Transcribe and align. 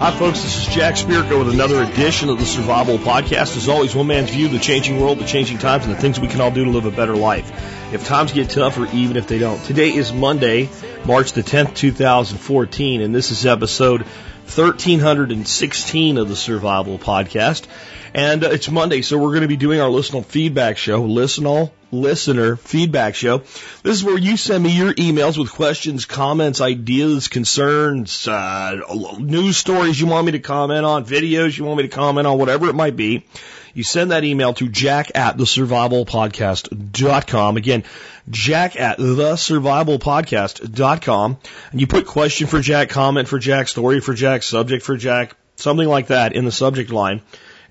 Hi, 0.00 0.10
folks. 0.12 0.42
This 0.42 0.66
is 0.66 0.74
Jack 0.74 0.94
Spirko 0.94 1.44
with 1.44 1.52
another 1.52 1.82
edition 1.82 2.30
of 2.30 2.38
the 2.38 2.46
Survival 2.46 2.96
Podcast. 2.96 3.56
As 3.56 3.68
always, 3.68 3.94
one 3.94 4.06
man's 4.06 4.30
view 4.30 4.46
of 4.46 4.52
the 4.52 4.58
changing 4.58 4.98
world, 4.98 5.18
the 5.18 5.26
changing 5.26 5.58
times, 5.58 5.84
and 5.84 5.94
the 5.94 6.00
things 6.00 6.18
we 6.18 6.28
can 6.28 6.40
all 6.40 6.50
do 6.50 6.64
to 6.64 6.70
live 6.70 6.86
a 6.86 6.90
better 6.90 7.14
life. 7.14 7.52
If 7.92 8.06
times 8.06 8.32
get 8.32 8.48
tough 8.48 8.78
or 8.78 8.86
even 8.94 9.16
if 9.16 9.26
they 9.26 9.38
don't. 9.38 9.62
Today 9.64 9.94
is 9.94 10.12
Monday, 10.12 10.70
March 11.04 11.32
the 11.32 11.42
10th, 11.42 11.74
2014, 11.74 13.02
and 13.02 13.14
this 13.14 13.30
is 13.30 13.44
episode 13.44 14.06
1316 14.50 16.18
of 16.18 16.28
the 16.28 16.34
Survival 16.34 16.98
Podcast. 16.98 17.68
And 18.12 18.42
uh, 18.42 18.48
it's 18.48 18.68
Monday, 18.68 19.02
so 19.02 19.16
we're 19.16 19.28
going 19.28 19.42
to 19.42 19.48
be 19.48 19.56
doing 19.56 19.80
our 19.80 19.88
listener 19.88 20.22
feedback 20.22 20.76
show, 20.76 21.04
listener, 21.04 21.70
listener 21.92 22.56
feedback 22.56 23.14
show. 23.14 23.38
This 23.38 23.94
is 23.94 24.02
where 24.02 24.18
you 24.18 24.36
send 24.36 24.64
me 24.64 24.76
your 24.76 24.92
emails 24.94 25.38
with 25.38 25.52
questions, 25.52 26.04
comments, 26.04 26.60
ideas, 26.60 27.28
concerns, 27.28 28.26
uh, 28.26 28.80
news 29.20 29.56
stories 29.56 30.00
you 30.00 30.08
want 30.08 30.26
me 30.26 30.32
to 30.32 30.40
comment 30.40 30.84
on, 30.84 31.04
videos 31.04 31.56
you 31.56 31.64
want 31.64 31.76
me 31.76 31.84
to 31.84 31.88
comment 31.88 32.26
on, 32.26 32.36
whatever 32.36 32.68
it 32.68 32.74
might 32.74 32.96
be. 32.96 33.24
You 33.72 33.84
send 33.84 34.10
that 34.10 34.24
email 34.24 34.52
to 34.54 34.68
jack 34.68 35.12
at 35.14 35.38
the 35.38 35.44
survivalpodcast.com. 35.44 37.56
Again, 37.56 37.84
jack 38.30 38.76
at 38.76 38.98
the 38.98 39.34
survivalpodcast.com. 39.34 41.38
And 41.72 41.80
you 41.80 41.86
put 41.86 42.06
question 42.06 42.46
for 42.46 42.60
Jack, 42.60 42.90
comment 42.90 43.28
for 43.28 43.38
Jack, 43.38 43.68
story 43.68 44.00
for 44.00 44.14
Jack, 44.14 44.42
subject 44.42 44.84
for 44.84 44.96
Jack, 44.96 45.36
something 45.56 45.88
like 45.88 46.08
that 46.08 46.34
in 46.34 46.44
the 46.44 46.52
subject 46.52 46.90
line. 46.90 47.22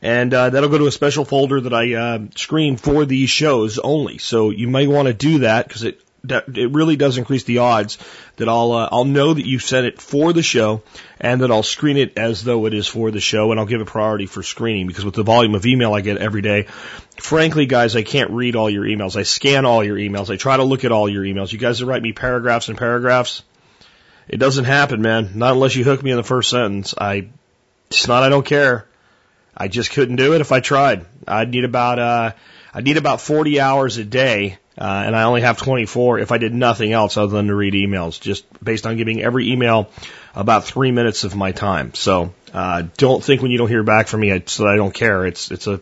And 0.02 0.34
uh, 0.34 0.50
that'll 0.50 0.70
go 0.70 0.78
to 0.78 0.88
a 0.88 0.92
special 0.92 1.26
folder 1.26 1.60
that 1.62 1.74
I 1.74 1.94
uh, 1.94 2.20
screen 2.36 2.78
for 2.78 3.06
these 3.06 3.30
shows 3.30 3.80
only. 3.80 4.18
So 4.18 4.50
you 4.50 4.70
may 4.70 4.88
want 4.88 5.08
to 5.08 5.14
do 5.14 5.40
that 5.40 5.68
because 5.68 5.84
it 5.84 6.02
it 6.28 6.72
really 6.72 6.96
does 6.96 7.18
increase 7.18 7.44
the 7.44 7.60
odds 7.60 7.98
that 8.38 8.50
I'll 8.50 8.72
uh, 8.72 8.90
I'll 8.92 9.06
know 9.06 9.34
that 9.34 9.46
you 9.46 9.60
sent 9.60 9.86
it 9.86 10.02
for 10.02 10.34
the 10.34 10.44
show 10.44 10.82
and 11.20 11.42
that 11.42 11.52
I'll 11.52 11.64
screen 11.64 11.98
it 11.98 12.18
as 12.18 12.44
though 12.44 12.66
it 12.66 12.74
is 12.74 12.88
for 12.88 13.12
the 13.12 13.20
show 13.20 13.52
and 13.52 13.60
I'll 13.60 13.66
give 13.66 13.82
it 13.82 13.88
priority 13.88 14.26
for 14.26 14.44
screening 14.44 14.88
because 14.88 15.06
with 15.06 15.16
the 15.16 15.24
volume 15.24 15.56
of 15.56 15.66
email 15.66 15.94
I 15.94 16.02
get 16.02 16.18
every 16.18 16.42
day, 16.42 16.64
frankly 17.18 17.66
guys, 17.66 17.96
I 17.96 18.04
can't 18.04 18.32
read 18.32 18.56
all 18.56 18.70
your 18.70 18.84
emails. 18.84 19.16
I 19.16 19.24
scan 19.24 19.66
all 19.66 19.84
your 19.84 19.98
emails. 19.98 20.30
I 20.30 20.38
try 20.38 20.58
to 20.58 20.64
look 20.64 20.84
at 20.84 20.92
all 20.92 21.10
your 21.10 21.24
emails. 21.24 21.52
You 21.52 21.60
guys 21.60 21.80
that 21.80 21.86
write 21.86 22.02
me 22.02 22.14
paragraphs 22.14 22.70
and 22.70 22.78
paragraphs, 22.78 23.44
it 24.28 24.38
doesn't 24.38 24.66
happen, 24.66 25.02
man. 25.02 25.32
Not 25.36 25.54
unless 25.54 25.76
you 25.76 25.84
hook 25.84 26.04
me 26.04 26.12
in 26.12 26.18
the 26.18 26.24
first 26.24 26.50
sentence. 26.50 26.94
I 26.98 27.30
it's 27.88 28.08
not 28.08 28.24
I 28.24 28.30
don't 28.30 28.46
care. 28.46 28.86
I 29.56 29.68
just 29.68 29.92
couldn't 29.92 30.18
do 30.18 30.34
it 30.34 30.42
if 30.42 30.52
I 30.52 30.60
tried. 30.60 31.06
I'd 31.28 31.50
need 31.50 31.66
about 31.66 32.00
uh 32.00 32.32
I'd 32.74 32.84
need 32.84 32.98
about 32.98 33.22
40 33.22 33.60
hours 33.60 33.98
a 33.98 34.04
day 34.04 34.58
uh, 34.80 35.04
and 35.06 35.16
I 35.16 35.24
only 35.24 35.42
have 35.42 35.58
24 35.58 36.20
if 36.20 36.32
I 36.32 36.38
did 36.38 36.54
nothing 36.54 36.94
else 36.94 37.18
other 37.18 37.36
than 37.36 37.48
to 37.48 37.56
read 37.56 37.74
emails, 37.74 38.20
just 38.20 38.46
based 38.64 38.88
on 38.88 38.96
giving 38.96 39.22
every 39.22 39.52
email 39.52 39.90
about 40.34 40.64
three 40.64 40.92
minutes 40.92 41.26
of 41.26 41.36
my 41.36 41.52
time. 41.52 41.94
So 41.96 42.34
uh, 42.54 42.84
don't 42.96 43.22
think 43.22 43.42
when 43.42 43.52
you 43.52 43.58
don't 43.58 43.68
hear 43.68 43.84
back 43.84 44.08
from 44.08 44.22
me 44.22 44.32
it's 44.32 44.58
that 44.58 44.68
I 44.68 44.78
don't 44.78 44.94
care. 44.94 45.26
It's 45.26 45.52
it's 45.52 45.68
a 45.68 45.82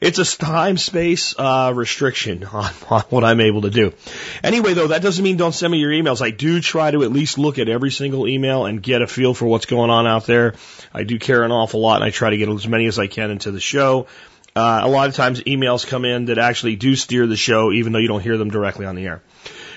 it's 0.00 0.18
a 0.18 0.36
time 0.36 0.76
space 0.76 1.34
uh, 1.38 1.72
restriction 1.74 2.44
on, 2.52 2.70
on 2.90 3.02
what 3.10 3.22
I'm 3.22 3.40
able 3.40 3.62
to 3.62 3.70
do. 3.70 3.94
Anyway, 4.42 4.74
though, 4.74 4.88
that 4.88 5.02
doesn't 5.02 5.22
mean 5.22 5.36
don't 5.36 5.54
send 5.54 5.70
me 5.70 5.78
your 5.78 5.92
emails. 5.92 6.20
I 6.20 6.30
do 6.30 6.60
try 6.60 6.90
to 6.90 7.02
at 7.04 7.12
least 7.12 7.38
look 7.38 7.58
at 7.58 7.68
every 7.68 7.90
single 7.90 8.26
email 8.26 8.66
and 8.66 8.82
get 8.82 9.02
a 9.02 9.06
feel 9.06 9.34
for 9.34 9.46
what's 9.46 9.66
going 9.66 9.90
on 9.90 10.06
out 10.06 10.26
there. 10.26 10.54
I 10.92 11.04
do 11.04 11.18
care 11.18 11.44
an 11.44 11.52
awful 11.52 11.80
lot, 11.80 11.96
and 11.96 12.04
I 12.04 12.10
try 12.10 12.30
to 12.30 12.36
get 12.36 12.48
as 12.48 12.66
many 12.66 12.86
as 12.86 12.98
I 12.98 13.06
can 13.06 13.30
into 13.30 13.52
the 13.52 13.60
show. 13.60 14.06
Uh, 14.56 14.80
a 14.84 14.88
lot 14.88 15.08
of 15.08 15.14
times 15.14 15.42
emails 15.42 15.86
come 15.86 16.06
in 16.06 16.26
that 16.26 16.38
actually 16.38 16.76
do 16.76 16.94
steer 16.96 17.26
the 17.26 17.36
show, 17.36 17.72
even 17.72 17.92
though 17.92 17.98
you 17.98 18.08
don't 18.08 18.22
hear 18.22 18.38
them 18.38 18.50
directly 18.50 18.86
on 18.86 18.94
the 18.94 19.04
air. 19.04 19.20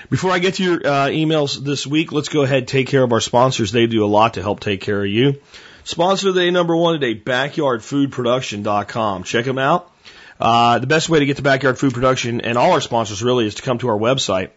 Before 0.08 0.30
I 0.30 0.38
get 0.38 0.54
to 0.54 0.64
your 0.64 0.76
uh, 0.76 1.08
emails 1.08 1.62
this 1.62 1.86
week, 1.86 2.12
let's 2.12 2.30
go 2.30 2.42
ahead 2.42 2.58
and 2.58 2.68
take 2.68 2.88
care 2.88 3.02
of 3.02 3.12
our 3.12 3.20
sponsors. 3.20 3.72
They 3.72 3.86
do 3.86 4.04
a 4.04 4.08
lot 4.08 4.34
to 4.34 4.42
help 4.42 4.60
take 4.60 4.80
care 4.80 5.04
of 5.04 5.10
you. 5.10 5.40
Sponsor 5.84 6.32
day 6.32 6.50
number 6.50 6.74
one 6.74 6.98
today, 6.98 7.20
backyardfoodproduction.com. 7.20 9.24
Check 9.24 9.44
them 9.44 9.58
out. 9.58 9.92
Uh, 10.40 10.78
the 10.78 10.86
best 10.86 11.10
way 11.10 11.18
to 11.18 11.26
get 11.26 11.36
to 11.36 11.42
Backyard 11.42 11.78
Food 11.78 11.92
Production 11.92 12.40
and 12.40 12.56
all 12.56 12.72
our 12.72 12.80
sponsors 12.80 13.22
really 13.22 13.46
is 13.46 13.56
to 13.56 13.62
come 13.62 13.76
to 13.78 13.88
our 13.88 13.98
website 13.98 14.50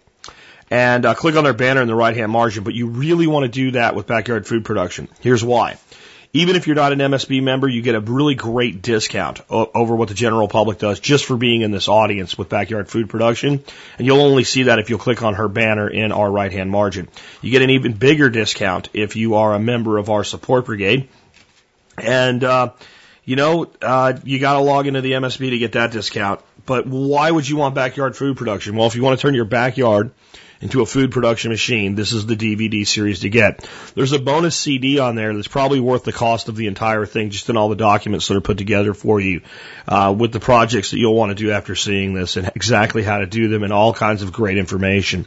and 0.72 1.06
uh, 1.06 1.14
click 1.14 1.36
on 1.36 1.44
their 1.44 1.54
banner 1.54 1.82
in 1.82 1.88
the 1.88 1.96
right 1.96 2.16
hand 2.16 2.32
margin. 2.32 2.64
But 2.64 2.74
you 2.74 2.88
really 2.88 3.28
want 3.28 3.44
to 3.44 3.50
do 3.50 3.72
that 3.72 3.94
with 3.94 4.08
Backyard 4.08 4.48
Food 4.48 4.64
Production. 4.64 5.10
Here's 5.20 5.44
why. 5.44 5.78
Even 6.36 6.56
if 6.56 6.66
you're 6.66 6.76
not 6.76 6.92
an 6.92 6.98
MSB 6.98 7.44
member, 7.44 7.68
you 7.68 7.84
get 7.84 7.94
a 7.94 8.00
really 8.00 8.34
great 8.34 8.82
discount 8.82 9.42
over 9.50 9.96
what 9.96 10.08
the 10.08 10.16
general 10.16 10.48
public 10.48 10.80
does 10.80 11.00
just 11.00 11.26
for 11.26 11.38
being 11.38 11.62
in 11.62 11.70
this 11.70 11.88
audience 11.88 12.36
with 12.36 12.50
backyard 12.50 12.90
food 12.90 13.08
production. 13.08 13.64
And 14.00 14.08
you'll 14.08 14.22
only 14.22 14.44
see 14.44 14.64
that 14.64 14.80
if 14.80 14.90
you'll 14.90 14.98
click 14.98 15.22
on 15.22 15.36
her 15.36 15.48
banner 15.48 15.88
in 15.88 16.12
our 16.12 16.32
right 16.32 16.52
hand 16.52 16.72
margin. 16.72 17.08
You 17.44 17.52
get 17.52 17.62
an 17.62 17.70
even 17.70 17.94
bigger 17.94 18.32
discount 18.32 18.90
if 18.94 19.16
you 19.16 19.36
are 19.36 19.54
a 19.54 19.60
member 19.60 20.00
of 20.00 20.10
our 20.10 20.24
support 20.24 20.66
brigade. 20.66 21.08
And, 22.00 22.44
uh, 22.44 22.72
you 23.26 23.36
know, 23.36 23.70
uh, 23.84 24.14
you 24.24 24.40
got 24.40 24.54
to 24.54 24.60
log 24.60 24.88
into 24.88 25.02
the 25.02 25.12
MSB 25.12 25.52
to 25.52 25.60
get 25.60 25.74
that 25.74 25.92
discount. 25.92 26.42
But 26.66 26.88
why 26.88 27.30
would 27.30 27.48
you 27.48 27.58
want 27.58 27.76
backyard 27.76 28.18
food 28.18 28.38
production? 28.38 28.76
Well, 28.76 28.88
if 28.88 28.96
you 28.96 29.04
want 29.04 29.20
to 29.20 29.22
turn 29.22 29.36
your 29.36 29.46
backyard 29.46 30.10
into 30.64 30.82
a 30.82 30.86
food 30.86 31.12
production 31.12 31.52
machine, 31.52 31.94
this 31.94 32.14
is 32.14 32.26
the 32.26 32.38
DVD 32.38 32.88
series 32.88 33.20
to 33.20 33.30
get. 33.30 33.70
There's 33.96 34.14
a 34.14 34.20
bonus 34.20 34.56
CD 34.56 34.98
on 34.98 35.16
there 35.16 35.34
that's 35.36 35.50
probably 35.50 35.82
worth 35.82 36.06
the 36.06 36.14
cost 36.14 36.48
of 36.48 36.56
the 36.56 36.68
entire 36.68 37.06
thing, 37.06 37.32
just 37.32 37.50
in 37.50 37.58
all 37.58 37.68
the 37.68 37.76
documents 37.76 38.30
that 38.30 38.38
are 38.38 38.42
put 38.42 38.58
together 38.58 38.94
for 38.94 39.20
you, 39.20 39.42
uh, 39.90 40.16
with 40.18 40.32
the 40.32 40.40
projects 40.40 40.92
that 40.92 41.00
you'll 41.00 41.16
want 41.16 41.32
to 41.32 41.36
do 41.36 41.52
after 41.52 41.76
seeing 41.76 42.14
this 42.14 42.38
and 42.38 42.50
exactly 42.56 43.04
how 43.04 43.18
to 43.18 43.26
do 43.26 43.50
them 43.50 43.64
and 43.64 43.74
all 43.74 43.94
kinds 43.94 44.22
of 44.22 44.32
great 44.32 44.58
information. 44.58 45.26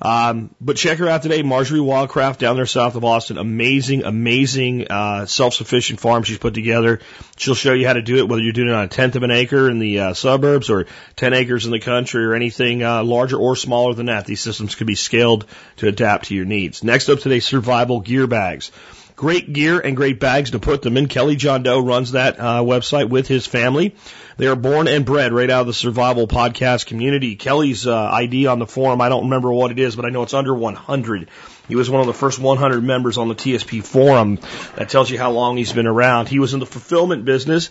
Um, 0.00 0.54
but 0.58 0.78
check 0.78 0.96
her 0.98 1.08
out 1.08 1.22
today, 1.22 1.42
Marjory 1.42 1.80
Wildcraft 1.80 2.38
down 2.38 2.56
there 2.56 2.64
south 2.64 2.94
of 2.94 3.04
Austin. 3.04 3.36
Amazing, 3.36 4.04
amazing, 4.04 4.90
uh, 4.90 5.26
self-sufficient 5.26 6.00
farm 6.00 6.22
she's 6.22 6.38
put 6.38 6.54
together. 6.54 7.00
She'll 7.36 7.54
show 7.54 7.74
you 7.74 7.86
how 7.86 7.92
to 7.92 8.02
do 8.02 8.16
it, 8.16 8.26
whether 8.26 8.40
you're 8.40 8.54
doing 8.54 8.68
it 8.68 8.74
on 8.74 8.84
a 8.84 8.88
tenth 8.88 9.16
of 9.16 9.22
an 9.22 9.30
acre 9.30 9.68
in 9.68 9.80
the 9.80 9.98
uh, 9.98 10.14
suburbs 10.14 10.70
or 10.70 10.86
10 11.16 11.34
acres 11.34 11.66
in 11.66 11.72
the 11.72 11.80
country 11.80 12.24
or 12.24 12.34
anything 12.34 12.82
uh, 12.82 13.04
larger 13.04 13.36
or 13.36 13.54
smaller 13.54 13.92
than 13.92 14.06
that. 14.06 14.24
These 14.24 14.40
systems 14.40 14.61
systems 14.62 14.76
can 14.76 14.86
be 14.86 14.94
scaled 14.94 15.46
to 15.76 15.88
adapt 15.88 16.26
to 16.26 16.34
your 16.34 16.44
needs. 16.44 16.84
Next 16.84 17.08
up 17.08 17.18
today, 17.18 17.40
survival 17.40 18.00
gear 18.00 18.26
bags. 18.26 18.70
Great 19.16 19.52
gear 19.52 19.78
and 19.78 19.96
great 19.96 20.20
bags 20.20 20.52
to 20.52 20.58
put 20.58 20.82
them 20.82 20.96
in. 20.96 21.06
Kelly 21.06 21.36
John 21.36 21.62
Doe 21.62 21.80
runs 21.80 22.12
that 22.12 22.38
uh, 22.38 22.62
website 22.62 23.08
with 23.08 23.28
his 23.28 23.46
family. 23.46 23.94
They 24.36 24.46
are 24.46 24.56
born 24.56 24.88
and 24.88 25.04
bred 25.04 25.32
right 25.32 25.50
out 25.50 25.62
of 25.62 25.66
the 25.66 25.74
survival 25.74 26.26
podcast 26.26 26.86
community. 26.86 27.36
Kelly's 27.36 27.86
uh, 27.86 27.94
ID 27.94 28.46
on 28.46 28.58
the 28.58 28.66
forum, 28.66 29.00
I 29.00 29.08
don't 29.08 29.24
remember 29.24 29.52
what 29.52 29.70
it 29.70 29.78
is, 29.78 29.96
but 29.96 30.04
I 30.04 30.10
know 30.10 30.22
it's 30.22 30.34
under 30.34 30.54
100. 30.54 31.28
He 31.68 31.76
was 31.76 31.90
one 31.90 32.00
of 32.00 32.06
the 32.06 32.14
first 32.14 32.38
100 32.38 32.82
members 32.82 33.18
on 33.18 33.28
the 33.28 33.34
TSP 33.34 33.84
forum. 33.84 34.38
That 34.76 34.88
tells 34.88 35.10
you 35.10 35.18
how 35.18 35.30
long 35.30 35.56
he's 35.56 35.72
been 35.72 35.86
around. 35.86 36.28
He 36.28 36.38
was 36.38 36.54
in 36.54 36.60
the 36.60 36.66
fulfillment 36.66 37.24
business 37.24 37.70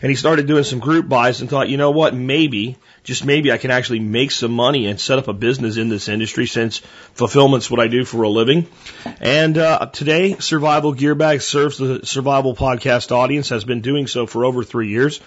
and 0.00 0.10
he 0.10 0.16
started 0.16 0.46
doing 0.46 0.64
some 0.64 0.78
group 0.78 1.08
buys 1.08 1.40
and 1.40 1.50
thought, 1.50 1.68
you 1.68 1.76
know 1.76 1.90
what, 1.90 2.14
maybe 2.14 2.78
just 3.08 3.24
maybe 3.24 3.50
I 3.50 3.56
can 3.56 3.70
actually 3.70 4.00
make 4.00 4.30
some 4.30 4.52
money 4.52 4.86
and 4.86 5.00
set 5.00 5.18
up 5.18 5.28
a 5.28 5.32
business 5.32 5.78
in 5.78 5.88
this 5.88 6.10
industry 6.10 6.46
since 6.46 6.82
fulfillment's 7.14 7.70
what 7.70 7.80
I 7.80 7.88
do 7.88 8.04
for 8.04 8.22
a 8.22 8.28
living. 8.28 8.66
And 9.18 9.56
uh, 9.56 9.86
today, 9.86 10.36
Survival 10.40 10.92
Gear 10.92 11.14
Bag 11.14 11.40
serves 11.40 11.78
the 11.78 12.04
Survival 12.04 12.54
Podcast 12.54 13.10
audience, 13.10 13.48
has 13.48 13.64
been 13.64 13.80
doing 13.80 14.08
so 14.08 14.26
for 14.26 14.44
over 14.44 14.62
three 14.62 14.88
years. 14.88 15.22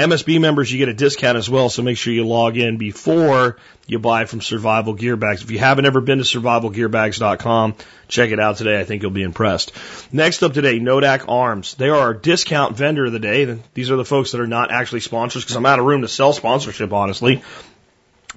MSB 0.00 0.40
members, 0.40 0.72
you 0.72 0.78
get 0.78 0.88
a 0.88 0.94
discount 0.94 1.36
as 1.36 1.50
well, 1.50 1.68
so 1.68 1.82
make 1.82 1.98
sure 1.98 2.10
you 2.12 2.26
log 2.26 2.56
in 2.56 2.78
before 2.78 3.58
you 3.86 3.98
buy 3.98 4.24
from 4.24 4.40
Survival 4.40 4.94
Gear 4.94 5.16
Bags. 5.16 5.42
If 5.42 5.50
you 5.50 5.58
haven't 5.58 5.84
ever 5.84 6.00
been 6.00 6.18
to 6.18 6.24
survivalgearbags.com, 6.24 7.74
check 8.08 8.30
it 8.30 8.40
out 8.40 8.56
today. 8.56 8.80
I 8.80 8.84
think 8.84 9.02
you'll 9.02 9.10
be 9.10 9.22
impressed. 9.22 9.72
Next 10.10 10.42
up 10.42 10.54
today, 10.54 10.80
Nodak 10.80 11.26
Arms. 11.28 11.74
They 11.74 11.90
are 11.90 11.98
our 11.98 12.14
discount 12.14 12.78
vendor 12.78 13.04
of 13.04 13.12
the 13.12 13.18
day. 13.18 13.58
These 13.74 13.90
are 13.90 13.96
the 13.96 14.04
folks 14.04 14.32
that 14.32 14.40
are 14.40 14.46
not 14.46 14.70
actually 14.70 15.00
sponsors 15.00 15.44
because 15.44 15.56
I'm 15.56 15.66
out 15.66 15.78
of 15.78 15.84
room 15.84 16.00
to 16.00 16.08
sell 16.08 16.32
sponsorship, 16.32 16.94
honestly, 16.94 17.42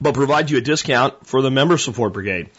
but 0.02 0.14
provide 0.16 0.52
you 0.52 0.58
a 0.58 0.62
discount 0.62 1.26
for 1.26 1.42
the 1.42 1.50
member 1.50 1.78
support 1.78 2.12
brigade. 2.12 2.50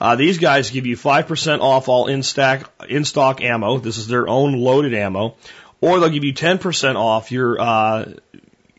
Uh, 0.00 0.16
these 0.16 0.38
guys 0.38 0.70
give 0.70 0.86
you 0.86 0.96
5% 0.96 1.60
off 1.60 1.88
all 1.88 2.06
in-stock, 2.06 2.72
in-stock 2.88 3.42
ammo. 3.42 3.78
This 3.78 3.98
is 3.98 4.08
their 4.08 4.26
own 4.26 4.58
loaded 4.58 4.94
ammo. 4.94 5.36
Or 5.80 6.00
they'll 6.00 6.08
give 6.08 6.24
you 6.24 6.32
10% 6.32 6.96
off 6.96 7.30
your, 7.30 7.60
uh, 7.60 8.14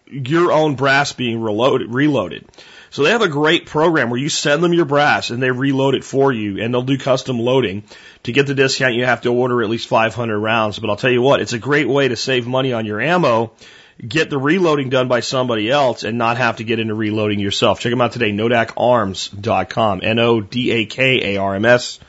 your 0.08 0.52
own 0.52 0.76
brass 0.76 1.14
being 1.14 1.42
reloaded, 1.42 1.94
reloaded. 1.94 2.46
So 2.92 3.04
they 3.04 3.12
have 3.12 3.22
a 3.22 3.28
great 3.28 3.66
program 3.66 4.10
where 4.10 4.20
you 4.20 4.30
send 4.30 4.64
them 4.64 4.74
your 4.74 4.86
brass 4.86 5.30
and 5.30 5.44
they 5.44 5.52
reload 5.52 5.96
it 5.96 6.06
for 6.06 6.32
you 6.32 6.62
and 6.62 6.74
they'll 6.74 6.82
do 6.82 6.98
custom 6.98 7.40
loading. 7.40 7.84
To 8.24 8.32
get 8.32 8.48
the 8.48 8.56
discount, 8.56 8.96
you 8.96 9.04
have 9.06 9.22
to 9.22 9.34
order 9.34 9.62
at 9.62 9.70
least 9.70 9.90
500 9.90 10.40
rounds. 10.40 10.80
But 10.80 10.90
I'll 10.90 10.96
tell 10.96 11.12
you 11.12 11.22
what, 11.22 11.42
it's 11.42 11.52
a 11.54 11.60
great 11.60 11.90
way 11.90 12.08
to 12.08 12.16
save 12.16 12.48
money 12.48 12.72
on 12.72 12.86
your 12.86 13.02
ammo, 13.02 13.52
get 14.06 14.30
the 14.30 14.38
reloading 14.38 14.90
done 14.90 15.08
by 15.08 15.20
somebody 15.20 15.70
else 15.70 16.04
and 16.04 16.18
not 16.18 16.38
have 16.38 16.58
to 16.58 16.64
get 16.64 16.80
into 16.80 16.94
reloading 16.94 17.40
yourself. 17.40 17.80
Check 17.82 17.92
them 17.92 18.02
out 18.02 18.14
today, 18.14 18.32
nodakarms.com, 18.32 20.02
N-O-D-A-K-A-R-M-S 20.04 22.00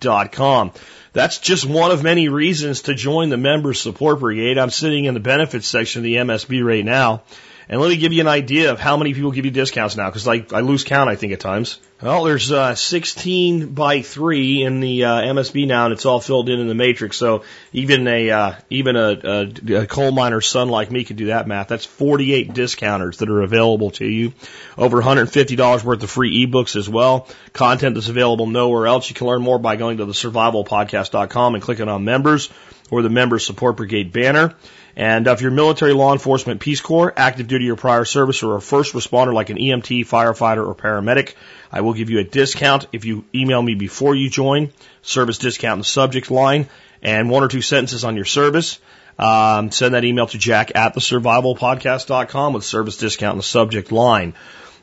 dot 0.00 0.32
com. 0.32 0.72
That's 1.14 1.38
just 1.38 1.64
one 1.64 1.92
of 1.92 2.02
many 2.02 2.28
reasons 2.28 2.82
to 2.82 2.94
join 2.94 3.28
the 3.28 3.36
Members 3.36 3.80
Support 3.80 4.18
Brigade. 4.18 4.58
I'm 4.58 4.70
sitting 4.70 5.04
in 5.04 5.14
the 5.14 5.20
benefits 5.20 5.68
section 5.68 6.00
of 6.00 6.04
the 6.04 6.16
MSB 6.16 6.62
right 6.64 6.84
now. 6.84 7.22
And 7.68 7.80
let 7.80 7.88
me 7.88 7.96
give 7.96 8.12
you 8.12 8.20
an 8.20 8.28
idea 8.28 8.72
of 8.72 8.78
how 8.78 8.96
many 8.96 9.14
people 9.14 9.30
give 9.32 9.44
you 9.44 9.50
discounts 9.50 9.96
now, 9.96 10.10
because 10.10 10.28
I, 10.28 10.44
I 10.52 10.60
lose 10.60 10.84
count, 10.84 11.08
I 11.08 11.16
think, 11.16 11.32
at 11.32 11.40
times. 11.40 11.80
Well, 12.02 12.24
there's 12.24 12.52
uh, 12.52 12.74
16 12.74 13.72
by 13.72 14.02
3 14.02 14.62
in 14.64 14.80
the 14.80 15.04
uh, 15.04 15.22
MSB 15.22 15.66
now, 15.66 15.86
and 15.86 15.94
it's 15.94 16.04
all 16.04 16.20
filled 16.20 16.50
in 16.50 16.60
in 16.60 16.68
the 16.68 16.74
matrix. 16.74 17.16
So 17.16 17.44
even 17.72 18.06
a 18.06 18.30
uh, 18.30 18.54
even 18.68 18.96
a, 18.96 19.18
a, 19.24 19.82
a 19.82 19.86
coal 19.86 20.12
miner's 20.12 20.46
son 20.46 20.68
like 20.68 20.90
me 20.90 21.04
can 21.04 21.16
do 21.16 21.26
that 21.26 21.48
math. 21.48 21.68
That's 21.68 21.86
48 21.86 22.52
discounters 22.52 23.18
that 23.18 23.30
are 23.30 23.40
available 23.40 23.90
to 23.92 24.06
you. 24.06 24.34
Over 24.76 25.00
$150 25.00 25.84
worth 25.84 26.02
of 26.02 26.10
free 26.10 26.46
ebooks 26.46 26.76
as 26.76 26.88
well. 26.88 27.28
Content 27.54 27.94
that's 27.94 28.08
available 28.08 28.46
nowhere 28.46 28.86
else. 28.86 29.08
You 29.08 29.14
can 29.14 29.26
learn 29.26 29.40
more 29.40 29.58
by 29.58 29.76
going 29.76 29.96
to 29.98 30.04
the 30.04 30.12
survivalpodcast.com 30.12 31.54
and 31.54 31.62
clicking 31.62 31.88
on 31.88 32.04
members 32.04 32.50
or 32.90 33.02
the 33.02 33.10
Members 33.10 33.46
Support 33.46 33.76
Brigade 33.76 34.12
banner. 34.12 34.54
And 34.96 35.26
if 35.26 35.40
you're 35.40 35.50
military, 35.50 35.92
law 35.92 36.12
enforcement, 36.12 36.60
Peace 36.60 36.80
Corps, 36.80 37.12
active 37.16 37.48
duty 37.48 37.70
or 37.70 37.76
prior 37.76 38.04
service, 38.04 38.42
or 38.42 38.56
a 38.56 38.60
first 38.60 38.94
responder 38.94 39.34
like 39.34 39.50
an 39.50 39.56
EMT, 39.58 40.06
firefighter, 40.06 40.66
or 40.66 40.74
paramedic, 40.74 41.34
I 41.72 41.80
will 41.80 41.94
give 41.94 42.10
you 42.10 42.20
a 42.20 42.24
discount 42.24 42.86
if 42.92 43.04
you 43.04 43.24
email 43.34 43.60
me 43.60 43.74
before 43.74 44.14
you 44.14 44.30
join. 44.30 44.72
Service 45.02 45.38
discount 45.38 45.74
in 45.74 45.78
the 45.80 45.84
subject 45.84 46.30
line 46.30 46.68
and 47.02 47.28
one 47.28 47.42
or 47.42 47.48
two 47.48 47.60
sentences 47.60 48.04
on 48.04 48.14
your 48.14 48.24
service. 48.24 48.78
Um, 49.18 49.70
send 49.70 49.94
that 49.94 50.04
email 50.04 50.26
to 50.28 50.38
jack 50.38 50.72
at 50.74 50.94
the 50.94 51.00
survivalpodcast.com 51.00 52.52
with 52.52 52.64
service 52.64 52.96
discount 52.96 53.34
in 53.34 53.38
the 53.38 53.44
subject 53.44 53.92
line. 53.92 54.34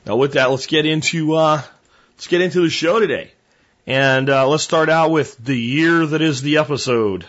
Now 0.06 0.18
with 0.18 0.34
that, 0.34 0.52
let's 0.52 0.68
get 0.68 0.86
into, 0.86 1.36
uh, 1.36 1.62
let's 2.16 2.28
get 2.28 2.42
into 2.42 2.62
the 2.62 2.70
show 2.70 3.00
today. 3.00 3.32
And, 3.88 4.30
uh, 4.30 4.48
let's 4.48 4.64
start 4.64 4.90
out 4.90 5.12
with 5.12 5.38
the 5.38 5.58
year 5.58 6.06
that 6.06 6.22
is 6.22 6.42
the 6.42 6.58
episode. 6.58 7.26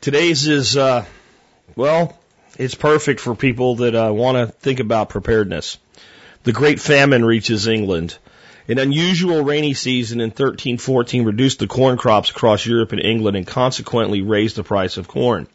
Today's 0.00 0.46
is, 0.48 0.76
uh, 0.76 1.04
well, 1.76 2.18
it's 2.58 2.74
perfect 2.74 3.20
for 3.20 3.34
people 3.34 3.76
that 3.76 3.94
uh, 3.94 4.12
want 4.12 4.36
to 4.36 4.46
think 4.46 4.80
about 4.80 5.08
preparedness. 5.08 5.78
The 6.44 6.52
Great 6.52 6.80
Famine 6.80 7.24
reaches 7.24 7.66
England. 7.66 8.18
An 8.68 8.78
unusual 8.78 9.42
rainy 9.42 9.74
season 9.74 10.20
in 10.20 10.30
1314 10.30 11.24
reduced 11.24 11.58
the 11.58 11.66
corn 11.66 11.96
crops 11.96 12.30
across 12.30 12.64
Europe 12.64 12.92
and 12.92 13.00
England 13.00 13.36
and 13.36 13.46
consequently 13.46 14.22
raised 14.22 14.56
the 14.56 14.62
price 14.62 14.96
of 14.96 15.08
corn. 15.08 15.48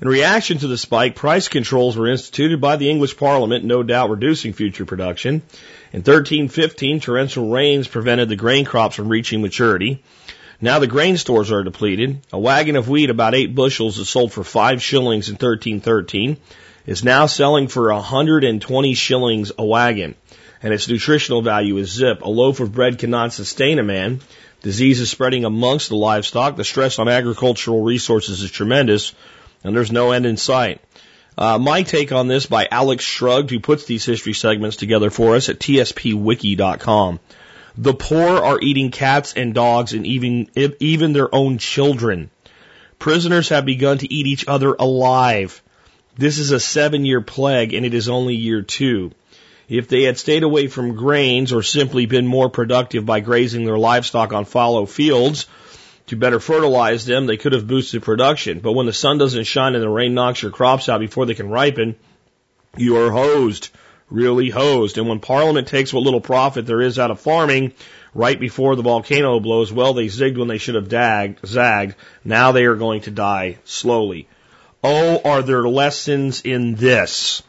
In 0.00 0.08
reaction 0.08 0.58
to 0.58 0.68
the 0.68 0.76
spike, 0.76 1.16
price 1.16 1.48
controls 1.48 1.96
were 1.96 2.08
instituted 2.08 2.60
by 2.60 2.76
the 2.76 2.90
English 2.90 3.16
Parliament, 3.16 3.64
no 3.64 3.82
doubt 3.82 4.10
reducing 4.10 4.52
future 4.52 4.84
production. 4.84 5.42
In 5.92 6.00
1315, 6.00 7.00
torrential 7.00 7.50
rains 7.50 7.88
prevented 7.88 8.28
the 8.28 8.36
grain 8.36 8.64
crops 8.66 8.94
from 8.94 9.08
reaching 9.08 9.40
maturity. 9.40 10.02
Now 10.60 10.78
the 10.78 10.86
grain 10.86 11.18
stores 11.18 11.52
are 11.52 11.62
depleted. 11.62 12.20
A 12.32 12.38
wagon 12.38 12.76
of 12.76 12.88
wheat, 12.88 13.10
about 13.10 13.34
eight 13.34 13.54
bushels, 13.54 13.98
is 13.98 14.08
sold 14.08 14.32
for 14.32 14.42
five 14.42 14.82
shillings 14.82 15.28
in 15.28 15.34
1313, 15.34 16.38
is 16.86 17.04
now 17.04 17.26
selling 17.26 17.68
for 17.68 17.92
120 17.92 18.94
shillings 18.94 19.52
a 19.58 19.64
wagon, 19.64 20.14
and 20.62 20.72
its 20.72 20.88
nutritional 20.88 21.42
value 21.42 21.76
is 21.76 21.90
zip. 21.90 22.22
A 22.22 22.28
loaf 22.28 22.60
of 22.60 22.72
bread 22.72 22.98
cannot 22.98 23.34
sustain 23.34 23.78
a 23.78 23.82
man. 23.82 24.20
Disease 24.62 25.00
is 25.00 25.10
spreading 25.10 25.44
amongst 25.44 25.90
the 25.90 25.96
livestock. 25.96 26.56
The 26.56 26.64
stress 26.64 26.98
on 26.98 27.08
agricultural 27.08 27.82
resources 27.82 28.40
is 28.40 28.50
tremendous, 28.50 29.12
and 29.62 29.76
there's 29.76 29.92
no 29.92 30.12
end 30.12 30.24
in 30.24 30.38
sight. 30.38 30.80
Uh, 31.36 31.58
my 31.58 31.82
take 31.82 32.12
on 32.12 32.28
this 32.28 32.46
by 32.46 32.66
Alex 32.70 33.04
Shrugged, 33.04 33.50
who 33.50 33.60
puts 33.60 33.84
these 33.84 34.06
history 34.06 34.32
segments 34.32 34.76
together 34.76 35.10
for 35.10 35.36
us 35.36 35.50
at 35.50 35.58
tspwiki.com. 35.58 37.20
The 37.78 37.94
poor 37.94 38.38
are 38.38 38.58
eating 38.60 38.90
cats 38.90 39.34
and 39.34 39.54
dogs 39.54 39.92
and 39.92 40.06
even, 40.06 40.48
even 40.80 41.12
their 41.12 41.34
own 41.34 41.58
children. 41.58 42.30
Prisoners 42.98 43.50
have 43.50 43.66
begun 43.66 43.98
to 43.98 44.12
eat 44.12 44.26
each 44.26 44.48
other 44.48 44.74
alive. 44.78 45.62
This 46.16 46.38
is 46.38 46.50
a 46.50 46.60
seven 46.60 47.04
year 47.04 47.20
plague 47.20 47.74
and 47.74 47.84
it 47.84 47.92
is 47.92 48.08
only 48.08 48.34
year 48.34 48.62
two. 48.62 49.12
If 49.68 49.88
they 49.88 50.04
had 50.04 50.16
stayed 50.16 50.44
away 50.44 50.68
from 50.68 50.96
grains 50.96 51.52
or 51.52 51.62
simply 51.62 52.06
been 52.06 52.26
more 52.26 52.48
productive 52.48 53.04
by 53.04 53.20
grazing 53.20 53.64
their 53.64 53.76
livestock 53.76 54.32
on 54.32 54.44
fallow 54.44 54.86
fields 54.86 55.46
to 56.06 56.16
better 56.16 56.40
fertilize 56.40 57.04
them, 57.04 57.26
they 57.26 57.36
could 57.36 57.52
have 57.52 57.66
boosted 57.66 58.02
production. 58.02 58.60
But 58.60 58.72
when 58.72 58.86
the 58.86 58.92
sun 58.92 59.18
doesn't 59.18 59.44
shine 59.44 59.74
and 59.74 59.82
the 59.82 59.88
rain 59.88 60.14
knocks 60.14 60.40
your 60.40 60.52
crops 60.52 60.88
out 60.88 61.00
before 61.00 61.26
they 61.26 61.34
can 61.34 61.50
ripen, 61.50 61.96
you 62.76 62.96
are 62.96 63.10
hosed 63.10 63.70
really 64.10 64.50
hosed. 64.50 64.98
And 64.98 65.08
when 65.08 65.20
Parliament 65.20 65.68
takes 65.68 65.92
what 65.92 66.02
little 66.02 66.20
profit 66.20 66.66
there 66.66 66.80
is 66.80 66.98
out 66.98 67.10
of 67.10 67.20
farming 67.20 67.72
right 68.14 68.38
before 68.38 68.76
the 68.76 68.82
volcano 68.82 69.40
blows, 69.40 69.72
well, 69.72 69.94
they 69.94 70.06
zigged 70.06 70.38
when 70.38 70.48
they 70.48 70.58
should 70.58 70.74
have 70.74 70.88
dagged, 70.88 71.46
zagged. 71.46 71.94
Now 72.24 72.52
they 72.52 72.64
are 72.64 72.76
going 72.76 73.02
to 73.02 73.10
die 73.10 73.58
slowly. 73.64 74.28
Oh, 74.82 75.20
are 75.24 75.42
there 75.42 75.68
lessons 75.68 76.42
in 76.42 76.76
this? 76.76 77.42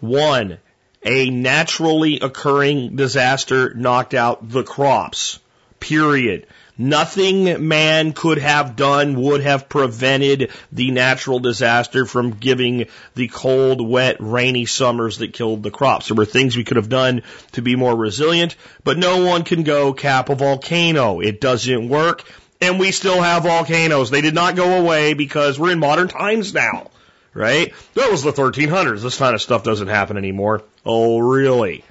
One, 0.00 0.58
a 1.04 1.30
naturally 1.30 2.20
occurring 2.20 2.96
disaster 2.96 3.74
knocked 3.74 4.14
out 4.14 4.48
the 4.48 4.62
crops. 4.62 5.40
Period. 5.78 6.46
Nothing 6.80 7.68
man 7.68 8.14
could 8.14 8.38
have 8.38 8.74
done 8.74 9.20
would 9.20 9.42
have 9.42 9.68
prevented 9.68 10.50
the 10.72 10.90
natural 10.90 11.38
disaster 11.38 12.06
from 12.06 12.30
giving 12.30 12.86
the 13.14 13.28
cold, 13.28 13.86
wet, 13.86 14.16
rainy 14.18 14.64
summers 14.64 15.18
that 15.18 15.34
killed 15.34 15.62
the 15.62 15.70
crops. 15.70 16.08
There 16.08 16.14
were 16.14 16.24
things 16.24 16.56
we 16.56 16.64
could 16.64 16.78
have 16.78 16.88
done 16.88 17.20
to 17.52 17.60
be 17.60 17.76
more 17.76 17.94
resilient, 17.94 18.56
but 18.82 18.96
no 18.96 19.26
one 19.26 19.44
can 19.44 19.62
go 19.62 19.92
cap 19.92 20.30
a 20.30 20.34
volcano. 20.34 21.20
It 21.20 21.38
doesn't 21.38 21.86
work. 21.86 22.24
And 22.62 22.80
we 22.80 22.92
still 22.92 23.20
have 23.20 23.42
volcanoes. 23.42 24.08
They 24.08 24.22
did 24.22 24.34
not 24.34 24.56
go 24.56 24.80
away 24.80 25.12
because 25.12 25.58
we're 25.58 25.72
in 25.72 25.80
modern 25.80 26.08
times 26.08 26.54
now, 26.54 26.90
right? 27.34 27.74
That 27.92 28.10
was 28.10 28.22
the 28.22 28.32
1300s. 28.32 29.02
This 29.02 29.18
kind 29.18 29.34
of 29.34 29.42
stuff 29.42 29.64
doesn't 29.64 29.88
happen 29.88 30.16
anymore. 30.16 30.62
Oh, 30.86 31.18
really? 31.18 31.84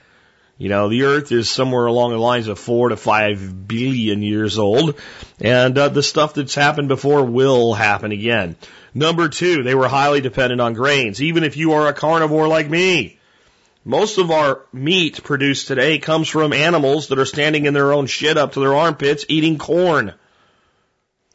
You 0.59 0.67
know, 0.67 0.89
the 0.89 1.03
Earth 1.03 1.31
is 1.31 1.50
somewhere 1.50 1.85
along 1.85 2.11
the 2.11 2.17
lines 2.17 2.50
of 2.50 2.59
four 2.59 2.89
to 2.89 2.97
five 2.97 3.65
billion 3.65 4.21
years 4.21 4.59
old, 4.59 5.00
and 5.39 5.77
uh, 5.77 5.88
the 5.88 6.03
stuff 6.03 6.33
that's 6.33 6.53
happened 6.53 6.89
before 6.89 7.23
will 7.23 7.73
happen 7.73 8.11
again. 8.11 8.57
Number 8.94 9.29
two, 9.29 9.63
they 9.63 9.73
were 9.73 9.88
highly 9.88 10.19
dependent 10.19 10.59
on 10.59 10.73
grains, 10.73 11.21
even 11.21 11.45
if 11.45 11.56
you 11.56 11.71
are 11.73 11.88
a 11.88 11.94
carnivore 11.94 12.50
like 12.50 12.69
me. 12.69 13.17
Most 13.85 14.17
of 14.17 14.31
our 14.31 14.65
meat 14.73 15.23
produced 15.23 15.67
today 15.67 15.97
comes 15.97 16.27
from 16.27 16.51
animals 16.51 17.07
that 17.07 17.19
are 17.19 17.25
standing 17.25 17.65
in 17.65 17.73
their 17.73 17.94
own 17.94 18.07
shit 18.07 18.38
up 18.38 18.51
to 18.53 18.59
their 18.59 18.75
armpits 18.75 19.23
eating 19.29 19.57
corn, 19.59 20.13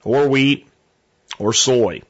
or 0.02 0.28
wheat, 0.28 0.68
or 1.38 1.54
soy. 1.54 2.02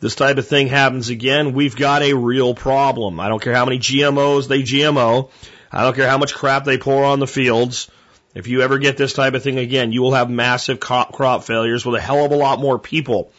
This 0.00 0.16
type 0.16 0.38
of 0.38 0.48
thing 0.48 0.66
happens 0.66 1.08
again, 1.08 1.52
we've 1.52 1.76
got 1.76 2.02
a 2.02 2.14
real 2.14 2.52
problem. 2.52 3.20
I 3.20 3.28
don't 3.28 3.40
care 3.40 3.54
how 3.54 3.64
many 3.64 3.78
GMOs 3.78 4.48
they 4.48 4.62
GMO. 4.62 5.30
I 5.72 5.82
don't 5.82 5.96
care 5.96 6.08
how 6.08 6.18
much 6.18 6.34
crap 6.34 6.64
they 6.64 6.78
pour 6.78 7.04
on 7.04 7.18
the 7.18 7.26
fields. 7.26 7.90
If 8.34 8.48
you 8.48 8.62
ever 8.62 8.78
get 8.78 8.96
this 8.96 9.14
type 9.14 9.34
of 9.34 9.42
thing 9.42 9.58
again, 9.58 9.92
you 9.92 10.02
will 10.02 10.14
have 10.14 10.28
massive 10.28 10.78
crop 10.78 11.44
failures 11.44 11.84
with 11.86 11.96
a 11.96 12.00
hell 12.00 12.24
of 12.24 12.32
a 12.32 12.36
lot 12.36 12.60
more 12.60 12.78
people. 12.78 13.32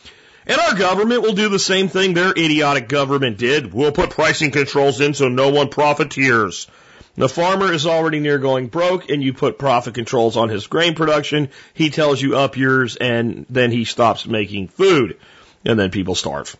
And 0.47 0.59
our 0.59 0.75
government 0.75 1.21
will 1.21 1.33
do 1.33 1.49
the 1.49 1.59
same 1.59 1.89
thing 1.89 2.13
their 2.13 2.31
idiotic 2.31 2.87
government 2.87 3.37
did. 3.37 3.73
We'll 3.73 3.91
put 3.91 4.11
pricing 4.11 4.51
controls 4.51 5.01
in 5.01 5.13
so 5.13 5.27
no 5.27 5.49
one 5.49 5.69
profiteers. 5.69 6.67
The 7.15 7.27
farmer 7.27 7.73
is 7.73 7.85
already 7.85 8.19
near 8.19 8.37
going 8.37 8.67
broke 8.67 9.09
and 9.09 9.23
you 9.23 9.33
put 9.33 9.59
profit 9.59 9.95
controls 9.95 10.37
on 10.37 10.49
his 10.49 10.67
grain 10.67 10.95
production. 10.95 11.49
He 11.73 11.89
tells 11.89 12.21
you 12.21 12.37
up 12.37 12.55
yours 12.55 12.95
and 12.95 13.45
then 13.49 13.71
he 13.71 13.85
stops 13.85 14.25
making 14.25 14.69
food 14.69 15.17
and 15.65 15.79
then 15.79 15.91
people 15.91 16.15
starve. 16.15 16.55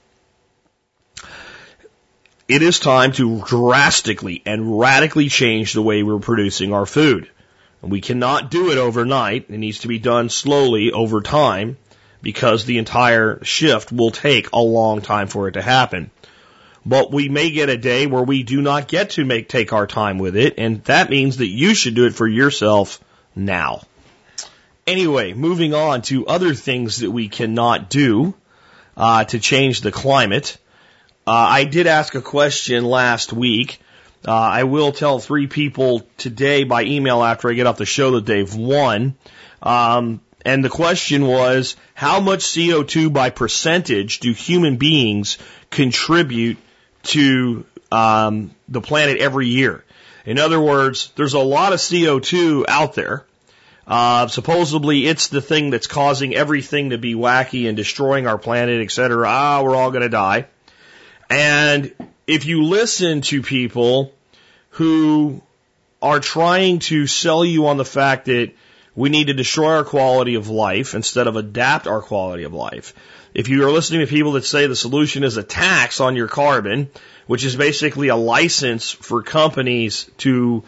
It 2.48 2.62
is 2.62 2.80
time 2.80 3.12
to 3.14 3.42
drastically 3.46 4.42
and 4.46 4.80
radically 4.80 5.28
change 5.28 5.74
the 5.74 5.82
way 5.82 6.02
we're 6.02 6.20
producing 6.20 6.72
our 6.72 6.86
food. 6.86 7.30
We 7.82 8.00
cannot 8.00 8.50
do 8.50 8.72
it 8.72 8.78
overnight. 8.78 9.48
It 9.50 9.58
needs 9.58 9.80
to 9.80 9.90
be 9.90 10.00
done 10.00 10.30
slowly 10.30 10.94
over 10.94 11.22
time 11.22 11.78
because 12.22 12.64
the 12.64 12.78
entire 12.78 13.44
shift 13.44 13.92
will 13.92 14.12
take 14.12 14.52
a 14.54 14.60
long 14.60 15.02
time 15.02 15.28
for 15.28 15.50
it 15.50 15.54
to 15.54 15.62
happen. 15.62 16.10
But 16.86 17.12
we 17.12 17.28
may 17.28 17.52
get 17.52 17.68
a 17.68 17.78
day 17.78 18.08
where 18.08 18.24
we 18.24 18.44
do 18.44 18.62
not 18.62 18.88
get 18.88 19.12
to 19.12 19.26
make 19.26 19.50
take 19.50 19.74
our 19.74 19.86
time 19.86 20.18
with 20.18 20.38
it, 20.38 20.56
and 20.58 20.82
that 20.86 21.10
means 21.10 21.38
that 21.38 21.48
you 21.48 21.76
should 21.76 21.96
do 21.96 22.06
it 22.06 22.16
for 22.16 22.28
yourself 22.28 23.02
now. 23.36 23.82
Anyway, 24.88 25.34
moving 25.34 25.74
on 25.74 26.02
to 26.04 26.26
other 26.28 26.54
things 26.54 27.02
that 27.02 27.12
we 27.12 27.28
cannot 27.28 27.90
do 27.90 28.34
uh, 28.96 29.26
to 29.26 29.38
change 29.38 29.82
the 29.82 29.92
climate. 29.92 30.58
Uh, 31.28 31.32
I 31.32 31.66
did 31.66 31.88
ask 31.88 32.16
a 32.16 32.22
question 32.22 32.86
last 32.86 33.34
week. 33.34 33.82
Uh, 34.26 34.32
I 34.32 34.64
will 34.64 34.94
tell 34.94 35.20
three 35.20 35.48
people 35.48 36.08
today 36.16 36.64
by 36.64 36.86
email 36.86 37.22
after 37.22 37.50
I 37.50 37.54
get 37.54 37.68
off 37.68 37.76
the 37.76 37.86
show 37.86 38.12
that 38.12 38.26
they've 38.26 38.56
won. 38.56 39.16
Um, 39.62 40.22
and 40.46 40.64
the 40.64 40.70
question 40.70 41.28
was, 41.28 41.76
how 41.94 42.22
much 42.22 42.46
CO2 42.46 43.12
by 43.12 43.30
percentage 43.30 44.22
do 44.22 44.32
human 44.32 44.78
beings 44.78 45.38
contribute 45.70 46.60
to 47.04 47.66
um, 47.92 48.52
the 48.70 48.80
planet 48.80 49.18
every 49.18 49.48
year? 49.48 49.84
In 50.26 50.40
other 50.40 50.62
words, 50.62 51.12
there's 51.18 51.34
a 51.34 51.40
lot 51.40 51.74
of 51.74 51.80
CO2 51.80 52.64
out 52.70 52.94
there. 52.94 53.26
Uh, 53.86 54.28
supposedly 54.28 55.06
it's 55.06 55.28
the 55.28 55.42
thing 55.42 55.72
that's 55.72 55.88
causing 55.88 56.34
everything 56.36 56.92
to 56.92 56.98
be 56.98 57.16
wacky 57.16 57.68
and 57.68 57.76
destroying 57.76 58.28
our 58.28 58.38
planet, 58.38 58.82
et 58.82 58.92
cetera. 58.92 59.28
Ah, 59.30 59.62
we're 59.62 59.76
all 59.76 59.92
going 59.92 60.04
to 60.04 60.10
die. 60.10 60.48
And 61.30 61.94
if 62.26 62.46
you 62.46 62.64
listen 62.64 63.22
to 63.22 63.42
people 63.42 64.14
who 64.72 65.42
are 66.02 66.20
trying 66.20 66.80
to 66.80 67.08
sell 67.08 67.44
you 67.44 67.68
on 67.68 67.78
the 67.78 67.86
fact 67.86 68.26
that 68.26 68.52
we 68.96 69.10
need 69.10 69.28
to 69.28 69.34
destroy 69.34 69.76
our 69.76 69.84
quality 69.84 70.36
of 70.36 70.50
life 70.50 70.96
instead 70.96 71.28
of 71.28 71.36
adapt 71.36 71.88
our 71.88 72.02
quality 72.02 72.44
of 72.44 72.54
life. 72.54 72.94
If 73.34 73.48
you 73.48 73.64
are 73.68 73.72
listening 73.72 74.00
to 74.00 74.08
people 74.08 74.32
that 74.34 74.46
say 74.46 74.66
the 74.66 74.76
solution 74.76 75.24
is 75.24 75.38
a 75.38 75.44
tax 75.44 76.00
on 76.00 76.16
your 76.16 76.28
carbon, 76.28 76.90
which 77.28 77.46
is 77.46 77.56
basically 77.56 78.08
a 78.08 78.16
license 78.16 78.92
for 78.92 79.22
companies 79.22 80.10
to 80.20 80.64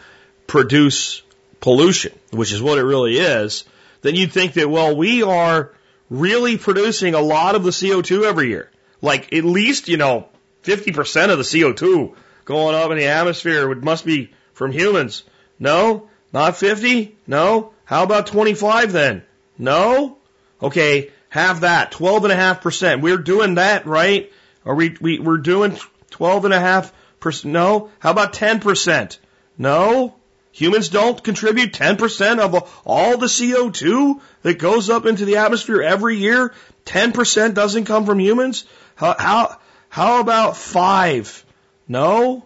produce 0.46 1.24
pollution, 1.60 2.14
which 2.32 2.52
is 2.52 2.62
what 2.62 2.78
it 2.78 2.84
really 2.84 3.18
is, 3.18 3.64
then 4.02 4.16
you'd 4.16 4.32
think 4.32 4.54
that, 4.54 4.70
well, 4.70 4.96
we 4.96 5.24
are 5.24 5.72
really 6.10 6.58
producing 6.58 7.16
a 7.16 7.22
lot 7.22 7.56
of 7.56 7.64
the 7.64 7.72
CO2 7.72 8.24
every 8.24 8.50
year. 8.50 8.70
Like 9.02 9.34
at 9.34 9.44
least, 9.44 9.88
you 9.88 9.98
know, 9.98 10.30
50% 10.64 11.30
of 11.30 11.38
the 11.38 11.44
CO2 11.44 12.16
going 12.46 12.76
up 12.76 12.92
in 12.92 12.98
the 12.98 13.06
atmosphere 13.06 13.68
would, 13.68 13.84
must 13.84 14.06
be 14.06 14.32
from 14.54 14.72
humans. 14.72 15.24
No? 15.60 16.10
Not 16.34 16.58
50? 16.58 17.16
No? 17.28 17.74
How 17.86 18.04
about 18.04 18.28
25 18.28 18.92
then? 18.92 19.24
No? 19.58 20.18
Okay, 20.62 21.12
have 21.30 21.62
that. 21.62 21.92
12.5%. 21.92 23.02
We're 23.02 23.18
doing 23.18 23.56
that, 23.56 23.86
right? 23.86 24.32
Are 24.66 24.76
we, 24.76 24.96
we, 25.00 25.20
we're 25.20 25.38
doing 25.38 25.78
12.5%? 26.12 27.46
No? 27.46 27.90
How 28.00 28.12
about 28.12 28.34
10%? 28.34 29.18
No? 29.58 30.16
Humans 30.52 30.90
don't 30.90 31.24
contribute 31.24 31.74
10% 31.74 32.40
of 32.40 32.82
all 32.86 33.18
the 33.18 33.28
CO2 33.28 34.20
that 34.42 34.60
goes 34.60 34.90
up 34.90 35.06
into 35.06 35.26
the 35.26 35.38
atmosphere 35.38 35.82
every 35.82 36.18
year. 36.18 36.54
10% 36.86 37.54
doesn't 37.54 37.86
come 37.86 38.06
from 38.06 38.20
humans. 38.20 38.66
How, 38.96 39.16
how, 39.18 39.58
how 39.90 40.20
about 40.22 40.56
five? 40.56 41.44
No? 41.88 42.46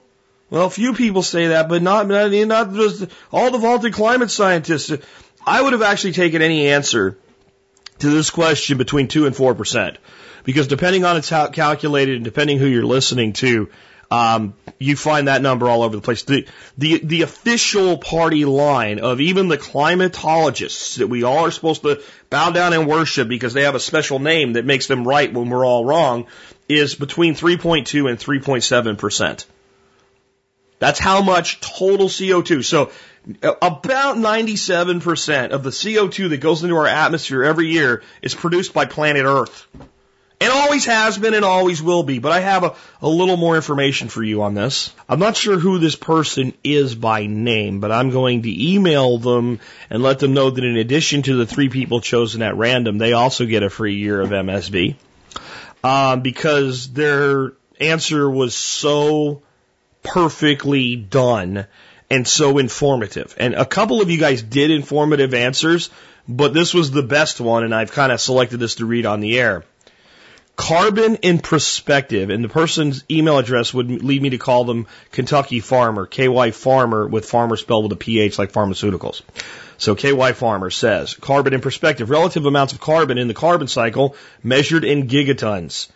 Well, 0.49 0.65
a 0.65 0.69
few 0.69 0.93
people 0.93 1.23
say 1.23 1.47
that, 1.47 1.67
but 1.67 1.81
not, 1.81 2.07
not 2.07 2.73
just 2.73 3.05
all 3.31 3.51
the 3.51 3.57
vaulted 3.57 3.93
climate 3.93 4.31
scientists. 4.31 4.91
I 5.45 5.61
would 5.61 5.73
have 5.73 5.81
actually 5.81 6.13
taken 6.13 6.41
any 6.41 6.69
answer 6.69 7.17
to 7.99 8.09
this 8.09 8.29
question 8.29 8.77
between 8.77 9.07
two 9.07 9.25
and 9.25 9.35
four 9.35 9.55
percent, 9.55 9.97
because 10.43 10.67
depending 10.67 11.05
on 11.05 11.17
it's 11.17 11.29
how 11.29 11.47
calculated 11.47 12.15
and 12.15 12.23
depending 12.23 12.59
who 12.59 12.65
you're 12.65 12.85
listening 12.85 13.33
to, 13.33 13.69
um, 14.11 14.53
you 14.77 14.95
find 14.95 15.27
that 15.27 15.41
number 15.41 15.67
all 15.67 15.81
over 15.81 15.95
the 15.95 16.01
place. 16.01 16.23
The, 16.23 16.47
the, 16.77 16.99
the 17.03 17.21
official 17.23 17.97
party 17.97 18.45
line 18.45 18.99
of 18.99 19.19
even 19.19 19.47
the 19.47 19.57
climatologists 19.57 20.97
that 20.97 21.07
we 21.07 21.23
all 21.23 21.45
are 21.45 21.51
supposed 21.51 21.81
to 21.81 22.01
bow 22.29 22.51
down 22.51 22.73
and 22.73 22.87
worship 22.87 23.27
because 23.27 23.53
they 23.53 23.63
have 23.63 23.75
a 23.75 23.79
special 23.79 24.19
name 24.19 24.53
that 24.53 24.65
makes 24.65 24.85
them 24.87 25.07
right 25.07 25.33
when 25.33 25.49
we're 25.49 25.65
all 25.65 25.83
wrong 25.83 26.27
is 26.77 26.95
between 26.95 27.35
3.2 27.35 28.09
and 28.09 28.19
3.7 28.19 28.97
percent. 28.97 29.45
That's 30.79 30.99
how 30.99 31.21
much 31.21 31.61
total 31.61 32.09
CO2. 32.09 32.65
So 32.65 32.91
uh, 33.41 33.53
about 33.61 34.17
97% 34.17 35.51
of 35.51 35.63
the 35.63 35.69
CO2 35.69 36.29
that 36.29 36.37
goes 36.37 36.61
into 36.61 36.75
our 36.75 36.87
atmosphere 36.87 37.43
every 37.43 37.67
year 37.67 38.03
is 38.21 38.35
produced 38.35 38.73
by 38.73 38.85
planet 38.85 39.23
Earth. 39.25 39.65
It 40.41 40.51
always 40.51 40.83
has 40.87 41.17
been 41.17 41.35
and 41.35 41.45
always 41.45 41.81
will 41.81 42.03
be, 42.03 42.19
but 42.19 42.33
I 42.33 42.41
have 42.41 42.65
a, 42.65 42.75
a 43.01 43.07
little 43.07 43.37
more 43.37 43.55
information 43.55 44.09
for 44.09 44.21
you 44.21 44.41
on 44.41 44.55
this. 44.55 44.93
I'm 45.07 45.19
not 45.19 45.37
sure 45.37 45.57
who 45.57 45.79
this 45.79 45.95
person 45.95 46.53
is 46.65 46.95
by 46.95 47.27
name, 47.27 47.79
but 47.79 47.93
I'm 47.93 48.09
going 48.09 48.41
to 48.41 48.73
email 48.73 49.17
them 49.19 49.61
and 49.89 50.03
let 50.03 50.19
them 50.19 50.33
know 50.33 50.49
that 50.49 50.65
in 50.65 50.75
addition 50.75 51.21
to 51.21 51.37
the 51.37 51.45
three 51.45 51.69
people 51.69 52.01
chosen 52.01 52.41
at 52.41 52.57
random, 52.57 52.97
they 52.97 53.13
also 53.13 53.45
get 53.45 53.63
a 53.63 53.69
free 53.69 53.95
year 53.95 54.19
of 54.19 54.31
MSB. 54.31 54.95
Um, 55.83 56.21
because 56.21 56.93
their 56.93 57.53
answer 57.79 58.29
was 58.29 58.55
so 58.55 59.41
perfectly 60.01 60.95
done 60.95 61.65
and 62.09 62.27
so 62.27 62.57
informative. 62.57 63.35
And 63.37 63.55
a 63.55 63.65
couple 63.65 64.01
of 64.01 64.09
you 64.09 64.17
guys 64.17 64.41
did 64.41 64.71
informative 64.71 65.33
answers, 65.33 65.89
but 66.27 66.53
this 66.53 66.73
was 66.73 66.91
the 66.91 67.03
best 67.03 67.41
one, 67.41 67.63
and 67.63 67.73
I've 67.73 67.91
kind 67.91 68.11
of 68.11 68.21
selected 68.21 68.59
this 68.59 68.75
to 68.75 68.85
read 68.85 69.05
on 69.05 69.19
the 69.19 69.39
air. 69.39 69.63
Carbon 70.55 71.15
in 71.15 71.39
perspective, 71.39 72.29
and 72.29 72.43
the 72.43 72.49
person's 72.49 73.03
email 73.09 73.39
address 73.39 73.73
would 73.73 74.03
lead 74.03 74.21
me 74.21 74.29
to 74.29 74.37
call 74.37 74.65
them 74.65 74.85
Kentucky 75.11 75.59
Farmer, 75.59 76.05
KY 76.05 76.51
Pharmer, 76.51 77.09
with 77.09 77.25
farmer 77.25 77.55
spelled 77.55 77.85
with 77.85 77.93
a 77.93 77.95
PH 77.95 78.37
like 78.37 78.51
pharmaceuticals. 78.51 79.23
So 79.77 79.95
KY 79.95 80.33
Pharmer 80.33 80.71
says, 80.71 81.13
carbon 81.15 81.53
in 81.53 81.61
perspective, 81.61 82.09
relative 82.09 82.45
amounts 82.45 82.73
of 82.73 82.79
carbon 82.79 83.17
in 83.17 83.27
the 83.27 83.33
carbon 83.33 83.67
cycle 83.67 84.15
measured 84.41 84.83
in 84.83 85.07
gigatons. 85.07 85.87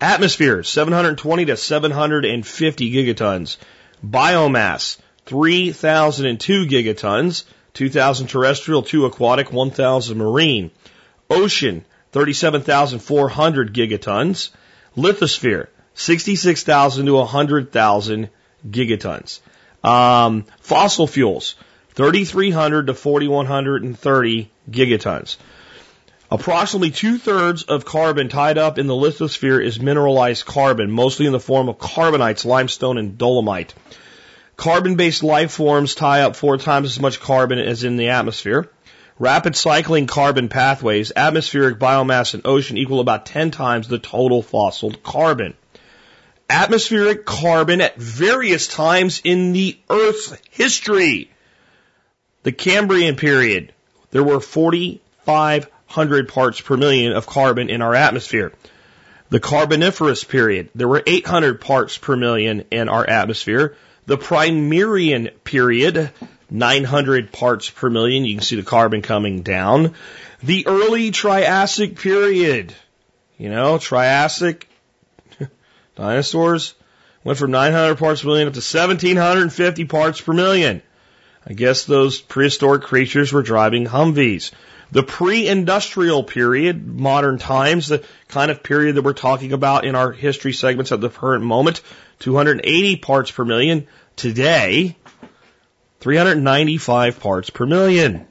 Atmosphere, 0.00 0.62
720 0.62 1.46
to 1.46 1.56
750 1.56 2.92
gigatons. 2.92 3.56
Biomass, 4.04 4.98
3,002 5.26 6.66
gigatons. 6.66 7.44
2,000 7.74 8.28
terrestrial, 8.28 8.82
2 8.82 9.06
aquatic, 9.06 9.52
1,000 9.52 10.16
marine. 10.16 10.70
Ocean, 11.28 11.84
37,400 12.12 13.74
gigatons. 13.74 14.50
Lithosphere, 14.96 15.68
66,000 15.94 17.06
to 17.06 17.14
100,000 17.14 18.30
gigatons. 18.68 19.40
Um, 19.82 20.46
fossil 20.60 21.06
fuels, 21.06 21.56
3,300 21.94 22.88
to 22.88 22.94
4,130 22.94 24.50
gigatons. 24.70 25.36
Approximately 26.30 26.90
two 26.90 27.18
thirds 27.18 27.62
of 27.62 27.84
carbon 27.84 28.28
tied 28.28 28.58
up 28.58 28.78
in 28.78 28.88
the 28.88 28.94
lithosphere 28.94 29.64
is 29.64 29.78
mineralized 29.78 30.44
carbon, 30.44 30.90
mostly 30.90 31.26
in 31.26 31.32
the 31.32 31.38
form 31.38 31.68
of 31.68 31.78
carbonates, 31.78 32.44
limestone, 32.44 32.98
and 32.98 33.16
dolomite. 33.16 33.74
Carbon 34.56 34.96
based 34.96 35.22
life 35.22 35.52
forms 35.52 35.94
tie 35.94 36.22
up 36.22 36.34
four 36.34 36.56
times 36.56 36.90
as 36.90 37.00
much 37.00 37.20
carbon 37.20 37.58
as 37.58 37.84
in 37.84 37.96
the 37.96 38.08
atmosphere. 38.08 38.68
Rapid 39.18 39.54
cycling 39.54 40.08
carbon 40.08 40.48
pathways, 40.48 41.12
atmospheric 41.14 41.78
biomass, 41.78 42.34
and 42.34 42.44
ocean 42.44 42.76
equal 42.76 42.98
about 42.98 43.26
10 43.26 43.52
times 43.52 43.86
the 43.86 43.98
total 44.00 44.42
fossil 44.42 44.90
carbon. 44.90 45.54
Atmospheric 46.50 47.24
carbon 47.24 47.80
at 47.80 47.96
various 47.96 48.66
times 48.66 49.20
in 49.22 49.52
the 49.52 49.78
Earth's 49.88 50.36
history. 50.50 51.30
The 52.44 52.52
Cambrian 52.52 53.16
period, 53.16 53.72
there 54.10 54.22
were 54.22 54.40
45 54.40 55.68
100 55.94 56.28
parts 56.28 56.60
per 56.60 56.76
million 56.76 57.12
of 57.12 57.26
carbon 57.26 57.70
in 57.70 57.80
our 57.80 57.94
atmosphere. 57.94 58.52
The 59.30 59.38
Carboniferous 59.40 60.24
period, 60.24 60.70
there 60.74 60.88
were 60.88 61.02
800 61.06 61.60
parts 61.60 61.96
per 61.98 62.16
million 62.16 62.64
in 62.70 62.88
our 62.88 63.08
atmosphere. 63.08 63.76
The 64.06 64.18
Primerian 64.18 65.30
period, 65.44 66.10
900 66.50 67.32
parts 67.32 67.70
per 67.70 67.88
million. 67.88 68.24
You 68.24 68.34
can 68.34 68.42
see 68.42 68.56
the 68.56 68.62
carbon 68.62 69.02
coming 69.02 69.42
down. 69.42 69.94
The 70.42 70.66
early 70.66 71.10
Triassic 71.10 71.96
period, 71.96 72.74
you 73.38 73.50
know, 73.50 73.78
Triassic 73.78 74.68
dinosaurs 75.96 76.74
went 77.22 77.38
from 77.38 77.52
900 77.52 77.96
parts 77.96 78.22
per 78.22 78.28
million 78.28 78.48
up 78.48 78.54
to 78.54 78.58
1750 78.58 79.84
parts 79.86 80.20
per 80.20 80.32
million. 80.32 80.82
I 81.46 81.52
guess 81.52 81.84
those 81.84 82.20
prehistoric 82.20 82.82
creatures 82.82 83.32
were 83.32 83.42
driving 83.42 83.86
Humvees. 83.86 84.50
The 84.90 85.02
pre-industrial 85.02 86.24
period, 86.24 86.86
modern 86.86 87.38
times, 87.38 87.88
the 87.88 88.04
kind 88.28 88.50
of 88.50 88.62
period 88.62 88.96
that 88.96 89.02
we're 89.02 89.12
talking 89.12 89.52
about 89.52 89.84
in 89.84 89.94
our 89.94 90.12
history 90.12 90.52
segments 90.52 90.92
at 90.92 91.00
the 91.00 91.08
current 91.08 91.44
moment, 91.44 91.82
280 92.20 92.96
parts 92.96 93.30
per 93.30 93.44
million. 93.44 93.86
Today, 94.16 94.96
395 96.00 97.20
parts 97.20 97.50
per 97.50 97.66
million. 97.66 98.26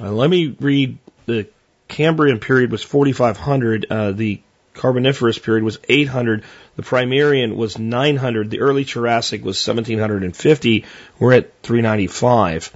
Uh, 0.00 0.12
let 0.12 0.28
me 0.28 0.54
read 0.60 0.98
the 1.26 1.48
Cambrian 1.88 2.40
period 2.40 2.70
was 2.70 2.82
4,500. 2.82 3.86
Uh, 3.88 4.12
the 4.12 4.42
Carboniferous 4.74 5.38
period 5.38 5.64
was 5.64 5.78
800. 5.88 6.44
The 6.76 6.82
Primerian 6.82 7.56
was 7.56 7.78
900. 7.78 8.50
The 8.50 8.60
early 8.60 8.84
Jurassic 8.84 9.44
was 9.44 9.66
1750. 9.66 10.84
We're 11.18 11.32
at 11.34 11.52
395. 11.62 12.74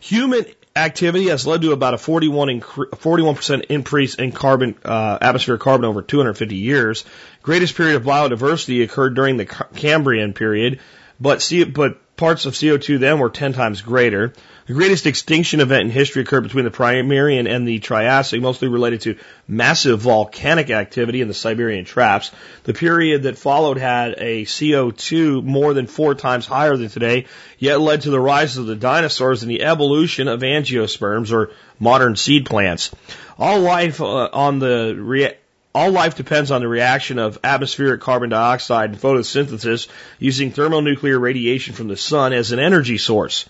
Human 0.00 0.46
activity 0.76 1.28
has 1.28 1.46
led 1.46 1.62
to 1.62 1.72
about 1.72 1.94
a 1.94 1.98
41 1.98 2.60
41% 2.60 3.64
increase 3.66 4.14
in 4.14 4.32
carbon 4.32 4.76
uh, 4.84 5.18
atmospheric 5.20 5.60
carbon 5.60 5.84
over 5.84 6.02
250 6.02 6.56
years. 6.56 7.04
Greatest 7.42 7.74
period 7.74 7.96
of 7.96 8.04
biodiversity 8.04 8.84
occurred 8.84 9.14
during 9.14 9.36
the 9.36 9.46
Cambrian 9.46 10.32
period, 10.32 10.80
but 11.18 11.42
see 11.42 11.64
but 11.64 12.16
parts 12.16 12.46
of 12.46 12.54
CO2 12.54 13.00
then 13.00 13.18
were 13.18 13.30
10 13.30 13.52
times 13.52 13.82
greater. 13.82 14.32
The 14.70 14.76
greatest 14.76 15.06
extinction 15.06 15.58
event 15.58 15.86
in 15.86 15.90
history 15.90 16.22
occurred 16.22 16.44
between 16.44 16.64
the 16.64 16.70
Primarian 16.70 17.52
and 17.52 17.66
the 17.66 17.80
Triassic, 17.80 18.40
mostly 18.40 18.68
related 18.68 19.00
to 19.00 19.16
massive 19.48 19.98
volcanic 19.98 20.70
activity 20.70 21.20
in 21.20 21.26
the 21.26 21.34
Siberian 21.34 21.84
traps. 21.84 22.30
The 22.62 22.72
period 22.72 23.24
that 23.24 23.36
followed 23.36 23.78
had 23.78 24.14
a 24.18 24.44
CO2 24.44 25.42
more 25.42 25.74
than 25.74 25.88
four 25.88 26.14
times 26.14 26.46
higher 26.46 26.76
than 26.76 26.88
today, 26.88 27.26
yet 27.58 27.80
led 27.80 28.02
to 28.02 28.10
the 28.10 28.20
rise 28.20 28.58
of 28.58 28.66
the 28.66 28.76
dinosaurs 28.76 29.42
and 29.42 29.50
the 29.50 29.64
evolution 29.64 30.28
of 30.28 30.42
angiosperms 30.42 31.32
or 31.32 31.50
modern 31.80 32.14
seed 32.14 32.46
plants. 32.46 32.92
All 33.40 33.58
life 33.58 34.00
uh, 34.00 34.28
on 34.32 34.60
the 34.60 34.94
rea- 34.96 35.36
all 35.74 35.90
life 35.90 36.14
depends 36.14 36.52
on 36.52 36.60
the 36.60 36.68
reaction 36.68 37.18
of 37.18 37.40
atmospheric 37.42 38.02
carbon 38.02 38.30
dioxide 38.30 38.90
and 38.90 39.00
photosynthesis 39.00 39.88
using 40.20 40.52
thermonuclear 40.52 41.18
radiation 41.18 41.74
from 41.74 41.88
the 41.88 41.96
sun 41.96 42.32
as 42.32 42.52
an 42.52 42.60
energy 42.60 42.98
source. 42.98 43.46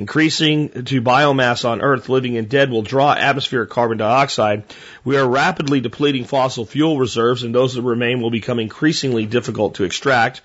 Increasing 0.00 0.70
to 0.84 1.02
biomass 1.02 1.68
on 1.68 1.82
Earth, 1.82 2.08
living 2.08 2.38
and 2.38 2.48
dead 2.48 2.70
will 2.70 2.80
draw 2.80 3.12
atmospheric 3.12 3.68
carbon 3.68 3.98
dioxide. 3.98 4.62
We 5.04 5.18
are 5.18 5.28
rapidly 5.28 5.80
depleting 5.80 6.24
fossil 6.24 6.64
fuel 6.64 6.96
reserves, 6.96 7.42
and 7.42 7.54
those 7.54 7.74
that 7.74 7.82
remain 7.82 8.22
will 8.22 8.30
become 8.30 8.58
increasingly 8.58 9.26
difficult 9.26 9.74
to 9.74 9.84
extract. 9.84 10.40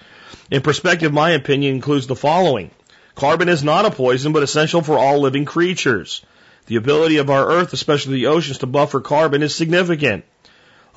In 0.51 0.61
perspective, 0.61 1.13
my 1.13 1.29
opinion 1.29 1.73
includes 1.73 2.05
the 2.05 2.17
following. 2.17 2.69
Carbon 3.15 3.47
is 3.47 3.63
not 3.63 3.85
a 3.85 3.91
poison, 3.91 4.33
but 4.33 4.43
essential 4.43 4.81
for 4.81 4.99
all 4.99 5.21
living 5.21 5.45
creatures. 5.45 6.25
The 6.65 6.75
ability 6.75 7.15
of 7.15 7.29
our 7.29 7.49
Earth, 7.49 7.71
especially 7.71 8.15
the 8.15 8.27
oceans, 8.27 8.57
to 8.57 8.65
buffer 8.65 8.99
carbon 8.99 9.41
is 9.41 9.55
significant. 9.55 10.25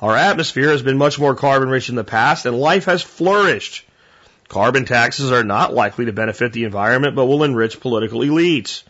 Our 0.01 0.17
atmosphere 0.17 0.71
has 0.71 0.81
been 0.81 0.97
much 0.97 1.17
more 1.17 1.33
carbon 1.33 1.69
rich 1.69 1.87
in 1.87 1.95
the 1.95 2.03
past 2.03 2.45
and 2.45 2.59
life 2.59 2.83
has 2.85 3.01
flourished. 3.01 3.85
Carbon 4.49 4.85
taxes 4.85 5.31
are 5.31 5.43
not 5.43 5.75
likely 5.75 6.05
to 6.05 6.11
benefit 6.11 6.53
the 6.53 6.63
environment 6.63 7.15
but 7.15 7.27
will 7.27 7.43
enrich 7.43 7.79
political 7.79 8.21
elites. 8.21 8.81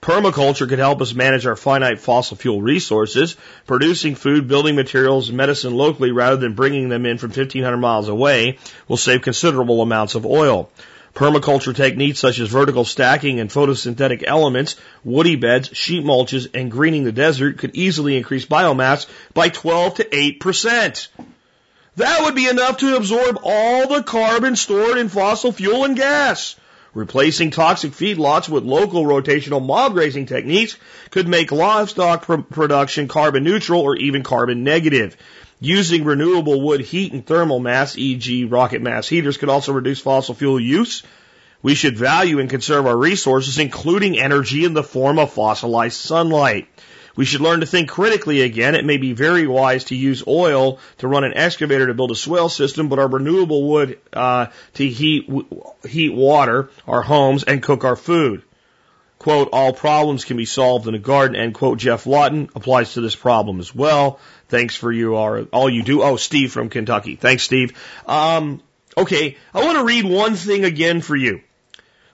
Permaculture 0.00 0.68
could 0.68 0.78
help 0.78 1.02
us 1.02 1.12
manage 1.12 1.46
our 1.46 1.56
finite 1.56 1.98
fossil 1.98 2.36
fuel 2.36 2.62
resources, 2.62 3.36
producing 3.66 4.14
food, 4.14 4.46
building 4.46 4.76
materials, 4.76 5.28
and 5.28 5.36
medicine 5.36 5.74
locally 5.74 6.12
rather 6.12 6.36
than 6.36 6.54
bringing 6.54 6.88
them 6.88 7.04
in 7.06 7.18
from 7.18 7.30
1500 7.30 7.76
miles 7.76 8.08
away 8.08 8.58
will 8.86 8.96
save 8.96 9.20
considerable 9.20 9.82
amounts 9.82 10.14
of 10.14 10.24
oil. 10.24 10.70
Permaculture 11.12 11.74
techniques 11.74 12.20
such 12.20 12.38
as 12.38 12.48
vertical 12.48 12.84
stacking 12.84 13.40
and 13.40 13.50
photosynthetic 13.50 14.22
elements, 14.24 14.76
woody 15.02 15.34
beds, 15.34 15.70
sheet 15.72 16.04
mulches, 16.04 16.48
and 16.54 16.70
greening 16.70 17.02
the 17.02 17.10
desert 17.10 17.58
could 17.58 17.74
easily 17.74 18.16
increase 18.16 18.46
biomass 18.46 19.08
by 19.34 19.48
12 19.48 19.96
to 19.96 20.04
8%. 20.04 21.08
That 21.96 22.22
would 22.22 22.34
be 22.34 22.48
enough 22.48 22.78
to 22.78 22.96
absorb 22.96 23.40
all 23.42 23.88
the 23.88 24.02
carbon 24.02 24.56
stored 24.56 24.98
in 24.98 25.08
fossil 25.08 25.52
fuel 25.52 25.84
and 25.84 25.96
gas. 25.96 26.56
Replacing 26.92 27.50
toxic 27.50 27.92
feedlots 27.92 28.48
with 28.48 28.64
local 28.64 29.04
rotational 29.04 29.64
mob 29.64 29.92
grazing 29.92 30.26
techniques 30.26 30.76
could 31.10 31.28
make 31.28 31.52
livestock 31.52 32.22
pr- 32.22 32.36
production 32.38 33.06
carbon 33.06 33.44
neutral 33.44 33.80
or 33.80 33.96
even 33.96 34.22
carbon 34.22 34.64
negative. 34.64 35.16
Using 35.60 36.04
renewable 36.04 36.60
wood 36.60 36.80
heat 36.80 37.12
and 37.12 37.24
thermal 37.24 37.60
mass, 37.60 37.96
e.g. 37.96 38.44
rocket 38.46 38.82
mass 38.82 39.06
heaters, 39.06 39.36
could 39.36 39.50
also 39.50 39.72
reduce 39.72 40.00
fossil 40.00 40.34
fuel 40.34 40.58
use. 40.58 41.02
We 41.62 41.74
should 41.74 41.98
value 41.98 42.38
and 42.38 42.48
conserve 42.48 42.86
our 42.86 42.96
resources, 42.96 43.58
including 43.58 44.18
energy 44.18 44.64
in 44.64 44.72
the 44.72 44.82
form 44.82 45.18
of 45.18 45.32
fossilized 45.32 46.00
sunlight. 46.00 46.66
We 47.20 47.26
should 47.26 47.42
learn 47.42 47.60
to 47.60 47.66
think 47.66 47.90
critically 47.90 48.40
again. 48.40 48.74
It 48.74 48.86
may 48.86 48.96
be 48.96 49.12
very 49.12 49.46
wise 49.46 49.84
to 49.84 49.94
use 49.94 50.24
oil 50.26 50.78
to 51.00 51.06
run 51.06 51.22
an 51.22 51.36
excavator 51.36 51.86
to 51.86 51.92
build 51.92 52.12
a 52.12 52.14
swale 52.14 52.48
system, 52.48 52.88
but 52.88 52.98
our 52.98 53.08
renewable 53.08 53.68
wood 53.68 53.98
uh, 54.10 54.46
to 54.72 54.88
heat 54.88 55.28
heat 55.86 56.14
water, 56.14 56.70
our 56.88 57.02
homes, 57.02 57.44
and 57.44 57.62
cook 57.62 57.84
our 57.84 57.94
food. 57.94 58.42
Quote, 59.18 59.50
all 59.52 59.74
problems 59.74 60.24
can 60.24 60.38
be 60.38 60.46
solved 60.46 60.88
in 60.88 60.94
a 60.94 60.98
garden, 60.98 61.36
end 61.36 61.52
quote, 61.52 61.76
Geoff 61.76 62.06
Lawton 62.06 62.48
applies 62.54 62.94
to 62.94 63.02
this 63.02 63.14
problem 63.14 63.60
as 63.60 63.74
well. 63.74 64.18
Thanks 64.48 64.74
for 64.74 64.90
you 64.90 65.16
are 65.16 65.42
all 65.52 65.68
you 65.68 65.82
do. 65.82 66.02
Oh, 66.02 66.16
Steve 66.16 66.50
from 66.50 66.70
Kentucky. 66.70 67.16
Thanks, 67.16 67.42
Steve. 67.42 67.74
Um, 68.06 68.62
okay, 68.96 69.36
I 69.52 69.62
want 69.62 69.76
to 69.76 69.84
read 69.84 70.06
one 70.06 70.36
thing 70.36 70.64
again 70.64 71.02
for 71.02 71.16
you. 71.16 71.42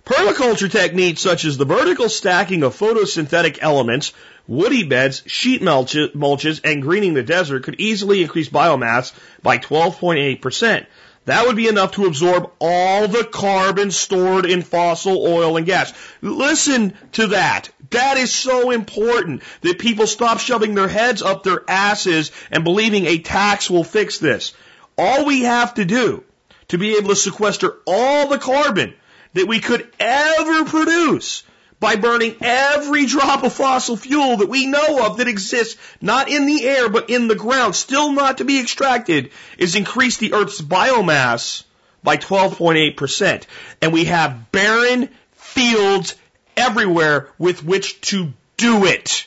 Permaculture 0.06 0.70
techniques 0.70 1.20
such 1.20 1.44
as 1.44 1.56
the 1.56 1.64
vertical 1.64 2.08
stacking 2.08 2.62
of 2.62 2.78
photosynthetic 2.78 3.58
elements, 3.60 4.12
woody 4.48 4.84
beds, 4.84 5.22
sheet 5.26 5.62
mulches, 5.62 6.60
and 6.64 6.82
greening 6.82 7.14
the 7.14 7.22
desert 7.22 7.64
could 7.64 7.80
easily 7.80 8.22
increase 8.22 8.48
biomass 8.48 9.12
by 9.42 9.58
12.8%. 9.58 10.86
That 11.26 11.46
would 11.46 11.56
be 11.56 11.66
enough 11.66 11.92
to 11.92 12.06
absorb 12.06 12.52
all 12.60 13.08
the 13.08 13.24
carbon 13.24 13.90
stored 13.90 14.46
in 14.46 14.62
fossil 14.62 15.26
oil 15.26 15.56
and 15.56 15.66
gas. 15.66 15.92
Listen 16.22 16.94
to 17.12 17.28
that. 17.28 17.68
That 17.90 18.16
is 18.16 18.32
so 18.32 18.70
important 18.70 19.42
that 19.62 19.80
people 19.80 20.06
stop 20.06 20.38
shoving 20.38 20.76
their 20.76 20.88
heads 20.88 21.22
up 21.22 21.42
their 21.42 21.62
asses 21.68 22.30
and 22.52 22.62
believing 22.62 23.06
a 23.06 23.18
tax 23.18 23.68
will 23.68 23.82
fix 23.82 24.18
this. 24.18 24.54
All 24.96 25.24
we 25.24 25.42
have 25.42 25.74
to 25.74 25.84
do 25.84 26.22
to 26.68 26.78
be 26.78 26.96
able 26.96 27.08
to 27.08 27.16
sequester 27.16 27.76
all 27.86 28.28
the 28.28 28.38
carbon 28.38 28.94
that 29.34 29.48
we 29.48 29.58
could 29.58 29.92
ever 29.98 30.64
produce 30.64 31.42
by 31.78 31.96
burning 31.96 32.36
every 32.40 33.06
drop 33.06 33.44
of 33.44 33.52
fossil 33.52 33.96
fuel 33.96 34.38
that 34.38 34.48
we 34.48 34.66
know 34.66 35.06
of 35.06 35.18
that 35.18 35.28
exists 35.28 35.76
not 36.00 36.28
in 36.28 36.46
the 36.46 36.64
air 36.64 36.88
but 36.88 37.10
in 37.10 37.28
the 37.28 37.34
ground, 37.34 37.74
still 37.74 38.12
not 38.12 38.38
to 38.38 38.44
be 38.44 38.60
extracted, 38.60 39.30
is 39.58 39.74
increase 39.74 40.16
the 40.16 40.32
Earth's 40.32 40.60
biomass 40.60 41.64
by 42.02 42.16
12.8%. 42.16 43.44
And 43.82 43.92
we 43.92 44.04
have 44.06 44.50
barren 44.52 45.10
fields 45.32 46.14
everywhere 46.56 47.28
with 47.38 47.64
which 47.64 48.00
to 48.02 48.32
do 48.56 48.86
it. 48.86 49.26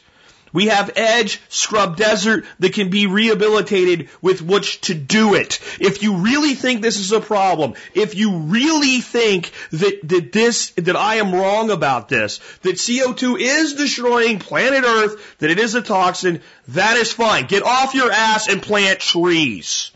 We 0.53 0.67
have 0.67 0.91
edge, 0.95 1.41
scrub 1.49 1.97
desert 1.97 2.45
that 2.59 2.73
can 2.73 2.89
be 2.89 3.07
rehabilitated 3.07 4.09
with 4.21 4.41
which 4.41 4.81
to 4.81 4.93
do 4.93 5.35
it. 5.35 5.59
If 5.79 6.03
you 6.03 6.17
really 6.17 6.55
think 6.55 6.81
this 6.81 6.99
is 6.99 7.11
a 7.11 7.19
problem, 7.19 7.73
if 7.93 8.15
you 8.15 8.37
really 8.37 9.01
think 9.01 9.51
that, 9.71 9.99
that 10.03 10.31
this, 10.31 10.71
that 10.71 10.95
I 10.95 11.15
am 11.15 11.33
wrong 11.33 11.71
about 11.71 12.09
this, 12.09 12.39
that 12.61 12.75
CO2 12.75 13.39
is 13.39 13.73
destroying 13.75 14.39
planet 14.39 14.83
Earth, 14.83 15.37
that 15.39 15.51
it 15.51 15.59
is 15.59 15.75
a 15.75 15.81
toxin, 15.81 16.41
that 16.69 16.97
is 16.97 17.11
fine. 17.11 17.45
Get 17.45 17.63
off 17.63 17.93
your 17.93 18.11
ass 18.11 18.47
and 18.47 18.61
plant 18.61 18.99
trees. 18.99 19.91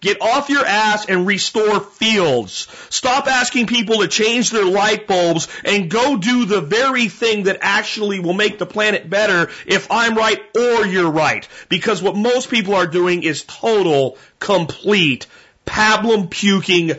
Get 0.00 0.22
off 0.22 0.48
your 0.48 0.64
ass 0.64 1.06
and 1.06 1.26
restore 1.26 1.80
fields. 1.80 2.68
Stop 2.88 3.26
asking 3.26 3.66
people 3.66 3.98
to 3.98 4.08
change 4.08 4.50
their 4.50 4.64
light 4.64 5.08
bulbs 5.08 5.48
and 5.64 5.90
go 5.90 6.16
do 6.16 6.44
the 6.44 6.60
very 6.60 7.08
thing 7.08 7.44
that 7.44 7.58
actually 7.62 8.20
will 8.20 8.32
make 8.32 8.58
the 8.58 8.66
planet 8.66 9.10
better 9.10 9.50
if 9.66 9.90
I'm 9.90 10.16
right 10.16 10.40
or 10.56 10.86
you're 10.86 11.10
right. 11.10 11.48
Because 11.68 12.00
what 12.00 12.16
most 12.16 12.48
people 12.48 12.74
are 12.74 12.86
doing 12.86 13.24
is 13.24 13.42
total, 13.42 14.18
complete, 14.38 15.26
pablum 15.66 16.30
puking 16.30 16.92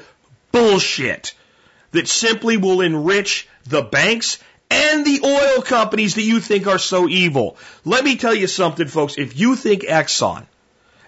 bullshit 0.51 1.33
that 1.91 2.07
simply 2.07 2.57
will 2.57 2.81
enrich 2.81 3.47
the 3.65 3.81
banks 3.81 4.39
and 4.69 5.05
the 5.05 5.21
oil 5.23 5.61
companies 5.61 6.15
that 6.15 6.23
you 6.23 6.39
think 6.39 6.67
are 6.67 6.77
so 6.77 7.07
evil. 7.07 7.57
Let 7.85 8.03
me 8.03 8.17
tell 8.17 8.35
you 8.35 8.47
something, 8.47 8.87
folks. 8.87 9.17
If 9.17 9.39
you 9.39 9.55
think 9.55 9.83
Exxon 9.83 10.45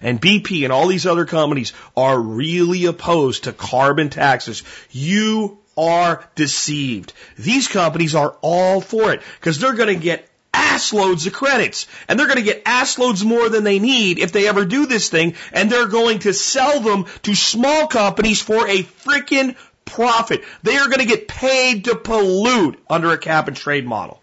and 0.02 0.20
BP 0.20 0.64
and 0.64 0.72
all 0.72 0.86
these 0.86 1.06
other 1.06 1.24
companies 1.24 1.72
are 1.96 2.18
really 2.18 2.86
opposed 2.86 3.44
to 3.44 3.52
carbon 3.52 4.10
taxes, 4.10 4.62
you 4.90 5.58
are 5.76 6.24
deceived. 6.34 7.12
These 7.38 7.68
companies 7.68 8.14
are 8.14 8.36
all 8.42 8.80
for 8.80 9.12
it 9.12 9.22
because 9.40 9.58
they're 9.58 9.74
going 9.74 9.94
to 9.94 10.02
get 10.02 10.28
ass 10.54 10.92
loads 10.92 11.26
of 11.26 11.32
credits 11.32 11.86
and 12.08 12.18
they're 12.18 12.26
going 12.26 12.38
to 12.38 12.44
get 12.44 12.62
ass 12.66 12.98
loads 12.98 13.24
more 13.24 13.48
than 13.48 13.64
they 13.64 13.78
need 13.78 14.18
if 14.18 14.32
they 14.32 14.48
ever 14.48 14.64
do 14.64 14.86
this 14.86 15.08
thing 15.08 15.34
and 15.52 15.70
they're 15.70 15.88
going 15.88 16.18
to 16.20 16.34
sell 16.34 16.80
them 16.80 17.06
to 17.22 17.34
small 17.34 17.86
companies 17.86 18.42
for 18.42 18.66
a 18.68 18.82
freaking 18.82 19.56
profit. 19.84 20.42
They 20.62 20.76
are 20.76 20.86
going 20.86 20.98
to 20.98 21.06
get 21.06 21.28
paid 21.28 21.86
to 21.86 21.96
pollute 21.96 22.78
under 22.88 23.10
a 23.10 23.18
cap 23.18 23.48
and 23.48 23.56
trade 23.56 23.86
model. 23.86 24.20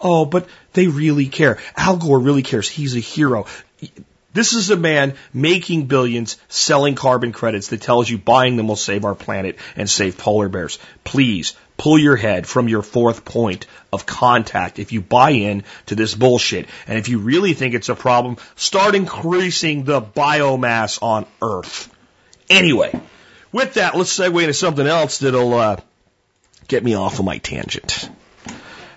Oh, 0.00 0.24
but 0.24 0.48
they 0.74 0.86
really 0.86 1.26
care. 1.26 1.58
Al 1.76 1.96
Gore 1.96 2.20
really 2.20 2.42
cares. 2.42 2.68
He's 2.68 2.94
a 2.94 3.00
hero. 3.00 3.46
This 4.38 4.52
is 4.52 4.70
a 4.70 4.76
man 4.76 5.14
making 5.34 5.86
billions 5.86 6.36
selling 6.46 6.94
carbon 6.94 7.32
credits 7.32 7.70
that 7.70 7.80
tells 7.80 8.08
you 8.08 8.18
buying 8.18 8.56
them 8.56 8.68
will 8.68 8.76
save 8.76 9.04
our 9.04 9.16
planet 9.16 9.58
and 9.74 9.90
save 9.90 10.16
polar 10.16 10.48
bears. 10.48 10.78
Please 11.02 11.54
pull 11.76 11.98
your 11.98 12.14
head 12.14 12.46
from 12.46 12.68
your 12.68 12.82
fourth 12.82 13.24
point 13.24 13.66
of 13.92 14.06
contact 14.06 14.78
if 14.78 14.92
you 14.92 15.00
buy 15.00 15.30
in 15.30 15.64
to 15.86 15.96
this 15.96 16.14
bullshit. 16.14 16.68
And 16.86 16.96
if 16.96 17.08
you 17.08 17.18
really 17.18 17.52
think 17.52 17.74
it's 17.74 17.88
a 17.88 17.96
problem, 17.96 18.36
start 18.54 18.94
increasing 18.94 19.82
the 19.82 20.00
biomass 20.00 21.02
on 21.02 21.26
Earth. 21.42 21.92
Anyway, 22.48 22.92
with 23.50 23.74
that, 23.74 23.96
let's 23.96 24.16
segue 24.16 24.40
into 24.40 24.54
something 24.54 24.86
else 24.86 25.18
that'll 25.18 25.54
uh, 25.54 25.76
get 26.68 26.84
me 26.84 26.94
off 26.94 27.18
of 27.18 27.24
my 27.24 27.38
tangent. 27.38 28.08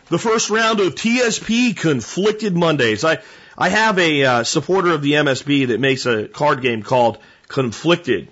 The 0.10 0.19
first 0.19 0.51
round 0.51 0.80
of 0.82 0.93
TSP 0.93 1.75
Conflicted 1.75 2.56
Mondays. 2.56 3.04
I 3.04 3.23
I 3.58 3.70
have 3.70 4.00
a 4.00 4.24
uh, 4.24 4.44
supporter 4.44 4.92
of 4.92 5.02
the 5.02 5.14
MSB 5.14 5.68
that 5.68 5.80
makes 5.80 6.06
a 6.06 6.28
card 6.28 6.62
game 6.62 6.84
called 6.84 7.18
Conflicted 7.48 8.30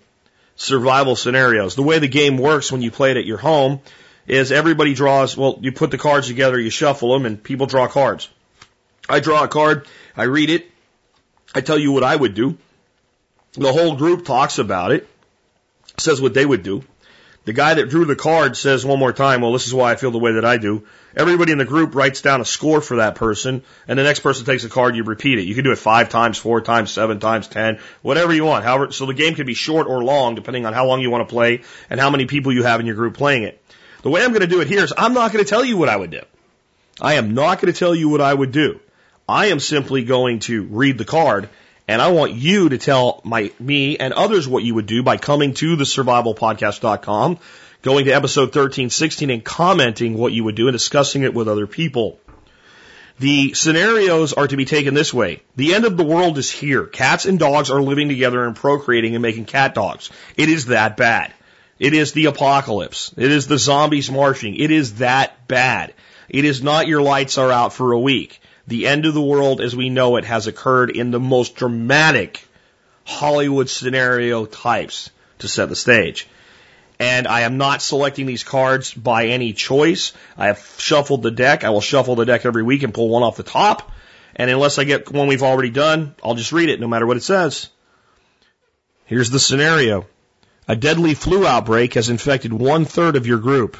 Survival 0.55 1.15
Scenarios. 1.15 1.75
The 1.75 1.83
way 1.83 1.99
the 1.99 2.07
game 2.07 2.37
works 2.37 2.71
when 2.71 2.81
you 2.81 2.91
play 2.91 3.11
it 3.11 3.17
at 3.17 3.25
your 3.25 3.37
home 3.37 3.81
is 4.27 4.51
everybody 4.51 4.93
draws, 4.93 5.35
well, 5.35 5.59
you 5.61 5.71
put 5.71 5.91
the 5.91 5.97
cards 5.97 6.27
together, 6.27 6.59
you 6.59 6.69
shuffle 6.69 7.13
them, 7.13 7.25
and 7.25 7.41
people 7.41 7.65
draw 7.65 7.87
cards. 7.87 8.29
I 9.09 9.19
draw 9.19 9.43
a 9.43 9.47
card, 9.47 9.87
I 10.15 10.23
read 10.23 10.49
it, 10.49 10.69
I 11.53 11.61
tell 11.61 11.79
you 11.79 11.91
what 11.91 12.03
I 12.03 12.15
would 12.15 12.35
do. 12.35 12.57
The 13.53 13.73
whole 13.73 13.95
group 13.95 14.25
talks 14.25 14.59
about 14.59 14.91
it, 14.91 15.07
says 15.97 16.21
what 16.21 16.35
they 16.35 16.45
would 16.45 16.61
do. 16.61 16.83
The 17.45 17.53
guy 17.53 17.73
that 17.73 17.89
drew 17.89 18.05
the 18.05 18.15
card 18.15 18.55
says 18.55 18.85
one 18.85 18.99
more 18.99 19.13
time, 19.13 19.41
well, 19.41 19.53
this 19.53 19.65
is 19.65 19.73
why 19.73 19.91
I 19.91 19.95
feel 19.95 20.11
the 20.11 20.19
way 20.19 20.33
that 20.33 20.45
I 20.45 20.57
do. 20.57 20.85
Everybody 21.15 21.51
in 21.51 21.57
the 21.57 21.65
group 21.65 21.95
writes 21.95 22.21
down 22.21 22.41
a 22.41 22.45
score 22.45 22.81
for 22.81 22.97
that 22.97 23.15
person, 23.15 23.63
and 23.87 23.97
the 23.97 24.03
next 24.03 24.19
person 24.19 24.45
takes 24.45 24.63
a 24.63 24.69
card, 24.69 24.95
you 24.95 25.03
repeat 25.03 25.39
it. 25.39 25.43
You 25.43 25.55
can 25.55 25.63
do 25.63 25.71
it 25.71 25.77
five 25.77 26.09
times, 26.09 26.37
four 26.37 26.61
times, 26.61 26.91
seven 26.91 27.19
times, 27.19 27.47
ten, 27.47 27.79
whatever 28.01 28.33
you 28.33 28.45
want. 28.45 28.63
However, 28.63 28.91
so 28.91 29.05
the 29.05 29.13
game 29.13 29.35
can 29.35 29.45
be 29.45 29.53
short 29.53 29.87
or 29.87 30.03
long, 30.03 30.35
depending 30.35 30.65
on 30.65 30.73
how 30.73 30.85
long 30.85 31.01
you 31.01 31.09
want 31.09 31.27
to 31.27 31.31
play 31.31 31.63
and 31.89 31.99
how 31.99 32.09
many 32.09 32.25
people 32.25 32.51
you 32.51 32.63
have 32.63 32.79
in 32.79 32.85
your 32.85 32.95
group 32.95 33.15
playing 33.15 33.43
it. 33.43 33.61
The 34.01 34.09
way 34.09 34.23
I'm 34.23 34.29
going 34.29 34.41
to 34.41 34.47
do 34.47 34.61
it 34.61 34.67
here 34.67 34.83
is 34.83 34.93
I'm 34.97 35.13
not 35.13 35.33
going 35.33 35.43
to 35.43 35.49
tell 35.49 35.65
you 35.65 35.77
what 35.77 35.89
I 35.89 35.97
would 35.97 36.11
do. 36.11 36.21
I 37.01 37.15
am 37.15 37.33
not 37.33 37.59
going 37.59 37.73
to 37.73 37.77
tell 37.77 37.95
you 37.95 38.09
what 38.09 38.21
I 38.21 38.33
would 38.33 38.51
do. 38.51 38.79
I 39.27 39.47
am 39.47 39.59
simply 39.59 40.03
going 40.03 40.39
to 40.39 40.63
read 40.63 40.97
the 40.97 41.05
card 41.05 41.49
and 41.89 42.03
I 42.03 42.09
want 42.09 42.33
you 42.33 42.69
to 42.69 42.77
tell 42.77 43.19
my, 43.23 43.51
me 43.59 43.97
and 43.97 44.13
others 44.13 44.47
what 44.47 44.63
you 44.63 44.75
would 44.75 44.85
do 44.85 45.01
by 45.01 45.17
coming 45.17 45.55
to 45.55 45.75
the 45.75 45.85
survivalpodcast.com, 45.85 47.39
going 47.81 48.05
to 48.05 48.11
episode 48.11 48.51
13, 48.51 48.89
16 48.89 49.29
and 49.29 49.43
commenting 49.43 50.17
what 50.17 50.33
you 50.33 50.43
would 50.43 50.55
do 50.55 50.67
and 50.67 50.73
discussing 50.73 51.23
it 51.23 51.33
with 51.33 51.47
other 51.47 51.67
people. 51.67 52.19
The 53.19 53.53
scenarios 53.53 54.33
are 54.33 54.47
to 54.47 54.57
be 54.57 54.65
taken 54.65 54.93
this 54.93 55.13
way. 55.13 55.41
The 55.55 55.73
end 55.73 55.85
of 55.85 55.97
the 55.97 56.05
world 56.05 56.37
is 56.37 56.49
here. 56.49 56.85
Cats 56.85 57.25
and 57.25 57.37
dogs 57.37 57.69
are 57.69 57.81
living 57.81 58.07
together 58.07 58.45
and 58.45 58.55
procreating 58.55 59.13
and 59.13 59.21
making 59.21 59.45
cat 59.45 59.75
dogs. 59.75 60.09
It 60.37 60.49
is 60.49 60.67
that 60.67 60.95
bad. 60.95 61.33
It 61.79 61.93
is 61.93 62.13
the 62.13 62.25
apocalypse. 62.25 63.13
It 63.17 63.31
is 63.31 63.47
the 63.47 63.57
zombies 63.57 64.09
marching. 64.09 64.55
It 64.55 64.71
is 64.71 64.95
that 64.95 65.47
bad. 65.47 65.93
It 66.29 66.45
is 66.45 66.61
not 66.61 66.87
your 66.87 67.01
lights 67.01 67.37
are 67.37 67.51
out 67.51 67.73
for 67.73 67.91
a 67.91 67.99
week. 67.99 68.41
The 68.67 68.87
end 68.87 69.05
of 69.05 69.13
the 69.13 69.21
world 69.21 69.61
as 69.61 69.75
we 69.75 69.89
know 69.89 70.17
it 70.17 70.25
has 70.25 70.47
occurred 70.47 70.89
in 70.89 71.11
the 71.11 71.19
most 71.19 71.55
dramatic 71.55 72.45
Hollywood 73.03 73.69
scenario 73.69 74.45
types 74.45 75.09
to 75.39 75.47
set 75.47 75.69
the 75.69 75.75
stage. 75.75 76.27
And 76.99 77.27
I 77.27 77.41
am 77.41 77.57
not 77.57 77.81
selecting 77.81 78.25
these 78.25 78.43
cards 78.43 78.93
by 78.93 79.27
any 79.27 79.53
choice. 79.53 80.11
I 80.37 80.47
have 80.47 80.75
shuffled 80.77 81.23
the 81.23 81.31
deck. 81.31 81.63
I 81.63 81.69
will 81.69 81.81
shuffle 81.81 82.15
the 82.15 82.25
deck 82.25 82.45
every 82.45 82.63
week 82.63 82.83
and 82.83 82.93
pull 82.93 83.07
one 83.07 83.23
off 83.23 83.37
the 83.37 83.43
top. 83.43 83.91
And 84.35 84.51
unless 84.51 84.77
I 84.77 84.83
get 84.83 85.11
one 85.11 85.27
we've 85.27 85.43
already 85.43 85.69
done, 85.69 86.15
I'll 86.23 86.35
just 86.35 86.51
read 86.51 86.69
it 86.69 86.79
no 86.79 86.87
matter 86.87 87.07
what 87.07 87.17
it 87.17 87.23
says. 87.23 87.69
Here's 89.05 89.29
the 89.29 89.39
scenario. 89.39 90.07
A 90.67 90.75
deadly 90.75 91.13
flu 91.15 91.47
outbreak 91.47 91.95
has 91.95 92.09
infected 92.09 92.53
one 92.53 92.85
third 92.85 93.15
of 93.15 93.25
your 93.25 93.39
group, 93.39 93.75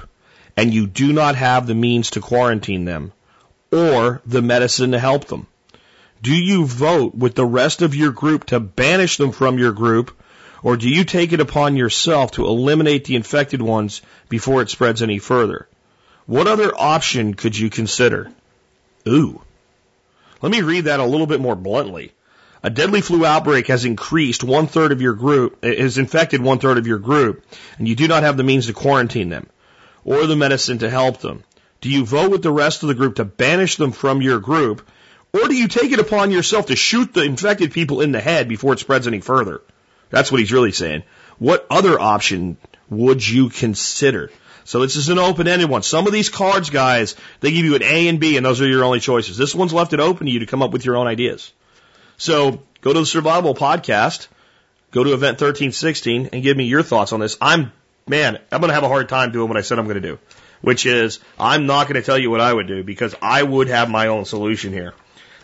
and 0.58 0.74
you 0.74 0.88
do 0.88 1.14
not 1.14 1.36
have 1.36 1.68
the 1.68 1.76
means 1.76 2.12
to 2.12 2.22
quarantine 2.22 2.86
them 2.86 3.14
or 3.72 4.22
the 4.26 4.42
medicine 4.42 4.92
to 4.94 5.00
help 5.00 5.26
them. 5.26 5.46
Do 6.22 6.34
you 6.34 6.66
vote 6.66 7.16
with 7.16 7.36
the 7.36 7.46
rest 7.46 7.82
of 7.82 7.96
your 7.96 8.12
group 8.12 8.46
to 8.46 8.60
banish 8.60 9.18
them 9.18 9.32
from 9.32 9.60
your 9.60 9.72
group, 9.72 10.19
or 10.64 10.78
do 10.78 10.90
you 10.90 11.04
take 11.04 11.34
it 11.34 11.40
upon 11.40 11.76
yourself 11.76 12.32
to 12.32 12.46
eliminate 12.46 13.06
the 13.06 13.16
infected 13.16 13.62
ones 13.62 14.02
before 14.28 14.62
it 14.62 14.70
spreads 14.70 15.02
any 15.02 15.20
further? 15.20 15.68
What 16.26 16.48
other 16.48 16.72
option 16.76 17.34
could 17.34 17.58
you 17.58 17.70
consider? 17.70 18.32
Ooh. 19.08 19.42
Let 20.42 20.52
me 20.52 20.62
read 20.62 20.86
that 20.86 21.00
a 21.00 21.06
little 21.06 21.28
bit 21.28 21.42
more 21.42 21.56
bluntly. 21.56 22.14
A 22.62 22.70
deadly 22.70 23.02
flu 23.02 23.26
outbreak 23.26 23.68
has 23.68 23.86
increased 23.86 24.44
one 24.44 24.68
third 24.68 24.92
of 24.92 25.02
your 25.02 25.14
group, 25.14 25.64
has 25.64 25.98
infected 25.98 26.42
one 26.42 26.60
third 26.60 26.78
of 26.78 26.88
your 26.88 27.00
group, 27.00 27.46
and 27.78 27.88
you 27.88 27.96
do 27.96 28.08
not 28.08 28.24
have 28.24 28.36
the 28.36 28.44
means 28.44 28.68
to 28.68 28.74
quarantine 28.74 29.30
them 29.30 29.48
or 30.04 30.26
the 30.26 30.36
medicine 30.36 30.80
to 30.80 30.90
help 30.90 31.20
them. 31.20 31.44
Do 31.82 31.90
you 31.90 32.06
vote 32.06 32.32
with 32.32 32.44
the 32.44 32.52
rest 32.52 32.84
of 32.84 32.90
the 32.90 32.96
group 32.96 33.16
to 33.16 33.26
banish 33.26 33.78
them 33.78 33.92
from 33.92 34.22
your 34.22 34.40
group, 34.40 34.86
or 35.34 35.48
do 35.48 35.56
you 35.56 35.68
take 35.68 35.92
it 35.92 36.00
upon 36.00 36.32
yourself 36.32 36.66
to 36.66 36.76
shoot 36.76 37.14
the 37.14 37.24
infected 37.24 37.72
people 37.72 38.02
in 38.02 38.12
the 38.12 38.20
head 38.20 38.50
before 38.50 38.74
it 38.74 38.80
spreads 38.80 39.08
any 39.08 39.22
further? 39.22 39.62
That's 40.10 40.32
what 40.32 40.40
he's 40.40 40.52
really 40.52 40.72
saying. 40.72 41.04
What 41.38 41.66
other 41.70 42.00
option 42.00 42.58
would 42.90 43.28
you 43.28 43.50
consider? 43.50 44.32
So 44.66 44.82
this 44.82 44.98
is 44.98 45.10
an 45.10 45.18
open-ended 45.18 45.70
one. 45.70 45.82
Some 45.84 46.06
of 46.06 46.14
these 46.14 46.30
cards, 46.30 46.70
guys, 46.70 47.16
they 47.40 47.52
give 47.52 47.66
you 47.66 47.76
an 47.76 47.84
A 47.84 48.08
and 48.08 48.20
B, 48.20 48.38
and 48.38 48.46
those 48.46 48.62
are 48.62 48.68
your 48.68 48.84
only 48.84 49.00
choices. 49.00 49.38
This 49.38 49.56
one's 49.56 49.74
left 49.74 49.94
it 49.94 50.00
open 50.00 50.28
to 50.28 50.32
you 50.32 50.40
to 50.40 50.46
come 50.46 50.62
up 50.62 50.72
with 50.72 50.86
your 50.86 50.96
own 50.96 51.08
ideas. 51.08 51.52
So 52.18 52.62
go 52.82 52.94
to 52.94 53.00
the 53.00 53.06
Survival 53.06 53.56
Podcast, 53.56 54.28
go 54.92 55.04
to 55.04 55.14
event 55.14 55.42
1316 55.42 56.30
and 56.34 56.44
give 56.44 56.56
me 56.56 56.66
your 56.66 56.84
thoughts 56.84 57.14
on 57.14 57.20
this. 57.20 57.38
I'm, 57.42 57.72
man, 58.08 58.38
I'm 58.52 58.60
going 58.60 58.70
to 58.70 58.76
have 58.76 58.84
a 58.84 58.90
hard 58.90 59.10
time 59.10 59.32
doing 59.32 59.48
what 59.48 59.58
I 59.58 59.62
said 59.62 59.80
I'm 59.80 59.86
going 59.86 60.02
to 60.02 60.08
do, 60.08 60.20
which 60.62 60.86
is 60.86 61.20
I'm 61.40 61.66
not 61.66 61.88
going 61.88 62.00
to 62.00 62.06
tell 62.06 62.18
you 62.18 62.30
what 62.30 62.42
I 62.42 62.54
would 62.54 62.68
do 62.68 62.84
because 62.84 63.16
I 63.22 63.42
would 63.42 63.70
have 63.70 63.90
my 63.90 64.08
own 64.08 64.26
solution 64.26 64.74
here. 64.74 64.94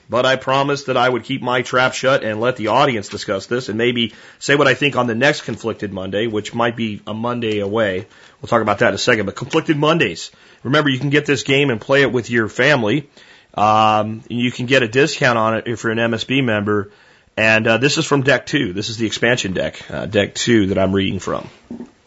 But 0.09 0.25
I 0.25 0.35
promised 0.35 0.87
that 0.87 0.97
I 0.97 1.09
would 1.09 1.23
keep 1.23 1.41
my 1.41 1.61
trap 1.61 1.93
shut 1.93 2.23
and 2.23 2.39
let 2.39 2.57
the 2.57 2.67
audience 2.67 3.09
discuss 3.09 3.47
this 3.47 3.69
and 3.69 3.77
maybe 3.77 4.13
say 4.39 4.55
what 4.55 4.67
I 4.67 4.75
think 4.75 4.95
on 4.95 5.07
the 5.07 5.15
next 5.15 5.41
Conflicted 5.41 5.91
Monday, 5.91 6.27
which 6.27 6.53
might 6.53 6.75
be 6.75 7.01
a 7.07 7.13
Monday 7.13 7.59
away. 7.59 8.05
We'll 8.41 8.47
talk 8.47 8.61
about 8.61 8.79
that 8.79 8.89
in 8.89 8.93
a 8.95 8.99
second. 8.99 9.25
But 9.25 9.35
Conflicted 9.35 9.77
Mondays. 9.77 10.31
Remember, 10.63 10.89
you 10.89 10.99
can 10.99 11.09
get 11.09 11.25
this 11.25 11.43
game 11.43 11.69
and 11.69 11.81
play 11.81 12.01
it 12.01 12.11
with 12.11 12.29
your 12.29 12.47
family. 12.47 13.09
Um, 13.55 14.23
you 14.29 14.51
can 14.51 14.65
get 14.65 14.83
a 14.83 14.87
discount 14.87 15.37
on 15.37 15.57
it 15.57 15.67
if 15.67 15.83
you're 15.83 15.91
an 15.91 15.97
MSB 15.97 16.43
member. 16.43 16.91
And 17.37 17.67
uh, 17.67 17.77
this 17.77 17.97
is 17.97 18.05
from 18.05 18.23
deck 18.23 18.45
two. 18.45 18.71
This 18.71 18.89
is 18.89 18.97
the 18.97 19.05
expansion 19.05 19.53
deck, 19.53 19.89
uh, 19.91 20.05
deck 20.05 20.35
two 20.35 20.67
that 20.67 20.77
I'm 20.77 20.93
reading 20.93 21.19
from 21.19 21.49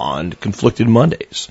on 0.01 0.33
Conflicted 0.33 0.89
Mondays. 0.89 1.49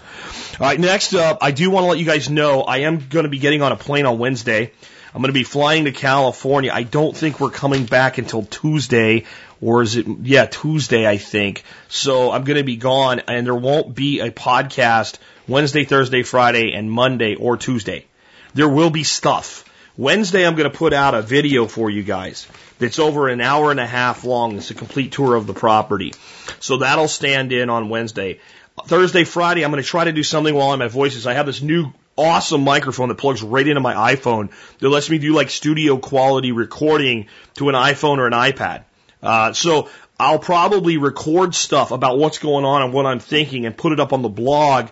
All 0.59 0.65
right, 0.65 0.79
next 0.79 1.13
up, 1.13 1.39
I 1.41 1.51
do 1.51 1.69
want 1.69 1.83
to 1.83 1.87
let 1.89 1.99
you 1.99 2.05
guys 2.05 2.29
know 2.29 2.61
I 2.61 2.79
am 2.79 3.07
going 3.07 3.23
to 3.23 3.29
be 3.29 3.37
getting 3.37 3.61
on 3.61 3.71
a 3.71 3.75
plane 3.75 4.05
on 4.05 4.17
Wednesday. 4.17 4.71
I'm 5.17 5.23
going 5.23 5.29
to 5.29 5.39
be 5.39 5.43
flying 5.43 5.85
to 5.85 5.91
California. 5.91 6.69
I 6.71 6.83
don't 6.83 7.17
think 7.17 7.39
we're 7.39 7.49
coming 7.49 7.87
back 7.87 8.19
until 8.19 8.43
Tuesday, 8.43 9.25
or 9.59 9.81
is 9.81 9.95
it, 9.95 10.05
yeah, 10.21 10.45
Tuesday, 10.45 11.07
I 11.07 11.17
think. 11.17 11.63
So 11.87 12.31
I'm 12.31 12.43
going 12.43 12.59
to 12.59 12.63
be 12.63 12.75
gone, 12.75 13.21
and 13.21 13.43
there 13.43 13.55
won't 13.55 13.95
be 13.95 14.19
a 14.19 14.29
podcast 14.29 15.17
Wednesday, 15.47 15.85
Thursday, 15.85 16.21
Friday, 16.21 16.73
and 16.73 16.91
Monday 16.91 17.33
or 17.33 17.57
Tuesday. 17.57 18.05
There 18.53 18.69
will 18.69 18.91
be 18.91 19.03
stuff. 19.03 19.65
Wednesday, 19.97 20.45
I'm 20.45 20.53
going 20.53 20.69
to 20.71 20.77
put 20.77 20.93
out 20.93 21.15
a 21.15 21.23
video 21.23 21.65
for 21.65 21.89
you 21.89 22.03
guys 22.03 22.47
that's 22.77 22.99
over 22.99 23.27
an 23.27 23.41
hour 23.41 23.71
and 23.71 23.79
a 23.79 23.87
half 23.87 24.23
long. 24.23 24.55
It's 24.57 24.69
a 24.69 24.75
complete 24.75 25.13
tour 25.13 25.33
of 25.33 25.47
the 25.47 25.55
property. 25.55 26.13
So 26.59 26.77
that'll 26.77 27.07
stand 27.07 27.51
in 27.51 27.71
on 27.71 27.89
Wednesday. 27.89 28.39
Thursday, 28.85 29.23
Friday, 29.23 29.65
I'm 29.65 29.71
going 29.71 29.81
to 29.81 29.89
try 29.89 30.03
to 30.03 30.11
do 30.11 30.21
something 30.21 30.53
while 30.53 30.73
I'm 30.73 30.81
at 30.83 30.91
Voices. 30.91 31.25
I 31.25 31.33
have 31.33 31.47
this 31.47 31.63
new 31.63 31.91
awesome 32.17 32.63
microphone 32.63 33.09
that 33.09 33.15
plugs 33.15 33.41
right 33.41 33.67
into 33.67 33.79
my 33.79 34.15
iPhone 34.15 34.49
that 34.79 34.89
lets 34.89 35.09
me 35.09 35.17
do 35.19 35.33
like 35.33 35.49
studio 35.49 35.97
quality 35.97 36.51
recording 36.51 37.27
to 37.53 37.69
an 37.69 37.75
iPhone 37.75 38.17
or 38.17 38.27
an 38.27 38.33
iPad. 38.33 38.83
Uh, 39.21 39.53
so 39.53 39.89
I'll 40.19 40.39
probably 40.39 40.97
record 40.97 41.53
stuff 41.53 41.91
about 41.91 42.17
what's 42.17 42.39
going 42.39 42.65
on 42.65 42.81
and 42.81 42.93
what 42.93 43.05
I'm 43.05 43.19
thinking 43.19 43.65
and 43.65 43.77
put 43.77 43.91
it 43.91 43.99
up 43.99 44.13
on 44.13 44.21
the 44.21 44.29
blog, 44.29 44.87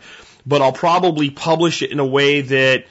but 0.46 0.62
I'll 0.62 0.72
probably 0.72 1.32
publish 1.32 1.82
it 1.82 1.92
in 1.92 2.00
a 2.00 2.06
way 2.06 2.42
that 2.42 2.86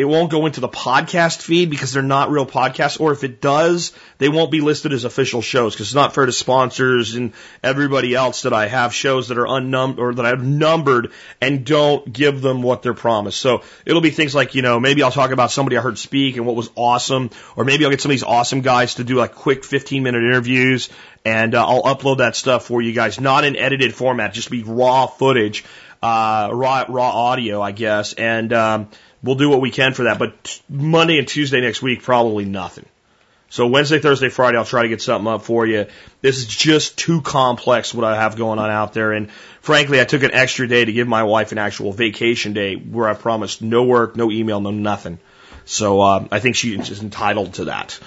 it 0.00 0.04
won't 0.06 0.30
go 0.30 0.46
into 0.46 0.60
the 0.60 0.68
podcast 0.68 1.42
feed 1.42 1.68
because 1.68 1.92
they're 1.92 2.02
not 2.02 2.30
real 2.30 2.46
podcasts, 2.46 2.98
or 2.98 3.12
if 3.12 3.22
it 3.22 3.42
does, 3.42 3.92
they 4.16 4.30
won't 4.30 4.50
be 4.50 4.62
listed 4.62 4.94
as 4.94 5.04
official 5.04 5.42
shows 5.42 5.74
because 5.74 5.88
it's 5.88 5.94
not 5.94 6.14
fair 6.14 6.24
to 6.24 6.32
sponsors 6.32 7.14
and 7.14 7.34
everybody 7.62 8.14
else 8.14 8.42
that 8.42 8.54
I 8.54 8.66
have 8.66 8.94
shows 8.94 9.28
that 9.28 9.36
are 9.36 9.46
unnumbered 9.46 9.98
or 9.98 10.14
that 10.14 10.24
I've 10.24 10.42
numbered 10.42 11.12
and 11.38 11.66
don't 11.66 12.10
give 12.10 12.40
them 12.40 12.62
what 12.62 12.82
they're 12.82 12.94
promised. 12.94 13.40
So 13.40 13.62
it'll 13.84 14.00
be 14.00 14.08
things 14.08 14.34
like, 14.34 14.54
you 14.54 14.62
know, 14.62 14.80
maybe 14.80 15.02
I'll 15.02 15.10
talk 15.10 15.32
about 15.32 15.50
somebody 15.50 15.76
I 15.76 15.82
heard 15.82 15.98
speak 15.98 16.38
and 16.38 16.46
what 16.46 16.56
was 16.56 16.70
awesome, 16.76 17.28
or 17.54 17.66
maybe 17.66 17.84
I'll 17.84 17.90
get 17.90 18.00
some 18.00 18.10
of 18.10 18.14
these 18.14 18.22
awesome 18.22 18.62
guys 18.62 18.94
to 18.94 19.04
do 19.04 19.16
like 19.16 19.34
quick 19.34 19.64
15 19.64 20.02
minute 20.02 20.22
interviews 20.22 20.88
and 21.26 21.54
uh, 21.54 21.66
I'll 21.66 21.82
upload 21.82 22.18
that 22.18 22.36
stuff 22.36 22.64
for 22.64 22.80
you 22.80 22.94
guys, 22.94 23.20
not 23.20 23.44
in 23.44 23.54
edited 23.54 23.94
format, 23.94 24.32
just 24.32 24.50
be 24.50 24.62
raw 24.62 25.06
footage, 25.06 25.62
uh, 26.02 26.48
raw, 26.50 26.86
raw 26.88 27.10
audio, 27.10 27.60
I 27.60 27.72
guess. 27.72 28.14
And, 28.14 28.50
um, 28.54 28.88
we'll 29.22 29.36
do 29.36 29.48
what 29.48 29.60
we 29.60 29.70
can 29.70 29.94
for 29.94 30.04
that. 30.04 30.18
But 30.18 30.60
Monday 30.68 31.18
and 31.18 31.28
Tuesday 31.28 31.60
next 31.60 31.82
week, 31.82 32.02
probably 32.02 32.44
nothing. 32.44 32.86
So 33.50 33.66
Wednesday, 33.66 33.98
Thursday, 33.98 34.28
Friday, 34.28 34.58
I'll 34.58 34.64
try 34.64 34.82
to 34.82 34.88
get 34.88 35.02
something 35.02 35.26
up 35.26 35.42
for 35.42 35.66
you. 35.66 35.86
This 36.20 36.38
is 36.38 36.46
just 36.46 36.96
too 36.96 37.20
complex 37.20 37.92
what 37.92 38.04
I 38.04 38.14
have 38.14 38.36
going 38.36 38.60
on 38.60 38.70
out 38.70 38.94
there. 38.94 39.12
And 39.12 39.28
frankly, 39.60 40.00
I 40.00 40.04
took 40.04 40.22
an 40.22 40.30
extra 40.32 40.68
day 40.68 40.84
to 40.84 40.92
give 40.92 41.08
my 41.08 41.24
wife 41.24 41.50
an 41.50 41.58
actual 41.58 41.92
vacation 41.92 42.52
day 42.52 42.76
where 42.76 43.08
I 43.08 43.14
promised 43.14 43.60
no 43.60 43.82
work, 43.82 44.14
no 44.14 44.30
email, 44.30 44.60
no 44.60 44.70
nothing. 44.70 45.18
So 45.64 46.00
uh, 46.00 46.28
I 46.30 46.38
think 46.38 46.54
she 46.54 46.78
is 46.78 47.02
entitled 47.02 47.54
to 47.54 47.64
that 47.66 47.98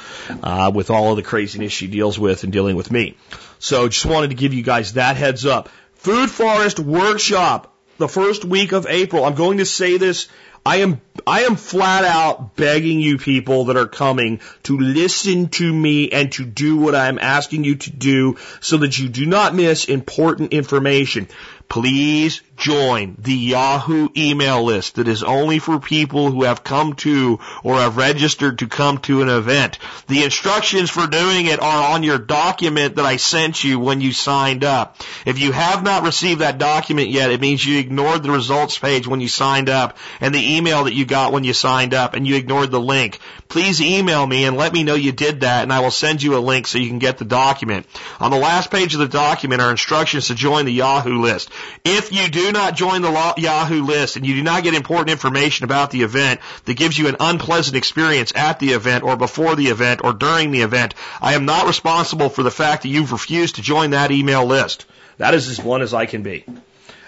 uh, 0.42 0.72
with 0.74 0.90
all 0.90 1.12
of 1.12 1.18
the 1.18 1.24
craziness 1.24 1.74
she 1.74 1.88
deals 1.88 2.18
with 2.18 2.46
and 2.46 2.54
dealing 2.54 2.78
with 2.78 2.90
me. 2.90 3.18
So 3.60 3.90
just 3.90 4.06
wanted 4.06 4.30
to 4.30 4.36
give 4.36 4.54
you 4.54 4.64
guys 4.64 4.94
that 4.94 5.18
heads 5.18 5.46
up. 5.46 5.70
Food 5.96 6.30
Forest 6.30 6.80
Workshop, 6.80 7.74
the 7.98 8.08
first 8.08 8.46
week 8.46 8.72
of 8.72 8.88
April. 8.88 9.26
I'm 9.26 9.36
going 9.36 9.58
to 9.58 9.66
say 9.66 9.98
this 9.98 10.30
I 10.66 10.78
am, 10.78 11.02
I 11.28 11.42
am 11.42 11.58
flat 11.58 12.06
out 12.06 12.56
begging 12.56 13.02
you 13.02 13.18
people 13.18 13.66
that 13.66 13.76
are 13.76 13.88
coming 13.88 14.40
to 14.64 14.78
listen 14.78 15.50
to 15.50 15.74
me 15.74 16.10
and 16.12 16.32
to 16.34 16.46
do 16.46 16.78
what 16.78 16.96
I'm 16.96 17.20
asking 17.20 17.66
you 17.66 17.76
to 17.76 17.92
do 17.92 18.38
so 18.62 18.78
that 18.78 18.98
you 18.98 19.10
do 19.10 19.26
not 19.26 19.54
miss 19.54 19.86
important 19.86 20.54
information. 20.54 21.28
Please 21.68 22.42
join 22.56 23.16
the 23.20 23.34
Yahoo 23.34 24.10
email 24.16 24.64
list 24.64 24.96
that 24.96 25.08
is 25.08 25.24
only 25.24 25.60
for 25.60 25.80
people 25.80 26.32
who 26.32 26.44
have 26.44 26.64
come 26.64 26.94
to 26.94 27.40
or 27.64 27.78
have 27.78 27.98
registered 27.98 28.60
to 28.60 28.68
come 28.68 29.00
to 29.00 29.22
an 29.22 29.30
event. 29.30 29.80
The 30.08 30.24
instructions 30.24 30.90
for 30.90 31.08
doing 31.08 31.48
it 31.48 31.60
are 31.60 31.94
on 31.94 32.04
your 32.04 32.18
document 32.18 32.96
that 32.96 33.06
I 33.06 33.18
sent 33.18 33.64
you 33.64 33.80
when 33.80 34.02
you 34.02 34.14
signed 34.14 34.64
up. 34.64 34.98
If 35.26 35.40
you 35.40 35.52
have 35.52 35.84
not 35.84 36.04
received 36.04 36.42
that 36.42 36.58
document 36.58 37.10
yet, 37.10 37.32
it 37.32 37.42
means 37.42 37.66
you 37.66 37.80
ignored 37.80 38.24
the 38.24 38.32
results 38.32 38.78
page 38.78 39.08
when 39.08 39.22
you 39.22 39.28
signed 39.28 39.70
up 39.70 39.98
and 40.22 40.34
the 40.34 40.56
email 40.56 40.86
that 40.86 40.94
you 40.94 41.06
got 41.06 41.34
when 41.34 41.44
you 41.44 41.54
signed 41.54 41.94
up 41.94 42.14
and 42.14 42.28
you 42.28 42.36
ignored 42.36 42.72
the 42.72 42.80
link. 42.80 43.20
Please 43.50 43.82
email 43.82 44.26
me 44.26 44.46
and 44.46 44.58
let 44.58 44.74
me 44.74 44.84
know 44.84 44.96
you 44.96 45.12
did 45.12 45.42
that 45.42 45.64
and 45.64 45.74
I 45.74 45.80
will 45.80 45.92
send 45.92 46.22
you 46.22 46.38
a 46.38 46.40
link 46.40 46.68
so 46.68 46.78
you 46.78 46.88
can 46.88 47.00
get 47.00 47.18
the 47.18 47.26
document. 47.26 47.86
On 48.20 48.32
the 48.32 48.38
last 48.38 48.72
page 48.72 48.94
of 48.94 49.00
the 49.00 49.08
document 49.08 49.62
are 49.62 49.72
instructions 49.72 50.28
to 50.28 50.36
join 50.36 50.66
the 50.66 50.72
Yahoo 50.72 51.22
list. 51.22 51.50
If 51.84 52.12
you 52.12 52.28
do 52.30 52.43
not 52.52 52.76
join 52.76 53.02
the 53.02 53.34
Yahoo 53.38 53.84
list 53.84 54.18
and 54.18 54.26
you 54.26 54.36
do 54.36 54.44
not 54.44 54.64
get 54.64 54.74
important 54.74 55.10
information 55.10 55.64
about 55.64 55.92
the 55.92 56.02
event 56.02 56.40
that 56.66 56.76
gives 56.76 56.98
you 56.98 57.08
an 57.08 57.16
unpleasant 57.20 57.78
experience 57.78 58.34
at 58.36 58.60
the 58.60 58.72
event 58.72 59.04
or 59.04 59.16
before 59.16 59.56
the 59.56 59.68
event 59.68 60.02
or 60.04 60.14
during 60.14 60.52
the 60.52 60.62
event, 60.62 60.96
I 61.22 61.36
am 61.36 61.46
not 61.46 61.68
responsible 61.68 62.30
for 62.30 62.44
the 62.44 62.52
fact 62.52 62.84
that 62.84 62.90
you've 62.90 63.12
refused 63.12 63.56
to 63.56 63.62
join 63.62 63.92
that 63.92 64.12
email 64.12 64.46
list. 64.46 64.86
That 65.18 65.34
is 65.34 65.48
as 65.48 65.60
blunt 65.60 65.84
as 65.84 65.94
I 65.94 66.06
can 66.06 66.24
be. 66.24 66.46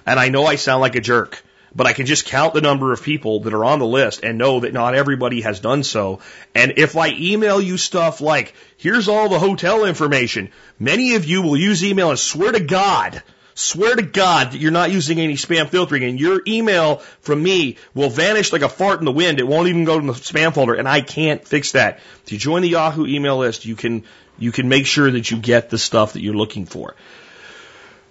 And 0.06 0.19
I 0.19 0.30
know 0.30 0.45
I 0.45 0.56
sound 0.56 0.82
like 0.82 0.95
a 0.95 1.02
jerk, 1.02 1.43
but 1.76 1.88
I 1.88 1.93
can 1.93 2.06
just 2.06 2.26
count 2.26 2.54
the 2.54 2.62
number 2.62 2.93
of 2.93 3.04
people 3.04 3.41
that 3.41 3.54
are 3.54 3.65
on 3.65 3.80
the 3.80 3.86
list 3.86 4.24
and 4.24 4.38
know 4.38 4.62
that 4.62 4.74
not 4.74 4.95
everybody 4.95 5.41
has 5.41 5.60
done 5.60 5.84
so. 5.84 6.19
And 6.54 6.74
if 6.78 6.95
I 6.95 7.10
email 7.10 7.60
you 7.60 7.78
stuff 7.78 8.21
like, 8.21 8.54
here's 8.78 9.10
all 9.10 9.28
the 9.28 9.39
hotel 9.39 9.86
information, 9.86 10.52
many 10.80 11.15
of 11.15 11.26
you 11.26 11.41
will 11.41 11.58
use 11.58 11.84
email 11.84 12.12
and 12.12 12.19
swear 12.19 12.52
to 12.52 12.60
God 12.60 13.21
Swear 13.58 13.96
to 13.96 14.02
God 14.02 14.52
that 14.52 14.60
you're 14.60 14.72
not 14.72 14.91
using 14.91 15.18
any 15.18 15.36
spam 15.36 15.70
filtering 15.70 16.04
and 16.04 16.20
your 16.20 16.41
email 16.46 16.98
from 17.22 17.41
me 17.41 17.78
will 17.94 18.10
vanish 18.10 18.52
like 18.52 18.63
a 18.63 18.70
fart 18.70 19.00
in 19.00 19.06
the 19.06 19.13
wind. 19.13 19.39
It 19.39 19.48
won't 19.48 19.70
even 19.70 19.86
go 19.86 19.98
to 19.98 20.06
the 20.06 20.12
spam 20.12 20.54
folder 20.54 20.74
and 20.74 20.89
I 20.89 21.00
can't 21.00 21.48
fix 21.48 21.72
that. 21.72 22.00
If 22.26 22.34
you 22.34 22.38
join 22.38 22.63
the 22.63 22.68
Yahoo 22.68 23.08
email 23.08 23.38
list, 23.38 23.63
you 23.63 23.78
can, 23.78 24.04
you 24.38 24.52
can 24.52 24.68
make 24.68 24.86
sure 24.86 25.10
that 25.10 25.32
you 25.32 25.38
get 25.38 25.70
the 25.70 25.78
stuff 25.78 26.13
that 26.13 26.22
you're 26.22 26.36
looking 26.36 26.65
for. 26.65 26.98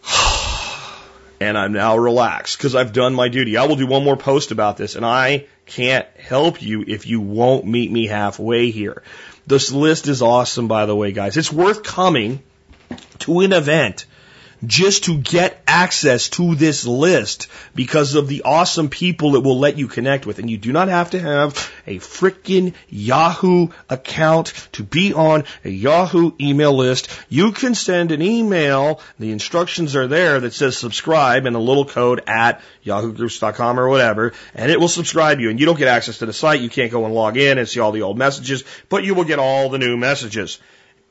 and 1.41 1.59
I'm 1.59 1.75
now 1.75 1.99
relaxed 1.99 2.57
because 2.57 2.75
I've 2.75 2.95
done 2.95 3.13
my 3.13 3.29
duty. 3.29 3.59
I 3.59 3.67
will 3.67 3.77
do 3.77 3.87
one 3.87 4.03
more 4.03 4.17
post 4.17 4.51
about 4.51 4.79
this 4.79 4.97
and 4.97 5.05
I 5.05 5.47
can't 5.67 6.07
help 6.17 6.63
you 6.63 6.85
if 6.87 7.07
you 7.07 7.21
won't 7.21 7.67
meet 7.67 7.93
me 7.93 8.07
halfway 8.07 8.71
here. 8.71 9.03
This 9.47 9.71
list 9.71 10.09
is 10.09 10.23
awesome, 10.23 10.69
by 10.69 10.87
the 10.87 10.97
way, 10.97 11.13
guys. 11.13 11.37
It's 11.37 11.53
worth 11.53 11.83
coming 11.83 12.43
to 13.19 13.41
an 13.41 13.53
event 13.53 14.07
just 14.69 15.05
to 15.05 15.19
get 15.19 15.63
access 15.67 16.29
to 16.31 16.55
this 16.55 16.87
list 16.87 17.49
because 17.75 18.15
of 18.15 18.29
the 18.29 18.43
awesome 18.43 18.89
people 18.89 19.37
it 19.37 19.43
will 19.43 19.59
let 19.59 19.79
you 19.79 19.89
connect 19.89 20.27
with. 20.27 20.39
And 20.39 20.51
you 20.51 20.59
do 20.59 20.73
not 20.73 20.89
have 20.89 21.11
to 21.11 21.21
have 21.21 21.73
a 21.87 21.99
freaking 21.99 22.75
Yahoo 22.89 23.69
account 23.89 24.53
to 24.73 24.83
be 24.83 25.13
on 25.13 25.45
a 25.65 25.71
Yahoo 25.71 26.33
email 26.41 26.73
list. 26.73 27.09
You 27.29 27.53
can 27.53 27.75
send 27.75 28.13
an 28.13 28.23
email. 28.23 29.01
The 29.19 29.33
instructions 29.33 29.97
are 29.97 30.07
there 30.07 30.41
that 30.41 30.55
says 30.55 30.77
subscribe 30.77 31.47
and 31.47 31.57
a 31.57 31.61
little 31.61 31.85
code 31.85 32.23
at 32.27 32.61
yahoogroups.com 32.85 33.81
or 33.81 33.89
whatever, 33.89 34.33
and 34.55 34.71
it 34.71 34.79
will 34.81 34.89
subscribe 34.89 35.41
you. 35.41 35.51
And 35.51 35.59
you 35.59 35.67
don't 35.67 35.79
get 35.79 35.89
access 35.89 36.19
to 36.19 36.27
the 36.27 36.33
site. 36.33 36.61
You 36.61 36.71
can't 36.71 36.93
go 36.93 37.05
and 37.05 37.15
log 37.15 37.37
in 37.37 37.59
and 37.59 37.69
see 37.69 37.81
all 37.81 37.93
the 37.93 38.03
old 38.03 38.19
messages, 38.19 38.65
but 38.89 39.05
you 39.05 39.15
will 39.15 39.25
get 39.25 39.39
all 39.39 39.69
the 39.69 39.79
new 39.79 39.97
messages. 39.97 40.59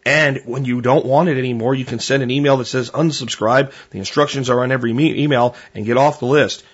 And 0.06 0.42
when 0.46 0.66
you 0.66 0.82
don't 0.82 1.06
want 1.06 1.30
it 1.30 1.38
anymore, 1.38 1.74
you 1.74 1.86
can 1.86 2.00
send 2.00 2.24
an 2.24 2.32
email 2.32 2.58
that 2.58 2.66
says 2.66 2.92
unsubscribe. 2.92 3.72
The 3.92 4.00
instructions 4.00 4.50
are 4.50 4.62
on 4.62 4.72
every 4.72 4.92
email 4.92 5.56
and 5.74 5.86
get 5.86 5.96
off 5.98 6.20
the 6.20 6.26
list. 6.26 6.66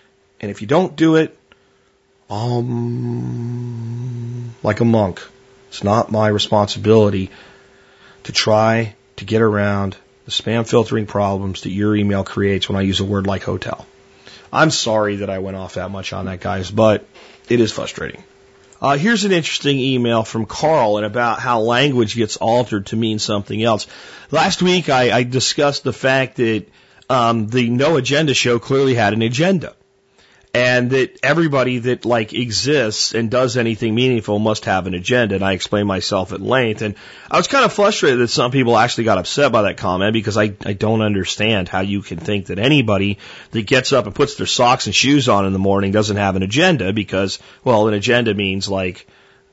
And 0.42 0.50
if 0.50 0.62
you 0.62 0.68
don't 0.68 0.96
do 0.96 1.16
it, 1.18 1.38
um, 2.30 2.96
like 4.64 4.80
a 4.80 4.86
monk, 4.86 5.22
it's 5.68 5.84
not 5.84 6.12
my 6.12 6.28
responsibility 6.28 7.30
to 8.24 8.32
try 8.32 8.96
to 9.18 9.26
get 9.26 9.42
around 9.42 9.98
the 10.26 10.32
spam 10.32 10.68
filtering 10.68 11.06
problems 11.06 11.62
that 11.62 11.72
your 11.72 11.96
email 11.96 12.24
creates 12.24 12.70
when 12.70 12.78
I 12.78 12.82
use 12.82 13.00
a 13.00 13.06
word 13.06 13.28
like 13.28 13.44
hotel. 13.44 13.86
I'm 14.52 14.72
sorry 14.72 15.18
that 15.18 15.30
I 15.30 15.38
went 15.40 15.58
off 15.58 15.76
that 15.76 15.92
much 15.92 16.14
on 16.14 16.26
that, 16.26 16.40
guys, 16.40 16.72
but 16.72 17.06
it 17.48 17.60
is 17.60 17.72
frustrating. 17.72 18.24
Uh, 18.82 18.98
here's 18.98 19.26
an 19.26 19.32
interesting 19.32 19.78
email 19.78 20.24
from 20.24 20.46
Carl 20.46 20.98
and 20.98 21.06
about 21.06 21.40
how 21.40 21.60
language 21.60 22.16
gets 22.16 22.38
altered 22.38 22.86
to 22.88 22.96
mean 22.96 23.20
something 23.20 23.62
else. 23.62 23.88
Last 24.32 24.62
week 24.62 24.90
I, 24.90 25.12
I 25.12 25.24
discussed 25.24 25.84
the 25.84 25.94
fact 25.94 26.38
that 26.38 26.66
um, 27.10 27.48
the 27.48 27.70
No 27.70 27.98
Agenda 27.98 28.34
show 28.34 28.58
clearly 28.60 28.94
had 28.94 29.14
an 29.14 29.22
agenda 29.22 29.76
and 30.60 30.90
that 30.90 31.18
everybody 31.24 31.80
that 31.80 32.04
like 32.04 32.34
exists 32.34 33.14
and 33.14 33.32
does 33.32 33.56
anything 33.56 33.96
meaningful 33.96 34.40
must 34.40 34.66
have 34.66 34.88
an 34.88 34.94
agenda. 34.94 35.36
And 35.36 35.44
I 35.44 35.54
explained 35.54 35.88
myself 35.88 36.34
at 36.34 36.42
length. 36.42 36.82
And 36.82 36.96
I 37.32 37.38
was 37.38 37.48
kind 37.48 37.64
of 37.64 37.72
frustrated 37.72 38.20
that 38.20 38.28
some 38.28 38.52
people 38.52 38.78
actually 38.78 39.06
got 39.06 39.18
upset 39.18 39.54
by 39.54 39.62
that 39.62 39.78
comment 39.78 40.12
because 40.12 40.36
I, 40.36 40.54
I 40.66 40.74
don't 40.74 41.02
understand 41.02 41.70
how 41.70 41.80
you 41.80 42.02
can 42.02 42.18
think 42.18 42.48
that 42.48 42.60
anybody 42.60 43.20
that 43.52 43.68
gets 43.68 43.94
up 43.94 44.06
and 44.06 44.14
puts 44.14 44.36
their 44.36 44.48
socks 44.48 44.86
and 44.86 44.94
shoes 44.94 45.30
on 45.30 45.46
in 45.46 45.54
the 45.54 45.60
morning 45.60 45.94
doesn't 45.94 46.18
have 46.18 46.36
an 46.36 46.44
agenda 46.44 46.92
because, 46.92 47.40
well, 47.64 47.88
an 47.88 47.94
agenda 47.94 48.34
means 48.34 48.68
like, 48.68 49.08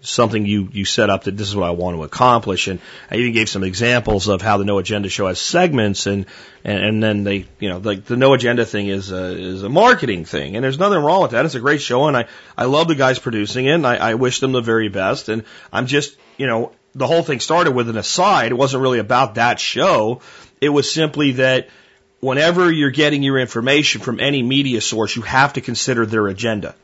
something 0.06 0.46
you, 0.46 0.68
you 0.72 0.84
set 0.84 1.10
up 1.10 1.24
that 1.24 1.36
this 1.36 1.48
is 1.48 1.56
what 1.56 1.66
I 1.66 1.70
want 1.70 1.96
to 1.96 2.04
accomplish. 2.04 2.68
And 2.68 2.80
I 3.10 3.16
even 3.16 3.32
gave 3.32 3.48
some 3.48 3.64
examples 3.64 4.28
of 4.28 4.40
how 4.40 4.56
the 4.56 4.64
No 4.64 4.78
Agenda 4.78 5.08
show 5.08 5.26
has 5.26 5.40
segments 5.40 6.06
and, 6.06 6.26
and, 6.64 6.84
and 6.84 7.02
then 7.02 7.24
they, 7.24 7.46
you 7.58 7.68
know, 7.68 7.78
like 7.78 8.04
the 8.04 8.16
No 8.16 8.32
Agenda 8.32 8.64
thing 8.64 8.88
is 8.88 9.10
a, 9.10 9.36
is 9.36 9.62
a 9.62 9.68
marketing 9.68 10.24
thing. 10.24 10.54
And 10.54 10.64
there's 10.64 10.78
nothing 10.78 11.02
wrong 11.02 11.22
with 11.22 11.32
that. 11.32 11.44
It's 11.44 11.54
a 11.54 11.60
great 11.60 11.82
show 11.82 12.06
and 12.06 12.16
I, 12.16 12.26
I 12.56 12.64
love 12.66 12.88
the 12.88 12.94
guys 12.94 13.18
producing 13.18 13.66
it 13.66 13.72
and 13.72 13.86
I, 13.86 13.96
I 13.96 14.14
wish 14.14 14.40
them 14.40 14.52
the 14.52 14.60
very 14.60 14.88
best. 14.88 15.28
And 15.28 15.44
I'm 15.72 15.86
just, 15.86 16.16
you 16.36 16.46
know, 16.46 16.72
the 16.94 17.06
whole 17.06 17.22
thing 17.22 17.40
started 17.40 17.72
with 17.72 17.88
an 17.90 17.96
aside. 17.96 18.52
It 18.52 18.56
wasn't 18.56 18.82
really 18.82 19.00
about 19.00 19.34
that 19.34 19.60
show. 19.60 20.20
It 20.60 20.68
was 20.68 20.90
simply 20.90 21.32
that 21.32 21.68
whenever 22.20 22.72
you're 22.72 22.90
getting 22.90 23.22
your 23.22 23.38
information 23.38 24.00
from 24.00 24.20
any 24.20 24.42
media 24.42 24.80
source, 24.80 25.14
you 25.16 25.22
have 25.22 25.54
to 25.54 25.60
consider 25.60 26.06
their 26.06 26.28
agenda 26.28 26.74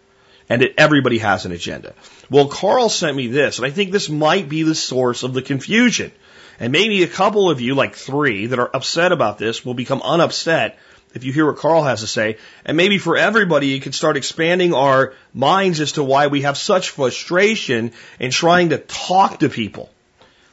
and 0.52 0.60
it, 0.60 0.74
everybody 0.76 1.16
has 1.16 1.46
an 1.46 1.52
agenda. 1.52 1.94
Well, 2.28 2.48
Carl 2.48 2.90
sent 2.90 3.16
me 3.16 3.28
this, 3.28 3.56
and 3.56 3.66
I 3.66 3.70
think 3.70 3.90
this 3.90 4.10
might 4.10 4.50
be 4.50 4.64
the 4.64 4.74
source 4.74 5.22
of 5.22 5.32
the 5.32 5.40
confusion. 5.40 6.12
And 6.60 6.72
maybe 6.72 7.02
a 7.02 7.08
couple 7.08 7.48
of 7.48 7.62
you, 7.62 7.74
like 7.74 7.96
three, 7.96 8.46
that 8.46 8.58
are 8.58 8.76
upset 8.76 9.12
about 9.12 9.38
this 9.38 9.64
will 9.64 9.72
become 9.72 10.02
unupset 10.02 10.74
if 11.14 11.24
you 11.24 11.32
hear 11.32 11.46
what 11.46 11.56
Carl 11.56 11.84
has 11.84 12.00
to 12.00 12.06
say. 12.06 12.36
And 12.66 12.76
maybe 12.76 12.98
for 12.98 13.16
everybody, 13.16 13.74
it 13.74 13.80
could 13.80 13.94
start 13.94 14.18
expanding 14.18 14.74
our 14.74 15.14
minds 15.32 15.80
as 15.80 15.92
to 15.92 16.04
why 16.04 16.26
we 16.26 16.42
have 16.42 16.58
such 16.58 16.90
frustration 16.90 17.92
in 18.20 18.30
trying 18.30 18.68
to 18.70 18.78
talk 18.78 19.38
to 19.38 19.48
people. 19.48 19.88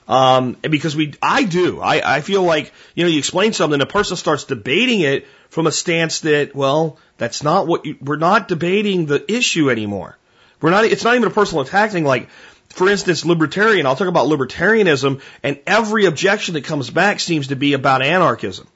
Um, 0.10 0.58
because 0.68 0.96
we, 0.96 1.14
I 1.22 1.44
do. 1.44 1.80
I, 1.80 2.18
I 2.18 2.22
feel 2.22 2.42
like, 2.42 2.74
you 2.96 3.04
know, 3.04 3.12
you 3.12 3.20
explain 3.20 3.54
something, 3.54 3.80
a 3.80 3.86
person 3.86 4.18
starts 4.18 4.44
debating 4.46 5.02
it 5.02 5.28
from 5.50 5.68
a 5.68 5.72
stance 5.72 6.22
that, 6.22 6.56
well, 6.56 6.98
that's 7.20 7.44
not 7.44 7.68
what 7.68 7.86
you, 7.86 7.96
we're 8.02 8.16
not 8.16 8.48
debating 8.48 9.06
the 9.06 9.24
issue 9.32 9.70
anymore. 9.70 10.18
We're 10.62 10.72
not, 10.72 10.86
it's 10.86 11.04
not 11.04 11.16
even 11.16 11.28
a 11.28 11.32
personal 11.32 11.62
attack 11.64 11.92
thing. 11.92 12.06
Like, 12.06 12.30
for 12.70 12.90
instance, 12.90 13.24
libertarian, 13.24 13.86
I'll 13.86 13.96
talk 13.96 14.08
about 14.08 14.28
libertarianism 14.28 15.22
and 15.44 15.60
every 15.68 16.06
objection 16.06 16.56
that 16.56 16.64
comes 16.64 16.90
back 16.90 17.20
seems 17.20 17.50
to 17.50 17.56
be 17.56 17.74
about 17.74 18.02
anarchism. 18.02 18.68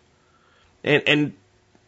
And, 0.84 1.02
and, 1.08 1.34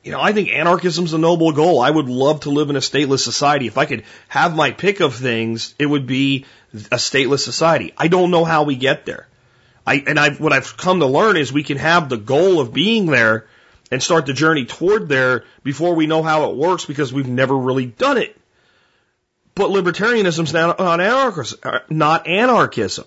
you 0.04 0.12
know, 0.12 0.20
I 0.20 0.34
think 0.34 0.50
anarchism's 0.50 1.14
a 1.14 1.20
noble 1.20 1.52
goal. 1.52 1.82
I 1.82 1.92
would 1.92 2.10
love 2.10 2.42
to 2.42 2.50
live 2.50 2.72
in 2.72 2.78
a 2.78 2.80
stateless 2.80 3.20
society. 3.20 3.68
If 3.68 3.78
I 3.78 3.86
could 3.86 4.06
have 4.28 4.56
my 4.56 4.72
pick 4.72 5.02
of 5.02 5.14
things, 5.14 5.76
it 5.78 5.86
would 5.86 6.08
be 6.08 6.46
a 6.74 6.98
stateless 6.98 7.42
society. 7.42 7.94
I 7.96 8.08
don't 8.08 8.32
know 8.32 8.44
how 8.44 8.64
we 8.64 8.76
get 8.76 9.06
there. 9.06 9.28
I, 9.86 10.04
and 10.08 10.19
I've, 10.19 10.39
what 10.39 10.54
I've 10.54 10.78
come 10.78 11.00
to 11.00 11.06
learn 11.06 11.38
is 11.38 11.54
we 11.54 11.63
can 11.63 11.78
have 11.78 12.10
the 12.10 12.17
goal 12.17 12.60
of 12.60 12.74
being 12.74 13.06
there 13.06 13.45
and 13.91 14.02
start 14.02 14.26
the 14.26 14.34
journey 14.34 14.65
toward 14.65 15.08
there 15.08 15.43
before 15.63 15.93
we 15.93 16.08
know 16.08 16.24
how 16.24 16.50
it 16.50 16.56
works 16.56 16.86
because 16.86 17.13
we've 17.13 17.28
never 17.28 17.56
really 17.56 17.86
done 17.86 18.17
it. 18.17 18.36
But 19.54 19.69
libertarianism's 19.69 20.54
not, 20.54 20.80
not, 20.80 21.00
anarchism, 21.00 21.60
uh, 21.63 21.80
not 21.89 22.28
anarchism. 22.28 23.06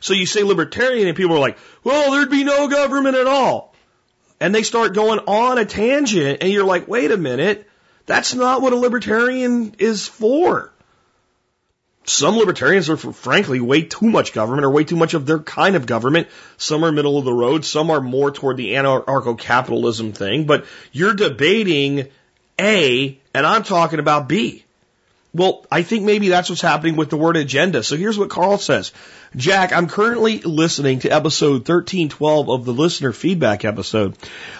So 0.00 0.14
you 0.14 0.26
say 0.26 0.42
libertarian 0.42 1.08
and 1.08 1.16
people 1.16 1.36
are 1.36 1.40
like, 1.40 1.58
well, 1.84 2.12
there'd 2.12 2.30
be 2.30 2.44
no 2.44 2.68
government 2.68 3.16
at 3.16 3.26
all. 3.26 3.74
And 4.40 4.54
they 4.54 4.62
start 4.62 4.94
going 4.94 5.18
on 5.20 5.58
a 5.58 5.64
tangent 5.64 6.38
and 6.42 6.50
you're 6.50 6.64
like, 6.64 6.86
wait 6.86 7.10
a 7.10 7.16
minute, 7.16 7.68
that's 8.06 8.34
not 8.34 8.62
what 8.62 8.72
a 8.72 8.76
libertarian 8.76 9.74
is 9.78 10.06
for. 10.06 10.72
Some 12.04 12.38
libertarians 12.38 12.88
are, 12.88 12.96
frankly, 12.96 13.60
way 13.60 13.82
too 13.82 14.08
much 14.08 14.32
government 14.32 14.64
or 14.64 14.70
way 14.70 14.84
too 14.84 14.96
much 14.96 15.14
of 15.14 15.26
their 15.26 15.38
kind 15.38 15.76
of 15.76 15.86
government. 15.86 16.28
Some 16.56 16.84
are 16.84 16.90
middle 16.90 17.18
of 17.18 17.24
the 17.24 17.32
road. 17.32 17.64
Some 17.64 17.90
are 17.90 18.00
more 18.00 18.30
toward 18.30 18.56
the 18.56 18.72
anarcho-capitalism 18.72 20.12
thing. 20.12 20.44
But 20.46 20.64
you're 20.92 21.14
debating 21.14 22.08
A, 22.58 23.18
and 23.34 23.46
I'm 23.46 23.62
talking 23.62 24.00
about 24.00 24.28
B. 24.28 24.64
Well, 25.32 25.64
I 25.70 25.82
think 25.82 26.02
maybe 26.04 26.28
that's 26.28 26.48
what's 26.48 26.60
happening 26.60 26.96
with 26.96 27.10
the 27.10 27.16
word 27.16 27.36
agenda. 27.36 27.84
So 27.84 27.96
here's 27.96 28.18
what 28.18 28.30
Carl 28.30 28.58
says. 28.58 28.90
Jack, 29.36 29.72
I'm 29.72 29.86
currently 29.86 30.40
listening 30.40 30.98
to 31.00 31.10
episode 31.10 31.68
1312 31.68 32.48
of 32.50 32.64
the 32.64 32.72
listener 32.72 33.12
feedback 33.12 33.64
episode. 33.64 34.16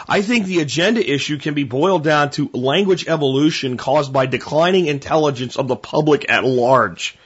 I 0.09 0.23
think 0.23 0.47
the 0.47 0.61
agenda 0.61 1.05
issue 1.05 1.39
can 1.39 1.55
be 1.55 1.65
boiled 1.65 2.05
down 2.05 2.31
to 2.33 2.51
language 2.53 3.09
evolution 3.09 3.79
caused 3.79 4.13
by 4.13 4.27
declining 4.27 4.87
intelligence 4.87 5.57
of 5.57 5.67
the 5.67 5.75
public 5.75 6.31
at 6.31 6.45
large. 6.45 7.17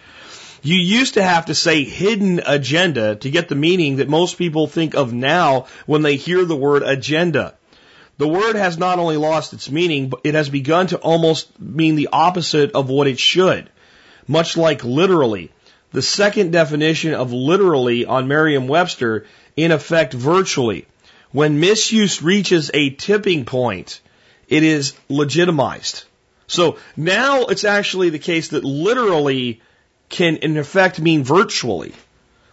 You 0.64 0.76
used 0.76 1.14
to 1.14 1.22
have 1.22 1.46
to 1.46 1.54
say 1.54 1.84
hidden 1.84 2.40
agenda 2.46 3.16
to 3.16 3.30
get 3.30 3.50
the 3.50 3.54
meaning 3.54 3.96
that 3.96 4.08
most 4.08 4.38
people 4.38 4.66
think 4.66 4.94
of 4.94 5.12
now 5.12 5.66
when 5.84 6.00
they 6.00 6.16
hear 6.16 6.42
the 6.46 6.56
word 6.56 6.82
agenda. 6.82 7.54
The 8.16 8.28
word 8.28 8.56
has 8.56 8.78
not 8.78 8.98
only 8.98 9.18
lost 9.18 9.52
its 9.52 9.70
meaning, 9.70 10.08
but 10.08 10.22
it 10.24 10.34
has 10.34 10.48
begun 10.48 10.86
to 10.86 10.96
almost 10.96 11.60
mean 11.60 11.96
the 11.96 12.08
opposite 12.10 12.72
of 12.72 12.88
what 12.88 13.06
it 13.06 13.18
should. 13.18 13.68
Much 14.26 14.56
like 14.56 14.82
literally. 14.84 15.52
The 15.92 16.00
second 16.00 16.52
definition 16.52 17.12
of 17.12 17.30
literally 17.30 18.06
on 18.06 18.26
Merriam-Webster, 18.26 19.26
in 19.56 19.70
effect 19.70 20.14
virtually. 20.14 20.86
When 21.30 21.60
misuse 21.60 22.22
reaches 22.22 22.70
a 22.72 22.88
tipping 22.88 23.44
point, 23.44 24.00
it 24.48 24.62
is 24.62 24.94
legitimized. 25.10 26.04
So 26.46 26.78
now 26.96 27.42
it's 27.44 27.64
actually 27.64 28.08
the 28.08 28.18
case 28.18 28.48
that 28.48 28.64
literally 28.64 29.60
can 30.08 30.36
in 30.36 30.56
effect 30.56 31.00
mean 31.00 31.24
virtually. 31.24 31.92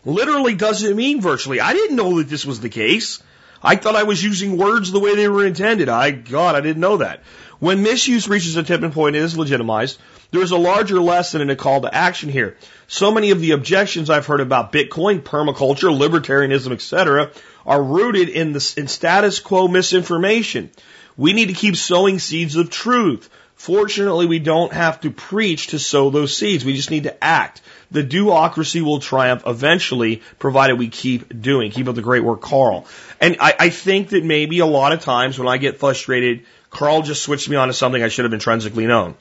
Literally 0.03 0.55
doesn't 0.55 0.95
mean 0.95 1.21
virtually. 1.21 1.59
I 1.59 1.73
didn't 1.73 1.95
know 1.95 2.17
that 2.17 2.29
this 2.29 2.45
was 2.45 2.59
the 2.59 2.69
case. 2.69 3.21
I 3.63 3.75
thought 3.75 3.95
I 3.95 4.03
was 4.03 4.23
using 4.23 4.57
words 4.57 4.91
the 4.91 4.99
way 4.99 5.15
they 5.15 5.27
were 5.27 5.45
intended. 5.45 5.87
I, 5.87 6.11
God, 6.11 6.55
I 6.55 6.61
didn't 6.61 6.81
know 6.81 6.97
that. 6.97 7.21
When 7.59 7.83
misuse 7.83 8.27
reaches 8.27 8.57
a 8.57 8.63
tipping 8.63 8.91
point, 8.91 9.15
it 9.15 9.21
is 9.21 9.37
legitimized. 9.37 9.99
There 10.31 10.41
is 10.41 10.49
a 10.49 10.57
larger 10.57 10.99
lesson 10.99 11.41
and 11.41 11.51
a 11.51 11.55
call 11.55 11.81
to 11.81 11.93
action 11.93 12.29
here. 12.29 12.57
So 12.87 13.11
many 13.11 13.29
of 13.29 13.39
the 13.39 13.51
objections 13.51 14.09
I've 14.09 14.25
heard 14.25 14.41
about 14.41 14.71
Bitcoin, 14.71 15.21
permaculture, 15.21 15.95
libertarianism, 15.95 16.71
etc., 16.71 17.31
are 17.63 17.83
rooted 17.83 18.29
in 18.29 18.53
the 18.53 18.73
in 18.77 18.87
status 18.87 19.39
quo 19.39 19.67
misinformation. 19.67 20.71
We 21.15 21.33
need 21.33 21.49
to 21.49 21.53
keep 21.53 21.75
sowing 21.75 22.17
seeds 22.17 22.55
of 22.55 22.71
truth. 22.71 23.29
Fortunately, 23.61 24.25
we 24.25 24.39
don't 24.39 24.73
have 24.73 25.01
to 25.01 25.11
preach 25.11 25.67
to 25.67 25.77
sow 25.77 26.09
those 26.09 26.35
seeds. 26.35 26.65
We 26.65 26.73
just 26.73 26.89
need 26.89 27.03
to 27.03 27.23
act. 27.23 27.61
The 27.91 28.03
doocracy 28.03 28.81
will 28.81 28.99
triumph 28.99 29.43
eventually, 29.45 30.23
provided 30.39 30.79
we 30.79 30.87
keep 30.87 31.39
doing. 31.43 31.69
Keep 31.69 31.87
up 31.87 31.93
the 31.93 32.01
great 32.01 32.23
work, 32.23 32.41
Carl. 32.41 32.87
And 33.19 33.37
I, 33.39 33.53
I 33.59 33.69
think 33.69 34.09
that 34.09 34.23
maybe 34.23 34.57
a 34.57 34.65
lot 34.65 34.93
of 34.93 35.01
times 35.01 35.37
when 35.37 35.47
I 35.47 35.57
get 35.57 35.77
frustrated, 35.77 36.43
Carl 36.71 37.03
just 37.03 37.21
switched 37.21 37.49
me 37.49 37.55
on 37.55 37.67
to 37.67 37.73
something 37.75 38.01
I 38.01 38.07
should 38.07 38.25
have 38.25 38.33
intrinsically 38.33 38.87
known. 38.87 39.13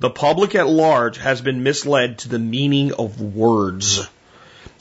The 0.00 0.10
public 0.10 0.56
at 0.56 0.66
large 0.66 1.18
has 1.18 1.40
been 1.40 1.62
misled 1.62 2.18
to 2.18 2.28
the 2.28 2.40
meaning 2.40 2.94
of 2.94 3.20
words. 3.20 4.08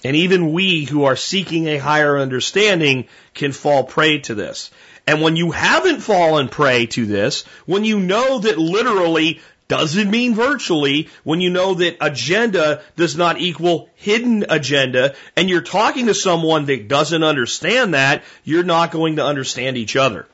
And 0.04 0.16
even 0.16 0.54
we 0.54 0.86
who 0.86 1.04
are 1.04 1.16
seeking 1.16 1.68
a 1.68 1.78
higher 1.78 2.18
understanding 2.18 3.06
can 3.36 3.52
fall 3.52 3.84
prey 3.84 4.18
to 4.22 4.34
this. 4.34 4.72
And 5.06 5.22
when 5.22 5.36
you 5.36 5.52
haven't 5.52 6.00
fallen 6.00 6.48
prey 6.48 6.86
to 6.88 7.06
this, 7.06 7.44
when 7.66 7.84
you 7.84 8.00
know 8.00 8.40
that 8.40 8.58
literally 8.58 9.42
doesn't 9.68 10.10
mean 10.10 10.36
virtually, 10.36 11.10
when 11.24 11.42
you 11.42 11.50
know 11.50 11.74
that 11.74 11.98
agenda 12.00 12.82
does 12.96 13.18
not 13.18 13.40
equal 13.40 13.90
hidden 13.96 14.46
agenda, 14.50 15.16
and 15.36 15.50
you're 15.50 15.62
talking 15.62 16.08
to 16.08 16.14
someone 16.14 16.66
that 16.66 16.88
doesn't 16.88 17.24
understand 17.24 17.94
that, 17.94 18.24
you're 18.44 18.64
not 18.64 18.92
going 18.92 19.18
to 19.18 19.26
understand 19.26 19.78
each 19.78 19.96
other. 19.96 20.28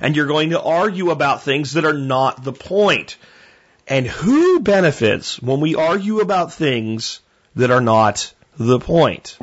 And 0.00 0.16
you're 0.16 0.26
going 0.26 0.50
to 0.50 0.62
argue 0.62 1.10
about 1.10 1.42
things 1.42 1.74
that 1.74 1.84
are 1.84 1.92
not 1.92 2.42
the 2.42 2.52
point. 2.52 3.16
And 3.86 4.06
who 4.06 4.60
benefits 4.60 5.40
when 5.42 5.60
we 5.60 5.74
argue 5.74 6.20
about 6.20 6.52
things 6.52 7.20
that 7.56 7.70
are 7.70 7.80
not 7.80 8.32
the 8.56 8.78
point? 8.78 9.36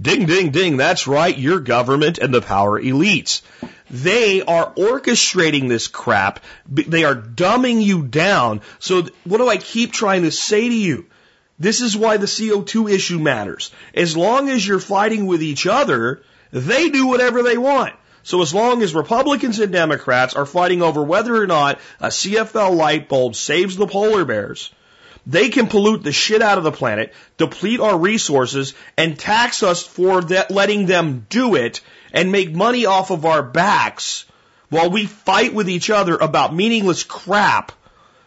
Ding, 0.00 0.26
ding, 0.26 0.50
ding. 0.50 0.76
That's 0.76 1.06
right. 1.06 1.36
Your 1.36 1.60
government 1.60 2.18
and 2.18 2.32
the 2.32 2.40
power 2.40 2.80
elites. 2.80 3.42
They 3.90 4.40
are 4.42 4.72
orchestrating 4.74 5.68
this 5.68 5.88
crap. 5.88 6.40
They 6.68 7.04
are 7.04 7.14
dumbing 7.14 7.82
you 7.82 8.04
down. 8.04 8.62
So 8.78 9.02
what 9.24 9.38
do 9.38 9.48
I 9.48 9.56
keep 9.56 9.92
trying 9.92 10.22
to 10.22 10.30
say 10.30 10.68
to 10.68 10.74
you? 10.74 11.06
This 11.58 11.80
is 11.82 11.96
why 11.96 12.16
the 12.16 12.26
CO2 12.26 12.90
issue 12.90 13.18
matters. 13.18 13.70
As 13.92 14.16
long 14.16 14.48
as 14.48 14.66
you're 14.66 14.78
fighting 14.78 15.26
with 15.26 15.42
each 15.42 15.66
other, 15.66 16.22
they 16.52 16.88
do 16.88 17.08
whatever 17.08 17.42
they 17.42 17.58
want. 17.58 17.94
So 18.22 18.42
as 18.42 18.54
long 18.54 18.82
as 18.82 18.94
Republicans 18.94 19.58
and 19.58 19.72
Democrats 19.72 20.34
are 20.34 20.46
fighting 20.46 20.82
over 20.82 21.02
whether 21.02 21.34
or 21.34 21.46
not 21.46 21.78
a 22.00 22.08
CFL 22.08 22.76
light 22.76 23.08
bulb 23.08 23.34
saves 23.34 23.76
the 23.76 23.86
polar 23.86 24.24
bears, 24.24 24.70
they 25.26 25.48
can 25.48 25.66
pollute 25.66 26.02
the 26.02 26.12
shit 26.12 26.42
out 26.42 26.58
of 26.58 26.64
the 26.64 26.72
planet, 26.72 27.12
deplete 27.36 27.80
our 27.80 27.98
resources, 27.98 28.74
and 28.96 29.18
tax 29.18 29.62
us 29.62 29.82
for 29.82 30.22
that, 30.22 30.50
letting 30.50 30.86
them 30.86 31.26
do 31.28 31.54
it 31.54 31.80
and 32.12 32.32
make 32.32 32.52
money 32.52 32.86
off 32.86 33.10
of 33.10 33.24
our 33.24 33.42
backs 33.42 34.24
while 34.68 34.90
we 34.90 35.06
fight 35.06 35.52
with 35.52 35.68
each 35.68 35.90
other 35.90 36.16
about 36.16 36.54
meaningless 36.54 37.04
crap 37.04 37.72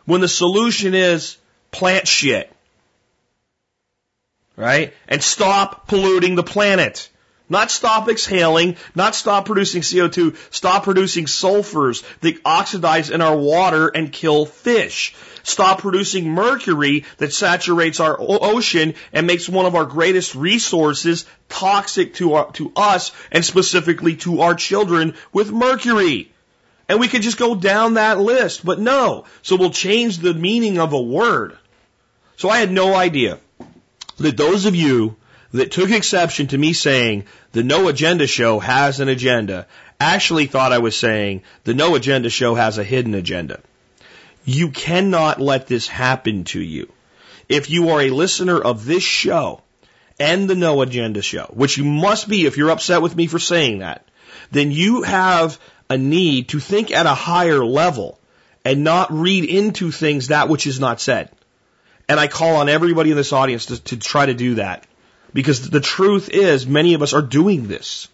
when 0.05 0.21
the 0.21 0.27
solution 0.27 0.93
is 0.93 1.37
plant 1.71 2.07
shit. 2.07 2.51
Right? 4.55 4.93
And 5.07 5.23
stop 5.23 5.87
polluting 5.87 6.35
the 6.35 6.43
planet. 6.43 7.09
Not 7.53 7.69
stop 7.69 8.09
exhaling, 8.09 8.77
not 8.95 9.13
stop 9.13 9.45
producing 9.45 9.83
CO2, 9.83 10.35
stop 10.49 10.85
producing 10.85 11.25
sulfurs 11.25 12.03
that 12.21 12.41
oxidize 12.43 13.11
in 13.11 13.21
our 13.21 13.37
water 13.37 13.89
and 13.89 14.11
kill 14.11 14.47
fish. 14.47 15.13
Stop 15.43 15.77
producing 15.77 16.31
mercury 16.31 17.05
that 17.17 17.31
saturates 17.31 17.99
our 17.99 18.17
ocean 18.19 18.95
and 19.11 19.27
makes 19.27 19.47
one 19.47 19.67
of 19.67 19.75
our 19.75 19.85
greatest 19.85 20.33
resources 20.33 21.27
toxic 21.47 22.15
to, 22.15 22.33
our, 22.33 22.51
to 22.53 22.71
us 22.75 23.11
and 23.31 23.45
specifically 23.45 24.15
to 24.15 24.41
our 24.41 24.55
children 24.55 25.13
with 25.31 25.51
mercury. 25.51 26.31
And 26.89 26.99
we 26.99 27.07
could 27.07 27.21
just 27.21 27.37
go 27.37 27.53
down 27.53 27.93
that 27.93 28.19
list, 28.19 28.65
but 28.65 28.79
no. 28.79 29.25
So 29.43 29.57
we'll 29.57 29.69
change 29.69 30.17
the 30.17 30.33
meaning 30.33 30.79
of 30.79 30.93
a 30.93 30.99
word. 30.99 31.55
So 32.35 32.49
I 32.49 32.57
had 32.57 32.71
no 32.71 32.95
idea 32.95 33.37
that 34.17 34.37
those 34.37 34.65
of 34.65 34.73
you 34.73 35.17
that 35.53 35.71
took 35.71 35.91
exception 35.91 36.47
to 36.47 36.57
me 36.57 36.73
saying 36.73 37.25
the 37.51 37.63
No 37.63 37.87
Agenda 37.87 38.27
Show 38.27 38.59
has 38.59 38.99
an 38.99 39.07
agenda 39.07 39.67
actually 39.99 40.47
thought 40.47 40.73
I 40.73 40.79
was 40.79 40.97
saying 40.97 41.43
the 41.63 41.73
No 41.73 41.95
Agenda 41.95 42.29
Show 42.29 42.55
has 42.55 42.77
a 42.77 42.83
hidden 42.83 43.13
agenda. 43.13 43.61
You 44.43 44.69
cannot 44.69 45.39
let 45.39 45.67
this 45.67 45.87
happen 45.87 46.43
to 46.45 46.59
you. 46.59 46.91
If 47.47 47.69
you 47.69 47.89
are 47.89 48.01
a 48.01 48.09
listener 48.09 48.59
of 48.59 48.85
this 48.85 49.03
show 49.03 49.61
and 50.19 50.49
the 50.49 50.55
No 50.55 50.81
Agenda 50.81 51.21
Show, 51.21 51.49
which 51.53 51.77
you 51.77 51.85
must 51.85 52.27
be 52.27 52.45
if 52.45 52.57
you're 52.57 52.71
upset 52.71 53.01
with 53.01 53.15
me 53.15 53.27
for 53.27 53.39
saying 53.39 53.79
that, 53.79 54.05
then 54.51 54.71
you 54.71 55.03
have 55.03 55.59
a 55.89 55.97
need 55.97 56.49
to 56.49 56.59
think 56.59 56.91
at 56.91 57.05
a 57.05 57.13
higher 57.13 57.63
level 57.63 58.19
and 58.65 58.83
not 58.83 59.11
read 59.11 59.45
into 59.45 59.91
things 59.91 60.27
that 60.27 60.49
which 60.49 60.67
is 60.67 60.79
not 60.79 60.99
said. 60.99 61.29
And 62.09 62.19
I 62.19 62.27
call 62.27 62.57
on 62.57 62.69
everybody 62.69 63.11
in 63.11 63.17
this 63.17 63.33
audience 63.33 63.67
to, 63.67 63.81
to 63.83 63.97
try 63.97 64.25
to 64.25 64.33
do 64.33 64.55
that. 64.55 64.85
Because 65.33 65.69
the 65.69 65.79
truth 65.79 66.29
is, 66.29 66.67
many 66.67 66.93
of 66.93 67.01
us 67.01 67.13
are 67.13 67.21
doing 67.21 67.67
this. 67.67 68.07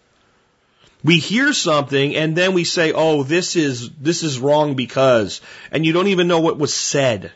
We 1.04 1.20
hear 1.20 1.54
something 1.54 2.16
and 2.16 2.36
then 2.36 2.54
we 2.54 2.64
say, 2.64 2.92
oh, 2.94 3.24
this 3.24 3.56
is, 3.56 3.90
this 3.92 4.24
is 4.24 4.40
wrong 4.40 4.76
because, 4.76 5.42
and 5.72 5.86
you 5.86 5.94
don't 5.94 6.08
even 6.08 6.28
know 6.28 6.42
what 6.42 6.58
was 6.58 6.74
said. 6.74 7.32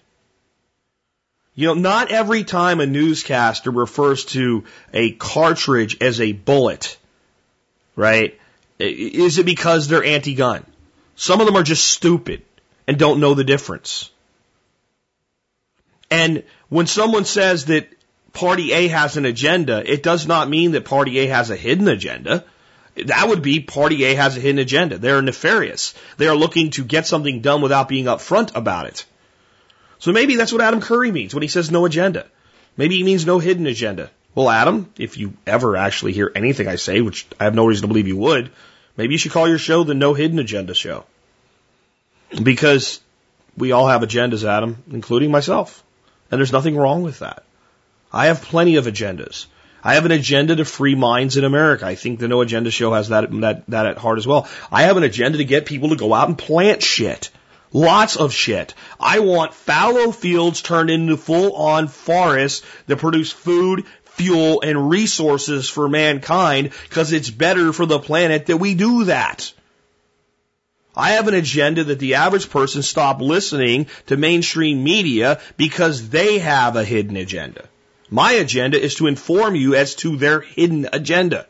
You 1.56 1.68
know, 1.68 1.74
not 1.76 2.12
every 2.12 2.44
time 2.44 2.80
a 2.80 2.86
newscaster 2.86 3.72
refers 3.72 4.26
to 4.26 4.64
a 4.94 5.12
cartridge 5.12 5.98
as 6.02 6.20
a 6.20 6.32
bullet, 6.32 6.98
right? 7.96 8.40
Is 8.80 9.38
it 9.38 9.46
because 9.46 9.88
they're 9.88 10.04
anti-gun? 10.04 10.66
Some 11.16 11.40
of 11.40 11.46
them 11.46 11.56
are 11.56 11.64
just 11.64 11.86
stupid 11.86 12.44
and 12.88 12.98
don't 12.98 13.20
know 13.20 13.34
the 13.34 13.44
difference. 13.44 14.10
And 16.10 16.44
when 16.70 16.88
someone 16.88 17.26
says 17.26 17.66
that 17.66 17.88
Party 18.34 18.74
A 18.74 18.88
has 18.88 19.16
an 19.16 19.26
agenda, 19.26 19.84
it 19.90 20.02
does 20.02 20.28
not 20.28 20.50
mean 20.50 20.72
that 20.72 20.86
Party 20.86 21.20
A 21.20 21.28
has 21.28 21.52
a 21.52 21.56
hidden 21.56 21.88
agenda. 21.88 22.44
That 22.96 23.28
would 23.28 23.42
be 23.42 23.60
Party 23.60 24.04
A 24.06 24.16
has 24.16 24.36
a 24.36 24.40
hidden 24.40 24.60
agenda. 24.60 24.98
They're 24.98 25.22
nefarious. 25.22 25.94
They 26.18 26.28
are 26.28 26.36
looking 26.36 26.72
to 26.72 26.84
get 26.84 27.08
something 27.08 27.42
done 27.42 27.62
without 27.62 27.88
being 27.88 28.06
upfront 28.06 28.56
about 28.56 28.88
it. 28.88 29.06
So 30.00 30.12
maybe 30.12 30.36
that's 30.36 30.52
what 30.52 30.62
Adam 30.62 30.82
Curry 30.82 31.12
means 31.12 31.34
when 31.34 31.44
he 31.44 31.48
says 31.48 31.72
no 31.72 31.86
agenda. 31.86 32.26
Maybe 32.76 32.98
he 32.98 33.04
means 33.04 33.26
no 33.26 33.40
hidden 33.40 33.68
agenda. 33.68 34.10
Well, 34.36 34.50
Adam, 34.50 34.92
if 34.98 35.18
you 35.18 35.34
ever 35.46 35.78
actually 35.78 36.14
hear 36.14 36.32
anything 36.36 36.68
I 36.68 36.76
say, 36.76 37.02
which 37.02 37.28
I 37.40 37.44
have 37.44 37.56
no 37.56 37.66
reason 37.66 37.84
to 37.84 37.88
believe 37.88 38.08
you 38.08 38.18
would, 38.18 38.52
maybe 38.98 39.14
you 39.14 39.20
should 39.20 39.32
call 39.32 39.48
your 39.48 39.60
show 39.60 39.84
the 39.84 39.94
No 39.94 40.16
Hidden 40.16 40.40
Agenda 40.40 40.74
Show. 40.74 41.06
Because 42.42 43.00
we 43.56 43.72
all 43.72 43.88
have 43.88 44.02
agendas, 44.02 44.44
Adam, 44.44 44.82
including 44.92 45.30
myself. 45.30 45.84
And 46.32 46.40
there's 46.40 46.52
nothing 46.52 46.76
wrong 46.76 47.04
with 47.04 47.20
that. 47.20 47.44
I 48.14 48.28
have 48.28 48.44
plenty 48.44 48.76
of 48.76 48.86
agendas. 48.86 49.48
I 49.84 49.96
have 49.96 50.06
an 50.06 50.12
agenda 50.12 50.56
to 50.56 50.66
free 50.66 50.96
minds 50.96 51.36
in 51.36 51.44
America. 51.44 51.86
I 51.86 51.96
think 51.96 52.20
the 52.20 52.30
No 52.30 52.40
Agenda 52.42 52.72
Show 52.72 52.94
has 52.94 53.10
that, 53.10 53.30
that, 53.42 53.64
that 53.68 53.86
at 53.86 53.98
heart 53.98 54.18
as 54.18 54.28
well. 54.28 54.48
I 54.72 54.84
have 54.84 54.96
an 54.96 55.04
agenda 55.04 55.40
to 55.40 55.46
get 55.46 55.66
people 55.66 55.90
to 55.90 55.98
go 55.98 56.14
out 56.14 56.30
and 56.30 56.38
plant 56.38 56.82
shit. 56.82 57.32
Lots 57.74 58.16
of 58.16 58.32
shit. 58.32 58.76
I 59.00 59.20
want 59.20 59.54
fallow 59.54 60.12
fields 60.12 60.62
turned 60.62 60.92
into 60.92 61.18
full 61.18 61.54
on 61.56 61.88
forests 61.88 62.66
that 62.86 63.00
produce 63.00 63.32
food, 63.32 63.86
fuel, 64.04 64.62
and 64.62 64.90
resources 64.90 65.68
for 65.68 65.90
mankind 65.90 66.72
because 66.88 67.12
it's 67.12 67.32
better 67.32 67.74
for 67.74 67.88
the 67.88 68.00
planet 68.00 68.46
that 68.46 68.58
we 68.58 68.76
do 68.76 69.06
that. 69.06 69.52
I 70.96 71.14
have 71.14 71.28
an 71.28 71.34
agenda 71.34 71.84
that 71.86 71.98
the 71.98 72.16
average 72.16 72.52
person 72.52 72.84
stop 72.84 73.20
listening 73.20 73.88
to 74.06 74.16
mainstream 74.16 74.84
media 74.84 75.42
because 75.58 76.10
they 76.10 76.38
have 76.38 76.76
a 76.76 76.86
hidden 76.86 77.18
agenda. 77.18 77.68
My 78.14 78.34
agenda 78.34 78.80
is 78.80 78.94
to 78.96 79.08
inform 79.08 79.56
you 79.56 79.74
as 79.74 79.96
to 79.96 80.16
their 80.16 80.42
hidden 80.42 80.88
agenda. 80.94 81.48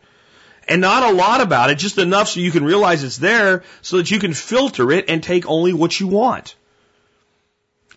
And 0.66 0.80
not 0.80 1.04
a 1.04 1.14
lot 1.14 1.42
about 1.42 1.70
it, 1.70 1.78
just 1.78 1.98
enough 1.98 2.30
so 2.30 2.40
you 2.40 2.52
can 2.52 2.64
realize 2.64 3.04
it's 3.04 3.18
there 3.18 3.64
so 3.82 3.98
that 3.98 4.10
you 4.10 4.18
can 4.18 4.34
filter 4.34 4.90
it 4.94 5.10
and 5.10 5.22
take 5.22 5.46
only 5.46 5.74
what 5.74 6.00
you 6.00 6.08
want. 6.08 6.56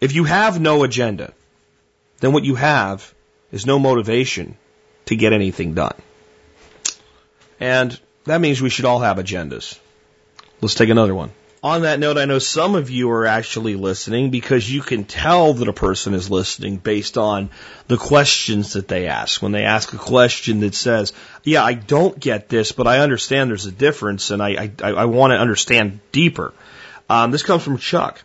If 0.01 0.17
you 0.17 0.25
have 0.25 0.61
no 0.61 0.83
agenda, 0.83 1.33
then 2.19 2.33
what 2.33 2.45
you 2.45 2.57
have 2.57 3.15
is 3.53 3.67
no 3.67 3.79
motivation 3.79 4.57
to 5.05 5.15
get 5.15 5.33
anything 5.33 5.75
done. 5.75 5.95
And 7.61 7.97
that 8.25 8.41
means 8.41 8.61
we 8.61 8.71
should 8.71 8.85
all 8.85 8.99
have 8.99 9.19
agendas. 9.19 9.79
Let's 10.61 10.75
take 10.75 10.91
another 10.91 11.15
one. 11.15 11.31
On 11.63 11.83
that 11.83 11.99
note, 11.99 12.19
I 12.19 12.27
know 12.27 12.39
some 12.39 12.75
of 12.75 12.91
you 12.91 13.11
are 13.11 13.27
actually 13.27 13.77
listening 13.77 14.31
because 14.31 14.71
you 14.71 14.83
can 14.83 15.05
tell 15.05 15.55
that 15.55 15.69
a 15.69 15.73
person 15.73 16.15
is 16.15 16.31
listening 16.31 16.77
based 16.77 17.17
on 17.17 17.51
the 17.89 17.97
questions 17.97 18.75
that 18.75 18.89
they 18.89 19.07
ask. 19.09 19.41
When 19.41 19.53
they 19.53 19.65
ask 19.65 19.93
a 19.93 19.99
question 19.99 20.61
that 20.61 20.75
says, 20.75 21.13
yeah, 21.43 21.65
I 21.65 21.73
don't 21.75 22.21
get 22.21 22.49
this, 22.49 22.73
but 22.73 22.87
I 22.87 22.99
understand 22.99 23.51
there's 23.51 23.67
a 23.67 23.73
difference 23.73 24.31
and 24.31 24.43
I, 24.43 24.71
I, 24.83 24.91
I 24.93 25.05
want 25.07 25.33
to 25.33 25.39
understand 25.39 26.01
deeper. 26.13 26.53
Um, 27.09 27.31
this 27.31 27.43
comes 27.43 27.63
from 27.63 27.79
Chuck. 27.79 28.23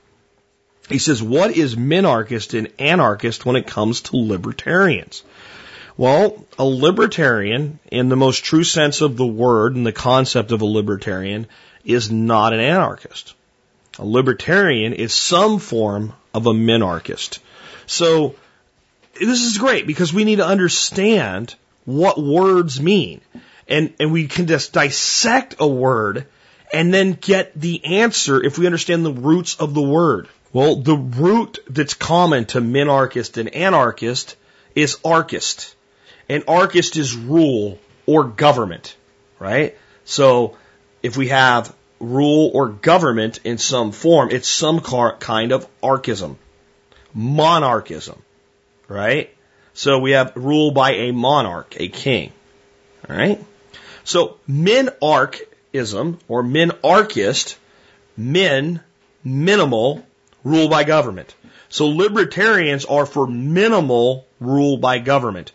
He 0.89 0.99
says, 0.99 1.23
what 1.23 1.55
is 1.55 1.75
minarchist 1.75 2.57
and 2.57 2.71
anarchist 2.79 3.45
when 3.45 3.55
it 3.55 3.65
comes 3.65 4.01
to 4.01 4.17
libertarians? 4.17 5.23
Well, 5.95 6.45
a 6.57 6.65
libertarian, 6.65 7.79
in 7.91 8.09
the 8.09 8.15
most 8.15 8.43
true 8.43 8.63
sense 8.63 9.01
of 9.01 9.17
the 9.17 9.25
word 9.25 9.75
and 9.75 9.85
the 9.85 9.91
concept 9.91 10.51
of 10.51 10.61
a 10.61 10.65
libertarian, 10.65 11.47
is 11.85 12.11
not 12.11 12.53
an 12.53 12.59
anarchist. 12.59 13.33
A 13.99 14.05
libertarian 14.05 14.93
is 14.93 15.13
some 15.13 15.59
form 15.59 16.13
of 16.33 16.47
a 16.47 16.53
minarchist. 16.53 17.39
So 17.85 18.35
this 19.13 19.41
is 19.41 19.57
great 19.57 19.85
because 19.85 20.13
we 20.13 20.23
need 20.23 20.37
to 20.37 20.45
understand 20.45 21.55
what 21.85 22.21
words 22.21 22.81
mean. 22.81 23.21
And, 23.67 23.93
and 23.99 24.11
we 24.11 24.27
can 24.27 24.47
just 24.47 24.73
dissect 24.73 25.55
a 25.59 25.67
word 25.67 26.25
and 26.73 26.93
then 26.93 27.13
get 27.13 27.59
the 27.59 27.83
answer 27.83 28.43
if 28.43 28.57
we 28.57 28.65
understand 28.65 29.05
the 29.05 29.13
roots 29.13 29.55
of 29.55 29.73
the 29.73 29.81
word. 29.81 30.27
Well, 30.53 30.77
the 30.77 30.95
root 30.95 31.59
that's 31.69 31.93
common 31.93 32.45
to 32.45 32.61
minarchist 32.61 33.37
and 33.37 33.53
anarchist 33.53 34.35
is 34.75 34.97
archist. 35.03 35.75
And 36.27 36.43
archist 36.47 36.97
is 36.97 37.15
rule 37.15 37.79
or 38.05 38.25
government, 38.25 38.95
right? 39.39 39.77
So 40.05 40.57
if 41.01 41.17
we 41.17 41.29
have 41.29 41.73
rule 41.99 42.51
or 42.53 42.69
government 42.69 43.39
in 43.43 43.57
some 43.57 43.91
form, 43.91 44.29
it's 44.31 44.47
some 44.47 44.79
kind 44.79 45.51
of 45.51 45.67
archism, 45.81 46.37
monarchism, 47.13 48.21
right? 48.87 49.33
So 49.73 49.99
we 49.99 50.11
have 50.11 50.33
rule 50.35 50.71
by 50.71 50.93
a 50.93 51.11
monarch, 51.11 51.75
a 51.77 51.87
king, 51.87 52.31
right? 53.07 53.43
So 54.03 54.37
minarchism 54.49 56.19
or 56.27 56.43
minarchist, 56.43 57.55
min, 58.17 58.81
minimal, 59.23 60.05
rule 60.43 60.69
by 60.69 60.83
government. 60.83 61.33
So 61.69 61.87
libertarians 61.87 62.85
are 62.85 63.05
for 63.05 63.27
minimal 63.27 64.27
rule 64.39 64.77
by 64.77 64.99
government. 64.99 65.51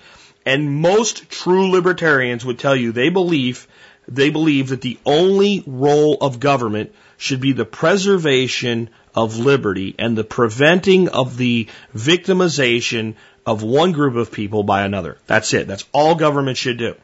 And 0.47 0.81
most 0.81 1.29
true 1.29 1.71
libertarians 1.71 2.45
would 2.45 2.59
tell 2.59 2.77
you 2.77 2.93
they 2.93 3.09
believe 3.09 3.67
they 4.09 4.31
believe 4.31 4.69
that 4.69 4.83
the 4.83 4.99
only 5.05 5.63
role 5.67 6.17
of 6.21 6.41
government 6.41 6.95
should 7.17 7.41
be 7.41 7.53
the 7.53 7.65
preservation 7.65 8.91
of 9.15 9.39
liberty 9.39 9.95
and 9.99 10.17
the 10.17 10.25
preventing 10.25 11.09
of 11.09 11.37
the 11.37 11.69
victimization 11.95 13.15
of 13.47 13.63
one 13.63 13.93
group 13.93 14.17
of 14.17 14.33
people 14.33 14.63
by 14.63 14.83
another. 14.83 15.17
That's 15.27 15.55
it. 15.55 15.67
That's 15.67 15.87
all 15.93 16.15
government 16.15 16.59
should 16.59 16.77
do. 16.77 16.95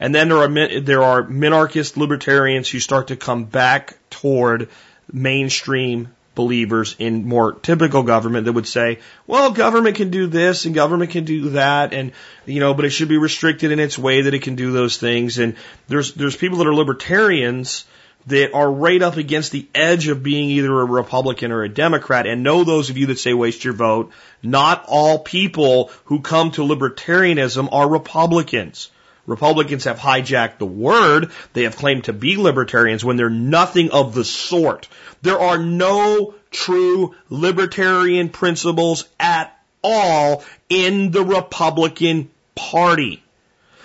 And 0.00 0.14
then 0.14 0.28
there 0.28 0.38
are 0.38 0.80
there 0.80 1.02
are 1.02 1.22
minarchist 1.24 1.96
libertarians 1.96 2.68
who 2.68 2.78
start 2.78 3.08
to 3.08 3.16
come 3.16 3.44
back 3.44 3.96
toward 4.10 4.68
mainstream 5.10 6.14
believers 6.38 6.94
in 7.00 7.26
more 7.26 7.52
typical 7.52 8.04
government 8.04 8.44
that 8.44 8.52
would 8.52 8.68
say, 8.68 9.00
well, 9.26 9.50
government 9.50 9.96
can 9.96 10.10
do 10.10 10.28
this 10.28 10.66
and 10.66 10.74
government 10.74 11.10
can 11.10 11.24
do 11.24 11.50
that 11.50 11.92
and, 11.92 12.12
you 12.46 12.60
know, 12.60 12.74
but 12.74 12.84
it 12.84 12.90
should 12.90 13.08
be 13.08 13.18
restricted 13.18 13.72
in 13.72 13.80
its 13.80 13.98
way 13.98 14.22
that 14.22 14.34
it 14.34 14.42
can 14.42 14.54
do 14.54 14.70
those 14.70 14.98
things. 14.98 15.38
And 15.38 15.56
there's, 15.88 16.14
there's 16.14 16.36
people 16.36 16.58
that 16.58 16.68
are 16.68 16.74
libertarians 16.74 17.86
that 18.26 18.54
are 18.54 18.70
right 18.70 19.02
up 19.02 19.16
against 19.16 19.50
the 19.50 19.66
edge 19.74 20.06
of 20.06 20.22
being 20.22 20.50
either 20.50 20.80
a 20.80 20.84
Republican 20.84 21.50
or 21.50 21.64
a 21.64 21.68
Democrat. 21.68 22.28
And 22.28 22.44
know 22.44 22.62
those 22.62 22.88
of 22.88 22.96
you 22.96 23.06
that 23.06 23.18
say 23.18 23.34
waste 23.34 23.64
your 23.64 23.74
vote, 23.74 24.12
not 24.40 24.84
all 24.86 25.18
people 25.18 25.90
who 26.04 26.20
come 26.20 26.52
to 26.52 26.60
libertarianism 26.60 27.68
are 27.72 27.88
Republicans. 27.88 28.90
Republicans 29.28 29.84
have 29.84 29.98
hijacked 29.98 30.58
the 30.58 30.66
word. 30.66 31.30
They 31.52 31.64
have 31.64 31.76
claimed 31.76 32.04
to 32.04 32.12
be 32.12 32.36
libertarians 32.36 33.04
when 33.04 33.16
they're 33.16 33.30
nothing 33.30 33.90
of 33.90 34.14
the 34.14 34.24
sort. 34.24 34.88
There 35.20 35.38
are 35.38 35.58
no 35.58 36.34
true 36.50 37.14
libertarian 37.28 38.30
principles 38.30 39.06
at 39.20 39.54
all 39.84 40.44
in 40.70 41.10
the 41.10 41.22
Republican 41.22 42.30
Party. 42.54 43.22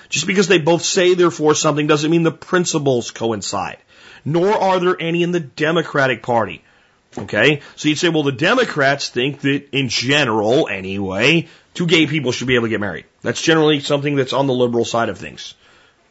Just 0.07 0.27
because 0.27 0.47
they 0.47 0.59
both 0.59 0.83
say 0.83 1.13
they're 1.13 1.29
for 1.29 1.53
something 1.53 1.87
doesn't 1.87 2.09
mean 2.09 2.23
the 2.23 2.31
principles 2.31 3.11
coincide. 3.11 3.77
Nor 4.23 4.53
are 4.53 4.79
there 4.79 4.95
any 4.97 5.23
in 5.23 5.33
the 5.33 5.41
Democratic 5.41 6.23
Party. 6.23 6.63
Okay? 7.17 7.61
So 7.75 7.89
you'd 7.89 7.97
say, 7.97 8.09
well, 8.09 8.23
the 8.23 8.31
Democrats 8.31 9.09
think 9.09 9.41
that 9.41 9.69
in 9.71 9.89
general, 9.89 10.67
anyway, 10.67 11.47
two 11.73 11.87
gay 11.87 12.07
people 12.07 12.31
should 12.31 12.47
be 12.47 12.55
able 12.55 12.65
to 12.65 12.69
get 12.69 12.81
married. 12.81 13.05
That's 13.21 13.41
generally 13.41 13.79
something 13.79 14.15
that's 14.15 14.33
on 14.33 14.47
the 14.47 14.53
liberal 14.53 14.85
side 14.85 15.09
of 15.09 15.17
things. 15.17 15.55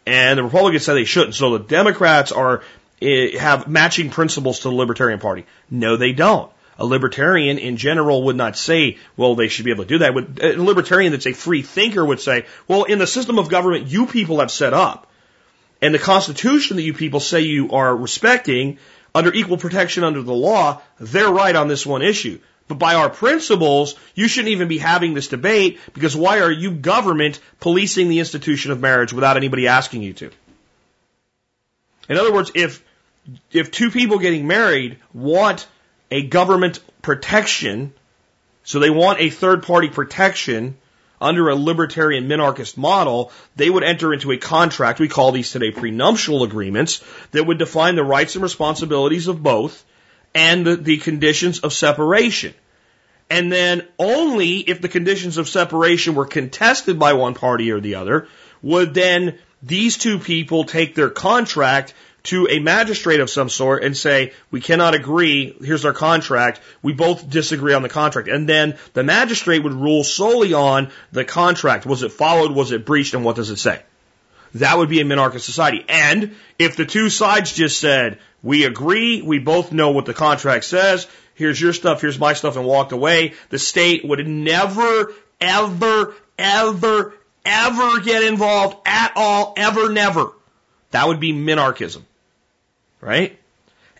And 0.06 0.38
the 0.38 0.42
Republicans 0.42 0.84
say 0.84 0.94
they 0.94 1.04
shouldn't. 1.04 1.34
So 1.34 1.56
the 1.58 1.64
Democrats 1.64 2.32
are 2.32 2.62
Eh, 3.02 3.36
have 3.36 3.66
matching 3.66 4.10
principles 4.10 4.60
to 4.60 4.68
the 4.68 4.74
Libertarian 4.74 5.18
Party. 5.18 5.44
No, 5.68 5.96
they 5.96 6.12
don't. 6.12 6.52
A 6.78 6.84
libertarian 6.84 7.58
in 7.58 7.76
general 7.76 8.22
would 8.24 8.36
not 8.36 8.56
say, 8.56 8.98
well, 9.16 9.34
they 9.34 9.48
should 9.48 9.64
be 9.64 9.72
able 9.72 9.84
to 9.84 9.88
do 9.88 9.98
that. 9.98 10.14
A 10.40 10.62
libertarian 10.62 11.10
that's 11.10 11.26
a 11.26 11.32
free 11.32 11.62
thinker 11.62 12.04
would 12.04 12.20
say, 12.20 12.46
well, 12.68 12.84
in 12.84 12.98
the 13.00 13.06
system 13.06 13.38
of 13.38 13.48
government 13.48 13.88
you 13.88 14.06
people 14.06 14.38
have 14.38 14.52
set 14.52 14.72
up, 14.72 15.08
and 15.80 15.92
the 15.92 15.98
Constitution 15.98 16.76
that 16.76 16.82
you 16.82 16.94
people 16.94 17.18
say 17.18 17.40
you 17.40 17.72
are 17.72 17.94
respecting, 17.94 18.78
under 19.14 19.32
equal 19.32 19.56
protection 19.56 20.04
under 20.04 20.22
the 20.22 20.32
law, 20.32 20.80
they're 20.98 21.30
right 21.30 21.54
on 21.54 21.68
this 21.68 21.84
one 21.84 22.02
issue. 22.02 22.38
But 22.68 22.78
by 22.78 22.94
our 22.94 23.10
principles, 23.10 23.96
you 24.14 24.28
shouldn't 24.28 24.52
even 24.52 24.68
be 24.68 24.78
having 24.78 25.14
this 25.14 25.28
debate 25.28 25.78
because 25.92 26.16
why 26.16 26.40
are 26.40 26.50
you 26.50 26.70
government 26.70 27.40
policing 27.60 28.08
the 28.08 28.18
institution 28.18 28.72
of 28.72 28.80
marriage 28.80 29.12
without 29.12 29.36
anybody 29.36 29.66
asking 29.66 30.02
you 30.02 30.12
to? 30.14 30.30
In 32.08 32.16
other 32.16 32.32
words, 32.32 32.52
if 32.54 32.82
if 33.50 33.70
two 33.70 33.90
people 33.90 34.18
getting 34.18 34.46
married 34.46 34.98
want 35.12 35.66
a 36.10 36.22
government 36.22 36.80
protection, 37.02 37.92
so 38.64 38.78
they 38.78 38.90
want 38.90 39.20
a 39.20 39.30
third 39.30 39.62
party 39.62 39.88
protection 39.88 40.76
under 41.22 41.48
a 41.48 41.54
libertarian 41.54 42.28
minarchist 42.28 42.76
model, 42.76 43.32
they 43.56 43.70
would 43.70 43.84
enter 43.84 44.12
into 44.12 44.32
a 44.32 44.36
contract, 44.36 45.00
we 45.00 45.08
call 45.08 45.32
these 45.32 45.50
today 45.50 45.70
prenuptial 45.70 46.42
agreements, 46.42 47.02
that 47.30 47.46
would 47.46 47.58
define 47.58 47.94
the 47.94 48.04
rights 48.04 48.34
and 48.34 48.42
responsibilities 48.42 49.28
of 49.28 49.42
both 49.42 49.84
and 50.34 50.66
the, 50.66 50.76
the 50.76 50.98
conditions 50.98 51.60
of 51.60 51.72
separation. 51.72 52.54
And 53.30 53.50
then 53.50 53.86
only 53.98 54.58
if 54.58 54.80
the 54.82 54.88
conditions 54.88 55.38
of 55.38 55.48
separation 55.48 56.14
were 56.14 56.26
contested 56.26 56.98
by 56.98 57.14
one 57.14 57.34
party 57.34 57.70
or 57.70 57.80
the 57.80 57.94
other, 57.94 58.28
would 58.60 58.92
then 58.92 59.38
these 59.62 59.96
two 59.96 60.18
people 60.18 60.64
take 60.64 60.94
their 60.94 61.08
contract 61.08 61.94
to 62.24 62.46
a 62.48 62.60
magistrate 62.60 63.20
of 63.20 63.30
some 63.30 63.48
sort 63.48 63.82
and 63.82 63.96
say, 63.96 64.32
we 64.50 64.60
cannot 64.60 64.94
agree, 64.94 65.56
here's 65.60 65.84
our 65.84 65.92
contract, 65.92 66.60
we 66.80 66.92
both 66.92 67.28
disagree 67.28 67.74
on 67.74 67.82
the 67.82 67.88
contract. 67.88 68.28
And 68.28 68.48
then 68.48 68.78
the 68.92 69.02
magistrate 69.02 69.60
would 69.60 69.72
rule 69.72 70.04
solely 70.04 70.54
on 70.54 70.90
the 71.10 71.24
contract. 71.24 71.84
Was 71.84 72.02
it 72.02 72.12
followed? 72.12 72.52
Was 72.52 72.72
it 72.72 72.86
breached? 72.86 73.14
And 73.14 73.24
what 73.24 73.36
does 73.36 73.50
it 73.50 73.58
say? 73.58 73.82
That 74.54 74.78
would 74.78 74.88
be 74.88 75.00
a 75.00 75.04
minarchist 75.04 75.40
society. 75.40 75.84
And 75.88 76.36
if 76.58 76.76
the 76.76 76.84
two 76.84 77.08
sides 77.08 77.52
just 77.52 77.80
said, 77.80 78.18
we 78.42 78.64
agree, 78.64 79.22
we 79.22 79.38
both 79.38 79.72
know 79.72 79.90
what 79.90 80.04
the 80.04 80.14
contract 80.14 80.64
says, 80.64 81.08
here's 81.34 81.60
your 81.60 81.72
stuff, 81.72 82.00
here's 82.00 82.18
my 82.18 82.34
stuff, 82.34 82.56
and 82.56 82.66
walked 82.66 82.92
away, 82.92 83.34
the 83.48 83.58
state 83.58 84.04
would 84.04 84.26
never, 84.26 85.12
ever, 85.40 86.14
ever, 86.38 87.14
ever 87.44 88.00
get 88.00 88.24
involved 88.24 88.76
at 88.84 89.12
all, 89.16 89.54
ever, 89.56 89.90
never. 89.90 90.32
That 90.90 91.08
would 91.08 91.20
be 91.20 91.32
minarchism 91.32 92.02
right? 93.02 93.38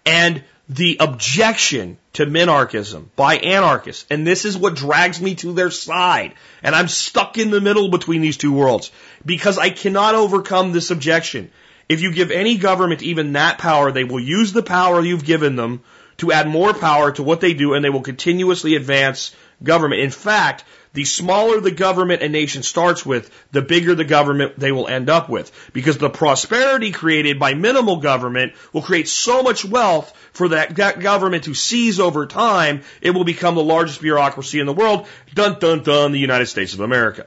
And 0.06 0.42
the 0.68 0.96
objection 1.00 1.98
to 2.14 2.24
minarchism 2.24 3.08
by 3.16 3.36
anarchists, 3.36 4.06
and 4.08 4.26
this 4.26 4.46
is 4.46 4.56
what 4.56 4.76
drags 4.76 5.20
me 5.20 5.34
to 5.34 5.52
their 5.52 5.70
side, 5.70 6.34
and 6.62 6.74
I'm 6.74 6.88
stuck 6.88 7.36
in 7.36 7.50
the 7.50 7.60
middle 7.60 7.90
between 7.90 8.22
these 8.22 8.38
two 8.38 8.52
worlds, 8.52 8.90
because 9.26 9.58
I 9.58 9.68
cannot 9.68 10.14
overcome 10.14 10.72
this 10.72 10.90
objection. 10.90 11.50
If 11.88 12.00
you 12.00 12.12
give 12.12 12.30
any 12.30 12.56
government 12.56 13.02
even 13.02 13.32
that 13.32 13.58
power, 13.58 13.92
they 13.92 14.04
will 14.04 14.20
use 14.20 14.52
the 14.52 14.62
power 14.62 15.02
you've 15.02 15.24
given 15.24 15.56
them 15.56 15.82
to 16.18 16.32
add 16.32 16.48
more 16.48 16.72
power 16.72 17.12
to 17.12 17.22
what 17.22 17.40
they 17.40 17.52
do, 17.52 17.74
and 17.74 17.84
they 17.84 17.90
will 17.90 18.02
continuously 18.02 18.76
advance 18.76 19.34
government. 19.62 20.00
In 20.00 20.10
fact, 20.10 20.64
the 20.94 21.04
smaller 21.04 21.60
the 21.60 21.70
government 21.70 22.22
a 22.22 22.28
nation 22.28 22.62
starts 22.62 23.04
with, 23.04 23.30
the 23.50 23.62
bigger 23.62 23.94
the 23.94 24.04
government 24.04 24.58
they 24.58 24.72
will 24.72 24.88
end 24.88 25.08
up 25.08 25.28
with. 25.28 25.50
Because 25.72 25.98
the 25.98 26.10
prosperity 26.10 26.92
created 26.92 27.38
by 27.38 27.54
minimal 27.54 27.96
government 27.96 28.52
will 28.72 28.82
create 28.82 29.08
so 29.08 29.42
much 29.42 29.64
wealth 29.64 30.12
for 30.32 30.48
that, 30.48 30.76
that 30.76 31.00
government 31.00 31.44
to 31.44 31.54
seize 31.54 31.98
over 31.98 32.26
time, 32.26 32.82
it 33.00 33.10
will 33.10 33.24
become 33.24 33.54
the 33.54 33.62
largest 33.62 34.02
bureaucracy 34.02 34.60
in 34.60 34.66
the 34.66 34.72
world. 34.72 35.06
Dun 35.34 35.58
dun 35.58 35.82
dun, 35.82 36.12
the 36.12 36.18
United 36.18 36.46
States 36.46 36.74
of 36.74 36.80
America. 36.80 37.26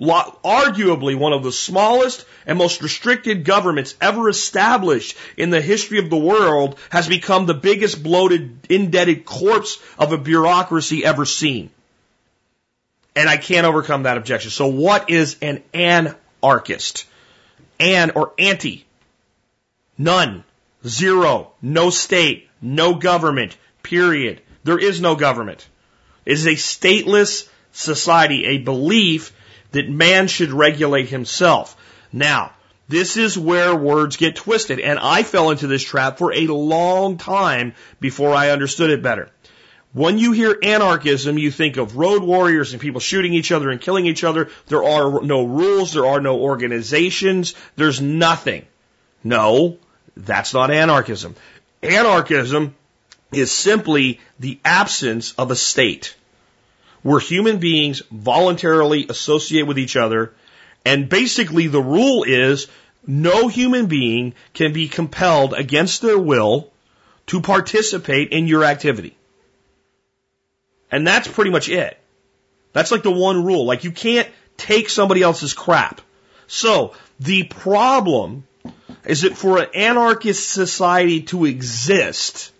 Arguably 0.00 1.16
one 1.16 1.32
of 1.32 1.44
the 1.44 1.52
smallest 1.52 2.26
and 2.46 2.58
most 2.58 2.82
restricted 2.82 3.44
governments 3.44 3.94
ever 4.00 4.28
established 4.28 5.16
in 5.36 5.50
the 5.50 5.60
history 5.60 5.98
of 5.98 6.10
the 6.10 6.16
world 6.16 6.78
has 6.90 7.08
become 7.08 7.46
the 7.46 7.54
biggest 7.54 8.02
bloated, 8.02 8.66
indebted 8.68 9.24
corpse 9.24 9.78
of 9.96 10.12
a 10.12 10.18
bureaucracy 10.18 11.04
ever 11.04 11.24
seen. 11.24 11.70
And 13.16 13.28
I 13.28 13.36
can't 13.36 13.66
overcome 13.66 14.04
that 14.04 14.16
objection. 14.16 14.50
So 14.50 14.66
what 14.66 15.10
is 15.10 15.36
an 15.40 15.62
anarchist? 15.72 17.06
An 17.78 18.12
or 18.14 18.32
anti? 18.38 18.86
None. 19.96 20.44
Zero. 20.86 21.52
No 21.62 21.90
state. 21.90 22.48
No 22.60 22.94
government. 22.94 23.56
Period. 23.82 24.40
There 24.64 24.78
is 24.78 25.00
no 25.00 25.14
government. 25.14 25.66
It 26.24 26.32
is 26.32 26.46
a 26.46 26.52
stateless 26.52 27.48
society, 27.72 28.46
a 28.46 28.58
belief 28.58 29.32
that 29.72 29.88
man 29.88 30.26
should 30.26 30.50
regulate 30.50 31.08
himself. 31.08 31.76
Now, 32.12 32.52
this 32.88 33.16
is 33.16 33.38
where 33.38 33.74
words 33.74 34.16
get 34.16 34.36
twisted, 34.36 34.78
and 34.78 34.98
I 34.98 35.22
fell 35.22 35.50
into 35.50 35.66
this 35.66 35.82
trap 35.82 36.18
for 36.18 36.32
a 36.32 36.46
long 36.46 37.18
time 37.18 37.74
before 38.00 38.34
I 38.34 38.50
understood 38.50 38.90
it 38.90 39.02
better. 39.02 39.30
When 39.94 40.18
you 40.18 40.32
hear 40.32 40.58
anarchism, 40.60 41.38
you 41.38 41.52
think 41.52 41.76
of 41.76 41.96
road 41.96 42.24
warriors 42.24 42.72
and 42.72 42.82
people 42.82 43.00
shooting 43.00 43.32
each 43.32 43.52
other 43.52 43.70
and 43.70 43.80
killing 43.80 44.06
each 44.06 44.24
other. 44.24 44.50
There 44.66 44.82
are 44.82 45.22
no 45.22 45.44
rules. 45.44 45.92
There 45.92 46.04
are 46.04 46.20
no 46.20 46.40
organizations. 46.40 47.54
There's 47.76 48.00
nothing. 48.00 48.66
No, 49.22 49.78
that's 50.16 50.52
not 50.52 50.72
anarchism. 50.72 51.36
Anarchism 51.80 52.74
is 53.32 53.52
simply 53.52 54.20
the 54.40 54.58
absence 54.64 55.32
of 55.34 55.52
a 55.52 55.56
state 55.56 56.16
where 57.02 57.20
human 57.20 57.58
beings 57.58 58.02
voluntarily 58.10 59.06
associate 59.08 59.62
with 59.62 59.78
each 59.78 59.94
other. 59.94 60.32
And 60.84 61.08
basically 61.08 61.68
the 61.68 61.80
rule 61.80 62.24
is 62.24 62.66
no 63.06 63.46
human 63.46 63.86
being 63.86 64.34
can 64.54 64.72
be 64.72 64.88
compelled 64.88 65.54
against 65.54 66.02
their 66.02 66.18
will 66.18 66.72
to 67.26 67.40
participate 67.40 68.30
in 68.32 68.48
your 68.48 68.64
activity. 68.64 69.16
And 70.94 71.04
that's 71.04 71.26
pretty 71.26 71.50
much 71.50 71.68
it. 71.68 71.98
That's 72.72 72.92
like 72.92 73.02
the 73.02 73.10
one 73.10 73.44
rule. 73.44 73.64
Like 73.66 73.82
you 73.82 73.90
can't 73.90 74.28
take 74.56 74.88
somebody 74.88 75.22
else's 75.22 75.52
crap. 75.52 76.00
So 76.46 76.94
the 77.18 77.42
problem 77.42 78.44
is 79.04 79.22
that 79.22 79.36
for 79.36 79.58
an 79.58 79.70
anarchist 79.74 80.48
society 80.48 81.22
to 81.22 81.46
exist, 81.46 82.52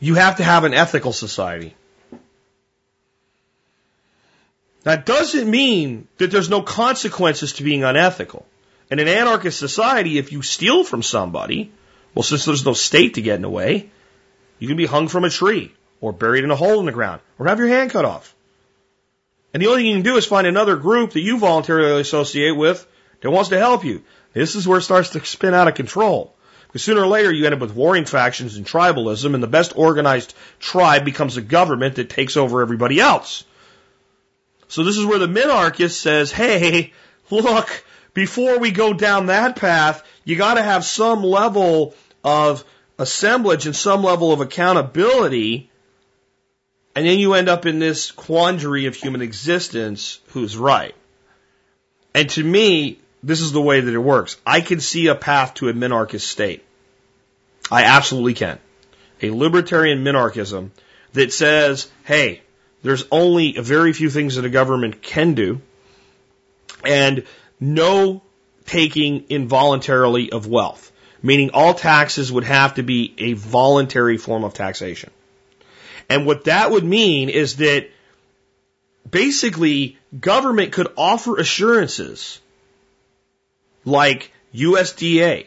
you 0.00 0.16
have 0.16 0.36
to 0.36 0.44
have 0.44 0.64
an 0.64 0.74
ethical 0.74 1.14
society. 1.14 1.74
That 4.82 5.06
doesn't 5.06 5.50
mean 5.50 6.08
that 6.18 6.30
there's 6.30 6.50
no 6.50 6.60
consequences 6.60 7.54
to 7.54 7.62
being 7.62 7.84
unethical. 7.84 8.44
In 8.90 8.98
an 8.98 9.08
anarchist 9.08 9.58
society, 9.58 10.18
if 10.18 10.30
you 10.30 10.42
steal 10.42 10.84
from 10.84 11.02
somebody, 11.02 11.72
well, 12.14 12.22
since 12.22 12.44
there's 12.44 12.66
no 12.66 12.74
state 12.74 13.14
to 13.14 13.22
get 13.22 13.36
in 13.36 13.40
the 13.40 13.48
way, 13.48 13.88
you 14.58 14.68
can 14.68 14.76
be 14.76 14.84
hung 14.84 15.08
from 15.08 15.24
a 15.24 15.30
tree 15.30 15.72
or 16.00 16.12
buried 16.12 16.44
in 16.44 16.50
a 16.50 16.56
hole 16.56 16.80
in 16.80 16.86
the 16.86 16.92
ground, 16.92 17.20
or 17.38 17.46
have 17.46 17.58
your 17.58 17.68
hand 17.68 17.90
cut 17.90 18.04
off. 18.04 18.34
And 19.52 19.62
the 19.62 19.68
only 19.68 19.82
thing 19.82 19.86
you 19.86 19.94
can 19.94 20.02
do 20.02 20.16
is 20.16 20.26
find 20.26 20.46
another 20.46 20.76
group 20.76 21.12
that 21.12 21.20
you 21.20 21.38
voluntarily 21.38 22.00
associate 22.00 22.56
with 22.56 22.86
that 23.20 23.30
wants 23.30 23.50
to 23.50 23.58
help 23.58 23.84
you. 23.84 24.02
This 24.32 24.54
is 24.54 24.68
where 24.68 24.78
it 24.78 24.82
starts 24.82 25.10
to 25.10 25.24
spin 25.24 25.54
out 25.54 25.68
of 25.68 25.74
control. 25.74 26.34
Because 26.66 26.82
sooner 26.82 27.00
or 27.00 27.06
later 27.06 27.32
you 27.32 27.46
end 27.46 27.54
up 27.54 27.60
with 27.60 27.74
warring 27.74 28.04
factions 28.04 28.56
and 28.56 28.66
tribalism, 28.66 29.32
and 29.32 29.42
the 29.42 29.46
best 29.46 29.72
organized 29.76 30.34
tribe 30.58 31.04
becomes 31.06 31.36
a 31.36 31.42
government 31.42 31.94
that 31.94 32.10
takes 32.10 32.36
over 32.36 32.60
everybody 32.60 33.00
else. 33.00 33.44
So 34.68 34.84
this 34.84 34.98
is 34.98 35.06
where 35.06 35.18
the 35.18 35.26
minarchist 35.26 35.92
says, 35.92 36.32
hey, 36.32 36.92
look, 37.30 37.84
before 38.12 38.58
we 38.58 38.72
go 38.72 38.92
down 38.92 39.26
that 39.26 39.56
path, 39.56 40.04
you 40.24 40.36
gotta 40.36 40.62
have 40.62 40.84
some 40.84 41.22
level 41.22 41.94
of 42.22 42.64
assemblage 42.98 43.66
and 43.66 43.76
some 43.76 44.02
level 44.02 44.32
of 44.32 44.40
accountability 44.40 45.70
and 46.96 47.06
then 47.06 47.18
you 47.18 47.34
end 47.34 47.50
up 47.50 47.66
in 47.66 47.78
this 47.78 48.10
quandary 48.10 48.86
of 48.86 48.94
human 48.94 49.20
existence 49.20 50.18
who's 50.28 50.56
right. 50.56 50.94
And 52.14 52.30
to 52.30 52.42
me, 52.42 52.98
this 53.22 53.42
is 53.42 53.52
the 53.52 53.60
way 53.60 53.80
that 53.80 53.92
it 53.92 53.98
works. 53.98 54.38
I 54.46 54.62
can 54.62 54.80
see 54.80 55.08
a 55.08 55.14
path 55.14 55.54
to 55.54 55.68
a 55.68 55.74
minarchist 55.74 56.22
state. 56.22 56.64
I 57.70 57.84
absolutely 57.84 58.32
can. 58.32 58.58
A 59.20 59.30
libertarian 59.30 60.04
minarchism 60.04 60.70
that 61.12 61.34
says, 61.34 61.86
hey, 62.04 62.40
there's 62.82 63.04
only 63.10 63.56
a 63.56 63.62
very 63.62 63.92
few 63.92 64.08
things 64.08 64.36
that 64.36 64.46
a 64.46 64.50
government 64.50 65.02
can 65.02 65.34
do, 65.34 65.60
and 66.82 67.24
no 67.60 68.22
taking 68.64 69.26
involuntarily 69.28 70.32
of 70.32 70.46
wealth, 70.46 70.92
meaning 71.22 71.50
all 71.52 71.74
taxes 71.74 72.32
would 72.32 72.44
have 72.44 72.74
to 72.74 72.82
be 72.82 73.14
a 73.18 73.34
voluntary 73.34 74.16
form 74.16 74.44
of 74.44 74.54
taxation. 74.54 75.10
And 76.08 76.26
what 76.26 76.44
that 76.44 76.70
would 76.70 76.84
mean 76.84 77.28
is 77.28 77.56
that 77.56 77.88
basically 79.10 79.98
government 80.18 80.72
could 80.72 80.88
offer 80.96 81.36
assurances 81.36 82.40
like 83.84 84.32
USDA 84.54 85.46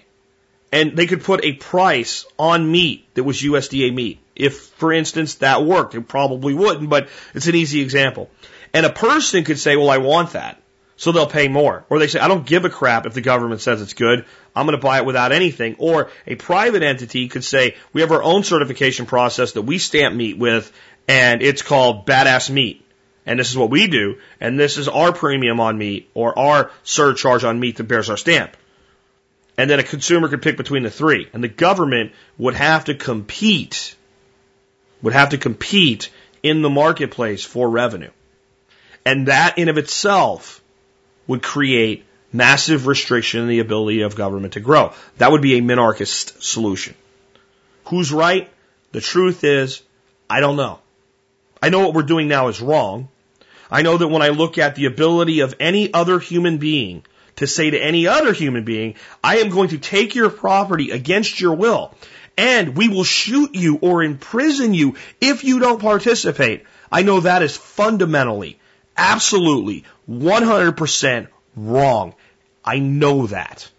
and 0.72 0.96
they 0.96 1.08
could 1.08 1.24
put 1.24 1.44
a 1.44 1.54
price 1.54 2.26
on 2.38 2.72
meat 2.72 3.08
that 3.16 3.24
was 3.24 3.42
USDA 3.42 3.94
meat. 3.94 4.20
If, 4.36 4.60
for 4.60 4.94
instance, 4.94 5.36
that 5.36 5.64
worked, 5.64 5.96
it 5.96 6.08
probably 6.08 6.54
wouldn't, 6.54 6.90
but 6.90 7.10
it's 7.34 7.48
an 7.48 7.56
easy 7.56 7.82
example. 7.82 8.30
And 8.74 8.86
a 8.86 8.92
person 8.92 9.44
could 9.44 9.60
say, 9.60 9.76
well, 9.76 9.90
I 9.90 9.98
want 9.98 10.32
that. 10.32 10.62
So 10.96 11.12
they'll 11.12 11.28
pay 11.28 11.48
more. 11.48 11.86
Or 11.90 11.98
they 11.98 12.08
say, 12.08 12.20
I 12.20 12.28
don't 12.28 12.46
give 12.46 12.66
a 12.66 12.70
crap 12.70 13.06
if 13.06 13.14
the 13.14 13.22
government 13.22 13.62
says 13.62 13.82
it's 13.82 13.94
good. 13.94 14.26
I'm 14.56 14.66
going 14.66 14.78
to 14.78 14.84
buy 14.84 14.98
it 14.98 15.06
without 15.06 15.32
anything. 15.32 15.76
Or 15.78 16.10
a 16.28 16.36
private 16.36 16.84
entity 16.84 17.28
could 17.28 17.44
say, 17.44 17.76
we 17.94 18.02
have 18.02 18.12
our 18.12 18.24
own 18.24 18.44
certification 18.44 19.06
process 19.06 19.54
that 19.54 19.62
we 19.62 19.78
stamp 19.78 20.16
meat 20.16 20.38
with, 20.38 20.72
and 21.08 21.42
it's 21.42 21.62
called 21.62 22.06
badass 22.06 22.50
meat. 22.50 22.86
And 23.26 23.40
this 23.40 23.52
is 23.52 23.58
what 23.58 23.70
we 23.70 23.88
do, 23.88 24.18
and 24.40 24.60
this 24.60 24.78
is 24.78 24.88
our 24.88 25.14
premium 25.14 25.60
on 25.60 25.78
meat, 25.78 26.10
or 26.14 26.38
our 26.38 26.72
surcharge 26.84 27.44
on 27.44 27.60
meat 27.60 27.78
that 27.78 27.84
bears 27.84 28.10
our 28.10 28.18
stamp. 28.18 28.56
And 29.58 29.70
then 29.70 29.80
a 29.80 29.84
consumer 29.84 30.30
could 30.30 30.42
pick 30.42 30.58
between 30.58 30.84
the 30.84 30.90
three. 30.90 31.28
And 31.34 31.44
the 31.44 31.50
government 31.50 32.14
would 32.38 32.56
have 32.56 32.86
to 32.86 32.96
compete, 32.96 33.96
would 35.02 35.14
have 35.14 35.30
to 35.30 35.38
compete 35.38 36.10
in 36.42 36.62
the 36.62 36.70
marketplace 36.70 37.44
for 37.44 37.70
revenue. 37.70 38.12
And 39.06 39.28
that 39.28 39.58
in 39.58 39.70
of 39.70 39.78
itself 39.78 40.64
would 41.28 41.44
create 41.44 42.06
massive 42.32 42.88
restriction 42.88 43.42
in 43.42 43.48
the 43.48 43.60
ability 43.60 44.02
of 44.02 44.16
government 44.16 44.54
to 44.54 44.60
grow. 44.60 44.94
That 45.18 45.32
would 45.32 45.42
be 45.42 45.58
a 45.58 45.62
minarchist 45.62 46.42
solution. 46.42 46.96
Who's 47.86 48.12
right? 48.12 48.50
The 48.92 49.02
truth 49.02 49.44
is, 49.44 49.82
I 50.30 50.40
don't 50.40 50.56
know. 50.56 50.80
I 51.62 51.70
know 51.70 51.80
what 51.80 51.94
we're 51.94 52.04
doing 52.04 52.28
now 52.28 52.48
is 52.48 52.62
wrong. 52.62 53.10
I 53.72 53.82
know 53.82 53.98
that 53.98 54.08
when 54.08 54.22
I 54.22 54.30
look 54.30 54.58
at 54.58 54.76
the 54.76 54.86
ability 54.86 55.42
of 55.42 55.56
any 55.60 55.94
other 55.94 56.20
human 56.20 56.58
being 56.58 57.04
to 57.36 57.48
say 57.48 57.70
to 57.70 57.80
any 57.80 58.08
other 58.08 58.34
human 58.34 58.64
being, 58.64 58.96
I 59.24 59.38
am 59.38 59.50
going 59.50 59.70
to 59.70 59.78
take 59.78 60.16
your 60.16 60.30
property 60.30 60.92
against 60.92 61.40
your 61.40 61.54
will 61.54 61.94
and 62.40 62.78
we 62.78 62.88
will 62.88 63.04
shoot 63.04 63.54
you 63.54 63.78
or 63.82 64.02
imprison 64.02 64.74
you 64.74 64.96
if 65.20 65.44
you 65.44 65.60
don't 65.60 65.82
participate. 65.82 66.64
I 66.90 67.04
know 67.04 67.20
that 67.20 67.44
is 67.44 67.58
fundamentally, 67.58 68.60
absolutely, 68.96 69.84
100% 70.10 71.28
wrong. 71.68 72.14
I 72.64 72.80
know 72.80 73.28
that. 73.28 73.70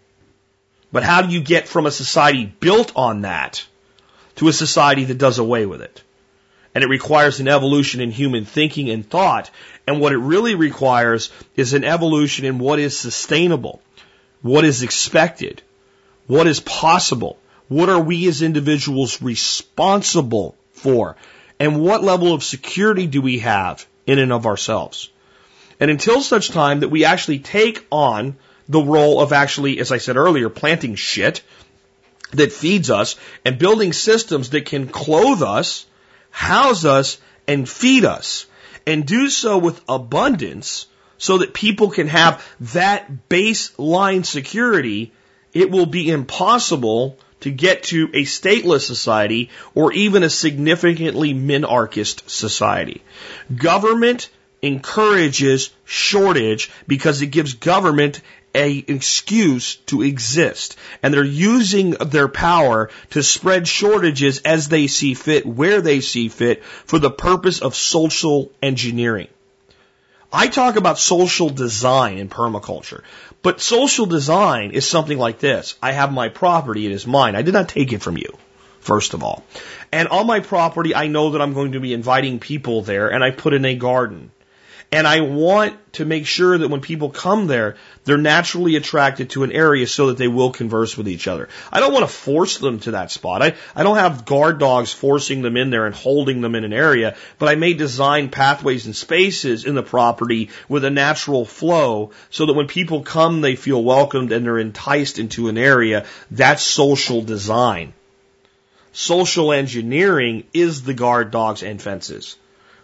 But 0.91 1.03
how 1.03 1.21
do 1.21 1.29
you 1.29 1.41
get 1.41 1.67
from 1.67 1.85
a 1.85 1.91
society 1.91 2.45
built 2.45 2.91
on 2.95 3.21
that 3.21 3.65
to 4.35 4.47
a 4.47 4.53
society 4.53 5.05
that 5.05 5.17
does 5.17 5.39
away 5.39 5.65
with 5.65 5.81
it? 5.81 6.03
And 6.73 6.83
it 6.83 6.89
requires 6.89 7.39
an 7.39 7.47
evolution 7.47 8.01
in 8.01 8.11
human 8.11 8.45
thinking 8.45 8.89
and 8.89 9.09
thought. 9.09 9.51
And 9.87 9.99
what 9.99 10.13
it 10.13 10.17
really 10.17 10.55
requires 10.55 11.31
is 11.55 11.73
an 11.73 11.83
evolution 11.83 12.45
in 12.45 12.59
what 12.59 12.79
is 12.79 12.97
sustainable, 12.97 13.81
what 14.41 14.63
is 14.65 14.83
expected, 14.83 15.61
what 16.27 16.47
is 16.47 16.59
possible, 16.59 17.37
What 17.71 17.87
are 17.87 18.01
we 18.01 18.27
as 18.27 18.41
individuals 18.41 19.21
responsible 19.21 20.55
for? 20.73 21.15
And 21.57 21.79
what 21.79 22.03
level 22.03 22.33
of 22.33 22.43
security 22.43 23.07
do 23.07 23.21
we 23.21 23.39
have 23.39 23.85
in 24.05 24.19
and 24.19 24.33
of 24.33 24.45
ourselves? 24.45 25.09
And 25.81 25.89
until 25.89 26.21
such 26.21 26.49
time 26.49 26.81
that 26.81 26.89
we 26.89 27.05
actually 27.05 27.39
take 27.39 27.85
on 27.91 28.37
the 28.69 28.81
role 28.81 29.19
of 29.19 29.33
actually, 29.33 29.79
as 29.79 29.91
I 29.91 29.97
said 29.97 30.15
earlier, 30.15 30.47
planting 30.47 30.93
shit 30.93 31.41
that 32.31 32.53
feeds 32.53 32.89
us 32.91 33.15
and 33.43 33.57
building 33.57 33.91
systems 33.91 34.51
that 34.51 34.67
can 34.67 34.87
clothe 34.87 35.41
us, 35.41 35.87
house 36.29 36.85
us, 36.85 37.17
and 37.47 37.67
feed 37.67 38.05
us, 38.05 38.45
and 38.85 39.05
do 39.07 39.27
so 39.27 39.57
with 39.57 39.81
abundance 39.89 40.85
so 41.17 41.39
that 41.39 41.53
people 41.53 41.89
can 41.89 42.07
have 42.07 42.45
that 42.59 43.27
baseline 43.27 44.23
security, 44.23 45.11
it 45.53 45.71
will 45.71 45.87
be 45.87 46.09
impossible 46.09 47.17
to 47.41 47.49
get 47.49 47.83
to 47.83 48.05
a 48.13 48.23
stateless 48.23 48.81
society 48.81 49.49
or 49.73 49.91
even 49.93 50.21
a 50.21 50.29
significantly 50.29 51.33
minarchist 51.33 52.29
society. 52.29 53.01
Government 53.53 54.29
encourages 54.61 55.71
shortage 55.85 56.71
because 56.87 57.21
it 57.21 57.27
gives 57.27 57.53
government 57.53 58.21
a 58.53 58.77
excuse 58.87 59.75
to 59.87 60.01
exist. 60.01 60.75
And 61.01 61.13
they're 61.13 61.23
using 61.23 61.91
their 61.91 62.27
power 62.27 62.89
to 63.11 63.23
spread 63.23 63.67
shortages 63.67 64.39
as 64.39 64.67
they 64.67 64.87
see 64.87 65.13
fit, 65.13 65.45
where 65.45 65.81
they 65.81 66.01
see 66.01 66.27
fit, 66.27 66.63
for 66.63 66.99
the 66.99 67.11
purpose 67.11 67.61
of 67.61 67.75
social 67.75 68.51
engineering. 68.61 69.29
I 70.33 70.47
talk 70.47 70.77
about 70.77 70.97
social 70.97 71.49
design 71.49 72.17
in 72.17 72.29
permaculture, 72.29 73.03
but 73.41 73.59
social 73.59 74.05
design 74.05 74.71
is 74.71 74.87
something 74.87 75.17
like 75.17 75.39
this. 75.39 75.75
I 75.81 75.91
have 75.91 76.13
my 76.13 76.29
property, 76.29 76.85
it 76.85 76.93
is 76.93 77.05
mine. 77.05 77.35
I 77.35 77.41
did 77.41 77.53
not 77.53 77.67
take 77.67 77.91
it 77.91 78.01
from 78.01 78.17
you, 78.17 78.37
first 78.79 79.13
of 79.13 79.23
all. 79.23 79.43
And 79.91 80.07
on 80.07 80.27
my 80.27 80.39
property, 80.39 80.95
I 80.95 81.07
know 81.07 81.31
that 81.31 81.41
I'm 81.41 81.53
going 81.53 81.73
to 81.73 81.81
be 81.81 81.93
inviting 81.93 82.39
people 82.39 82.81
there, 82.81 83.11
and 83.11 83.21
I 83.21 83.31
put 83.31 83.53
in 83.53 83.65
a 83.65 83.75
garden. 83.75 84.31
And 84.93 85.07
I 85.07 85.21
want 85.21 85.77
to 85.93 86.03
make 86.03 86.25
sure 86.25 86.57
that 86.57 86.67
when 86.67 86.81
people 86.81 87.11
come 87.11 87.47
there, 87.47 87.77
they're 88.03 88.17
naturally 88.17 88.75
attracted 88.75 89.29
to 89.29 89.43
an 89.43 89.53
area 89.53 89.87
so 89.87 90.07
that 90.07 90.17
they 90.17 90.27
will 90.27 90.51
converse 90.51 90.97
with 90.97 91.07
each 91.07 91.29
other. 91.29 91.47
I 91.71 91.79
don't 91.79 91.93
want 91.93 92.03
to 92.03 92.13
force 92.13 92.57
them 92.57 92.81
to 92.81 92.91
that 92.91 93.09
spot. 93.09 93.41
I, 93.41 93.55
I 93.73 93.83
don't 93.83 93.95
have 93.95 94.25
guard 94.25 94.59
dogs 94.59 94.91
forcing 94.91 95.43
them 95.43 95.55
in 95.55 95.69
there 95.69 95.85
and 95.85 95.95
holding 95.95 96.41
them 96.41 96.55
in 96.55 96.65
an 96.65 96.73
area, 96.73 97.15
but 97.39 97.47
I 97.47 97.55
may 97.55 97.73
design 97.73 98.27
pathways 98.27 98.85
and 98.85 98.93
spaces 98.93 99.63
in 99.63 99.75
the 99.75 99.83
property 99.83 100.49
with 100.67 100.83
a 100.83 100.89
natural 100.89 101.45
flow 101.45 102.11
so 102.29 102.45
that 102.45 102.53
when 102.53 102.67
people 102.67 103.01
come, 103.01 103.39
they 103.39 103.55
feel 103.55 103.81
welcomed 103.81 104.33
and 104.33 104.45
they're 104.45 104.59
enticed 104.59 105.19
into 105.19 105.47
an 105.47 105.57
area. 105.57 106.05
That's 106.29 106.63
social 106.63 107.21
design. 107.21 107.93
Social 108.91 109.53
engineering 109.53 110.43
is 110.53 110.83
the 110.83 110.93
guard 110.93 111.31
dogs 111.31 111.63
and 111.63 111.81
fences. 111.81 112.35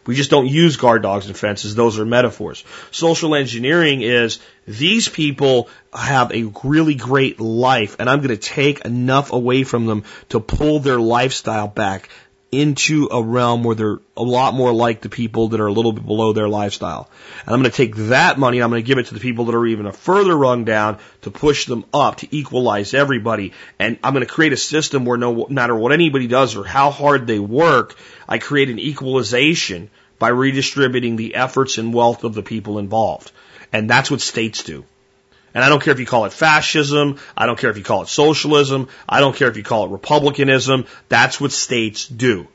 We 0.08 0.16
just 0.16 0.32
don't 0.32 0.48
use 0.48 0.78
guard 0.78 1.04
dogs 1.04 1.28
and 1.28 1.38
fences. 1.38 1.76
Those 1.76 2.00
are 2.00 2.06
metaphors. 2.06 2.64
Social 2.92 3.36
engineering 3.36 4.02
is 4.02 4.40
these 4.66 5.10
people 5.10 5.70
have 5.94 6.32
a 6.32 6.52
really 6.64 6.96
great 6.96 7.40
life 7.40 7.98
and 8.00 8.10
I'm 8.10 8.20
going 8.20 8.30
to 8.30 8.38
take 8.38 8.86
enough 8.86 9.32
away 9.32 9.64
from 9.64 9.86
them 9.86 10.06
to 10.30 10.40
pull 10.40 10.80
their 10.80 11.00
lifestyle 11.00 11.68
back 11.68 12.10
into 12.52 13.10
a 13.12 13.22
realm 13.22 13.64
where 13.64 13.76
they're 13.76 14.00
a 14.16 14.24
lot 14.24 14.54
more 14.54 14.72
like 14.72 15.02
the 15.02 15.10
people 15.10 15.50
that 15.50 15.60
are 15.60 15.68
a 15.68 15.72
little 15.72 15.92
bit 15.92 16.06
below 16.06 16.32
their 16.32 16.48
lifestyle. 16.48 17.10
And 17.46 17.54
I'm 17.54 17.62
going 17.62 17.70
to 17.70 17.76
take 17.76 17.96
that 18.08 18.40
money 18.40 18.58
and 18.58 18.64
I'm 18.64 18.70
going 18.70 18.82
to 18.82 18.88
give 18.88 18.98
it 18.98 19.08
to 19.08 19.14
the 19.14 19.20
people 19.20 19.46
that 19.46 19.56
are 19.56 19.66
even 19.66 19.86
a 19.86 19.92
further 19.92 20.36
rung 20.36 20.64
down 20.64 20.98
to 21.24 21.32
push 21.32 21.66
them 21.66 21.84
up 21.94 22.18
to 22.18 22.36
equalize 22.36 22.94
everybody. 22.94 23.52
And 23.80 24.00
I'm 24.02 24.14
going 24.14 24.26
to 24.26 24.32
create 24.32 24.54
a 24.54 24.58
system 24.58 25.04
where 25.04 25.18
no 25.18 25.48
matter 25.50 25.76
what 25.76 25.92
anybody 25.92 26.28
does 26.28 26.56
or 26.56 26.64
how 26.64 26.90
hard 26.90 27.28
they 27.28 27.40
work, 27.40 27.96
I 28.30 28.38
create 28.38 28.70
an 28.70 28.80
equalization 28.80 29.90
by 30.20 30.30
redistributing 30.30 31.16
the 31.16 31.36
efforts 31.36 31.78
and 31.78 31.94
wealth 31.94 32.24
of 32.24 32.34
the 32.34 32.44
people 32.44 32.80
involved. 32.80 33.32
And 33.72 33.90
that's 33.90 34.10
what 34.10 34.22
states 34.22 34.64
do. 34.64 34.86
And 35.54 35.64
I 35.64 35.70
don't 35.70 35.82
care 35.82 35.94
if 35.94 36.00
you 36.00 36.06
call 36.06 36.26
it 36.26 36.34
fascism. 36.34 37.18
I 37.36 37.46
don't 37.46 37.58
care 37.58 37.70
if 37.70 37.78
you 37.78 37.84
call 37.84 38.04
it 38.04 38.10
socialism. 38.10 38.90
I 39.08 39.20
don't 39.20 39.36
care 39.36 39.50
if 39.50 39.58
you 39.58 39.64
call 39.64 39.86
it 39.86 39.92
republicanism. 39.92 40.86
That's 41.10 41.42
what 41.42 41.52
states 41.52 42.08
do. 42.08 42.48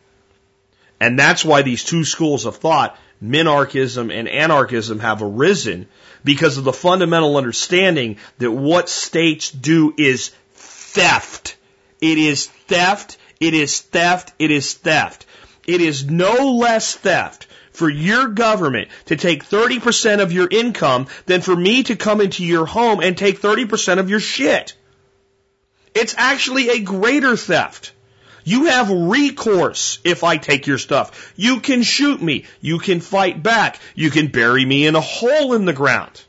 And 1.01 1.19
that's 1.19 1.45
why 1.45 1.63
these 1.63 1.83
two 1.83 2.05
schools 2.05 2.47
of 2.47 2.57
thought, 2.57 2.97
minarchism 3.21 4.13
and 4.17 4.29
anarchism, 4.29 5.01
have 5.01 5.21
arisen 5.21 5.89
because 6.23 6.59
of 6.59 6.65
the 6.65 6.73
fundamental 6.73 7.37
understanding 7.37 8.19
that 8.39 8.53
what 8.53 8.89
states 8.89 9.51
do 9.51 9.95
is 9.99 10.31
theft. 10.55 11.57
It 12.01 12.19
is 12.19 12.47
theft. 12.47 13.17
It 13.41 13.55
is 13.55 13.81
theft. 13.81 14.33
It 14.39 14.53
is 14.53 14.75
theft. 14.75 15.27
It 15.67 15.81
is 15.81 16.05
no 16.09 16.53
less 16.53 16.95
theft 16.95 17.49
for 17.73 17.89
your 17.89 18.29
government 18.29 18.89
to 19.07 19.17
take 19.17 19.45
30% 19.45 20.21
of 20.21 20.33
your 20.33 20.49
income 20.51 21.07
than 21.27 21.41
for 21.41 21.57
me 21.57 21.83
to 21.85 21.97
come 21.97 22.21
into 22.21 22.45
your 22.45 22.67
home 22.67 23.01
and 23.01 23.17
take 23.17 23.41
30% 23.41 23.99
of 23.99 24.11
your 24.11 24.21
shit. 24.21 24.75
It's 25.95 26.15
actually 26.17 26.71
a 26.71 26.81
greater 26.81 27.37
theft. 27.37 27.93
You 28.45 28.67
have 28.67 28.91
recourse 28.91 29.99
if 30.05 30.25
I 30.25 30.37
take 30.37 30.67
your 30.67 30.79
stuff. 30.79 31.33
You 31.37 31.61
can 31.61 31.83
shoot 31.83 32.21
me. 32.21 32.45
You 32.61 32.79
can 32.79 33.01
fight 33.01 33.43
back. 33.43 33.79
You 33.95 34.11
can 34.11 34.29
bury 34.29 34.65
me 34.65 34.87
in 34.87 34.97
a 34.97 35.01
hole 35.01 35.55
in 35.55 35.65
the 35.65 35.73
ground. 35.73 36.23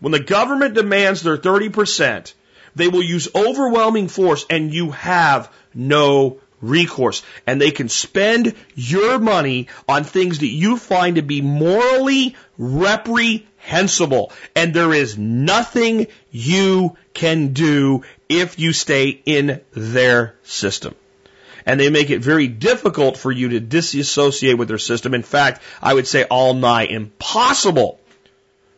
When 0.00 0.12
the 0.12 0.20
government 0.20 0.74
demands 0.74 1.22
their 1.22 1.38
30%, 1.38 2.32
they 2.74 2.88
will 2.88 3.02
use 3.02 3.28
overwhelming 3.34 4.08
force 4.08 4.44
and 4.50 4.74
you 4.74 4.90
have 4.90 5.50
no 5.72 6.40
recourse. 6.68 7.22
And 7.46 7.60
they 7.60 7.70
can 7.70 7.88
spend 7.88 8.54
your 8.74 9.18
money 9.18 9.68
on 9.88 10.04
things 10.04 10.38
that 10.38 10.46
you 10.46 10.76
find 10.76 11.16
to 11.16 11.22
be 11.22 11.40
morally 11.40 12.36
reprehensible. 12.58 14.32
And 14.54 14.74
there 14.74 14.92
is 14.92 15.18
nothing 15.18 16.06
you 16.30 16.96
can 17.12 17.52
do 17.52 18.02
if 18.28 18.58
you 18.58 18.72
stay 18.72 19.08
in 19.08 19.60
their 19.72 20.34
system. 20.42 20.94
And 21.66 21.80
they 21.80 21.88
make 21.88 22.10
it 22.10 22.20
very 22.20 22.46
difficult 22.46 23.16
for 23.16 23.32
you 23.32 23.50
to 23.50 23.60
disassociate 23.60 24.58
with 24.58 24.68
their 24.68 24.78
system. 24.78 25.14
In 25.14 25.22
fact, 25.22 25.62
I 25.80 25.94
would 25.94 26.06
say 26.06 26.24
all 26.24 26.52
nigh 26.54 26.84
impossible 26.84 27.98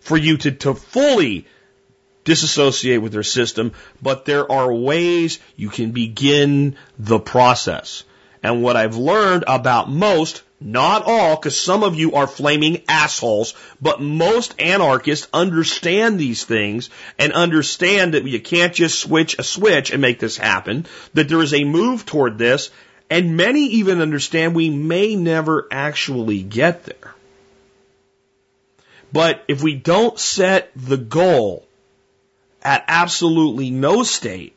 for 0.00 0.16
you 0.16 0.36
to, 0.36 0.52
to 0.52 0.74
fully 0.74 1.46
disassociate 2.26 3.00
with 3.00 3.12
their 3.12 3.22
system, 3.22 3.72
but 4.02 4.26
there 4.26 4.50
are 4.52 4.70
ways 4.70 5.38
you 5.56 5.70
can 5.70 5.92
begin 5.92 6.76
the 6.98 7.18
process. 7.18 8.04
And 8.42 8.62
what 8.62 8.76
I've 8.76 8.96
learned 8.96 9.44
about 9.46 9.88
most, 9.88 10.42
not 10.60 11.04
all, 11.06 11.36
because 11.36 11.58
some 11.58 11.82
of 11.82 11.94
you 11.94 12.14
are 12.14 12.26
flaming 12.26 12.82
assholes, 12.88 13.54
but 13.80 14.02
most 14.02 14.60
anarchists 14.60 15.28
understand 15.32 16.18
these 16.18 16.44
things 16.44 16.90
and 17.18 17.32
understand 17.32 18.14
that 18.14 18.24
you 18.24 18.40
can't 18.40 18.74
just 18.74 18.98
switch 18.98 19.38
a 19.38 19.42
switch 19.42 19.90
and 19.90 20.02
make 20.02 20.18
this 20.18 20.36
happen, 20.36 20.86
that 21.14 21.28
there 21.28 21.40
is 21.40 21.54
a 21.54 21.64
move 21.64 22.04
toward 22.04 22.36
this, 22.38 22.70
and 23.08 23.36
many 23.36 23.66
even 23.66 24.00
understand 24.00 24.54
we 24.54 24.68
may 24.68 25.14
never 25.14 25.66
actually 25.70 26.42
get 26.42 26.84
there. 26.84 27.14
But 29.12 29.44
if 29.48 29.62
we 29.62 29.76
don't 29.76 30.18
set 30.18 30.72
the 30.74 30.96
goal 30.96 31.65
at 32.66 32.84
absolutely 32.88 33.70
no 33.70 34.02
state, 34.02 34.56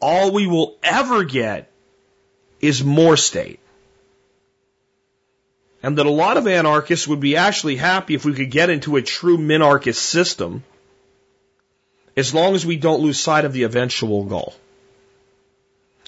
all 0.00 0.32
we 0.32 0.46
will 0.46 0.78
ever 0.82 1.22
get 1.22 1.70
is 2.62 2.82
more 2.82 3.16
state. 3.18 3.60
And 5.82 5.98
that 5.98 6.06
a 6.06 6.10
lot 6.10 6.38
of 6.38 6.46
anarchists 6.46 7.06
would 7.06 7.20
be 7.20 7.36
actually 7.36 7.76
happy 7.76 8.14
if 8.14 8.24
we 8.24 8.32
could 8.32 8.50
get 8.50 8.70
into 8.70 8.96
a 8.96 9.02
true 9.02 9.36
minarchist 9.36 9.96
system 9.96 10.64
as 12.16 12.32
long 12.32 12.54
as 12.54 12.64
we 12.64 12.76
don't 12.76 13.02
lose 13.02 13.20
sight 13.20 13.44
of 13.44 13.52
the 13.52 13.64
eventual 13.64 14.24
goal. 14.24 14.54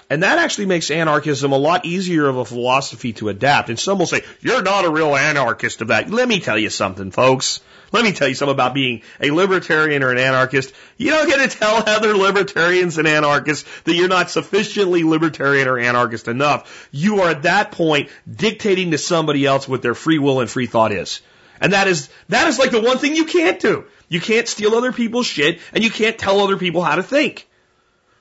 And 0.08 0.22
that 0.22 0.38
actually 0.38 0.66
makes 0.66 0.90
anarchism 0.90 1.52
a 1.52 1.58
lot 1.58 1.84
easier 1.84 2.26
of 2.26 2.36
a 2.38 2.44
philosophy 2.44 3.12
to 3.14 3.28
adapt. 3.28 3.68
And 3.68 3.78
some 3.78 3.98
will 3.98 4.06
say, 4.06 4.22
you're 4.40 4.62
not 4.62 4.86
a 4.86 4.90
real 4.90 5.14
anarchist 5.14 5.86
that. 5.88 6.10
Let 6.10 6.28
me 6.28 6.40
tell 6.40 6.58
you 6.58 6.70
something, 6.70 7.10
folks. 7.10 7.60
Let 7.92 8.04
me 8.04 8.12
tell 8.12 8.26
you 8.26 8.34
something 8.34 8.54
about 8.54 8.72
being 8.72 9.02
a 9.20 9.30
libertarian 9.30 10.02
or 10.02 10.10
an 10.10 10.18
anarchist. 10.18 10.72
You 10.96 11.10
don't 11.10 11.28
get 11.28 11.50
to 11.50 11.58
tell 11.58 11.82
other 11.86 12.16
libertarians 12.16 12.96
and 12.96 13.06
anarchists 13.06 13.68
that 13.84 13.94
you're 13.94 14.08
not 14.08 14.30
sufficiently 14.30 15.04
libertarian 15.04 15.68
or 15.68 15.78
anarchist 15.78 16.26
enough. 16.26 16.88
You 16.90 17.20
are 17.20 17.30
at 17.30 17.42
that 17.42 17.70
point 17.70 18.08
dictating 18.30 18.92
to 18.92 18.98
somebody 18.98 19.44
else 19.44 19.68
what 19.68 19.82
their 19.82 19.94
free 19.94 20.18
will 20.18 20.40
and 20.40 20.48
free 20.48 20.66
thought 20.66 20.92
is. 20.92 21.20
And 21.60 21.74
that 21.74 21.86
is, 21.86 22.08
that 22.28 22.48
is 22.48 22.58
like 22.58 22.70
the 22.70 22.80
one 22.80 22.98
thing 22.98 23.14
you 23.14 23.26
can't 23.26 23.60
do. 23.60 23.84
You 24.08 24.20
can't 24.20 24.48
steal 24.48 24.74
other 24.74 24.92
people's 24.92 25.26
shit 25.26 25.60
and 25.72 25.84
you 25.84 25.90
can't 25.90 26.18
tell 26.18 26.40
other 26.40 26.56
people 26.56 26.82
how 26.82 26.96
to 26.96 27.02
think. 27.02 27.46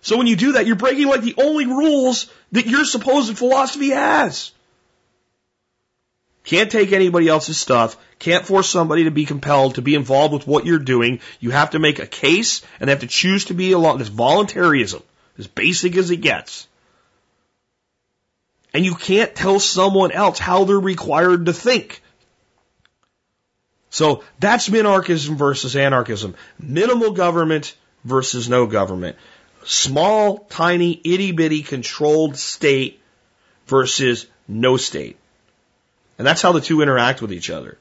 So 0.01 0.17
when 0.17 0.27
you 0.27 0.35
do 0.35 0.53
that, 0.53 0.65
you're 0.65 0.75
breaking 0.75 1.07
like 1.07 1.21
the 1.21 1.35
only 1.37 1.65
rules 1.65 2.29
that 2.51 2.65
your 2.65 2.85
supposed 2.85 3.37
philosophy 3.37 3.89
has. 3.89 4.51
Can't 6.43 6.71
take 6.71 6.91
anybody 6.91 7.27
else's 7.27 7.57
stuff. 7.57 7.97
Can't 8.17 8.45
force 8.45 8.67
somebody 8.67 9.03
to 9.03 9.11
be 9.11 9.25
compelled 9.25 9.75
to 9.75 9.81
be 9.81 9.95
involved 9.95 10.33
with 10.33 10.47
what 10.47 10.65
you're 10.65 10.79
doing. 10.79 11.19
You 11.39 11.51
have 11.51 11.71
to 11.71 11.79
make 11.79 11.99
a 11.99 12.07
case 12.07 12.61
and 12.79 12.87
they 12.87 12.91
have 12.91 13.01
to 13.01 13.07
choose 13.07 13.45
to 13.45 13.53
be 13.53 13.71
along. 13.73 13.99
This 13.99 14.07
voluntarism, 14.07 15.03
as 15.37 15.47
basic 15.47 15.95
as 15.97 16.09
it 16.09 16.17
gets. 16.17 16.67
And 18.73 18.85
you 18.85 18.95
can't 18.95 19.35
tell 19.35 19.59
someone 19.59 20.11
else 20.11 20.39
how 20.39 20.63
they're 20.63 20.79
required 20.79 21.45
to 21.45 21.53
think. 21.53 22.01
So 23.89 24.23
that's 24.39 24.69
minarchism 24.69 25.35
versus 25.35 25.75
anarchism. 25.75 26.35
Minimal 26.57 27.11
government 27.11 27.75
versus 28.05 28.47
no 28.47 28.65
government. 28.65 29.17
Small, 29.63 30.39
tiny, 30.49 30.99
itty 31.03 31.33
bitty 31.33 31.61
controlled 31.61 32.37
state 32.37 32.99
versus 33.67 34.25
no 34.47 34.77
state. 34.77 35.17
And 36.21 36.27
that's 36.27 36.43
how 36.43 36.51
the 36.51 36.61
two 36.61 36.83
interact 36.83 37.19
with 37.19 37.33
each 37.33 37.49
other. 37.49 37.79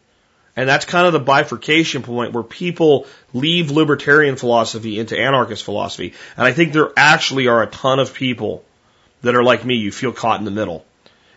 And 0.57 0.67
that's 0.67 0.87
kind 0.87 1.07
of 1.07 1.13
the 1.13 1.21
bifurcation 1.21 2.01
point 2.03 2.33
where 2.33 2.43
people 2.43 3.07
leave 3.35 3.71
libertarian 3.71 4.37
philosophy 4.37 4.99
into 4.99 5.15
anarchist 5.15 5.63
philosophy. 5.63 6.15
And 6.39 6.47
I 6.47 6.53
think 6.53 6.73
there 6.73 6.91
actually 6.97 7.49
are 7.49 7.63
a 7.63 7.67
ton 7.67 7.99
of 7.99 8.15
people 8.15 8.65
that 9.21 9.37
are 9.37 9.43
like 9.43 9.67
me, 9.67 9.75
you 9.75 9.93
feel 9.93 10.15
caught 10.15 10.39
in 10.39 10.47
the 10.47 10.51
middle. 10.51 10.87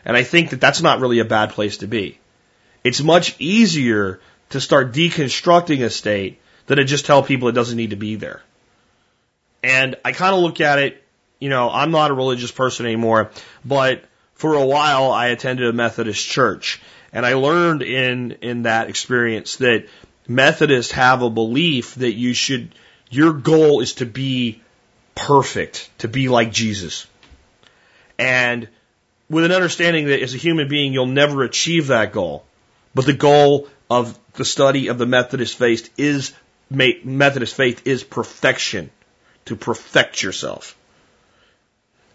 And 0.05 0.15
I 0.15 0.23
think 0.23 0.51
that 0.51 0.61
that's 0.61 0.81
not 0.81 1.01
really 1.01 1.19
a 1.19 1.25
bad 1.25 1.49
place 1.49 1.79
to 1.79 1.87
be. 1.87 2.19
It's 2.85 3.03
much 3.03 3.35
easier 3.37 4.21
to 4.51 4.61
start 4.61 4.93
deconstructing 4.93 5.83
a 5.83 5.89
state 5.89 6.39
than 6.67 6.77
to 6.77 6.85
just 6.85 7.05
tell 7.05 7.21
people 7.21 7.49
it 7.49 7.51
doesn't 7.51 7.75
need 7.75 7.89
to 7.89 7.97
be 7.97 8.15
there. 8.15 8.41
And 9.61 9.97
I 10.05 10.13
kind 10.13 10.33
of 10.33 10.39
look 10.39 10.61
at 10.61 10.79
it, 10.79 11.03
you 11.39 11.49
know, 11.49 11.69
I'm 11.69 11.91
not 11.91 12.11
a 12.11 12.13
religious 12.13 12.51
person 12.51 12.85
anymore, 12.85 13.31
but 13.65 14.05
for 14.35 14.55
a 14.55 14.65
while 14.65 15.11
I 15.11 15.27
attended 15.27 15.69
a 15.69 15.73
Methodist 15.73 16.27
church. 16.27 16.81
And 17.13 17.25
I 17.25 17.35
learned 17.35 17.83
in, 17.83 18.31
in 18.41 18.63
that 18.63 18.89
experience 18.89 19.57
that 19.57 19.87
Methodists 20.27 20.93
have 20.93 21.21
a 21.21 21.29
belief 21.29 21.95
that 21.95 22.13
you 22.13 22.33
should, 22.33 22.73
your 23.09 23.33
goal 23.33 23.81
is 23.81 23.93
to 23.95 24.05
be 24.05 24.61
perfect, 25.15 25.89
to 25.99 26.07
be 26.07 26.27
like 26.27 26.51
Jesus. 26.51 27.05
And 28.17 28.67
with 29.29 29.45
an 29.45 29.51
understanding 29.51 30.07
that 30.07 30.21
as 30.21 30.33
a 30.33 30.37
human 30.37 30.67
being, 30.67 30.93
you'll 30.93 31.05
never 31.05 31.43
achieve 31.43 31.87
that 31.87 32.13
goal. 32.13 32.45
But 32.95 33.05
the 33.05 33.13
goal 33.13 33.67
of 33.89 34.17
the 34.33 34.45
study 34.45 34.87
of 34.87 34.97
the 34.97 35.05
Methodist 35.05 35.57
faith 35.57 35.89
is 35.97 36.33
Methodist 36.69 37.55
faith 37.55 37.85
is 37.85 38.03
perfection, 38.03 38.89
to 39.45 39.55
perfect 39.55 40.23
yourself. 40.23 40.75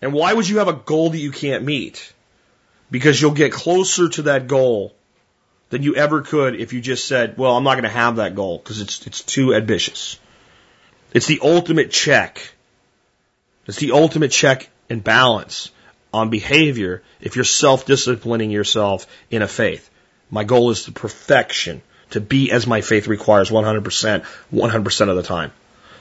And 0.03 0.13
why 0.13 0.33
would 0.33 0.49
you 0.49 0.59
have 0.59 0.69
a 0.69 0.73
goal 0.73 1.11
that 1.11 1.19
you 1.19 1.31
can't 1.31 1.65
meet? 1.65 2.13
Because 2.91 3.21
you'll 3.21 3.33
get 3.33 3.53
closer 3.53 4.09
to 4.09 4.23
that 4.23 4.47
goal 4.47 4.95
than 5.71 5.83
you 5.83 5.95
ever 5.97 6.23
could 6.23 6.55
if 6.55 6.73
you 6.73 6.81
just 6.81 7.07
said, 7.07 7.37
"Well, 7.37 7.57
I'm 7.57 7.65
not 7.65 7.75
going 7.75 7.85
to 7.85 7.91
have 7.91 8.17
that 8.17 8.35
goal 8.35 8.59
because 8.59 8.81
it's 8.81 9.07
it's 9.07 9.23
too 9.23 9.55
ambitious." 9.55 10.19
It's 11.13 11.27
the 11.27 11.41
ultimate 11.43 11.91
check. 11.91 12.53
It's 13.67 13.79
the 13.79 13.93
ultimate 13.93 14.31
check 14.31 14.69
and 14.89 15.03
balance 15.03 15.71
on 16.13 16.31
behavior 16.31 17.03
if 17.21 17.37
you're 17.37 17.45
self-disciplining 17.45 18.51
yourself 18.51 19.07
in 19.31 19.43
a 19.43 19.49
faith. 19.49 19.91
My 20.31 20.45
goal 20.45 20.71
is 20.71 20.85
to 20.85 20.93
perfection, 20.93 21.83
to 22.11 22.21
be 22.21 22.51
as 22.51 22.67
my 22.67 22.81
faith 22.81 23.07
requires 23.07 23.51
100%, 23.51 24.25
100% 24.53 25.09
of 25.09 25.17
the 25.17 25.23
time. 25.23 25.53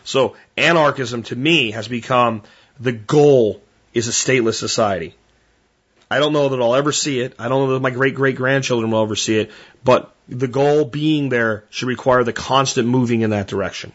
So 0.03 0.35
anarchism 0.55 1.23
to 1.23 1.35
me 1.35 1.71
has 1.71 1.87
become 1.87 2.43
the 2.79 2.93
goal 2.93 3.61
is 3.93 4.07
a 4.07 4.11
stateless 4.11 4.55
society. 4.55 5.15
I 6.09 6.19
don't 6.19 6.33
know 6.33 6.49
that 6.49 6.61
I'll 6.61 6.75
ever 6.75 6.91
see 6.91 7.19
it. 7.19 7.35
I 7.37 7.49
don't 7.49 7.67
know 7.67 7.73
that 7.73 7.81
my 7.81 7.89
great 7.89 8.15
great 8.15 8.35
grandchildren 8.35 8.91
will 8.91 9.03
ever 9.03 9.15
see 9.15 9.39
it, 9.39 9.51
but 9.83 10.13
the 10.29 10.47
goal 10.47 10.85
being 10.85 11.29
there 11.29 11.65
should 11.69 11.87
require 11.87 12.23
the 12.23 12.33
constant 12.33 12.87
moving 12.87 13.21
in 13.21 13.31
that 13.31 13.47
direction. 13.47 13.91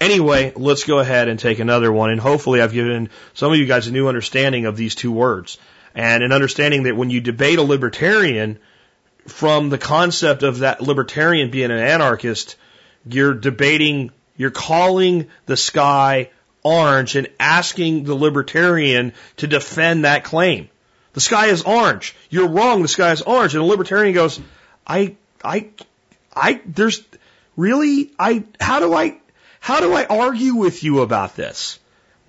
Anyway, 0.00 0.52
let's 0.56 0.84
go 0.84 0.98
ahead 0.98 1.28
and 1.28 1.38
take 1.38 1.58
another 1.58 1.92
one, 1.92 2.10
and 2.10 2.20
hopefully 2.20 2.62
I've 2.62 2.72
given 2.72 3.10
some 3.34 3.52
of 3.52 3.58
you 3.58 3.66
guys 3.66 3.86
a 3.86 3.92
new 3.92 4.08
understanding 4.08 4.64
of 4.64 4.76
these 4.76 4.94
two 4.94 5.12
words. 5.12 5.58
And 5.94 6.22
an 6.22 6.32
understanding 6.32 6.84
that 6.84 6.96
when 6.96 7.10
you 7.10 7.20
debate 7.20 7.58
a 7.58 7.62
libertarian, 7.62 8.58
from 9.26 9.68
the 9.68 9.78
concept 9.78 10.42
of 10.42 10.60
that 10.60 10.80
libertarian 10.80 11.50
being 11.50 11.70
an 11.70 11.78
anarchist, 11.78 12.56
you're 13.06 13.34
debating, 13.34 14.10
you're 14.36 14.50
calling 14.50 15.28
the 15.46 15.56
sky 15.56 16.30
orange 16.62 17.16
and 17.16 17.28
asking 17.38 18.04
the 18.04 18.14
libertarian 18.14 19.12
to 19.36 19.46
defend 19.46 20.04
that 20.04 20.24
claim. 20.24 20.68
The 21.12 21.20
sky 21.20 21.46
is 21.46 21.62
orange. 21.62 22.14
You're 22.28 22.48
wrong. 22.48 22.82
The 22.82 22.88
sky 22.88 23.12
is 23.12 23.22
orange. 23.22 23.54
And 23.54 23.62
the 23.62 23.66
libertarian 23.66 24.14
goes, 24.14 24.40
I, 24.86 25.16
I, 25.42 25.70
I, 26.34 26.60
there's 26.64 27.02
really, 27.56 28.12
I, 28.18 28.44
how 28.60 28.80
do 28.80 28.94
I, 28.94 29.18
how 29.58 29.80
do 29.80 29.92
I 29.92 30.06
argue 30.06 30.54
with 30.54 30.84
you 30.84 31.00
about 31.00 31.36
this? 31.36 31.78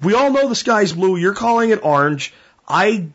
We 0.02 0.16
all 0.16 0.32
know 0.32 0.50
the 0.50 0.56
sky's 0.56 0.94
blue. 0.94 1.16
You're 1.16 1.36
calling 1.36 1.70
it 1.70 1.84
orange. 1.84 2.34
I 2.68 3.10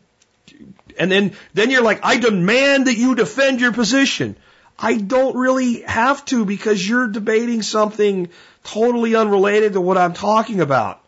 and 0.97 1.11
then, 1.11 1.33
then 1.53 1.69
you're 1.69 1.83
like, 1.83 1.99
I 2.03 2.17
demand 2.17 2.87
that 2.87 2.97
you 2.97 3.15
defend 3.15 3.61
your 3.61 3.71
position. 3.71 4.35
I 4.79 4.95
don't 4.95 5.35
really 5.35 5.81
have 5.81 6.23
to 6.25 6.45
because 6.45 6.87
you're 6.87 7.07
debating 7.07 7.61
something 7.61 8.29
totally 8.63 9.15
unrelated 9.15 9.73
to 9.73 9.81
what 9.81 9.97
I'm 9.97 10.13
talking 10.13 10.61
about. 10.61 11.01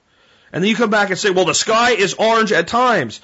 And 0.51 0.63
then 0.63 0.69
you 0.69 0.75
come 0.75 0.89
back 0.89 1.09
and 1.09 1.19
say, 1.19 1.29
well, 1.29 1.45
the 1.45 1.53
sky 1.53 1.91
is 1.91 2.15
orange 2.15 2.51
at 2.51 2.67
times. 2.67 3.21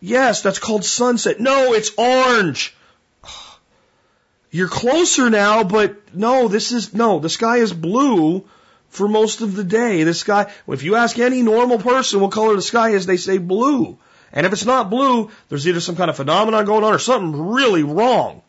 Yes, 0.00 0.42
that's 0.42 0.58
called 0.58 0.84
sunset. 0.84 1.40
No, 1.40 1.72
it's 1.72 1.92
orange. 1.96 2.74
You're 4.50 4.68
closer 4.68 5.28
now, 5.28 5.64
but 5.64 6.14
no, 6.14 6.48
this 6.48 6.72
is, 6.72 6.94
no, 6.94 7.18
the 7.18 7.28
sky 7.28 7.58
is 7.58 7.72
blue 7.72 8.44
for 8.88 9.08
most 9.08 9.40
of 9.40 9.54
the 9.54 9.64
day. 9.64 10.04
The 10.04 10.14
sky, 10.14 10.52
if 10.68 10.82
you 10.82 10.96
ask 10.96 11.18
any 11.18 11.42
normal 11.42 11.78
person 11.78 12.20
what 12.20 12.32
color 12.32 12.54
the 12.54 12.62
sky 12.62 12.90
is, 12.90 13.06
they 13.06 13.16
say 13.16 13.38
blue. 13.38 13.98
And 14.32 14.46
if 14.46 14.52
it's 14.52 14.64
not 14.64 14.90
blue, 14.90 15.30
there's 15.48 15.66
either 15.68 15.80
some 15.80 15.96
kind 15.96 16.10
of 16.10 16.16
phenomenon 16.16 16.64
going 16.64 16.84
on 16.84 16.94
or 16.94 16.98
something 16.98 17.48
really 17.48 17.82
wrong. 17.82 18.42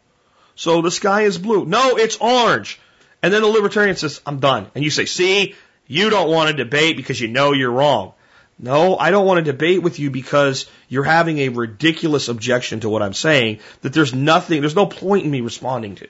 So 0.56 0.82
the 0.82 0.92
sky 0.92 1.22
is 1.22 1.38
blue. 1.38 1.66
No, 1.66 1.98
it's 1.98 2.18
orange. 2.18 2.80
And 3.22 3.34
then 3.34 3.42
the 3.42 3.48
libertarian 3.48 3.96
says, 3.96 4.22
I'm 4.26 4.40
done. 4.40 4.68
And 4.76 4.84
you 4.84 4.90
say, 4.90 5.06
see, 5.06 5.56
you 5.88 6.10
don't 6.10 6.30
want 6.30 6.50
to 6.50 6.64
debate 6.64 6.98
because 6.98 7.20
you 7.20 7.28
know 7.28 7.54
you're 7.54 7.72
wrong. 7.72 8.14
No, 8.60 8.98
I 8.98 9.12
don't 9.12 9.26
want 9.28 9.46
to 9.46 9.52
debate 9.52 9.84
with 9.84 10.00
you 10.00 10.10
because 10.10 10.66
you're 10.90 11.04
having 11.04 11.38
a 11.40 11.50
ridiculous 11.50 12.28
objection 12.28 12.80
to 12.80 12.90
what 12.90 13.04
I'm 13.04 13.14
saying 13.14 13.60
that 13.82 13.94
there's 13.94 14.16
nothing, 14.16 14.62
there's 14.62 14.76
no 14.76 14.88
point 14.88 15.26
in 15.26 15.32
me 15.32 15.42
responding 15.42 15.96
to. 15.96 16.08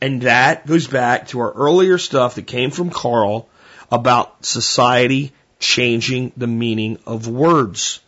And 0.00 0.22
that 0.22 0.66
goes 0.66 0.86
back 0.86 1.28
to 1.28 1.40
our 1.40 1.52
earlier 1.52 1.98
stuff 1.98 2.36
that 2.36 2.46
came 2.46 2.70
from 2.70 2.90
Carl 2.90 3.48
about 3.90 4.44
society 4.46 5.32
changing 5.58 6.32
the 6.36 6.46
meaning 6.46 6.98
of 7.04 7.26
words. 7.26 8.00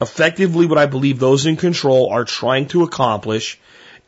Effectively, 0.00 0.66
what 0.66 0.76
I 0.76 0.86
believe 0.86 1.18
those 1.18 1.46
in 1.46 1.56
control 1.56 2.10
are 2.10 2.24
trying 2.24 2.66
to 2.68 2.82
accomplish 2.82 3.58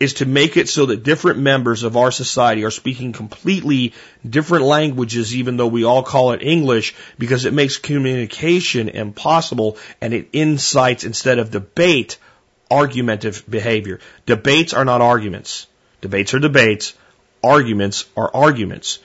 is 0.01 0.14
to 0.14 0.26
make 0.26 0.57
it 0.57 0.68
so 0.68 0.86
that 0.86 1.03
different 1.03 1.40
members 1.40 1.82
of 1.82 1.96
our 1.96 2.11
society 2.12 2.64
are 2.64 2.70
speaking 2.70 3.12
completely 3.12 3.94
different 4.28 4.64
languages, 4.64 5.34
even 5.34 5.57
though 5.57 5.66
we 5.66 5.84
all 5.84 6.03
call 6.03 6.32
it 6.32 6.42
English, 6.42 6.94
because 7.18 7.44
it 7.44 7.53
makes 7.53 7.78
communication 7.78 8.88
impossible 8.88 9.76
and 10.01 10.14
it 10.14 10.28
incites, 10.32 11.05
instead 11.05 11.38
of 11.38 11.51
debate, 11.51 12.18
argumentative 12.70 13.44
behavior. 13.49 13.99
Debates 14.26 14.72
are 14.72 14.84
not 14.84 15.01
arguments. 15.01 15.66
Debates 16.01 16.32
are 16.34 16.38
debates. 16.38 16.94
Arguments 17.42 18.05
are 18.16 18.30
arguments. 18.34 19.01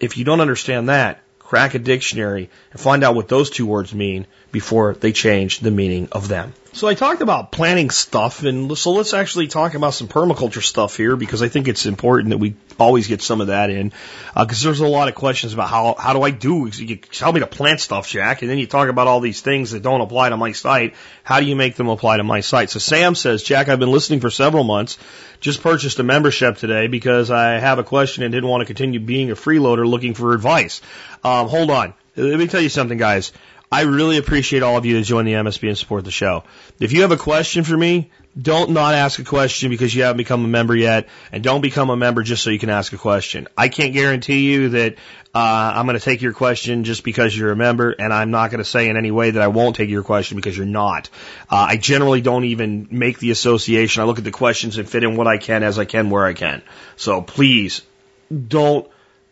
If 0.00 0.16
you 0.16 0.24
don't 0.24 0.40
understand 0.40 0.88
that, 0.88 1.20
crack 1.38 1.74
a 1.74 1.78
dictionary 1.78 2.48
and 2.70 2.80
find 2.80 3.02
out 3.02 3.14
what 3.14 3.28
those 3.28 3.50
two 3.50 3.66
words 3.66 3.94
mean 3.94 4.26
before 4.52 4.94
they 4.94 5.12
change 5.12 5.60
the 5.60 5.70
meaning 5.70 6.08
of 6.12 6.28
them. 6.28 6.54
So 6.72 6.86
I 6.86 6.94
talked 6.94 7.20
about 7.20 7.50
planting 7.50 7.90
stuff, 7.90 8.44
and 8.44 8.78
so 8.78 8.92
let's 8.92 9.12
actually 9.12 9.48
talk 9.48 9.74
about 9.74 9.92
some 9.92 10.06
permaculture 10.06 10.62
stuff 10.62 10.96
here 10.96 11.16
because 11.16 11.42
I 11.42 11.48
think 11.48 11.66
it's 11.66 11.84
important 11.84 12.30
that 12.30 12.38
we 12.38 12.54
always 12.78 13.08
get 13.08 13.22
some 13.22 13.40
of 13.40 13.48
that 13.48 13.70
in. 13.70 13.92
Because 14.36 14.64
uh, 14.64 14.68
there's 14.68 14.80
a 14.80 14.86
lot 14.86 15.08
of 15.08 15.16
questions 15.16 15.52
about 15.52 15.68
how 15.68 15.96
how 15.98 16.12
do 16.12 16.22
I 16.22 16.30
do? 16.30 16.70
You 16.72 16.96
tell 16.96 17.32
me 17.32 17.40
to 17.40 17.48
plant 17.48 17.80
stuff, 17.80 18.08
Jack, 18.08 18.42
and 18.42 18.50
then 18.50 18.58
you 18.58 18.68
talk 18.68 18.88
about 18.88 19.08
all 19.08 19.18
these 19.18 19.40
things 19.40 19.72
that 19.72 19.82
don't 19.82 20.00
apply 20.00 20.28
to 20.28 20.36
my 20.36 20.52
site. 20.52 20.94
How 21.24 21.40
do 21.40 21.46
you 21.46 21.56
make 21.56 21.74
them 21.74 21.88
apply 21.88 22.18
to 22.18 22.24
my 22.24 22.40
site? 22.40 22.70
So 22.70 22.78
Sam 22.78 23.16
says, 23.16 23.42
Jack, 23.42 23.68
I've 23.68 23.80
been 23.80 23.90
listening 23.90 24.20
for 24.20 24.30
several 24.30 24.62
months. 24.62 24.96
Just 25.40 25.62
purchased 25.62 25.98
a 25.98 26.04
membership 26.04 26.56
today 26.58 26.86
because 26.86 27.32
I 27.32 27.58
have 27.58 27.80
a 27.80 27.84
question 27.84 28.22
and 28.22 28.30
didn't 28.30 28.48
want 28.48 28.60
to 28.60 28.66
continue 28.66 29.00
being 29.00 29.32
a 29.32 29.34
freeloader 29.34 29.84
looking 29.84 30.14
for 30.14 30.34
advice. 30.34 30.82
Um, 31.24 31.48
hold 31.48 31.72
on. 31.72 31.94
Let 32.14 32.38
me 32.38 32.46
tell 32.46 32.60
you 32.60 32.68
something, 32.68 32.98
guys. 32.98 33.32
I 33.72 33.82
really 33.82 34.18
appreciate 34.18 34.64
all 34.64 34.76
of 34.76 34.84
you 34.84 34.96
that 34.96 35.02
join 35.02 35.24
the 35.24 35.34
MSB 35.34 35.68
and 35.68 35.78
support 35.78 36.04
the 36.04 36.10
show. 36.10 36.42
If 36.80 36.90
you 36.92 37.02
have 37.02 37.12
a 37.12 37.16
question 37.16 37.62
for 37.62 37.76
me, 37.76 38.10
don't 38.40 38.70
not 38.70 38.94
ask 38.94 39.20
a 39.20 39.24
question 39.24 39.70
because 39.70 39.94
you 39.94 40.02
haven't 40.02 40.16
become 40.16 40.44
a 40.44 40.48
member 40.48 40.74
yet, 40.74 41.08
and 41.30 41.44
don't 41.44 41.60
become 41.60 41.88
a 41.88 41.96
member 41.96 42.24
just 42.24 42.42
so 42.42 42.50
you 42.50 42.58
can 42.58 42.70
ask 42.70 42.92
a 42.92 42.98
question. 42.98 43.46
I 43.56 43.68
can't 43.68 43.92
guarantee 43.92 44.50
you 44.50 44.70
that 44.70 44.94
uh, 45.34 45.72
I'm 45.74 45.86
going 45.86 45.98
to 45.98 46.04
take 46.04 46.20
your 46.20 46.32
question 46.32 46.82
just 46.82 47.04
because 47.04 47.36
you're 47.36 47.52
a 47.52 47.56
member, 47.56 47.90
and 47.90 48.12
I'm 48.12 48.32
not 48.32 48.50
going 48.50 48.58
to 48.58 48.64
say 48.64 48.88
in 48.88 48.96
any 48.96 49.12
way 49.12 49.30
that 49.30 49.42
I 49.42 49.48
won't 49.48 49.76
take 49.76 49.88
your 49.88 50.02
question 50.02 50.34
because 50.34 50.56
you're 50.56 50.66
not. 50.66 51.08
Uh, 51.48 51.66
I 51.70 51.76
generally 51.76 52.20
don't 52.20 52.44
even 52.44 52.88
make 52.90 53.20
the 53.20 53.30
association. 53.30 54.02
I 54.02 54.06
look 54.06 54.18
at 54.18 54.24
the 54.24 54.32
questions 54.32 54.78
and 54.78 54.88
fit 54.88 55.04
in 55.04 55.16
what 55.16 55.28
I 55.28 55.38
can 55.38 55.62
as 55.62 55.78
I 55.78 55.84
can 55.84 56.10
where 56.10 56.24
I 56.24 56.34
can. 56.34 56.62
So 56.96 57.22
please 57.22 57.82
don't 58.30 58.88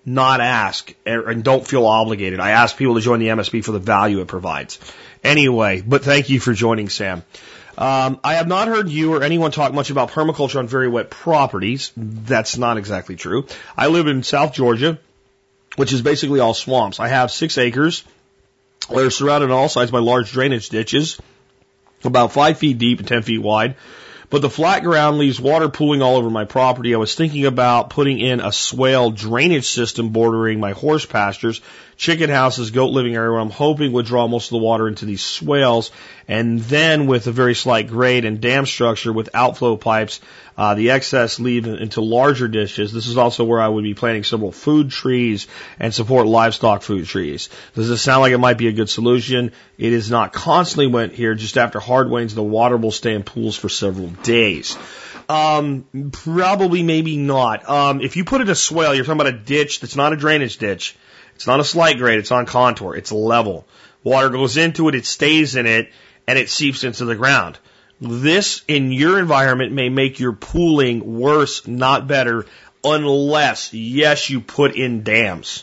not 0.09 0.41
ask 0.41 0.93
and 1.07 1.45
don't 1.45 1.67
feel 1.67 1.87
obligated. 1.87 2.41
I 2.41 2.51
ask 2.51 2.77
people 2.77 2.95
to 2.95 3.01
join 3.01 3.21
the 3.21 3.29
MSB 3.29 3.65
for 3.65 3.73
the 3.73 3.79
value 3.79 4.21
it 4.21 4.29
provides. 4.29 4.79
Anyway, 5.23 5.83
but 5.87 6.03
thank 6.03 6.31
you 6.31 6.41
for 6.41 6.53
joining, 6.53 6.89
Sam. 6.89 7.23
Um, 7.77 8.19
I 8.25 8.35
have 8.35 8.49
not 8.49 8.67
heard 8.67 8.89
you 8.89 9.15
or 9.15 9.23
anyone 9.23 9.53
talk 9.53 9.73
much 9.73 9.91
about 9.91 10.11
permaculture 10.11 10.59
on 10.59 10.67
very 10.67 10.89
wet 10.89 11.11
properties. 11.11 11.93
That's 11.97 12.59
not 12.59 12.77
exactly 12.77 13.15
true. 13.15 13.47
I 13.77 13.87
live 13.87 14.09
in 14.09 14.25
South 14.25 14.53
Georgia, 14.53 14.99
which 15.77 15.93
is 15.93 16.03
basically 16.03 16.41
all 16.41 16.55
swamps. 16.55 16.99
I 16.99 17.07
have 17.07 17.31
six 17.31 17.57
acres. 17.57 18.03
They're 18.93 19.11
surrounded 19.11 19.51
on 19.51 19.57
all 19.57 19.69
sides 19.69 19.93
by 19.93 20.01
large 20.01 20.33
drainage 20.33 20.71
ditches, 20.71 21.21
about 22.03 22.33
five 22.33 22.59
feet 22.59 22.79
deep 22.79 22.99
and 22.99 23.07
ten 23.07 23.23
feet 23.23 23.43
wide. 23.43 23.77
But 24.31 24.43
the 24.43 24.51
flat 24.51 24.83
ground 24.83 25.19
leaves 25.19 25.41
water 25.41 25.69
pooling 25.69 26.03
all 26.03 26.17
over 26.17 26.29
my 26.29 26.45
property. 26.45 26.95
I 26.95 26.99
was 26.99 27.15
thinking 27.15 27.47
about 27.47 27.91
putting 27.91 28.19
in 28.19 28.41
a 28.41 28.53
swale 28.53 29.11
drainage 29.11 29.67
system 29.67 30.11
bordering 30.11 30.61
my 30.61 30.73
horse 30.73 31.07
pastures, 31.07 31.61
chicken 31.99 32.31
houses, 32.31 32.71
goat 32.71 32.93
living 32.93 33.17
area 33.17 33.33
where 33.33 33.41
I'm 33.41 33.51
hoping 33.51 33.93
would 33.93 34.07
draw 34.07 34.29
most 34.29 34.47
of 34.47 34.51
the 34.51 34.65
water 34.65 34.87
into 34.87 35.05
these 35.05 35.23
swales. 35.23 35.91
And 36.29 36.61
then 36.61 37.09
with 37.09 37.27
a 37.27 37.33
very 37.33 37.57
slight 37.57 37.89
grade 37.89 38.25
and 38.25 38.41
dam 38.41 38.67
structure 38.67 39.13
with 39.13 39.31
outflow 39.35 39.77
pipes, 39.77 40.21
uh, 40.57 40.75
the 40.75 40.93
excess 40.93 41.41
leave 41.41 41.67
into 41.67 42.01
larger 42.01 42.47
dishes. 42.47 42.93
This 42.93 43.09
is 43.09 43.17
also 43.17 43.45
where 43.45 43.61
I 43.61 43.67
would 43.67 43.83
be 43.83 43.95
planting 43.95 44.23
several 44.23 44.53
food 44.53 44.91
trees 44.91 45.49
and 45.81 45.93
support 45.93 46.29
livestock 46.29 46.83
food 46.83 47.05
trees. 47.05 47.49
Does 47.75 47.89
this 47.89 48.01
sound 48.01 48.23
like 48.23 48.33
it 48.33 48.39
might 48.39 48.59
be 48.59 48.69
a 48.69 48.73
good 48.73 48.89
solution? 48.89 49.51
It 49.77 49.93
is 49.93 50.09
not 50.09 50.33
constantly 50.33 50.87
wet 50.87 51.13
here. 51.13 51.35
Just 51.35 51.59
after 51.59 51.81
hard 51.81 52.11
rains, 52.13 52.33
the 52.33 52.45
water 52.45 52.77
will 52.77 52.93
stay 52.93 53.15
in 53.15 53.25
pools 53.25 53.57
for 53.57 53.69
several 53.69 54.09
days. 54.23 54.79
Um, 55.29 55.85
probably, 56.13 56.85
maybe 56.85 57.17
not. 57.17 57.69
Um, 57.69 58.01
if 58.01 58.17
you 58.17 58.25
put 58.25 58.41
in 58.41 58.49
a 58.49 58.55
swale, 58.55 58.95
you're 58.95 59.05
talking 59.05 59.21
about 59.21 59.35
a 59.35 59.39
ditch 59.39 59.81
that's 59.81 59.97
not 59.97 60.13
a 60.13 60.17
drainage 60.17 60.59
ditch. 60.59 60.97
It's 61.39 61.47
not 61.47 61.61
a 61.61 61.65
slight 61.65 61.99
grade. 61.99 62.19
It's 62.19 62.33
on 62.33 62.47
contour. 62.47 62.97
It's 62.97 63.13
level. 63.13 63.65
Water 64.03 64.29
goes 64.29 64.57
into 64.57 64.89
it. 64.89 64.97
It 64.97 65.07
stays 65.07 65.55
in 65.55 65.67
it 65.67 65.93
and 66.27 66.37
it 66.37 66.51
seeps 66.51 66.83
into 66.83 67.05
the 67.05 67.15
ground. 67.15 67.61
This 68.01 68.65
in 68.67 68.91
your 68.91 69.21
environment 69.21 69.71
may 69.71 69.89
make 69.89 70.19
your 70.19 70.33
pooling 70.33 71.21
worse, 71.21 71.65
not 71.69 72.09
better, 72.09 72.45
unless, 72.83 73.73
yes, 73.73 74.29
you 74.29 74.41
put 74.41 74.75
in 74.75 75.05
dams. 75.05 75.63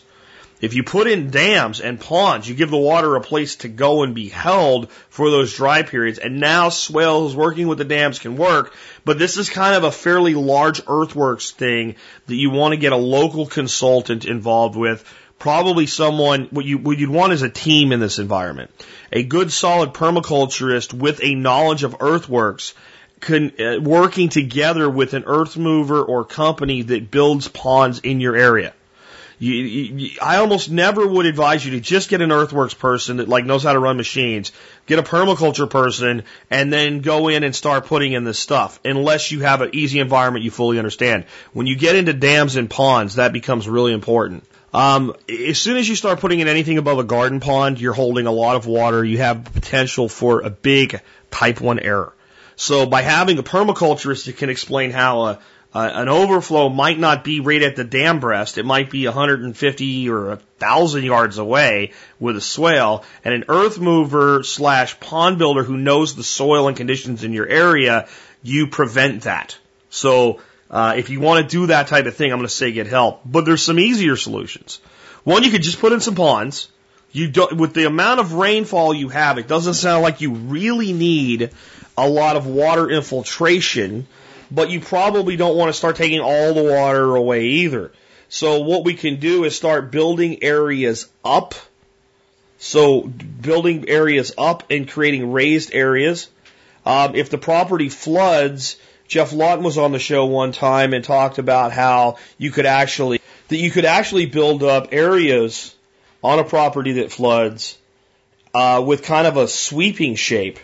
If 0.61 0.75
you 0.75 0.83
put 0.83 1.07
in 1.07 1.29
dams 1.29 1.81
and 1.81 1.99
ponds, 1.99 2.47
you 2.47 2.55
give 2.55 2.71
the 2.71 2.77
water 2.77 3.17
a 3.17 3.21
place 3.21 3.57
to 3.57 3.67
go 3.67 4.03
and 4.03 4.15
be 4.15 4.29
held 4.29 4.89
for 5.09 5.29
those 5.29 5.53
dry 5.53 5.83
periods. 5.83 6.19
And 6.19 6.39
now 6.39 6.69
swales 6.69 7.35
working 7.35 7.67
with 7.67 7.79
the 7.79 7.83
dams 7.83 8.19
can 8.19 8.37
work, 8.37 8.73
but 9.03 9.19
this 9.19 9.35
is 9.35 9.49
kind 9.49 9.75
of 9.75 9.83
a 9.83 9.91
fairly 9.91 10.35
large 10.35 10.81
earthworks 10.87 11.51
thing 11.51 11.95
that 12.27 12.35
you 12.35 12.49
want 12.49 12.71
to 12.71 12.77
get 12.77 12.93
a 12.93 12.97
local 12.97 13.45
consultant 13.45 14.23
involved 14.23 14.77
with. 14.77 15.03
Probably 15.37 15.85
someone, 15.85 16.45
what 16.51 16.65
you, 16.65 16.77
what 16.77 16.97
you'd 16.97 17.09
want 17.09 17.33
is 17.33 17.41
a 17.41 17.49
team 17.49 17.91
in 17.91 17.99
this 17.99 18.19
environment 18.19 18.71
a 19.11 19.23
good 19.23 19.51
solid 19.51 19.93
permaculturist 19.93 20.93
with 20.93 21.23
a 21.23 21.35
knowledge 21.35 21.83
of 21.83 21.95
earthworks 21.99 22.73
can, 23.21 23.53
uh, 23.59 23.79
working 23.79 24.29
together 24.29 24.89
with 24.89 25.13
an 25.13 25.23
earth 25.25 25.57
mover 25.57 26.03
or 26.03 26.25
company 26.25 26.81
that 26.81 27.11
builds 27.11 27.47
ponds 27.47 27.99
in 27.99 28.19
your 28.19 28.35
area. 28.35 28.73
You, 29.37 29.53
you, 29.53 30.17
I 30.21 30.37
almost 30.37 30.71
never 30.71 31.05
would 31.05 31.25
advise 31.25 31.65
you 31.65 31.71
to 31.71 31.81
just 31.81 32.09
get 32.09 32.21
an 32.21 32.31
earthworks 32.31 32.73
person 32.73 33.17
that 33.17 33.27
like 33.27 33.45
knows 33.45 33.63
how 33.63 33.73
to 33.73 33.79
run 33.79 33.97
machines, 33.97 34.53
get 34.85 34.97
a 34.97 35.03
permaculture 35.03 35.69
person, 35.69 36.23
and 36.49 36.71
then 36.71 37.01
go 37.01 37.27
in 37.27 37.43
and 37.43 37.53
start 37.53 37.85
putting 37.85 38.13
in 38.13 38.23
this 38.23 38.39
stuff. 38.39 38.79
Unless 38.85 39.31
you 39.31 39.41
have 39.41 39.59
an 39.59 39.71
easy 39.73 39.99
environment 39.99 40.45
you 40.45 40.51
fully 40.51 40.77
understand. 40.77 41.25
When 41.51 41.67
you 41.67 41.75
get 41.75 41.97
into 41.97 42.13
dams 42.13 42.55
and 42.55 42.69
ponds, 42.69 43.15
that 43.15 43.33
becomes 43.33 43.67
really 43.67 43.91
important. 43.91 44.45
Um, 44.75 45.15
as 45.29 45.57
soon 45.57 45.77
as 45.77 45.87
you 45.87 45.95
start 45.95 46.19
putting 46.19 46.41
in 46.41 46.49
anything 46.49 46.77
above 46.77 46.99
a 46.99 47.05
garden 47.05 47.39
pond, 47.39 47.79
you're 47.79 47.93
holding 47.93 48.27
a 48.27 48.31
lot 48.31 48.57
of 48.57 48.67
water. 48.67 49.05
You 49.05 49.19
have 49.19 49.45
potential 49.45 50.09
for 50.09 50.41
a 50.41 50.49
big 50.49 50.99
type 51.31 51.61
1 51.61 51.79
error. 51.79 52.13
So 52.57 52.85
by 52.85 53.01
having 53.01 53.37
a 53.37 53.43
permaculturist 53.43 54.25
that 54.25 54.35
can 54.35 54.49
explain 54.49 54.91
how 54.91 55.21
a, 55.21 55.39
an 55.73 56.09
overflow 56.09 56.67
might 56.67 56.99
not 56.99 57.23
be 57.23 57.39
right 57.39 57.61
at 57.61 57.77
the 57.77 57.85
dam 57.85 58.19
breast, 58.19 58.57
it 58.57 58.65
might 58.65 58.91
be 58.91 59.05
150 59.05 60.09
or 60.09 60.27
1,000 60.27 61.05
yards 61.05 61.37
away 61.37 61.93
with 62.19 62.35
a 62.35 62.41
swale, 62.41 63.05
and 63.23 63.33
an 63.33 63.45
earth 63.47 63.79
mover 63.79 64.43
slash 64.43 64.99
pond 64.99 65.37
builder 65.37 65.63
who 65.63 65.77
knows 65.77 66.17
the 66.17 66.23
soil 66.23 66.67
and 66.67 66.75
conditions 66.75 67.23
in 67.23 67.31
your 67.31 67.47
area, 67.47 68.09
you 68.43 68.67
prevent 68.67 69.21
that. 69.21 69.57
So 69.89 70.41
uh, 70.69 70.95
if 70.97 71.09
you 71.09 71.19
want 71.19 71.47
to 71.47 71.57
do 71.57 71.67
that 71.67 71.87
type 71.87 72.05
of 72.05 72.15
thing, 72.15 72.31
I'm 72.31 72.39
going 72.39 72.47
to 72.47 72.53
say 72.53 72.71
get 72.71 72.87
help. 72.87 73.21
But 73.25 73.45
there's 73.45 73.63
some 73.63 73.79
easier 73.79 74.15
solutions. 74.15 74.79
One, 75.23 75.43
you 75.43 75.51
could 75.51 75.63
just 75.63 75.79
put 75.79 75.91
in 75.91 75.99
some 75.99 76.15
ponds. 76.15 76.69
You 77.11 77.29
don't, 77.29 77.57
with 77.57 77.73
the 77.73 77.85
amount 77.85 78.19
of 78.19 78.33
rainfall 78.33 78.93
you 78.93 79.09
have, 79.09 79.37
it 79.37 79.47
doesn't 79.47 79.75
sound 79.75 80.03
like 80.03 80.21
you 80.21 80.33
really 80.33 80.91
need 80.91 81.51
a 81.97 82.09
lot 82.09 82.35
of 82.35 82.45
water 82.45 82.89
infiltration, 82.89 84.05
but 84.51 84.69
you 84.69 84.81
probably 84.81 85.37
don't 85.37 85.55
want 85.55 85.69
to 85.69 85.73
start 85.73 85.95
taking 85.95 86.19
all 86.19 86.53
the 86.53 86.63
water 86.63 87.15
away 87.15 87.45
either. 87.45 87.91
So 88.27 88.59
what 88.59 88.83
we 88.83 88.95
can 88.95 89.19
do 89.19 89.45
is 89.45 89.55
start 89.55 89.91
building 89.91 90.43
areas 90.43 91.07
up. 91.23 91.55
So 92.57 93.01
building 93.01 93.87
areas 93.87 94.33
up 94.37 94.63
and 94.69 94.89
creating 94.89 95.31
raised 95.31 95.73
areas. 95.73 96.27
Um, 96.85 97.15
if 97.15 97.29
the 97.29 97.37
property 97.37 97.89
floods, 97.89 98.77
Geoff 99.07 99.33
Lawton 99.33 99.63
was 99.63 99.77
on 99.77 99.91
the 99.91 99.99
show 99.99 100.25
one 100.25 100.51
time 100.51 100.93
and 100.93 101.03
talked 101.03 101.37
about 101.37 101.71
how 101.71 102.17
you 102.37 102.51
could 102.51 102.65
actually 102.65 103.21
that 103.49 103.57
you 103.57 103.69
could 103.69 103.85
actually 103.85 104.25
build 104.25 104.63
up 104.63 104.89
areas 104.91 105.75
on 106.23 106.39
a 106.39 106.43
property 106.43 106.93
that 106.93 107.11
floods 107.11 107.77
uh, 108.53 108.83
with 108.85 109.03
kind 109.03 109.27
of 109.27 109.37
a 109.37 109.47
sweeping 109.47 110.15
shape, 110.15 110.59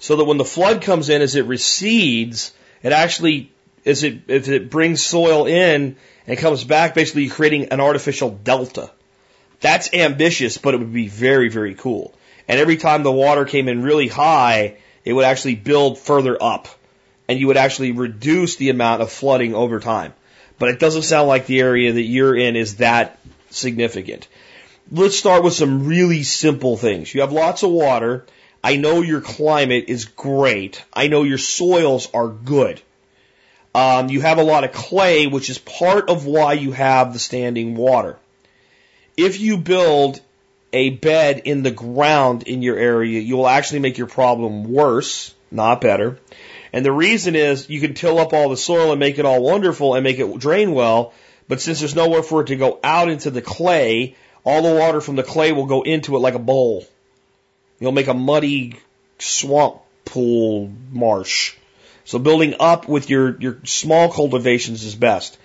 so 0.00 0.16
that 0.16 0.24
when 0.24 0.38
the 0.38 0.44
flood 0.44 0.82
comes 0.82 1.08
in, 1.08 1.22
as 1.22 1.36
it 1.36 1.44
recedes, 1.44 2.52
it 2.82 2.92
actually 2.92 3.52
as 3.86 4.02
it 4.02 4.28
as 4.28 4.48
it 4.48 4.70
brings 4.70 5.00
soil 5.02 5.46
in 5.46 5.96
and 6.26 6.38
comes 6.38 6.64
back, 6.64 6.94
basically 6.94 7.28
creating 7.28 7.66
an 7.66 7.80
artificial 7.80 8.30
delta. 8.30 8.90
That's 9.60 9.94
ambitious, 9.94 10.58
but 10.58 10.74
it 10.74 10.78
would 10.78 10.92
be 10.92 11.08
very 11.08 11.48
very 11.48 11.74
cool. 11.74 12.12
And 12.48 12.58
every 12.58 12.76
time 12.76 13.04
the 13.04 13.12
water 13.12 13.44
came 13.44 13.68
in 13.68 13.82
really 13.82 14.08
high, 14.08 14.78
it 15.04 15.12
would 15.12 15.24
actually 15.24 15.54
build 15.54 15.98
further 15.98 16.36
up 16.42 16.68
and 17.28 17.38
you 17.38 17.46
would 17.46 17.56
actually 17.56 17.92
reduce 17.92 18.56
the 18.56 18.70
amount 18.70 19.02
of 19.02 19.10
flooding 19.10 19.54
over 19.54 19.80
time. 19.80 20.14
But 20.58 20.68
it 20.68 20.78
doesn't 20.78 21.02
sound 21.02 21.28
like 21.28 21.46
the 21.46 21.60
area 21.60 21.92
that 21.92 22.02
you're 22.02 22.36
in 22.36 22.56
is 22.56 22.76
that 22.76 23.18
significant. 23.50 24.28
Let's 24.90 25.18
start 25.18 25.42
with 25.42 25.54
some 25.54 25.86
really 25.86 26.22
simple 26.22 26.76
things. 26.76 27.14
You 27.14 27.22
have 27.22 27.32
lots 27.32 27.62
of 27.62 27.70
water. 27.70 28.26
I 28.62 28.76
know 28.76 29.02
your 29.02 29.20
climate 29.20 29.86
is 29.88 30.04
great. 30.04 30.84
I 30.92 31.08
know 31.08 31.22
your 31.22 31.38
soils 31.38 32.08
are 32.14 32.28
good. 32.28 32.80
Um, 33.74 34.08
you 34.08 34.20
have 34.20 34.38
a 34.38 34.44
lot 34.44 34.64
of 34.64 34.72
clay, 34.72 35.26
which 35.26 35.50
is 35.50 35.58
part 35.58 36.08
of 36.08 36.26
why 36.26 36.52
you 36.52 36.72
have 36.72 37.12
the 37.12 37.18
standing 37.18 37.74
water. 37.74 38.16
If 39.16 39.40
you 39.40 39.56
build 39.58 40.20
a 40.72 40.90
bed 40.90 41.42
in 41.44 41.62
the 41.62 41.70
ground 41.70 42.44
in 42.44 42.62
your 42.62 42.76
area, 42.76 43.20
you 43.20 43.36
will 43.36 43.48
actually 43.48 43.80
make 43.80 43.98
your 43.98 44.06
problem 44.06 44.72
worse, 44.72 45.34
not 45.50 45.80
better. 45.80 46.18
And 46.74 46.84
the 46.84 46.90
reason 46.90 47.36
is 47.36 47.70
you 47.70 47.80
can 47.80 47.94
till 47.94 48.18
up 48.18 48.32
all 48.32 48.48
the 48.48 48.56
soil 48.56 48.90
and 48.90 48.98
make 48.98 49.20
it 49.20 49.24
all 49.24 49.40
wonderful 49.40 49.94
and 49.94 50.02
make 50.02 50.18
it 50.18 50.38
drain 50.40 50.72
well, 50.72 51.14
but 51.46 51.60
since 51.60 51.78
there's 51.78 51.94
nowhere 51.94 52.24
for 52.24 52.40
it 52.40 52.48
to 52.48 52.56
go 52.56 52.80
out 52.82 53.08
into 53.08 53.30
the 53.30 53.40
clay, 53.40 54.16
all 54.42 54.60
the 54.60 54.74
water 54.74 55.00
from 55.00 55.14
the 55.14 55.22
clay 55.22 55.52
will 55.52 55.66
go 55.66 55.82
into 55.82 56.16
it 56.16 56.18
like 56.18 56.34
a 56.34 56.40
bowl. 56.40 56.84
You'll 57.78 57.92
make 57.92 58.08
a 58.08 58.12
muddy 58.12 58.74
swamp 59.20 59.82
pool 60.04 60.72
marsh. 60.90 61.54
So 62.06 62.18
building 62.18 62.56
up 62.58 62.88
with 62.88 63.08
your, 63.08 63.40
your 63.40 63.58
small 63.62 64.10
cultivations 64.10 64.82
is 64.82 64.96
best. 64.96 65.38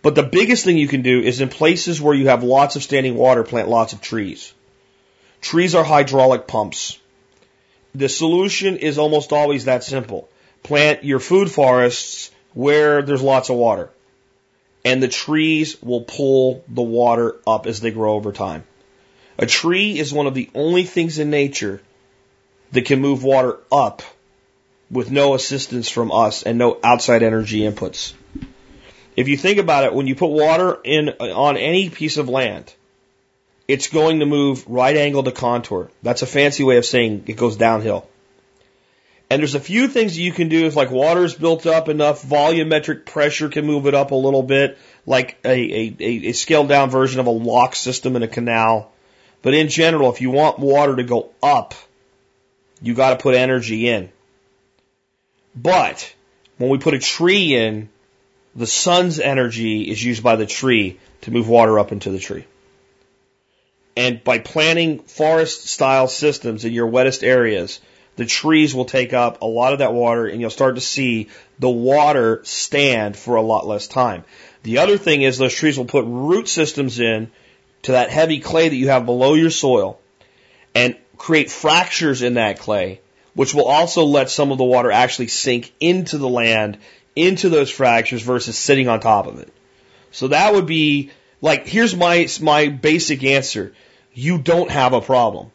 But 0.00 0.14
the 0.14 0.22
biggest 0.22 0.64
thing 0.64 0.78
you 0.78 0.88
can 0.88 1.02
do 1.02 1.20
is 1.20 1.42
in 1.42 1.50
places 1.50 2.00
where 2.00 2.14
you 2.14 2.28
have 2.28 2.42
lots 2.42 2.76
of 2.76 2.82
standing 2.82 3.16
water, 3.16 3.44
plant 3.44 3.68
lots 3.68 3.92
of 3.92 4.00
trees. 4.00 4.54
Trees 5.42 5.74
are 5.74 5.84
hydraulic 5.84 6.46
pumps. 6.46 6.98
The 7.94 8.08
solution 8.08 8.78
is 8.78 8.96
almost 8.96 9.34
always 9.34 9.66
that 9.66 9.84
simple 9.84 10.30
plant 10.62 11.04
your 11.04 11.20
food 11.20 11.50
forests 11.50 12.30
where 12.54 13.02
there's 13.02 13.22
lots 13.22 13.50
of 13.50 13.56
water. 13.56 13.90
And 14.84 15.02
the 15.02 15.08
trees 15.08 15.80
will 15.82 16.02
pull 16.02 16.64
the 16.68 16.82
water 16.82 17.36
up 17.46 17.66
as 17.66 17.80
they 17.80 17.90
grow 17.90 18.14
over 18.14 18.32
time. 18.32 18.64
A 19.38 19.46
tree 19.46 19.98
is 19.98 20.12
one 20.12 20.26
of 20.26 20.34
the 20.34 20.50
only 20.54 20.84
things 20.84 21.18
in 21.18 21.30
nature 21.30 21.82
that 22.72 22.84
can 22.84 23.00
move 23.00 23.24
water 23.24 23.58
up 23.70 24.02
with 24.90 25.10
no 25.10 25.34
assistance 25.34 25.88
from 25.88 26.12
us 26.12 26.42
and 26.42 26.58
no 26.58 26.78
outside 26.82 27.22
energy 27.22 27.60
inputs. 27.60 28.12
If 29.16 29.28
you 29.28 29.36
think 29.36 29.58
about 29.58 29.84
it, 29.84 29.94
when 29.94 30.06
you 30.06 30.14
put 30.14 30.30
water 30.30 30.78
in 30.82 31.10
on 31.10 31.56
any 31.56 31.90
piece 31.90 32.16
of 32.16 32.28
land, 32.28 32.72
it's 33.68 33.88
going 33.88 34.20
to 34.20 34.26
move 34.26 34.64
right 34.66 34.96
angle 34.96 35.22
to 35.22 35.32
contour. 35.32 35.90
That's 36.02 36.22
a 36.22 36.26
fancy 36.26 36.64
way 36.64 36.76
of 36.76 36.84
saying 36.84 37.24
it 37.26 37.36
goes 37.36 37.56
downhill. 37.56 38.08
And 39.30 39.38
there's 39.38 39.54
a 39.54 39.60
few 39.60 39.86
things 39.86 40.18
you 40.18 40.32
can 40.32 40.48
do 40.48 40.66
if 40.66 40.74
like 40.74 40.90
water's 40.90 41.34
built 41.34 41.64
up 41.64 41.88
enough, 41.88 42.22
volumetric 42.24 43.06
pressure 43.06 43.48
can 43.48 43.64
move 43.64 43.86
it 43.86 43.94
up 43.94 44.10
a 44.10 44.16
little 44.16 44.42
bit, 44.42 44.76
like 45.06 45.38
a, 45.44 45.94
a, 46.00 46.28
a 46.28 46.32
scaled 46.32 46.68
down 46.68 46.90
version 46.90 47.20
of 47.20 47.28
a 47.28 47.30
lock 47.30 47.76
system 47.76 48.16
in 48.16 48.24
a 48.24 48.28
canal. 48.28 48.90
But 49.42 49.54
in 49.54 49.68
general, 49.68 50.12
if 50.12 50.20
you 50.20 50.30
want 50.30 50.58
water 50.58 50.96
to 50.96 51.04
go 51.04 51.30
up, 51.40 51.74
you 52.82 52.94
got 52.94 53.10
to 53.10 53.22
put 53.22 53.36
energy 53.36 53.88
in. 53.88 54.10
But 55.54 56.12
when 56.58 56.68
we 56.68 56.78
put 56.78 56.94
a 56.94 56.98
tree 56.98 57.54
in, 57.54 57.88
the 58.56 58.66
sun's 58.66 59.20
energy 59.20 59.88
is 59.88 60.02
used 60.02 60.24
by 60.24 60.34
the 60.36 60.46
tree 60.46 60.98
to 61.22 61.30
move 61.30 61.48
water 61.48 61.78
up 61.78 61.92
into 61.92 62.10
the 62.10 62.18
tree. 62.18 62.46
And 63.96 64.24
by 64.24 64.40
planting 64.40 65.00
forest 65.00 65.68
style 65.68 66.08
systems 66.08 66.64
in 66.64 66.72
your 66.72 66.86
wettest 66.86 67.22
areas, 67.22 67.80
the 68.20 68.26
trees 68.26 68.74
will 68.74 68.84
take 68.84 69.14
up 69.14 69.40
a 69.40 69.46
lot 69.46 69.72
of 69.72 69.78
that 69.78 69.94
water 69.94 70.26
and 70.26 70.42
you'll 70.42 70.50
start 70.50 70.74
to 70.74 70.80
see 70.82 71.30
the 71.58 71.70
water 71.70 72.42
stand 72.44 73.16
for 73.16 73.36
a 73.36 73.42
lot 73.42 73.66
less 73.66 73.86
time. 73.86 74.24
The 74.62 74.76
other 74.76 74.98
thing 74.98 75.22
is 75.22 75.38
those 75.38 75.54
trees 75.54 75.78
will 75.78 75.86
put 75.86 76.04
root 76.06 76.46
systems 76.46 77.00
in 77.00 77.30
to 77.84 77.92
that 77.92 78.10
heavy 78.10 78.40
clay 78.40 78.68
that 78.68 78.76
you 78.76 78.88
have 78.88 79.06
below 79.06 79.32
your 79.32 79.48
soil 79.48 79.98
and 80.74 80.98
create 81.16 81.50
fractures 81.50 82.20
in 82.20 82.34
that 82.34 82.58
clay, 82.58 83.00
which 83.32 83.54
will 83.54 83.64
also 83.64 84.04
let 84.04 84.28
some 84.28 84.52
of 84.52 84.58
the 84.58 84.64
water 84.64 84.92
actually 84.92 85.28
sink 85.28 85.72
into 85.80 86.18
the 86.18 86.28
land, 86.28 86.76
into 87.16 87.48
those 87.48 87.70
fractures 87.70 88.20
versus 88.20 88.58
sitting 88.58 88.86
on 88.86 89.00
top 89.00 89.28
of 89.28 89.38
it. 89.38 89.50
So 90.10 90.28
that 90.28 90.52
would 90.52 90.66
be 90.66 91.08
like, 91.40 91.66
here's 91.66 91.96
my, 91.96 92.28
my 92.42 92.68
basic 92.68 93.24
answer. 93.24 93.72
You 94.12 94.36
don't 94.36 94.70
have 94.70 94.92
a 94.92 95.00
problem. 95.00 95.52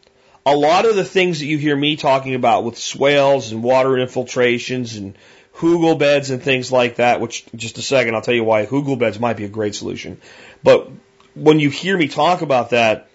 A 0.48 0.56
lot 0.56 0.86
of 0.86 0.96
the 0.96 1.04
things 1.04 1.40
that 1.40 1.48
you 1.48 1.58
hear 1.58 1.76
me 1.76 1.96
talking 1.96 2.36
about 2.36 2.64
with 2.64 2.78
swales 2.78 3.52
and 3.52 3.64
water 3.64 3.98
infiltrations 3.98 4.96
and 4.96 5.18
hugel 5.56 5.98
beds 5.98 6.30
and 6.30 6.42
things 6.42 6.72
like 6.72 6.98
that, 6.98 7.20
which 7.20 7.46
just 7.56 7.80
a 7.80 7.82
second, 7.82 8.14
I'll 8.14 8.22
tell 8.22 8.36
you 8.36 8.44
why 8.44 8.68
hugel 8.68 9.00
beds 9.00 9.20
might 9.20 9.38
be 9.38 9.46
a 9.46 9.50
great 9.50 9.74
solution. 9.74 10.22
But 10.64 10.92
when 11.34 11.60
you 11.60 11.72
hear 11.72 11.98
me 11.98 12.08
talk 12.08 12.44
about 12.44 12.70
that, 12.70 13.10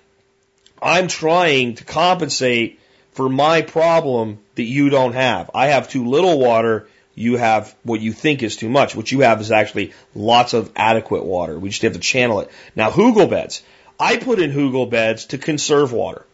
I'm 0.82 1.06
trying 1.06 1.76
to 1.76 1.84
compensate 1.84 2.80
for 3.12 3.28
my 3.28 3.62
problem 3.62 4.38
that 4.56 4.64
you 4.64 4.90
don't 4.90 5.12
have. 5.12 5.50
I 5.54 5.68
have 5.68 5.88
too 5.88 6.06
little 6.06 6.38
water. 6.38 6.88
You 7.14 7.36
have 7.36 7.76
what 7.84 8.00
you 8.00 8.12
think 8.12 8.42
is 8.42 8.56
too 8.56 8.68
much. 8.68 8.96
What 8.96 9.12
you 9.12 9.20
have 9.20 9.40
is 9.40 9.52
actually 9.52 9.92
lots 10.16 10.52
of 10.52 10.72
adequate 10.74 11.24
water. 11.24 11.58
We 11.58 11.68
just 11.68 11.82
have 11.82 11.92
to 11.92 12.00
channel 12.00 12.40
it. 12.40 12.50
Now, 12.74 12.90
hugel 12.90 13.30
beds. 13.30 13.62
I 14.00 14.16
put 14.16 14.40
in 14.40 14.50
hugel 14.50 14.90
beds 14.90 15.26
to 15.26 15.38
conserve 15.38 15.92
water, 15.92 16.24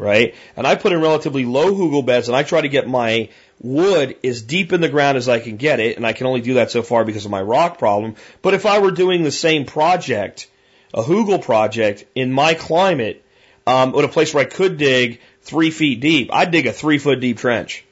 right? 0.00 0.34
And 0.56 0.66
I 0.66 0.74
put 0.74 0.92
in 0.92 1.00
relatively 1.00 1.44
low 1.44 1.72
hugel 1.72 2.04
beds 2.04 2.28
and 2.28 2.36
I 2.36 2.42
try 2.42 2.60
to 2.62 2.68
get 2.68 2.88
my 2.88 3.28
wood 3.60 4.16
as 4.24 4.42
deep 4.42 4.72
in 4.72 4.80
the 4.80 4.88
ground 4.88 5.18
as 5.18 5.28
I 5.28 5.38
can 5.38 5.56
get 5.56 5.78
it. 5.78 5.96
And 5.96 6.06
I 6.06 6.12
can 6.12 6.26
only 6.26 6.40
do 6.40 6.54
that 6.54 6.70
so 6.70 6.82
far 6.82 7.04
because 7.04 7.26
of 7.26 7.30
my 7.30 7.42
rock 7.42 7.78
problem. 7.78 8.16
But 8.42 8.54
if 8.54 8.66
I 8.66 8.78
were 8.78 8.90
doing 8.90 9.22
the 9.22 9.30
same 9.30 9.66
project, 9.66 10.48
a 10.94 11.02
hugel 11.02 11.42
project 11.42 12.04
in 12.14 12.32
my 12.32 12.54
climate, 12.54 13.22
um, 13.66 13.94
at 13.94 14.04
a 14.04 14.08
place 14.08 14.34
where 14.34 14.42
I 14.44 14.48
could 14.48 14.78
dig 14.78 15.20
three 15.42 15.70
feet 15.70 16.00
deep, 16.00 16.30
I'd 16.32 16.50
dig 16.50 16.66
a 16.66 16.72
three 16.72 16.98
foot 16.98 17.20
deep 17.20 17.38
trench. 17.38 17.84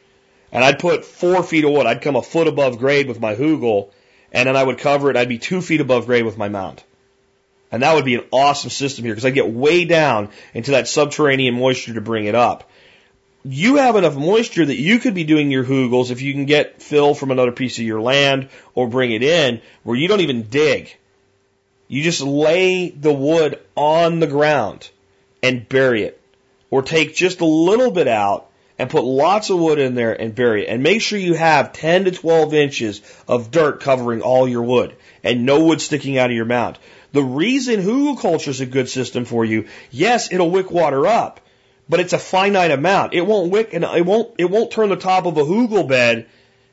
And 0.51 0.65
I'd 0.65 0.79
put 0.79 1.05
four 1.05 1.43
feet 1.43 1.65
of 1.65 1.73
wood. 1.73 1.87
I'd 1.87 2.01
come 2.01 2.17
a 2.17 2.23
foot 2.23 2.49
above 2.49 2.79
grade 2.79 3.07
with 3.07 3.21
my 3.21 3.35
hugel, 3.35 3.91
and 4.33 4.49
then 4.49 4.57
I 4.57 4.63
would 4.63 4.79
cover 4.79 5.11
it. 5.11 5.17
I'd 5.17 5.29
be 5.29 5.39
two 5.39 5.61
feet 5.61 5.83
above 5.83 6.07
grade 6.07 6.25
with 6.25 6.39
my 6.39 6.49
mound. 6.49 6.83
And 7.71 7.83
that 7.83 7.95
would 7.95 8.05
be 8.05 8.15
an 8.15 8.25
awesome 8.33 8.71
system 8.71 9.05
here 9.05 9.15
because 9.15 9.27
I 9.27 9.31
get 9.31 9.51
way 9.51 9.85
down 9.85 10.31
into 10.55 10.73
that 10.73 10.89
subterranean 10.89 11.55
moisture 11.55 11.95
to 11.95 12.01
bring 12.01 12.25
it 12.25 12.35
up. 12.35 12.71
You 13.45 13.77
have 13.77 13.97
enough 13.97 14.17
moisture 14.17 14.65
that 14.65 14.79
you 14.79 14.99
could 14.99 15.15
be 15.15 15.25
doing 15.25 15.51
your 15.51 15.65
hugels 15.65 16.11
if 16.11 16.23
you 16.23 16.33
can 16.33 16.47
get 16.47 16.83
fill 16.83 17.15
from 17.15 17.31
another 17.31 17.53
piece 17.53 17.79
of 17.79 17.85
your 17.85 18.01
land 18.01 18.49
or 18.75 18.89
bring 18.89 19.13
it 19.13 19.23
in 19.23 19.61
where 19.83 19.97
you 19.97 20.09
don't 20.09 20.21
even 20.21 20.49
dig. 20.49 20.97
You 21.89 22.03
just 22.03 22.21
lay 22.21 22.91
the 22.91 23.13
wood 23.13 23.59
on 23.75 24.21
the 24.21 24.27
ground 24.27 24.91
and 25.43 25.69
bury 25.69 26.03
it. 26.03 26.21
Or 26.71 26.83
take 26.83 27.15
just 27.15 27.41
a 27.41 27.47
little 27.47 27.91
bit 27.91 28.09
out 28.09 28.51
and 28.79 28.91
put 28.91 29.05
lots 29.05 29.51
of 29.51 29.59
wood 29.59 29.79
in 29.79 29.95
there 29.95 30.13
and 30.13 30.35
bury 30.35 30.65
it. 30.65 30.69
And 30.69 30.83
make 30.83 31.01
sure 31.01 31.19
you 31.19 31.35
have 31.35 31.73
10 31.73 32.05
to 32.05 32.11
12 32.11 32.55
inches 32.55 33.01
of 33.27 33.51
dirt 33.51 33.81
covering 33.81 34.21
all 34.21 34.47
your 34.47 34.63
wood 34.63 34.95
and 35.25 35.47
no 35.47 35.65
wood 35.65 35.81
sticking 35.81 36.19
out 36.19 36.31
of 36.31 36.37
your 36.37 36.45
mound. 36.45 36.79
The 37.13 37.23
reason 37.23 37.81
hugelkultur 37.81 38.49
is 38.49 38.61
a 38.61 38.67
good 38.67 38.89
system 38.89 39.25
for 39.25 39.45
you, 39.45 39.67
yes, 39.91 40.33
it'll 40.33 40.51
wick 40.51 40.71
water 40.71 41.07
up, 41.07 41.41
but 41.89 42.01
it's 42.01 42.13
a 42.13 42.19
finite 42.19 42.71
amount. 42.71 43.15
It 43.15 43.27
won't 43.27 43.51
wick 43.51 43.73
and 43.73 43.85
it 43.85 44.05
won't, 44.05 44.35
it 44.39 44.45
won't 44.45 44.71
turn 44.71 44.91
the 44.91 44.97
top 44.97 45.25
of 45.25 45.37
a 45.39 45.45
hugel 45.45 45.89
bed 45.89 46.27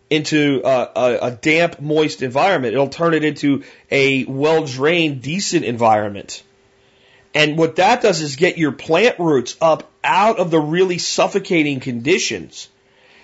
into 0.10 0.62
a, 0.64 0.90
a, 0.96 1.18
a 1.28 1.32
damp, 1.32 1.80
moist 1.80 2.22
environment. 2.22 2.74
It'll 2.74 2.90
turn 2.90 3.14
it 3.14 3.24
into 3.24 3.64
a 3.90 4.26
well 4.26 4.66
drained, 4.66 5.22
decent 5.22 5.66
environment. 5.66 6.44
And 7.34 7.58
what 7.58 7.78
that 7.78 8.02
does 8.02 8.22
is 8.22 8.36
get 8.36 8.58
your 8.58 8.72
plant 8.72 9.20
roots 9.20 9.58
up 9.60 9.92
out 10.04 10.40
of 10.40 10.52
the 10.52 10.60
really 10.60 10.98
suffocating 10.98 11.80
conditions. 11.80 12.70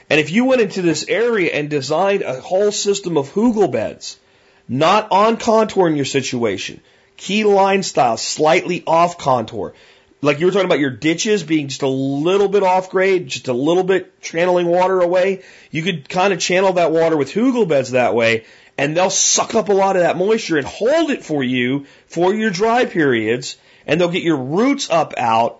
And 0.09 0.19
if 0.19 0.31
you 0.31 0.45
went 0.45 0.61
into 0.61 0.81
this 0.81 1.05
area 1.07 1.51
and 1.51 1.69
designed 1.69 2.21
a 2.21 2.41
whole 2.41 2.71
system 2.71 3.17
of 3.17 3.31
hugel 3.31 3.71
beds, 3.71 4.19
not 4.67 5.09
on 5.11 5.37
contour 5.37 5.87
in 5.87 5.95
your 5.95 6.05
situation, 6.05 6.81
key 7.21 7.43
line 7.43 7.83
style, 7.83 8.17
slightly 8.17 8.83
off 8.87 9.17
contour, 9.17 9.73
like 10.21 10.39
you 10.39 10.45
were 10.45 10.51
talking 10.51 10.65
about 10.65 10.79
your 10.79 10.91
ditches 10.91 11.43
being 11.43 11.67
just 11.67 11.83
a 11.83 11.87
little 11.87 12.47
bit 12.47 12.63
off 12.63 12.89
grade, 12.89 13.27
just 13.27 13.47
a 13.47 13.53
little 13.53 13.83
bit 13.83 14.21
channeling 14.21 14.67
water 14.67 14.99
away, 14.99 15.43
you 15.69 15.83
could 15.83 16.09
kind 16.09 16.33
of 16.33 16.39
channel 16.39 16.73
that 16.73 16.91
water 16.91 17.17
with 17.17 17.31
hugel 17.31 17.67
beds 17.67 17.91
that 17.91 18.15
way, 18.15 18.45
and 18.77 18.97
they'll 18.97 19.11
suck 19.11 19.53
up 19.53 19.69
a 19.69 19.73
lot 19.73 19.95
of 19.95 20.01
that 20.01 20.17
moisture 20.17 20.57
and 20.57 20.65
hold 20.65 21.11
it 21.11 21.23
for 21.23 21.43
you 21.43 21.85
for 22.07 22.33
your 22.33 22.49
dry 22.49 22.85
periods 22.85 23.57
and 23.85 23.99
they'll 23.99 24.09
get 24.09 24.23
your 24.23 24.37
roots 24.37 24.89
up 24.89 25.13
out. 25.17 25.59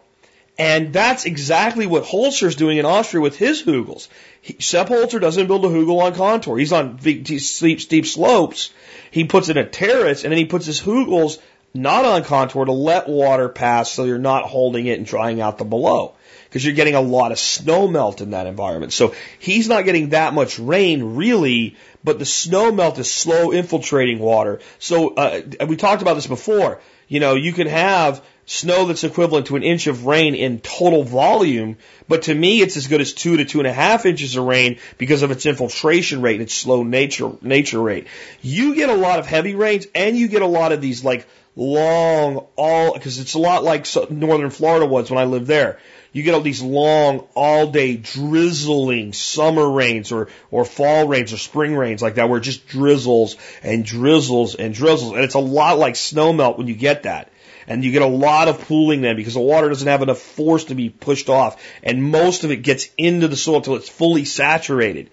And 0.57 0.93
that's 0.93 1.25
exactly 1.25 1.87
what 1.87 2.03
Holzer's 2.03 2.55
doing 2.55 2.77
in 2.77 2.85
Austria 2.85 3.21
with 3.21 3.37
his 3.37 3.63
hugels. 3.63 4.09
He, 4.41 4.57
Sepp 4.59 4.89
Holzer 4.89 5.19
doesn't 5.19 5.47
build 5.47 5.65
a 5.65 5.69
hugel 5.69 6.01
on 6.01 6.13
contour. 6.13 6.57
He's 6.57 6.71
on 6.71 6.99
steep, 6.99 7.81
steep 7.81 8.05
slopes. 8.05 8.71
He 9.09 9.23
puts 9.23 9.49
in 9.49 9.57
a 9.57 9.67
terrace 9.67 10.23
and 10.23 10.31
then 10.31 10.37
he 10.37 10.45
puts 10.45 10.65
his 10.65 10.81
hugels 10.81 11.39
not 11.73 12.05
on 12.05 12.23
contour 12.23 12.65
to 12.65 12.71
let 12.71 13.07
water 13.07 13.49
pass 13.49 13.91
so 13.91 14.03
you're 14.03 14.17
not 14.17 14.43
holding 14.43 14.87
it 14.87 14.97
and 14.97 15.05
drying 15.05 15.39
out 15.39 15.57
the 15.57 15.65
below 15.65 16.13
because 16.45 16.65
you're 16.65 16.75
getting 16.75 16.95
a 16.95 17.01
lot 17.01 17.31
of 17.31 17.39
snow 17.39 17.87
melt 17.87 18.19
in 18.19 18.31
that 18.31 18.45
environment. 18.45 18.91
So 18.91 19.15
he's 19.39 19.69
not 19.69 19.85
getting 19.85 20.09
that 20.09 20.33
much 20.33 20.59
rain 20.59 21.15
really, 21.15 21.77
but 22.03 22.19
the 22.19 22.25
snow 22.25 22.71
melt 22.71 22.99
is 22.99 23.09
slow 23.09 23.51
infiltrating 23.51 24.19
water. 24.19 24.59
So 24.77 25.13
uh, 25.15 25.41
we 25.67 25.77
talked 25.77 26.01
about 26.01 26.15
this 26.15 26.27
before. 26.27 26.81
You 27.07 27.21
know, 27.21 27.35
you 27.35 27.53
can 27.53 27.67
have 27.67 28.21
snow 28.45 28.85
that's 28.85 29.05
equivalent 29.05 29.47
to 29.47 29.55
an 29.55 29.63
inch 29.63 29.87
of 29.87 30.05
rain 30.05 30.35
in 30.35 30.59
total 30.59 31.03
volume, 31.03 31.77
but 32.09 32.23
to 32.23 32.35
me 32.35 32.61
it's 32.61 32.75
as 32.75 32.87
good 32.87 32.99
as 32.99 33.13
two 33.13 33.37
to 33.37 33.45
two 33.45 33.59
and 33.59 33.67
a 33.67 33.73
half 33.73 34.05
inches 34.05 34.35
of 34.35 34.43
rain 34.43 34.77
because 34.97 35.21
of 35.21 35.31
its 35.31 35.45
infiltration 35.45 36.21
rate 36.21 36.33
and 36.33 36.43
its 36.43 36.53
slow 36.53 36.83
nature 36.83 37.31
nature 37.41 37.81
rate. 37.81 38.07
You 38.41 38.75
get 38.75 38.89
a 38.89 38.95
lot 38.95 39.19
of 39.19 39.27
heavy 39.27 39.55
rains 39.55 39.87
and 39.95 40.17
you 40.17 40.27
get 40.27 40.41
a 40.41 40.47
lot 40.47 40.73
of 40.73 40.81
these 40.81 41.03
like 41.03 41.27
long 41.55 42.47
all 42.55 42.93
because 42.93 43.19
it's 43.19 43.33
a 43.33 43.39
lot 43.39 43.63
like 43.63 43.85
northern 44.09 44.49
Florida 44.49 44.85
was 44.85 45.09
when 45.09 45.19
I 45.19 45.25
lived 45.25 45.47
there. 45.47 45.79
You 46.13 46.23
get 46.23 46.33
all 46.33 46.41
these 46.41 46.61
long, 46.61 47.27
all 47.35 47.67
day 47.67 47.95
drizzling 47.95 49.13
summer 49.13 49.69
rains 49.69 50.11
or, 50.11 50.27
or 50.49 50.65
fall 50.65 51.07
rains 51.07 51.31
or 51.31 51.37
spring 51.37 51.75
rains 51.75 52.01
like 52.01 52.15
that 52.15 52.27
where 52.27 52.39
it 52.39 52.43
just 52.43 52.67
drizzles 52.67 53.37
and 53.63 53.85
drizzles 53.85 54.55
and 54.55 54.73
drizzles. 54.73 55.13
And 55.13 55.23
it's 55.23 55.35
a 55.35 55.39
lot 55.39 55.77
like 55.77 55.95
snow 55.95 56.33
melt 56.33 56.57
when 56.57 56.67
you 56.67 56.75
get 56.75 57.03
that. 57.03 57.31
And 57.67 57.85
you 57.85 57.91
get 57.91 58.01
a 58.01 58.07
lot 58.07 58.49
of 58.49 58.59
pooling 58.61 59.01
then 59.01 59.15
because 59.15 59.35
the 59.35 59.39
water 59.39 59.69
doesn't 59.69 59.87
have 59.87 60.01
enough 60.01 60.19
force 60.19 60.65
to 60.65 60.75
be 60.75 60.89
pushed 60.89 61.29
off. 61.29 61.63
And 61.83 62.03
most 62.03 62.43
of 62.43 62.51
it 62.51 62.57
gets 62.57 62.89
into 62.97 63.29
the 63.29 63.37
soil 63.37 63.57
until 63.57 63.75
it's 63.75 63.87
fully 63.87 64.25
saturated. 64.25 65.09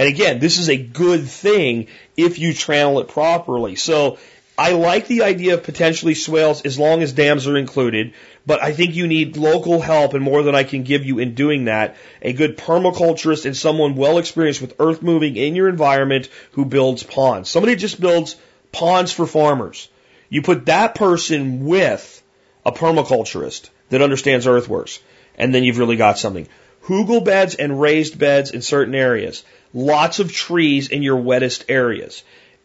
And 0.00 0.08
again, 0.08 0.38
this 0.40 0.58
is 0.58 0.68
a 0.70 0.78
good 0.78 1.28
thing 1.28 1.88
if 2.16 2.38
you 2.38 2.54
channel 2.54 3.00
it 3.00 3.08
properly. 3.08 3.76
So 3.76 4.18
I 4.60 4.72
like 4.72 5.06
the 5.06 5.22
idea 5.22 5.54
of 5.54 5.62
potentially 5.62 6.12
swales 6.12 6.60
as 6.66 6.78
long 6.78 7.02
as 7.02 7.14
dams 7.14 7.46
are 7.46 7.56
included, 7.56 8.12
but 8.44 8.62
I 8.62 8.74
think 8.74 8.94
you 8.94 9.06
need 9.06 9.38
local 9.38 9.80
help 9.80 10.12
and 10.12 10.22
more 10.22 10.42
than 10.42 10.54
I 10.54 10.64
can 10.64 10.82
give 10.82 11.06
you 11.06 11.18
in 11.18 11.32
doing 11.32 11.64
that. 11.64 11.96
A 12.20 12.34
good 12.34 12.58
permaculturist 12.58 13.46
and 13.46 13.56
someone 13.56 13.96
well 13.96 14.18
experienced 14.18 14.60
with 14.60 14.74
earth 14.78 15.00
moving 15.00 15.36
in 15.36 15.56
your 15.56 15.70
environment 15.70 16.28
who 16.52 16.66
builds 16.66 17.02
ponds. 17.02 17.48
Somebody 17.48 17.74
just 17.74 18.02
builds 18.02 18.36
ponds 18.70 19.12
for 19.12 19.26
farmers. 19.26 19.88
You 20.28 20.42
put 20.42 20.66
that 20.66 20.94
person 20.94 21.64
with 21.64 22.22
a 22.66 22.70
permaculturist 22.70 23.70
that 23.88 24.02
understands 24.02 24.46
earthworks, 24.46 24.98
and 25.38 25.54
then 25.54 25.64
you've 25.64 25.78
really 25.78 25.96
got 25.96 26.18
something. 26.18 26.46
Hugel 26.84 27.24
beds 27.24 27.54
and 27.54 27.80
raised 27.80 28.18
beds 28.18 28.50
in 28.50 28.60
certain 28.60 28.94
areas. 28.94 29.42
Lots 29.72 30.18
of 30.18 30.30
trees 30.30 30.88
in 30.90 31.02
your 31.02 31.16
wettest 31.16 31.64
areas 31.70 32.24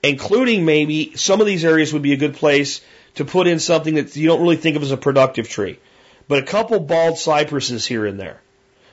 including 0.09 0.65
maybe 0.65 1.15
some 1.15 1.41
of 1.41 1.47
these 1.47 1.65
areas 1.65 1.93
would 1.93 2.01
be 2.01 2.13
a 2.13 2.17
good 2.17 2.35
place 2.35 2.81
to 3.15 3.25
put 3.25 3.47
in 3.47 3.59
something 3.59 3.95
that 3.95 4.15
you 4.15 4.27
don't 4.27 4.41
really 4.41 4.57
think 4.57 4.75
of 4.75 4.83
as 4.83 4.91
a 4.91 4.97
productive 4.97 5.49
tree. 5.49 5.79
But 6.27 6.39
a 6.39 6.45
couple 6.45 6.79
bald 6.79 7.17
cypresses 7.17 7.85
here 7.85 8.05
and 8.05 8.19
there 8.19 8.41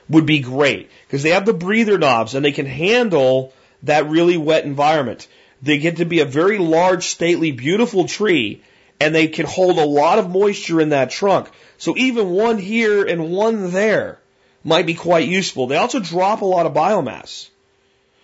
would 0.09 0.25
be 0.25 0.39
great 0.39 0.89
because 1.07 1.23
they 1.23 1.31
have 1.31 1.45
the 1.45 1.53
breather 1.53 1.97
knobs 1.97 2.35
and 2.35 2.43
they 2.43 2.51
can 2.51 2.65
handle 2.65 3.53
that 3.83 4.09
really 4.09 4.37
wet 4.37 4.65
environment. 4.65 5.27
They 5.61 5.77
get 5.77 5.97
to 5.97 6.05
be 6.05 6.19
a 6.19 6.25
very 6.25 6.57
large, 6.57 7.05
stately, 7.07 7.51
beautiful 7.51 8.07
tree 8.07 8.61
and 8.99 9.13
they 9.13 9.27
can 9.27 9.45
hold 9.45 9.77
a 9.77 9.85
lot 9.85 10.19
of 10.19 10.29
moisture 10.29 10.79
in 10.79 10.89
that 10.89 11.09
trunk. 11.09 11.49
So 11.77 11.97
even 11.97 12.29
one 12.29 12.57
here 12.57 13.03
and 13.03 13.31
one 13.31 13.71
there 13.71 14.19
might 14.63 14.85
be 14.85 14.93
quite 14.93 15.27
useful. 15.27 15.67
They 15.67 15.77
also 15.77 15.99
drop 15.99 16.41
a 16.41 16.45
lot 16.45 16.65
of 16.65 16.73
biomass. 16.73 17.49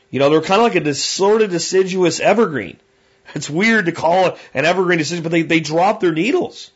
You 0.09 0.19
know, 0.19 0.29
they're 0.29 0.41
kind 0.41 0.61
of 0.61 0.73
like 0.73 0.83
a 0.83 0.93
sort 0.93 1.41
of 1.41 1.51
deciduous 1.51 2.19
evergreen. 2.19 2.77
It's 3.35 3.49
weird 3.49 3.85
to 3.85 3.91
call 3.91 4.27
it 4.27 4.37
an 4.53 4.65
evergreen 4.65 4.97
deciduous, 4.97 5.23
but 5.23 5.31
they, 5.31 5.43
they 5.43 5.59
drop 5.59 5.99
their 5.99 6.13
needles. 6.13 6.71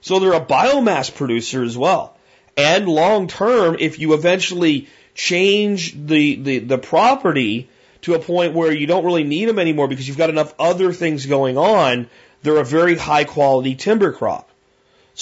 So 0.00 0.18
they're 0.18 0.32
a 0.32 0.44
biomass 0.44 1.14
producer 1.14 1.62
as 1.62 1.76
well. 1.76 2.16
And 2.56 2.88
long 2.88 3.28
term, 3.28 3.76
if 3.78 3.98
you 3.98 4.14
eventually 4.14 4.88
change 5.14 5.94
the, 5.94 6.36
the, 6.36 6.58
the 6.60 6.78
property 6.78 7.68
to 8.02 8.14
a 8.14 8.18
point 8.18 8.54
where 8.54 8.72
you 8.72 8.86
don't 8.86 9.04
really 9.04 9.24
need 9.24 9.46
them 9.46 9.58
anymore 9.58 9.88
because 9.88 10.08
you've 10.08 10.18
got 10.18 10.30
enough 10.30 10.54
other 10.58 10.92
things 10.92 11.26
going 11.26 11.56
on, 11.56 12.08
they're 12.42 12.58
a 12.58 12.64
very 12.64 12.96
high 12.96 13.24
quality 13.24 13.74
timber 13.74 14.12
crop. 14.12 14.50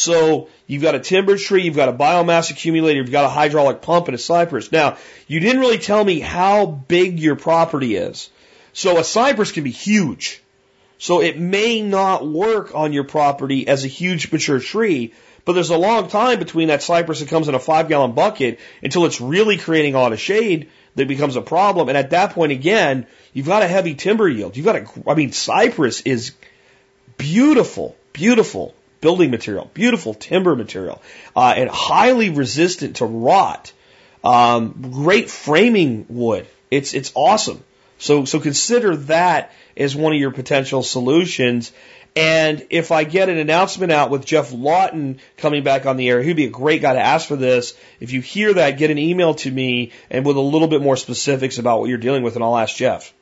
So 0.01 0.49
you've 0.67 0.81
got 0.81 0.95
a 0.95 0.99
timber 0.99 1.37
tree, 1.37 1.65
you've 1.65 1.77
got 1.77 1.91
a 1.91 1.93
biomass 1.93 2.51
accumulator, 2.51 3.01
you've 3.01 3.11
got 3.11 3.27
a 3.27 3.29
hydraulic 3.29 3.83
pump 3.83 4.09
and 4.09 4.15
a 4.15 4.19
cypress. 4.19 4.73
Now, 4.73 4.97
you 5.27 5.41
didn't 5.41 5.61
really 5.61 5.77
tell 5.77 6.03
me 6.03 6.21
how 6.21 6.65
big 6.65 7.21
your 7.21 7.37
property 7.37 7.97
is. 7.97 8.31
So 8.73 8.99
a 8.99 9.05
cypress 9.05 9.53
can 9.53 9.63
be 9.63 9.71
huge. 9.71 10.43
So 10.97 11.21
it 11.21 11.39
may 11.39 11.83
not 11.83 12.27
work 12.27 12.75
on 12.75 12.95
your 12.95 13.05
property 13.05 13.69
as 13.69 13.85
a 13.85 13.89
huge 13.89 14.33
mature 14.33 14.59
tree, 14.59 15.13
but 15.45 15.53
there's 15.53 15.69
a 15.69 15.77
long 15.77 16.09
time 16.09 16.39
between 16.39 16.69
that 16.69 16.83
cypress 16.83 17.21
that 17.21 17.29
comes 17.29 17.49
in 17.49 17.55
a 17.55 17.59
five 17.59 17.89
gallon 17.89 18.13
bucket 18.13 18.59
until 18.83 19.05
it's 19.05 19.21
really 19.21 19.59
creating 19.59 19.95
a 19.95 19.99
lot 19.99 20.15
of 20.15 20.19
shade 20.19 20.71
that 20.95 21.09
becomes 21.09 21.37
a 21.37 21.43
problem. 21.43 21.91
And 21.91 21.99
at 21.99 22.09
that 22.11 22.33
point 22.33 22.53
again, 22.53 23.07
you've 23.35 23.49
got 23.49 23.63
a 23.63 23.69
heavy 23.69 23.95
timber 23.97 24.31
yield. 24.31 24.57
You've 24.57 24.65
got 24.65 24.77
a, 24.77 24.87
I 25.07 25.15
mean, 25.15 25.33
cypress 25.33 26.01
is 26.01 26.33
beautiful, 27.19 27.97
beautiful 28.15 28.75
building 29.01 29.31
material, 29.31 29.71
beautiful 29.75 30.15
timber 30.15 30.55
material, 30.57 31.01
uh, 31.35 31.55
and 31.57 31.71
highly 31.71 32.31
resistant 32.31 32.97
to 32.97 33.05
rot. 33.05 33.73
Um, 34.23 34.91
great 34.93 35.31
framing 35.31 36.07
wood. 36.09 36.47
It's 36.71 36.95
it's 36.95 37.13
awesome. 37.15 37.63
So 37.99 38.25
so 38.25 38.41
consider 38.41 38.97
that 38.97 39.53
as 39.77 39.97
one 39.97 40.13
of 40.13 40.19
your 40.19 40.31
potential 40.31 40.83
solutions. 40.83 41.73
And 42.17 42.67
if 42.71 42.91
I 42.91 43.05
get 43.05 43.29
an 43.29 43.39
announcement 43.39 43.93
out 43.93 44.11
with 44.11 44.27
Geoff 44.27 44.53
Lawton 44.53 45.21
coming 45.37 45.63
back 45.63 45.87
on 45.87 45.97
the 45.97 46.09
air, 46.09 46.21
he'd 46.21 46.35
be 46.35 46.45
a 46.45 46.51
great 46.51 46.83
guy 46.83 46.95
to 46.95 47.01
ask 47.01 47.29
for 47.29 47.37
this. 47.37 47.75
If 48.01 48.13
you 48.13 48.21
hear 48.21 48.53
that, 48.55 48.79
get 48.79 48.91
an 48.91 48.99
email 48.99 49.35
to 49.35 49.51
me 49.51 49.93
and 50.11 50.27
with 50.27 50.37
a 50.37 50.41
little 50.41 50.67
bit 50.67 50.83
more 50.83 50.97
specifics 50.97 51.59
about 51.59 51.79
what 51.79 51.89
you're 51.89 51.99
dealing 51.99 52.25
with, 52.25 52.35
and 52.35 52.45
I'll 52.45 52.57
ask 52.57 52.75
Geoff. 52.75 53.15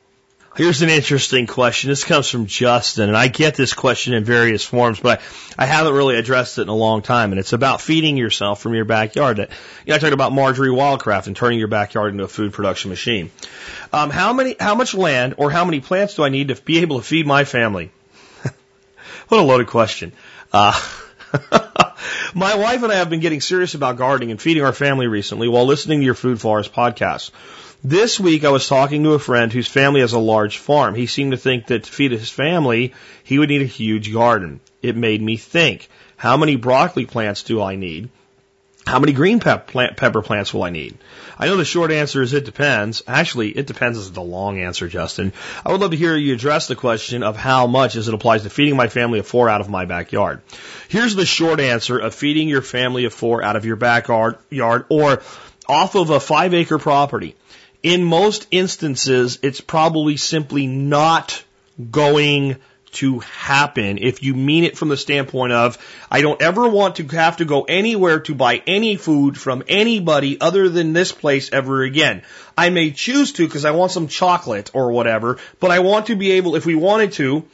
Here's 0.55 0.81
an 0.81 0.89
interesting 0.89 1.45
question. 1.45 1.89
This 1.89 2.03
comes 2.03 2.27
from 2.27 2.47
Justin, 2.47 3.07
and 3.07 3.17
I 3.17 3.27
get 3.27 3.55
this 3.55 3.73
question 3.73 4.13
in 4.13 4.23
various 4.23 4.65
forms, 4.65 4.99
but 4.99 5.21
I, 5.57 5.63
I 5.63 5.65
haven't 5.67 5.93
really 5.93 6.17
addressed 6.17 6.57
it 6.57 6.63
in 6.63 6.69
a 6.69 6.75
long 6.75 7.01
time. 7.01 7.31
And 7.31 7.39
it's 7.39 7.53
about 7.53 7.81
feeding 7.81 8.17
yourself 8.17 8.59
from 8.59 8.73
your 8.73 8.83
backyard. 8.83 9.37
You 9.37 9.45
know, 9.87 9.95
I 9.95 9.99
talked 9.99 10.13
about 10.13 10.33
Marjory 10.33 10.69
Wildcraft 10.69 11.27
and 11.27 11.35
turning 11.35 11.59
your 11.59 11.67
backyard 11.67 12.13
into 12.13 12.23
a 12.23 12.27
food 12.27 12.51
production 12.51 12.89
machine. 12.89 13.29
Um, 13.93 14.09
how 14.09 14.33
many, 14.33 14.55
how 14.59 14.75
much 14.75 14.93
land 14.95 15.35
or 15.37 15.51
how 15.51 15.65
many 15.65 15.81
plants 15.81 16.15
do 16.15 16.23
I 16.23 16.29
need 16.29 16.47
to 16.47 16.55
be 16.55 16.79
able 16.79 16.97
to 16.97 17.05
feed 17.05 17.27
my 17.27 17.45
family? 17.45 17.91
what 19.27 19.39
a 19.39 19.43
loaded 19.43 19.67
question. 19.67 20.13
Uh, 20.51 20.73
my 22.33 22.55
wife 22.55 22.81
and 22.81 22.91
I 22.91 22.95
have 22.95 23.09
been 23.09 23.19
getting 23.19 23.41
serious 23.41 23.75
about 23.75 23.97
gardening 23.97 24.31
and 24.31 24.41
feeding 24.41 24.63
our 24.63 24.73
family 24.73 25.07
recently 25.07 25.47
while 25.47 25.65
listening 25.65 25.99
to 25.99 26.05
your 26.05 26.15
Food 26.15 26.41
Forest 26.41 26.73
podcast. 26.73 27.31
This 27.83 28.19
week 28.19 28.43
I 28.43 28.49
was 28.49 28.67
talking 28.67 29.03
to 29.03 29.13
a 29.13 29.19
friend 29.19 29.53
whose 29.53 29.69
family 29.69 30.01
has 30.01 30.11
a 30.11 30.19
large 30.19 30.57
farm. 30.57 30.95
He 30.95 31.05
seemed 31.05 31.31
to 31.31 31.37
think 31.37 31.67
that 31.67 31.85
to 31.85 31.91
feed 31.91 32.11
his 32.11 32.29
family, 32.29 32.93
he 33.23 33.39
would 33.39 33.47
need 33.47 33.61
a 33.61 33.65
huge 33.65 34.11
garden. 34.11 34.59
It 34.81 34.97
made 34.97 35.21
me 35.21 35.37
think, 35.37 35.87
how 36.17 36.35
many 36.35 36.57
broccoli 36.57 37.05
plants 37.05 37.43
do 37.43 37.61
I 37.61 37.77
need? 37.77 38.09
How 38.85 38.99
many 38.99 39.13
green 39.13 39.39
pep 39.39 39.67
plant, 39.67 39.95
pepper 39.95 40.21
plants 40.21 40.53
will 40.53 40.63
I 40.63 40.71
need? 40.71 40.97
I 41.37 41.45
know 41.45 41.55
the 41.55 41.63
short 41.63 41.91
answer 41.91 42.21
is 42.21 42.33
it 42.33 42.43
depends. 42.43 43.01
Actually, 43.07 43.51
it 43.51 43.65
depends 43.65 43.97
is 43.97 44.11
the 44.11 44.21
long 44.21 44.59
answer, 44.59 44.89
Justin. 44.89 45.31
I 45.65 45.71
would 45.71 45.79
love 45.79 45.91
to 45.91 45.97
hear 45.97 46.17
you 46.17 46.33
address 46.33 46.67
the 46.67 46.75
question 46.75 47.23
of 47.23 47.37
how 47.37 47.65
much 47.65 47.95
as 47.95 48.09
it 48.09 48.13
applies 48.13 48.43
to 48.43 48.49
feeding 48.49 48.75
my 48.75 48.89
family 48.89 49.19
of 49.19 49.27
four 49.27 49.47
out 49.47 49.61
of 49.61 49.69
my 49.69 49.85
backyard. 49.85 50.41
Here's 50.89 51.15
the 51.15 51.25
short 51.25 51.61
answer 51.61 51.97
of 51.97 52.13
feeding 52.13 52.49
your 52.49 52.61
family 52.61 53.05
of 53.05 53.13
four 53.13 53.41
out 53.41 53.55
of 53.55 53.63
your 53.63 53.77
backyard 53.77 54.35
yard 54.49 54.85
or 54.89 55.21
off 55.69 55.95
of 55.95 56.09
a 56.09 56.19
five 56.19 56.53
acre 56.53 56.77
property 56.79 57.35
in 57.83 58.03
most 58.03 58.47
instances, 58.51 59.39
it's 59.41 59.61
probably 59.61 60.17
simply 60.17 60.67
not 60.67 61.43
going 61.91 62.57
to 62.91 63.19
happen 63.19 63.99
if 63.99 64.23
you 64.23 64.33
mean 64.33 64.63
it 64.63 64.77
from 64.77 64.89
the 64.89 64.97
standpoint 64.97 65.53
of, 65.53 65.77
I 66.09 66.21
don't 66.21 66.41
ever 66.41 66.67
want 66.67 66.95
to 66.95 67.07
have 67.09 67.37
to 67.37 67.45
go 67.45 67.63
anywhere 67.63 68.21
to 68.21 68.33
buy 68.33 68.63
any 68.65 68.95
food 68.95 69.37
from 69.37 69.63
anybody 69.67 70.41
other 70.41 70.69
than 70.69 70.93
this 70.93 71.11
place 71.11 71.51
ever 71.53 71.83
again. 71.83 72.23
I 72.57 72.69
may 72.69 72.91
choose 72.91 73.33
to 73.33 73.45
because 73.45 73.65
I 73.65 73.71
want 73.71 73.91
some 73.91 74.07
chocolate 74.07 74.71
or 74.73 74.91
whatever, 74.91 75.37
but 75.59 75.71
I 75.71 75.79
want 75.79 76.07
to 76.07 76.15
be 76.15 76.31
able, 76.31 76.55
if 76.55 76.65
we 76.65 76.75
wanted 76.75 77.13
to, 77.13 77.45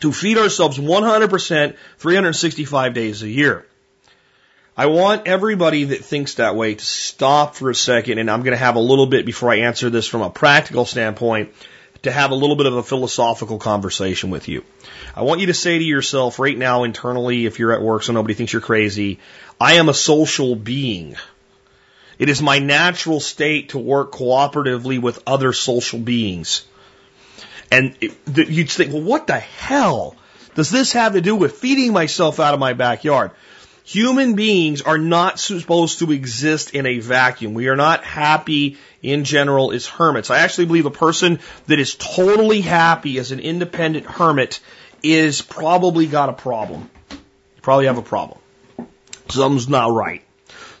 to 0.00 0.12
feed 0.12 0.38
ourselves 0.38 0.78
100% 0.78 1.76
365 1.98 2.94
days 2.94 3.22
a 3.22 3.28
year. 3.28 3.64
I 4.78 4.86
want 4.86 5.26
everybody 5.26 5.82
that 5.82 6.04
thinks 6.04 6.34
that 6.34 6.54
way 6.54 6.76
to 6.76 6.84
stop 6.84 7.56
for 7.56 7.68
a 7.68 7.74
second, 7.74 8.18
and 8.18 8.30
I'm 8.30 8.42
going 8.42 8.52
to 8.52 8.56
have 8.56 8.76
a 8.76 8.80
little 8.80 9.06
bit 9.06 9.26
before 9.26 9.50
I 9.50 9.62
answer 9.62 9.90
this 9.90 10.06
from 10.06 10.22
a 10.22 10.30
practical 10.30 10.84
standpoint 10.84 11.52
to 12.02 12.12
have 12.12 12.30
a 12.30 12.36
little 12.36 12.54
bit 12.54 12.66
of 12.66 12.74
a 12.74 12.82
philosophical 12.84 13.58
conversation 13.58 14.30
with 14.30 14.46
you. 14.46 14.62
I 15.16 15.22
want 15.22 15.40
you 15.40 15.48
to 15.48 15.54
say 15.54 15.76
to 15.76 15.84
yourself 15.84 16.38
right 16.38 16.56
now 16.56 16.84
internally, 16.84 17.44
if 17.44 17.58
you're 17.58 17.72
at 17.72 17.82
work 17.82 18.04
so 18.04 18.12
nobody 18.12 18.34
thinks 18.34 18.52
you're 18.52 18.62
crazy, 18.62 19.18
I 19.60 19.74
am 19.74 19.88
a 19.88 19.94
social 19.94 20.54
being. 20.54 21.16
It 22.20 22.28
is 22.28 22.40
my 22.40 22.60
natural 22.60 23.18
state 23.18 23.70
to 23.70 23.80
work 23.80 24.12
cooperatively 24.12 25.02
with 25.02 25.20
other 25.26 25.52
social 25.52 25.98
beings. 25.98 26.64
And 27.72 27.96
it, 28.00 28.12
you'd 28.48 28.70
think, 28.70 28.92
well, 28.92 29.02
what 29.02 29.26
the 29.26 29.40
hell 29.40 30.14
does 30.54 30.70
this 30.70 30.92
have 30.92 31.14
to 31.14 31.20
do 31.20 31.34
with 31.34 31.56
feeding 31.56 31.92
myself 31.92 32.38
out 32.38 32.54
of 32.54 32.60
my 32.60 32.74
backyard? 32.74 33.32
Human 33.88 34.34
beings 34.34 34.82
are 34.82 34.98
not 34.98 35.40
supposed 35.40 36.00
to 36.00 36.12
exist 36.12 36.74
in 36.74 36.84
a 36.84 36.98
vacuum. 36.98 37.54
We 37.54 37.68
are 37.68 37.74
not 37.74 38.04
happy 38.04 38.76
in 39.02 39.24
general 39.24 39.72
as 39.72 39.86
hermits. 39.86 40.28
I 40.28 40.40
actually 40.40 40.66
believe 40.66 40.84
a 40.84 40.90
person 40.90 41.38
that 41.68 41.78
is 41.78 41.94
totally 41.94 42.60
happy 42.60 43.16
as 43.16 43.32
an 43.32 43.40
independent 43.40 44.04
hermit 44.04 44.60
is 45.02 45.40
probably 45.40 46.06
got 46.06 46.28
a 46.28 46.34
problem. 46.34 46.90
You 47.10 47.62
probably 47.62 47.86
have 47.86 47.96
a 47.96 48.02
problem. 48.02 48.38
Something's 49.30 49.70
not 49.70 49.90
right. 49.90 50.22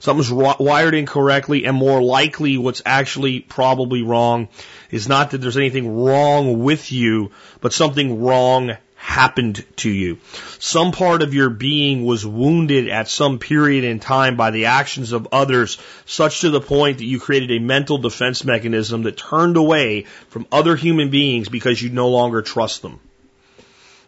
Something's 0.00 0.30
wired 0.30 0.92
incorrectly, 0.92 1.64
and 1.64 1.74
more 1.74 2.02
likely, 2.02 2.58
what's 2.58 2.82
actually 2.84 3.40
probably 3.40 4.02
wrong 4.02 4.48
is 4.90 5.08
not 5.08 5.30
that 5.30 5.38
there's 5.38 5.56
anything 5.56 5.96
wrong 5.96 6.62
with 6.62 6.92
you, 6.92 7.30
but 7.62 7.72
something 7.72 8.22
wrong 8.22 8.76
happened 8.98 9.64
to 9.76 9.88
you. 9.88 10.18
Some 10.58 10.90
part 10.92 11.22
of 11.22 11.32
your 11.32 11.50
being 11.50 12.04
was 12.04 12.26
wounded 12.26 12.88
at 12.88 13.08
some 13.08 13.38
period 13.38 13.84
in 13.84 14.00
time 14.00 14.36
by 14.36 14.50
the 14.50 14.66
actions 14.66 15.12
of 15.12 15.28
others, 15.32 15.78
such 16.04 16.40
to 16.40 16.50
the 16.50 16.60
point 16.60 16.98
that 16.98 17.04
you 17.04 17.20
created 17.20 17.52
a 17.52 17.60
mental 17.60 17.98
defense 17.98 18.44
mechanism 18.44 19.04
that 19.04 19.16
turned 19.16 19.56
away 19.56 20.02
from 20.28 20.46
other 20.50 20.76
human 20.76 21.10
beings 21.10 21.48
because 21.48 21.80
you 21.80 21.90
no 21.90 22.08
longer 22.08 22.42
trust 22.42 22.82
them. 22.82 23.00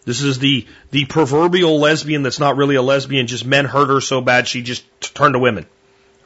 This 0.04 0.22
is 0.22 0.38
the, 0.38 0.66
the 0.90 1.04
proverbial 1.04 1.78
lesbian 1.78 2.22
that's 2.22 2.40
not 2.40 2.56
really 2.56 2.74
a 2.74 2.82
lesbian, 2.82 3.26
just 3.26 3.46
men 3.46 3.66
hurt 3.66 3.88
her 3.88 4.00
so 4.00 4.20
bad 4.20 4.48
she 4.48 4.62
just 4.62 4.84
turned 5.00 5.34
to 5.34 5.38
women 5.38 5.66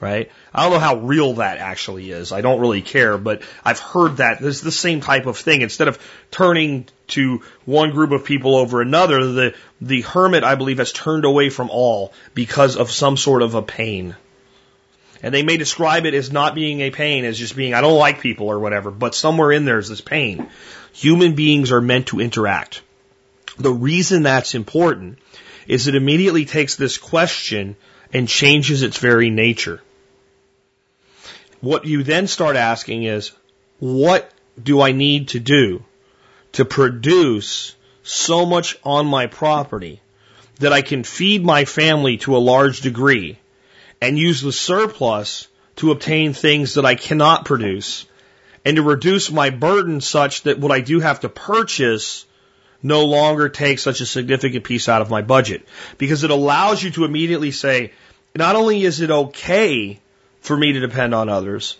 right? 0.04 0.30
I 0.52 0.62
don't 0.62 0.72
know 0.72 0.78
how 0.78 0.96
real 0.96 1.34
that 1.34 1.56
actually 1.56 2.10
is. 2.10 2.30
I 2.30 2.42
don't 2.42 2.60
really 2.60 2.82
care, 2.82 3.16
but 3.16 3.40
I've 3.64 3.80
heard 3.80 4.18
that 4.18 4.38
there's 4.38 4.60
the 4.60 4.70
same 4.70 5.00
type 5.00 5.24
of 5.24 5.38
thing. 5.38 5.62
Instead 5.62 5.88
of 5.88 5.98
turning 6.30 6.86
to 7.08 7.42
one 7.64 7.90
group 7.90 8.10
of 8.10 8.26
people 8.26 8.54
over 8.54 8.82
another, 8.82 9.32
the 9.32 9.54
the 9.80 10.02
hermit, 10.02 10.44
I 10.44 10.56
believe, 10.56 10.76
has 10.76 10.92
turned 10.92 11.24
away 11.24 11.48
from 11.48 11.70
all 11.70 12.12
because 12.34 12.76
of 12.76 12.90
some 12.90 13.16
sort 13.16 13.40
of 13.40 13.54
a 13.54 13.62
pain. 13.62 14.14
And 15.22 15.32
they 15.32 15.42
may 15.42 15.56
describe 15.56 16.04
it 16.04 16.12
as 16.12 16.30
not 16.30 16.54
being 16.54 16.82
a 16.82 16.90
pain, 16.90 17.24
as 17.24 17.38
just 17.38 17.56
being, 17.56 17.72
I 17.72 17.80
don't 17.80 17.98
like 17.98 18.20
people 18.20 18.48
or 18.48 18.58
whatever, 18.58 18.90
but 18.90 19.14
somewhere 19.14 19.52
in 19.52 19.64
there 19.64 19.78
is 19.78 19.88
this 19.88 20.02
pain. 20.02 20.50
Human 20.92 21.34
beings 21.34 21.72
are 21.72 21.80
meant 21.80 22.08
to 22.08 22.20
interact. 22.20 22.82
The 23.56 23.72
reason 23.72 24.22
that's 24.22 24.54
important 24.54 25.18
is 25.66 25.86
it 25.86 25.94
immediately 25.94 26.44
takes 26.44 26.76
this 26.76 26.98
question 26.98 27.76
and 28.12 28.28
changes 28.28 28.82
its 28.82 28.98
very 28.98 29.28
nature. 29.28 29.80
What 31.64 31.86
you 31.86 32.02
then 32.02 32.26
start 32.26 32.56
asking 32.56 33.04
is, 33.04 33.32
what 33.78 34.30
do 34.62 34.82
I 34.82 34.92
need 34.92 35.28
to 35.28 35.40
do 35.40 35.82
to 36.52 36.66
produce 36.66 37.74
so 38.02 38.44
much 38.44 38.76
on 38.84 39.06
my 39.06 39.28
property 39.28 40.02
that 40.60 40.74
I 40.74 40.82
can 40.82 41.04
feed 41.04 41.42
my 41.42 41.64
family 41.64 42.18
to 42.18 42.36
a 42.36 42.46
large 42.52 42.82
degree 42.82 43.38
and 44.02 44.18
use 44.18 44.42
the 44.42 44.52
surplus 44.52 45.48
to 45.76 45.90
obtain 45.90 46.34
things 46.34 46.74
that 46.74 46.84
I 46.84 46.96
cannot 46.96 47.46
produce 47.46 48.04
and 48.66 48.76
to 48.76 48.82
reduce 48.82 49.30
my 49.30 49.48
burden 49.48 50.02
such 50.02 50.42
that 50.42 50.58
what 50.58 50.70
I 50.70 50.80
do 50.82 51.00
have 51.00 51.20
to 51.20 51.30
purchase 51.30 52.26
no 52.82 53.06
longer 53.06 53.48
takes 53.48 53.82
such 53.82 54.02
a 54.02 54.06
significant 54.06 54.64
piece 54.64 54.86
out 54.86 55.00
of 55.00 55.08
my 55.08 55.22
budget? 55.22 55.66
Because 55.96 56.24
it 56.24 56.30
allows 56.30 56.82
you 56.82 56.90
to 56.90 57.06
immediately 57.06 57.52
say, 57.52 57.92
not 58.34 58.54
only 58.54 58.82
is 58.82 59.00
it 59.00 59.10
okay 59.10 59.98
for 60.44 60.56
me 60.56 60.74
to 60.74 60.80
depend 60.80 61.14
on 61.14 61.28
others. 61.28 61.76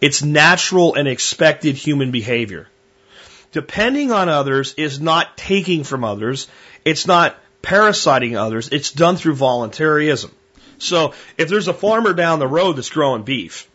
It's 0.00 0.22
natural 0.22 0.94
and 0.94 1.08
expected 1.08 1.76
human 1.76 2.10
behavior. 2.10 2.68
Depending 3.52 4.12
on 4.12 4.28
others 4.28 4.74
is 4.74 5.00
not 5.00 5.36
taking 5.36 5.84
from 5.84 6.04
others. 6.04 6.48
It's 6.84 7.06
not 7.06 7.36
parasiting 7.62 8.36
others. 8.36 8.68
It's 8.70 8.92
done 8.92 9.16
through 9.16 9.36
voluntarism. 9.36 10.32
So 10.78 11.14
if 11.36 11.48
there's 11.48 11.68
a 11.68 11.72
farmer 11.72 12.12
down 12.12 12.40
the 12.40 12.46
road 12.46 12.74
that's 12.74 12.90
growing 12.90 13.22
beef, 13.22 13.68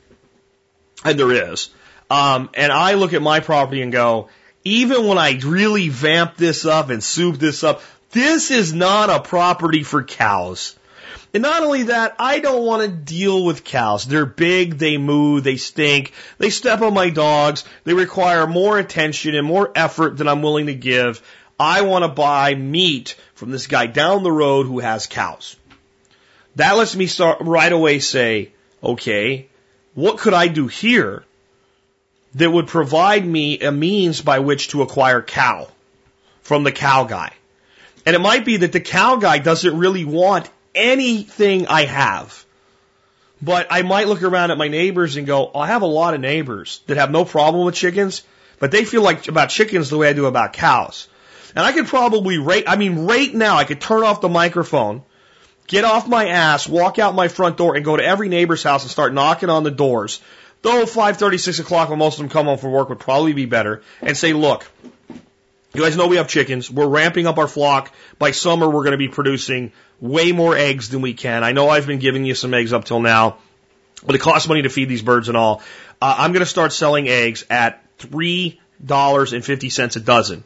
and 1.03 1.17
there 1.17 1.51
is, 1.51 1.69
um, 2.09 2.49
and 2.53 2.71
I 2.71 2.93
look 2.93 3.13
at 3.13 3.21
my 3.21 3.39
property 3.39 3.81
and 3.81 3.91
go, 3.91 4.29
even 4.65 5.07
when 5.07 5.17
I 5.17 5.39
really 5.43 5.89
vamp 5.89 6.35
this 6.35 6.65
up 6.65 6.89
and 6.89 7.03
soup 7.03 7.37
this 7.37 7.63
up, 7.63 7.81
this 8.11 8.51
is 8.51 8.73
not 8.73 9.09
a 9.09 9.19
property 9.21 9.83
for 9.83 10.03
cows. 10.03 10.75
And 11.33 11.41
not 11.41 11.63
only 11.63 11.83
that, 11.83 12.15
I 12.19 12.39
don't 12.39 12.63
want 12.63 12.83
to 12.83 12.87
deal 12.87 13.43
with 13.43 13.63
cows. 13.63 14.05
They're 14.05 14.25
big, 14.25 14.77
they 14.77 14.97
moo, 14.97 15.41
they 15.41 15.57
stink, 15.57 16.13
they 16.37 16.51
step 16.51 16.81
on 16.81 16.93
my 16.93 17.09
dogs, 17.09 17.63
they 17.85 17.95
require 17.95 18.45
more 18.45 18.77
attention 18.77 19.33
and 19.33 19.47
more 19.47 19.71
effort 19.73 20.15
than 20.15 20.27
I'm 20.27 20.43
willing 20.43 20.67
to 20.67 20.75
give. 20.75 21.23
I 21.59 21.81
want 21.81 22.03
to 22.03 22.09
buy 22.09 22.53
meat 22.53 23.15
from 23.33 23.49
this 23.49 23.65
guy 23.65 23.87
down 23.87 24.21
the 24.21 24.31
road 24.31 24.67
who 24.67 24.77
has 24.79 25.07
cows. 25.07 25.55
That 26.55 26.77
lets 26.77 26.95
me 26.95 27.07
start 27.07 27.39
right 27.41 27.71
away 27.71 27.97
say, 27.97 28.51
okay, 28.83 29.47
what 29.95 30.19
could 30.19 30.35
I 30.35 30.49
do 30.49 30.67
here 30.67 31.23
that 32.35 32.51
would 32.51 32.67
provide 32.67 33.25
me 33.25 33.59
a 33.59 33.71
means 33.71 34.21
by 34.21 34.37
which 34.37 34.67
to 34.69 34.83
acquire 34.83 35.23
cow 35.23 35.67
from 36.43 36.63
the 36.63 36.71
cow 36.71 37.05
guy? 37.05 37.33
And 38.05 38.15
it 38.15 38.19
might 38.19 38.45
be 38.45 38.57
that 38.57 38.71
the 38.71 38.79
cow 38.79 39.15
guy 39.15 39.39
doesn't 39.39 39.77
really 39.77 40.05
want 40.05 40.47
anything 40.75 41.67
I 41.67 41.85
have. 41.85 42.45
But 43.41 43.67
I 43.69 43.81
might 43.81 44.07
look 44.07 44.23
around 44.23 44.51
at 44.51 44.57
my 44.57 44.69
neighbors 44.69 45.17
and 45.17 45.27
go, 45.27 45.51
I 45.53 45.67
have 45.67 45.81
a 45.81 45.87
lot 45.87 46.13
of 46.13 46.21
neighbors 46.21 46.81
that 46.87 46.97
have 46.97 47.11
no 47.11 47.25
problem 47.25 47.65
with 47.65 47.75
chickens, 47.75 48.23
but 48.59 48.71
they 48.71 48.85
feel 48.85 49.01
like 49.01 49.27
about 49.27 49.49
chickens 49.49 49.89
the 49.89 49.97
way 49.97 50.09
I 50.09 50.13
do 50.13 50.25
about 50.27 50.53
cows. 50.53 51.09
And 51.55 51.65
I 51.65 51.73
could 51.73 51.87
probably 51.87 52.37
rate, 52.37 52.63
I 52.67 52.77
mean, 52.77 53.05
right 53.05 53.33
now 53.33 53.57
I 53.57 53.65
could 53.65 53.81
turn 53.81 54.03
off 54.03 54.21
the 54.21 54.29
microphone, 54.29 55.03
get 55.67 55.83
off 55.83 56.07
my 56.07 56.29
ass, 56.29 56.67
walk 56.67 56.99
out 56.99 57.15
my 57.15 57.27
front 57.27 57.57
door 57.57 57.75
and 57.75 57.83
go 57.83 57.97
to 57.97 58.03
every 58.03 58.29
neighbor's 58.29 58.63
house 58.63 58.83
and 58.83 58.91
start 58.91 59.13
knocking 59.13 59.49
on 59.49 59.63
the 59.63 59.71
doors. 59.71 60.21
Though 60.61 60.85
5.30, 60.85 61.39
6 61.39 61.59
o'clock 61.59 61.89
when 61.89 61.99
most 61.99 62.13
of 62.13 62.19
them 62.19 62.29
come 62.29 62.45
home 62.45 62.57
from 62.57 62.71
work 62.71 62.87
would 62.87 62.99
probably 62.99 63.33
be 63.33 63.45
better 63.45 63.83
and 64.01 64.15
say, 64.15 64.31
look, 64.31 64.65
you 65.73 65.81
guys 65.81 65.97
know 65.97 66.07
we 66.07 66.17
have 66.17 66.27
chickens. 66.27 66.69
We're 66.69 66.87
ramping 66.87 67.25
up 67.25 67.39
our 67.39 67.47
flock. 67.47 67.91
By 68.19 68.31
summer, 68.31 68.67
we're 68.67 68.83
going 68.83 68.91
to 68.91 68.97
be 68.97 69.07
producing 69.07 69.71
way 69.99 70.31
more 70.31 70.55
eggs 70.55 70.89
than 70.89 71.01
we 71.01 71.13
can. 71.13 71.43
I 71.43 71.51
know 71.51 71.67
I've 71.67 71.87
been 71.87 71.99
giving 71.99 72.25
you 72.25 72.35
some 72.35 72.53
eggs 72.53 72.73
up 72.73 72.85
till 72.85 72.99
now, 72.99 73.37
but 74.05 74.13
it 74.13 74.19
costs 74.19 74.47
money 74.47 74.61
to 74.61 74.69
feed 74.69 74.87
these 74.87 75.01
birds 75.01 75.29
and 75.29 75.37
all. 75.37 75.63
Uh, 75.99 76.15
I'm 76.19 76.31
going 76.31 76.41
to 76.41 76.49
start 76.49 76.73
selling 76.73 77.07
eggs 77.07 77.45
at 77.49 77.83
three 77.97 78.59
dollars 78.85 79.33
and 79.33 79.43
fifty 79.43 79.69
cents 79.69 79.95
a 79.95 79.99
dozen. 79.99 80.43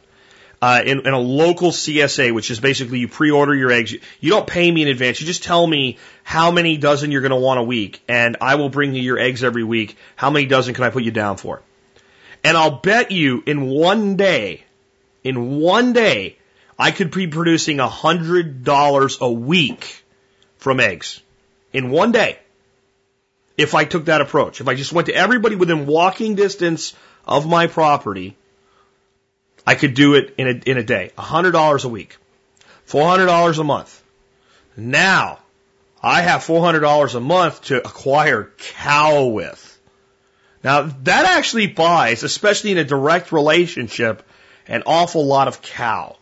Uh, 0.60 0.82
in, 0.84 1.06
in 1.06 1.12
a 1.12 1.18
local 1.20 1.70
CSA, 1.70 2.34
which 2.34 2.50
is 2.50 2.58
basically 2.58 2.98
you 2.98 3.06
pre-order 3.06 3.54
your 3.54 3.70
eggs. 3.70 3.92
You, 3.92 4.00
you 4.18 4.30
don't 4.30 4.46
pay 4.46 4.68
me 4.68 4.82
in 4.82 4.88
advance. 4.88 5.20
You 5.20 5.26
just 5.26 5.44
tell 5.44 5.64
me 5.64 5.98
how 6.24 6.50
many 6.50 6.78
dozen 6.78 7.12
you're 7.12 7.20
going 7.20 7.30
to 7.30 7.36
want 7.36 7.60
a 7.60 7.62
week, 7.62 8.02
and 8.08 8.38
I 8.40 8.56
will 8.56 8.68
bring 8.68 8.92
you 8.92 9.00
your 9.00 9.20
eggs 9.20 9.44
every 9.44 9.62
week. 9.62 9.96
How 10.16 10.30
many 10.30 10.46
dozen 10.46 10.74
can 10.74 10.82
I 10.82 10.90
put 10.90 11.04
you 11.04 11.12
down 11.12 11.36
for? 11.36 11.62
And 12.42 12.56
I'll 12.56 12.80
bet 12.80 13.12
you 13.12 13.40
in 13.46 13.68
one 13.68 14.16
day 14.16 14.64
in 15.24 15.58
one 15.58 15.92
day, 15.92 16.36
I 16.78 16.90
could 16.90 17.10
be 17.10 17.26
producing 17.26 17.80
a 17.80 17.88
hundred 17.88 18.64
dollars 18.64 19.18
a 19.20 19.30
week 19.30 20.04
from 20.58 20.80
eggs 20.80 21.20
in 21.72 21.90
one 21.90 22.12
day. 22.12 22.38
If 23.56 23.74
I 23.74 23.84
took 23.84 24.04
that 24.04 24.20
approach, 24.20 24.60
if 24.60 24.68
I 24.68 24.74
just 24.74 24.92
went 24.92 25.06
to 25.06 25.14
everybody 25.14 25.56
within 25.56 25.86
walking 25.86 26.36
distance 26.36 26.94
of 27.26 27.48
my 27.48 27.66
property, 27.66 28.36
I 29.66 29.74
could 29.74 29.94
do 29.94 30.14
it 30.14 30.34
in 30.38 30.46
a, 30.46 30.70
in 30.70 30.78
a 30.78 30.84
day. 30.84 31.10
A 31.18 31.22
hundred 31.22 31.52
dollars 31.52 31.84
a 31.84 31.88
week. 31.88 32.16
Four 32.84 33.08
hundred 33.08 33.26
dollars 33.26 33.58
a 33.58 33.64
month. 33.64 34.02
Now, 34.76 35.40
I 36.00 36.22
have 36.22 36.44
four 36.44 36.62
hundred 36.62 36.80
dollars 36.80 37.16
a 37.16 37.20
month 37.20 37.64
to 37.64 37.78
acquire 37.78 38.50
cow 38.58 39.26
with. 39.26 39.64
Now, 40.62 40.82
that 40.82 41.24
actually 41.24 41.66
buys, 41.66 42.22
especially 42.22 42.72
in 42.72 42.78
a 42.78 42.84
direct 42.84 43.32
relationship, 43.32 44.22
an 44.68 44.82
awful 44.86 45.26
lot 45.26 45.48
of 45.48 45.62
cow. 45.62 46.16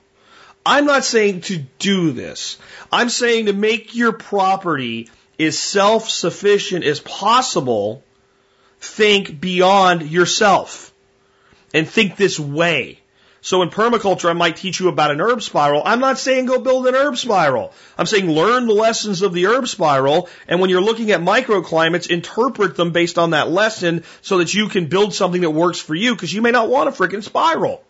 I'm 0.65 0.87
not 0.87 1.05
saying 1.05 1.43
to 1.43 1.59
do 1.79 2.13
this. 2.13 2.59
I'm 2.91 3.09
saying 3.09 3.47
to 3.47 3.53
make 3.53 3.95
your 3.95 4.13
property 4.13 5.11
as 5.39 5.59
self-sufficient 5.59 6.85
as 6.85 6.99
possible, 7.01 8.03
think 8.81 9.41
beyond 9.41 10.11
yourself 10.11 10.93
and 11.73 11.89
think 11.89 12.17
this 12.17 12.41
way. 12.41 13.01
So 13.43 13.63
in 13.63 13.71
permaculture, 13.71 14.29
I 14.29 14.33
might 14.33 14.57
teach 14.57 14.81
you 14.81 14.89
about 14.89 15.13
an 15.13 15.21
herb 15.21 15.41
spiral. 15.41 15.83
I'm 15.85 16.01
not 16.01 16.19
saying 16.19 16.47
go 16.47 16.59
build 16.59 16.89
an 16.89 16.97
herb 16.97 17.17
spiral. 17.17 17.73
I'm 17.97 18.07
saying 18.07 18.29
learn 18.29 18.67
the 18.67 18.75
lessons 18.75 19.23
of 19.23 19.33
the 19.33 19.47
herb 19.47 19.69
spiral. 19.69 20.29
And 20.49 20.61
when 20.61 20.69
you're 20.69 20.81
looking 20.81 21.13
at 21.13 21.21
microclimates, 21.21 22.11
interpret 22.11 22.75
them 22.75 22.91
based 22.91 23.19
on 23.19 23.31
that 23.31 23.49
lesson 23.49 24.03
so 24.21 24.39
that 24.39 24.53
you 24.53 24.69
can 24.69 24.87
build 24.87 25.15
something 25.15 25.43
that 25.43 25.51
works 25.51 25.79
for 25.79 25.95
you 25.95 26.17
because 26.17 26.35
you 26.35 26.43
may 26.43 26.51
not 26.51 26.69
want 26.69 26.89
a 26.89 26.93
freaking 26.93 27.23
spiral. 27.23 27.85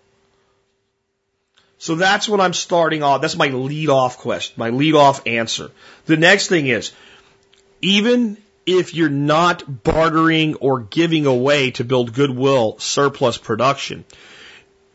So 1.79 1.95
that's 1.95 2.29
what 2.29 2.41
I'm 2.41 2.55
starting 2.55 3.03
off. 3.03 3.21
That's 3.21 3.37
my 3.37 3.49
lead 3.49 3.91
off 3.91 4.19
question, 4.19 4.55
my 4.57 4.71
lead 4.71 4.95
off 4.95 5.27
answer. 5.27 5.71
The 6.07 6.17
next 6.17 6.49
thing 6.49 6.67
is, 6.69 6.93
even 7.83 8.39
if 8.65 8.95
you're 8.95 9.09
not 9.09 9.85
bartering 9.85 10.57
or 10.57 10.81
giving 10.81 11.27
away 11.27 11.71
to 11.73 11.85
build 11.85 12.15
goodwill 12.15 12.79
surplus 12.79 13.37
production, 13.37 14.05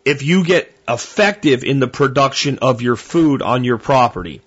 if 0.03 0.23
you 0.23 0.43
get 0.43 0.73
effective 0.87 1.63
in 1.63 1.79
the 1.79 1.87
production 1.87 2.59
of 2.59 2.81
your 2.81 2.95
food 2.95 3.41
on 3.41 3.63
your 3.63 3.77
property, 3.77 4.41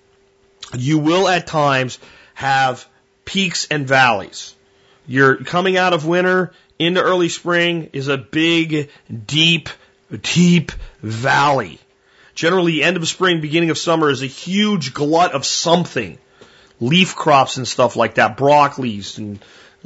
you 0.77 0.99
will 0.99 1.29
at 1.29 1.47
times 1.47 1.99
have 2.35 2.87
peaks 3.25 3.67
and 3.71 3.87
valleys. 3.87 4.55
You're 5.07 5.37
coming 5.37 5.77
out 5.77 5.93
of 5.93 6.07
winter 6.07 6.53
into 6.79 7.01
early 7.01 7.29
spring 7.29 7.91
is 7.93 8.09
a 8.09 8.19
big, 8.19 8.91
deep, 9.27 9.69
deep 10.23 10.73
valley. 11.03 11.79
Generally, 12.35 12.83
end 12.83 12.97
of 12.97 13.07
spring, 13.07 13.41
beginning 13.41 13.71
of 13.71 13.79
summer 13.79 14.11
is 14.11 14.23
a 14.23 14.27
huge 14.27 14.93
glut 14.93 15.33
of 15.33 15.47
something. 15.47 16.19
Leaf 16.81 17.15
crops 17.15 17.57
and 17.57 17.69
stuff 17.69 17.95
like 17.95 18.17
that, 18.17 18.37
broccolis 18.37 19.19
and 19.19 19.39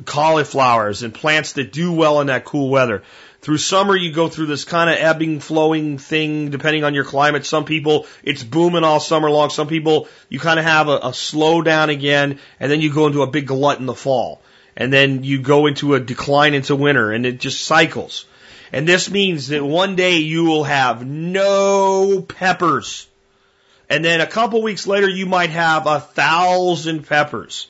cauliflowers 0.05 1.03
and 1.03 1.13
plants 1.13 1.53
that 1.55 1.73
do 1.73 1.93
well 1.93 2.21
in 2.21 2.29
that 2.29 2.45
cool 2.45 2.71
weather. 2.71 3.03
Through 3.41 3.59
summer, 3.59 3.95
you 3.95 4.13
go 4.13 4.29
through 4.29 4.47
this 4.47 4.65
kind 4.65 4.91
of 4.91 4.97
ebbing, 4.97 5.41
flowing 5.41 5.99
thing, 5.99 6.51
depending 6.51 6.85
on 6.85 6.95
your 6.95 7.05
climate. 7.05 7.47
Some 7.47 7.65
people, 7.65 8.07
it's 8.25 8.43
booming 8.43 8.83
all 8.83 8.99
summer 8.99 9.31
long. 9.31 9.51
Some 9.51 9.69
people, 9.69 10.09
you 10.29 10.41
kind 10.41 10.59
of 10.59 10.65
have 10.65 10.89
a, 10.89 10.97
a 10.97 11.11
slowdown 11.11 11.89
again, 11.89 12.41
and 12.59 12.71
then 12.71 12.81
you 12.81 12.93
go 12.93 13.07
into 13.07 13.23
a 13.23 13.31
big 13.31 13.47
glut 13.47 13.79
in 13.79 13.87
the 13.87 13.95
fall. 13.95 14.43
And 14.77 14.93
then 14.93 15.23
you 15.23 15.41
go 15.41 15.67
into 15.67 15.95
a 15.95 16.01
decline 16.01 16.55
into 16.55 16.75
winter, 16.75 17.13
and 17.13 17.27
it 17.27 17.39
just 17.39 17.61
cycles. 17.61 18.27
And 18.73 18.87
this 18.87 19.11
means 19.11 19.49
that 19.49 19.65
one 19.65 19.97
day 19.97 20.19
you 20.19 20.45
will 20.45 20.65
have 20.65 21.07
no 21.07 22.21
peppers. 22.21 23.07
And 23.89 24.05
then 24.05 24.21
a 24.21 24.27
couple 24.27 24.63
weeks 24.63 24.87
later, 24.87 25.09
you 25.09 25.27
might 25.27 25.51
have 25.51 25.87
a 25.87 26.01
thousand 26.01 27.07
peppers. 27.07 27.69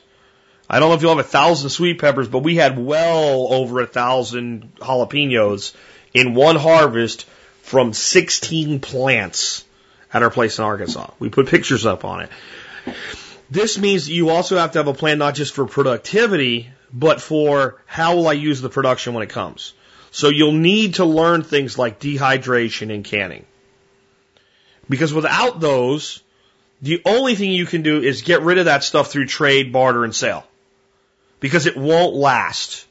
I 0.69 0.81
don't 0.81 0.91
know 0.91 0.97
if 0.97 1.03
you'll 1.03 1.17
have 1.17 1.25
a 1.25 1.29
thousand 1.29 1.71
sweet 1.71 1.99
peppers, 1.99 2.29
but 2.29 2.41
we 2.41 2.57
had 2.57 2.79
well 2.79 3.53
over 3.53 3.81
a 3.81 3.87
thousand 3.87 4.75
jalapenos 4.77 5.75
in 6.13 6.35
one 6.35 6.57
harvest 6.57 7.25
from 7.63 7.93
16 7.93 8.81
plants 8.81 9.65
at 10.13 10.23
our 10.23 10.31
place 10.31 10.59
in 10.59 10.65
Arkansas. 10.65 11.11
We 11.19 11.31
put 11.31 11.49
pictures 11.49 11.87
up 11.87 12.05
on 12.05 12.23
it. 12.23 12.31
This 13.51 13.79
means 13.79 14.09
you 14.09 14.31
also 14.31 14.59
have 14.59 14.73
to 14.73 14.79
have 14.79 14.89
a 14.89 14.95
plan 14.95 15.19
not 15.19 15.35
just 15.35 15.55
for 15.55 15.67
productivity, 15.67 16.69
but 16.93 17.21
for 17.21 17.81
how 17.87 18.17
will 18.17 18.29
I 18.29 18.35
use 18.35 18.61
the 18.61 18.69
production 18.69 19.15
when 19.15 19.23
it 19.23 19.31
comes. 19.31 19.73
So 20.19 20.31
you'll 20.31 20.51
need 20.51 20.95
to 20.95 21.05
learn 21.05 21.45
things 21.45 21.79
like 21.79 22.01
dehydration 22.01 22.93
and 22.93 23.05
canning. 23.05 23.47
Because 24.89 25.15
without 25.15 25.61
those, 25.61 26.21
the 26.83 27.03
only 27.05 27.37
thing 27.37 27.53
you 27.53 27.67
can 27.67 27.83
do 27.83 28.03
is 28.03 28.23
get 28.23 28.43
rid 28.43 28.59
of 28.59 28.65
that 28.65 28.83
stuff 28.83 29.13
through 29.13 29.27
trade, 29.27 29.73
barter, 29.73 30.03
and 30.03 30.13
sale. 30.13 30.45
Because 31.39 31.67
it 31.67 31.77
won't 31.77 32.17
last 32.17 32.85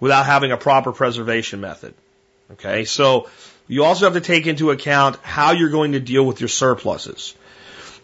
without 0.00 0.24
having 0.24 0.52
a 0.52 0.56
proper 0.56 0.90
preservation 0.90 1.60
method. 1.60 1.92
Okay, 2.52 2.86
so 2.86 3.28
you 3.68 3.84
also 3.84 4.06
have 4.06 4.14
to 4.14 4.22
take 4.22 4.46
into 4.46 4.70
account 4.70 5.16
how 5.20 5.52
you're 5.52 5.68
going 5.68 5.92
to 5.92 6.00
deal 6.00 6.24
with 6.24 6.40
your 6.40 6.48
surpluses. 6.48 7.34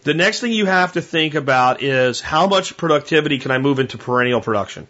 The 0.03 0.13
next 0.13 0.39
thing 0.39 0.51
you 0.51 0.67
have 0.67 0.93
to 0.93 1.01
think 1.01 1.33
about 1.33 1.81
is 1.81 2.21
how 2.21 2.45
much 2.45 2.77
productivity 2.77 3.39
can 3.39 3.49
I 3.49 3.57
move 3.57 3.79
into 3.79 3.97
perennial 3.97 4.39
production? 4.39 4.87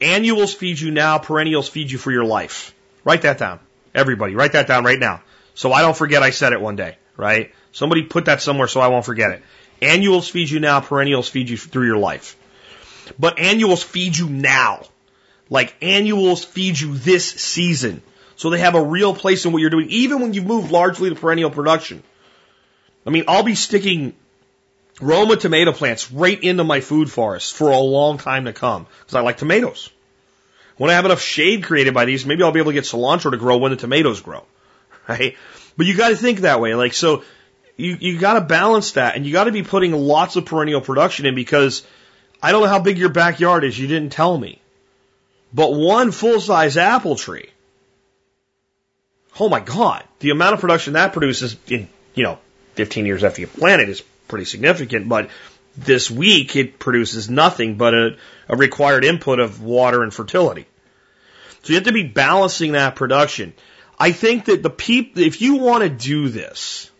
Annuals 0.00 0.54
feed 0.54 0.78
you 0.78 0.90
now, 0.90 1.18
perennials 1.18 1.68
feed 1.68 1.90
you 1.90 1.98
for 1.98 2.10
your 2.10 2.24
life. 2.24 2.74
Write 3.04 3.22
that 3.22 3.38
down. 3.38 3.60
Everybody, 3.94 4.34
write 4.34 4.52
that 4.52 4.66
down 4.66 4.84
right 4.84 4.98
now. 4.98 5.22
So 5.54 5.72
I 5.72 5.80
don't 5.80 5.96
forget 5.96 6.22
I 6.22 6.30
said 6.30 6.52
it 6.52 6.60
one 6.60 6.76
day, 6.76 6.98
right? 7.16 7.52
Somebody 7.72 8.02
put 8.02 8.26
that 8.26 8.42
somewhere 8.42 8.68
so 8.68 8.80
I 8.80 8.88
won't 8.88 9.06
forget 9.06 9.30
it. 9.30 9.42
Annuals 9.80 10.28
feed 10.28 10.50
you 10.50 10.60
now, 10.60 10.80
perennials 10.80 11.28
feed 11.28 11.48
you 11.48 11.56
through 11.56 11.86
your 11.86 11.96
life. 11.96 12.36
But 13.18 13.38
annuals 13.38 13.82
feed 13.82 14.16
you 14.16 14.28
now. 14.28 14.82
Like 15.48 15.76
annuals 15.80 16.44
feed 16.44 16.78
you 16.78 16.94
this 16.94 17.28
season. 17.28 18.02
So 18.36 18.50
they 18.50 18.58
have 18.58 18.74
a 18.74 18.82
real 18.82 19.14
place 19.14 19.46
in 19.46 19.52
what 19.52 19.60
you're 19.60 19.70
doing, 19.70 19.88
even 19.90 20.20
when 20.20 20.34
you've 20.34 20.46
moved 20.46 20.70
largely 20.70 21.08
to 21.08 21.14
perennial 21.14 21.50
production. 21.50 22.02
I 23.06 23.10
mean, 23.10 23.24
I'll 23.28 23.44
be 23.44 23.54
sticking 23.54 24.14
Roma 25.00 25.36
tomato 25.36 25.72
plants 25.72 26.10
right 26.10 26.42
into 26.42 26.64
my 26.64 26.80
food 26.80 27.10
forest 27.10 27.54
for 27.54 27.70
a 27.70 27.78
long 27.78 28.18
time 28.18 28.46
to 28.46 28.52
come 28.52 28.86
because 29.00 29.14
I 29.14 29.20
like 29.20 29.36
tomatoes. 29.36 29.90
When 30.76 30.90
I 30.90 30.94
have 30.94 31.04
enough 31.04 31.20
shade 31.20 31.64
created 31.64 31.94
by 31.94 32.04
these, 32.04 32.26
maybe 32.26 32.42
I'll 32.42 32.52
be 32.52 32.60
able 32.60 32.70
to 32.70 32.74
get 32.74 32.84
cilantro 32.84 33.30
to 33.30 33.36
grow 33.36 33.58
when 33.58 33.70
the 33.70 33.76
tomatoes 33.76 34.20
grow, 34.20 34.44
right? 35.08 35.36
But 35.76 35.86
you 35.86 35.96
got 35.96 36.10
to 36.10 36.16
think 36.16 36.40
that 36.40 36.60
way. 36.60 36.74
Like, 36.74 36.94
so 36.94 37.24
you, 37.76 37.96
you 38.00 38.18
got 38.18 38.34
to 38.34 38.40
balance 38.40 38.92
that 38.92 39.16
and 39.16 39.26
you 39.26 39.32
got 39.32 39.44
to 39.44 39.52
be 39.52 39.62
putting 39.62 39.92
lots 39.92 40.36
of 40.36 40.46
perennial 40.46 40.80
production 40.80 41.26
in 41.26 41.34
because 41.34 41.86
I 42.42 42.52
don't 42.52 42.62
know 42.62 42.68
how 42.68 42.80
big 42.80 42.98
your 42.98 43.10
backyard 43.10 43.64
is. 43.64 43.78
You 43.78 43.86
didn't 43.86 44.12
tell 44.12 44.36
me. 44.36 44.60
But 45.52 45.72
one 45.72 46.10
full 46.10 46.40
size 46.40 46.76
apple 46.76 47.16
tree. 47.16 47.50
Oh 49.38 49.48
my 49.48 49.60
God. 49.60 50.04
The 50.20 50.30
amount 50.30 50.54
of 50.54 50.60
production 50.60 50.94
that 50.94 51.12
produces 51.12 51.56
in, 51.68 51.88
you 52.14 52.24
know, 52.24 52.38
15 52.74 53.06
years 53.06 53.24
after 53.24 53.42
you 53.42 53.46
plant 53.46 53.82
it 53.82 53.88
is 53.88 54.02
pretty 54.28 54.44
significant. 54.44 55.08
But 55.08 55.30
this 55.76 56.10
week 56.10 56.56
it 56.56 56.78
produces 56.78 57.28
nothing 57.28 57.76
but 57.76 57.94
a, 57.94 58.16
a 58.48 58.56
required 58.56 59.04
input 59.04 59.38
of 59.40 59.62
water 59.62 60.02
and 60.02 60.12
fertility. 60.12 60.66
So 61.62 61.72
you 61.72 61.74
have 61.76 61.84
to 61.84 61.92
be 61.92 62.04
balancing 62.04 62.72
that 62.72 62.96
production. 62.96 63.52
I 63.98 64.12
think 64.12 64.46
that 64.46 64.62
the 64.62 64.70
people, 64.70 65.22
if 65.22 65.40
you 65.40 65.56
want 65.56 65.82
to 65.82 65.88
do 65.88 66.28
this, 66.28 66.90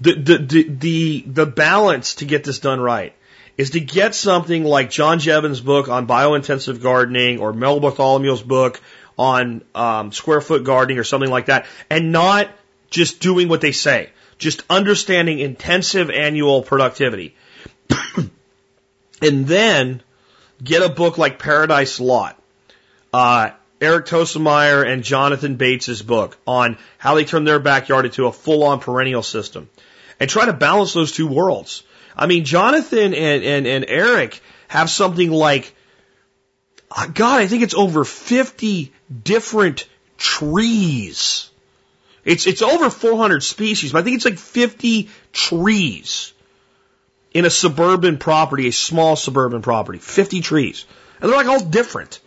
the, 0.00 0.14
the, 0.14 0.38
the, 0.38 0.62
the, 0.68 1.24
the 1.26 1.46
balance 1.46 2.16
to 2.16 2.26
get 2.26 2.44
this 2.44 2.58
done 2.58 2.80
right 2.80 3.14
is 3.56 3.70
to 3.70 3.80
get 3.80 4.14
something 4.14 4.64
like 4.64 4.90
John 4.90 5.18
Jeavons' 5.18 5.64
book 5.64 5.88
on 5.88 6.06
biointensive 6.06 6.82
gardening 6.82 7.40
or 7.40 7.52
Mel 7.52 7.80
Bartholomew's 7.80 8.42
book 8.42 8.80
on 9.18 9.64
um, 9.74 10.12
square 10.12 10.42
foot 10.42 10.64
gardening 10.64 10.98
or 10.98 11.04
something 11.04 11.30
like 11.30 11.46
that, 11.46 11.66
and 11.88 12.12
not 12.12 12.50
just 12.90 13.20
doing 13.20 13.48
what 13.48 13.62
they 13.62 13.72
say, 13.72 14.10
just 14.38 14.62
understanding 14.68 15.38
intensive 15.38 16.10
annual 16.10 16.62
productivity. 16.62 17.34
and 19.22 19.46
then 19.46 20.02
get 20.62 20.82
a 20.82 20.88
book 20.88 21.18
like 21.18 21.38
Paradise 21.38 22.00
Lot. 22.00 22.40
Uh, 23.12 23.50
Eric 23.80 24.06
Toensmeier 24.06 24.86
and 24.86 25.02
Jonathan 25.02 25.56
Bates' 25.56 26.00
book 26.00 26.38
on 26.46 26.78
how 26.98 27.14
they 27.14 27.24
turn 27.24 27.44
their 27.44 27.58
backyard 27.58 28.06
into 28.06 28.26
a 28.26 28.32
full 28.32 28.64
on 28.64 28.80
perennial 28.80 29.22
system. 29.22 29.68
And 30.18 30.30
try 30.30 30.46
to 30.46 30.54
balance 30.54 30.94
those 30.94 31.12
two 31.12 31.26
worlds. 31.26 31.82
I 32.16 32.26
mean, 32.26 32.44
Jonathan 32.44 33.12
and, 33.12 33.44
and, 33.44 33.66
and 33.66 33.84
Eric 33.86 34.40
have 34.68 34.88
something 34.88 35.30
like, 35.30 35.74
uh, 36.90 37.06
God, 37.08 37.40
I 37.40 37.46
think 37.46 37.62
it's 37.62 37.74
over 37.74 38.04
50 38.04 38.92
different 39.22 39.86
trees. 40.16 41.50
It's, 42.26 42.46
it's 42.46 42.60
over 42.60 42.90
400 42.90 43.42
species, 43.42 43.92
but 43.92 44.00
I 44.00 44.02
think 44.02 44.16
it's 44.16 44.24
like 44.24 44.38
50 44.38 45.08
trees 45.32 46.32
in 47.32 47.44
a 47.44 47.50
suburban 47.50 48.18
property, 48.18 48.66
a 48.66 48.72
small 48.72 49.14
suburban 49.14 49.62
property. 49.62 49.98
50 49.98 50.40
trees. 50.40 50.86
And 51.20 51.30
they're 51.30 51.36
like 51.36 51.46
all 51.46 51.64
different 51.64 52.20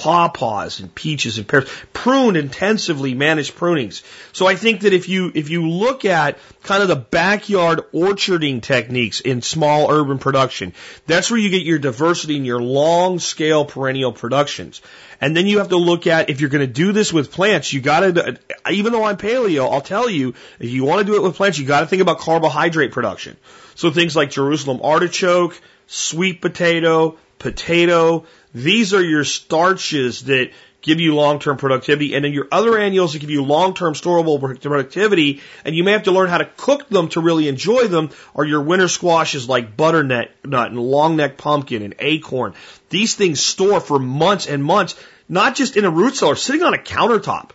pawpaws 0.00 0.80
and 0.80 0.94
peaches 0.94 1.36
and 1.36 1.46
pears, 1.46 1.68
pruned 1.92 2.38
intensively, 2.38 3.12
managed 3.12 3.54
prunings. 3.54 4.02
So 4.32 4.46
I 4.46 4.56
think 4.56 4.80
that 4.80 4.94
if 4.94 5.10
you 5.10 5.30
if 5.34 5.50
you 5.50 5.68
look 5.68 6.06
at 6.06 6.38
kind 6.62 6.82
of 6.82 6.88
the 6.88 6.96
backyard 6.96 7.80
orcharding 7.92 8.62
techniques 8.62 9.20
in 9.20 9.42
small 9.42 9.90
urban 9.90 10.18
production, 10.18 10.72
that's 11.06 11.30
where 11.30 11.38
you 11.38 11.50
get 11.50 11.64
your 11.64 11.78
diversity 11.78 12.36
and 12.36 12.46
your 12.46 12.62
long 12.62 13.18
scale 13.18 13.66
perennial 13.66 14.12
productions. 14.12 14.80
And 15.20 15.36
then 15.36 15.46
you 15.46 15.58
have 15.58 15.68
to 15.68 15.76
look 15.76 16.06
at 16.06 16.30
if 16.30 16.40
you're 16.40 16.48
going 16.48 16.66
to 16.66 16.72
do 16.72 16.92
this 16.92 17.12
with 17.12 17.30
plants, 17.30 17.70
you 17.70 17.82
got 17.82 18.00
to 18.00 18.38
even 18.70 18.94
though 18.94 19.04
I'm 19.04 19.18
paleo, 19.18 19.70
I'll 19.70 19.82
tell 19.82 20.08
you 20.08 20.32
if 20.58 20.70
you 20.70 20.84
want 20.84 21.06
to 21.06 21.12
do 21.12 21.16
it 21.16 21.22
with 21.22 21.36
plants, 21.36 21.58
you 21.58 21.66
got 21.66 21.80
to 21.80 21.86
think 21.86 22.00
about 22.00 22.20
carbohydrate 22.20 22.92
production. 22.92 23.36
So 23.74 23.90
things 23.90 24.16
like 24.16 24.30
Jerusalem 24.30 24.80
artichoke, 24.82 25.60
sweet 25.86 26.40
potato, 26.40 27.18
potato, 27.38 28.24
these 28.54 28.94
are 28.94 29.02
your 29.02 29.24
starches 29.24 30.24
that 30.24 30.50
give 30.82 30.98
you 30.98 31.14
long-term 31.14 31.58
productivity, 31.58 32.14
and 32.14 32.24
then 32.24 32.32
your 32.32 32.48
other 32.50 32.78
annuals 32.78 33.12
that 33.12 33.18
give 33.18 33.30
you 33.30 33.44
long-term 33.44 33.94
storable 33.94 34.40
productivity, 34.40 35.40
and 35.64 35.74
you 35.74 35.84
may 35.84 35.92
have 35.92 36.04
to 36.04 36.12
learn 36.12 36.28
how 36.28 36.38
to 36.38 36.48
cook 36.56 36.88
them 36.88 37.08
to 37.08 37.20
really 37.20 37.48
enjoy 37.48 37.86
them, 37.86 38.10
are 38.34 38.44
your 38.44 38.62
winter 38.62 38.88
squashes 38.88 39.48
like 39.48 39.76
butternut 39.76 40.30
nut 40.44 40.70
and 40.70 40.80
long 40.80 41.16
neck 41.16 41.36
pumpkin 41.36 41.82
and 41.82 41.94
acorn. 41.98 42.54
These 42.88 43.14
things 43.14 43.40
store 43.40 43.80
for 43.80 43.98
months 43.98 44.46
and 44.46 44.64
months, 44.64 44.94
not 45.28 45.54
just 45.54 45.76
in 45.76 45.84
a 45.84 45.90
root 45.90 46.16
cellar, 46.16 46.34
sitting 46.34 46.62
on 46.62 46.74
a 46.74 46.78
countertop. 46.78 47.50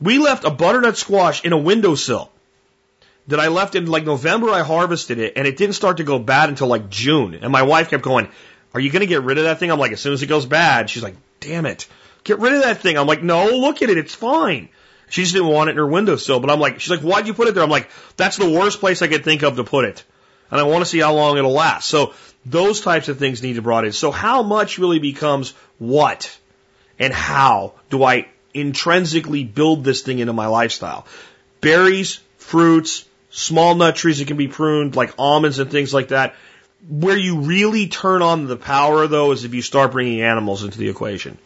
We 0.00 0.18
left 0.18 0.44
a 0.44 0.50
butternut 0.50 0.98
squash 0.98 1.44
in 1.44 1.52
a 1.52 1.58
windowsill 1.58 2.30
that 3.28 3.40
I 3.40 3.48
left 3.48 3.74
in 3.74 3.86
like 3.86 4.04
November. 4.04 4.50
I 4.50 4.62
harvested 4.62 5.18
it, 5.18 5.32
and 5.36 5.46
it 5.46 5.56
didn't 5.56 5.74
start 5.74 5.96
to 5.96 6.04
go 6.04 6.18
bad 6.18 6.50
until 6.50 6.66
like 6.66 6.90
June. 6.90 7.34
And 7.34 7.50
my 7.50 7.62
wife 7.62 7.88
kept 7.88 8.02
going, 8.02 8.28
are 8.76 8.80
you 8.80 8.90
going 8.90 9.00
to 9.00 9.06
get 9.06 9.22
rid 9.22 9.38
of 9.38 9.44
that 9.44 9.58
thing? 9.58 9.70
I'm 9.70 9.78
like, 9.78 9.92
as 9.92 10.02
soon 10.02 10.12
as 10.12 10.22
it 10.22 10.26
goes 10.26 10.44
bad, 10.44 10.90
she's 10.90 11.02
like, 11.02 11.16
damn 11.40 11.64
it, 11.64 11.86
get 12.24 12.40
rid 12.40 12.52
of 12.52 12.62
that 12.64 12.82
thing. 12.82 12.98
I'm 12.98 13.06
like, 13.06 13.22
no, 13.22 13.46
look 13.46 13.80
at 13.80 13.88
it, 13.88 13.96
it's 13.96 14.14
fine. 14.14 14.68
She 15.08 15.22
just 15.22 15.32
didn't 15.32 15.48
want 15.48 15.70
it 15.70 15.72
in 15.72 15.76
her 15.78 15.86
windowsill, 15.86 16.40
but 16.40 16.50
I'm 16.50 16.60
like, 16.60 16.78
she's 16.80 16.90
like, 16.90 17.00
why'd 17.00 17.26
you 17.26 17.32
put 17.32 17.48
it 17.48 17.54
there? 17.54 17.64
I'm 17.64 17.70
like, 17.70 17.88
that's 18.18 18.36
the 18.36 18.50
worst 18.50 18.80
place 18.80 19.00
I 19.00 19.08
could 19.08 19.24
think 19.24 19.42
of 19.42 19.56
to 19.56 19.64
put 19.64 19.86
it. 19.86 20.04
And 20.50 20.60
I 20.60 20.64
want 20.64 20.84
to 20.84 20.90
see 20.90 20.98
how 20.98 21.14
long 21.14 21.38
it'll 21.38 21.52
last. 21.52 21.88
So 21.88 22.12
those 22.44 22.82
types 22.82 23.08
of 23.08 23.18
things 23.18 23.42
need 23.42 23.54
to 23.54 23.62
be 23.62 23.64
brought 23.64 23.86
in. 23.86 23.92
So 23.92 24.10
how 24.10 24.42
much 24.42 24.78
really 24.78 24.98
becomes 24.98 25.54
what 25.78 26.38
and 26.98 27.14
how 27.14 27.72
do 27.88 28.04
I 28.04 28.28
intrinsically 28.52 29.44
build 29.44 29.84
this 29.84 30.02
thing 30.02 30.18
into 30.18 30.34
my 30.34 30.48
lifestyle? 30.48 31.06
Berries, 31.62 32.20
fruits, 32.36 33.06
small 33.30 33.74
nut 33.74 33.96
trees 33.96 34.18
that 34.18 34.28
can 34.28 34.36
be 34.36 34.48
pruned 34.48 34.96
like 34.96 35.14
almonds 35.16 35.60
and 35.60 35.70
things 35.70 35.94
like 35.94 36.08
that 36.08 36.34
where 36.88 37.16
you 37.16 37.40
really 37.40 37.88
turn 37.88 38.22
on 38.22 38.46
the 38.46 38.56
power, 38.56 39.06
though, 39.06 39.32
is 39.32 39.44
if 39.44 39.54
you 39.54 39.62
start 39.62 39.92
bringing 39.92 40.22
animals 40.22 40.62
into 40.62 40.78
the 40.78 40.88
equation. 40.88 41.38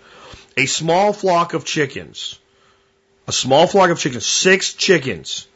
A 0.56 0.66
small 0.66 1.12
flock 1.12 1.54
of 1.54 1.64
chickens, 1.64 2.38
a 3.26 3.32
small 3.32 3.66
flock 3.66 3.90
of 3.90 3.98
chickens, 3.98 4.26
six 4.26 4.74
chickens, 4.74 5.46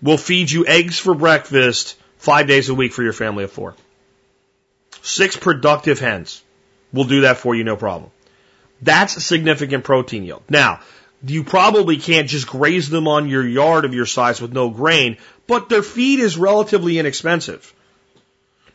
will 0.00 0.16
feed 0.16 0.50
you 0.50 0.66
eggs 0.66 0.98
for 0.98 1.14
breakfast 1.14 1.96
five 2.16 2.46
days 2.46 2.68
a 2.68 2.74
week 2.74 2.92
for 2.92 3.02
your 3.02 3.12
family 3.12 3.44
of 3.44 3.52
four. 3.52 3.74
Six 5.02 5.36
productive 5.36 5.98
hens 5.98 6.42
will 6.92 7.04
do 7.04 7.22
that 7.22 7.38
for 7.38 7.54
you, 7.54 7.64
no 7.64 7.76
problem. 7.76 8.10
That's 8.82 9.16
a 9.16 9.20
significant 9.20 9.84
protein 9.84 10.24
yield. 10.24 10.42
Now, 10.48 10.80
you 11.22 11.44
probably 11.44 11.98
can't 11.98 12.28
just 12.28 12.46
graze 12.46 12.88
them 12.88 13.06
on 13.06 13.28
your 13.28 13.46
yard 13.46 13.84
of 13.84 13.92
your 13.92 14.06
size 14.06 14.40
with 14.40 14.52
no 14.52 14.70
grain, 14.70 15.18
but 15.46 15.68
their 15.68 15.82
feed 15.82 16.20
is 16.20 16.38
relatively 16.38 16.98
inexpensive. 16.98 17.74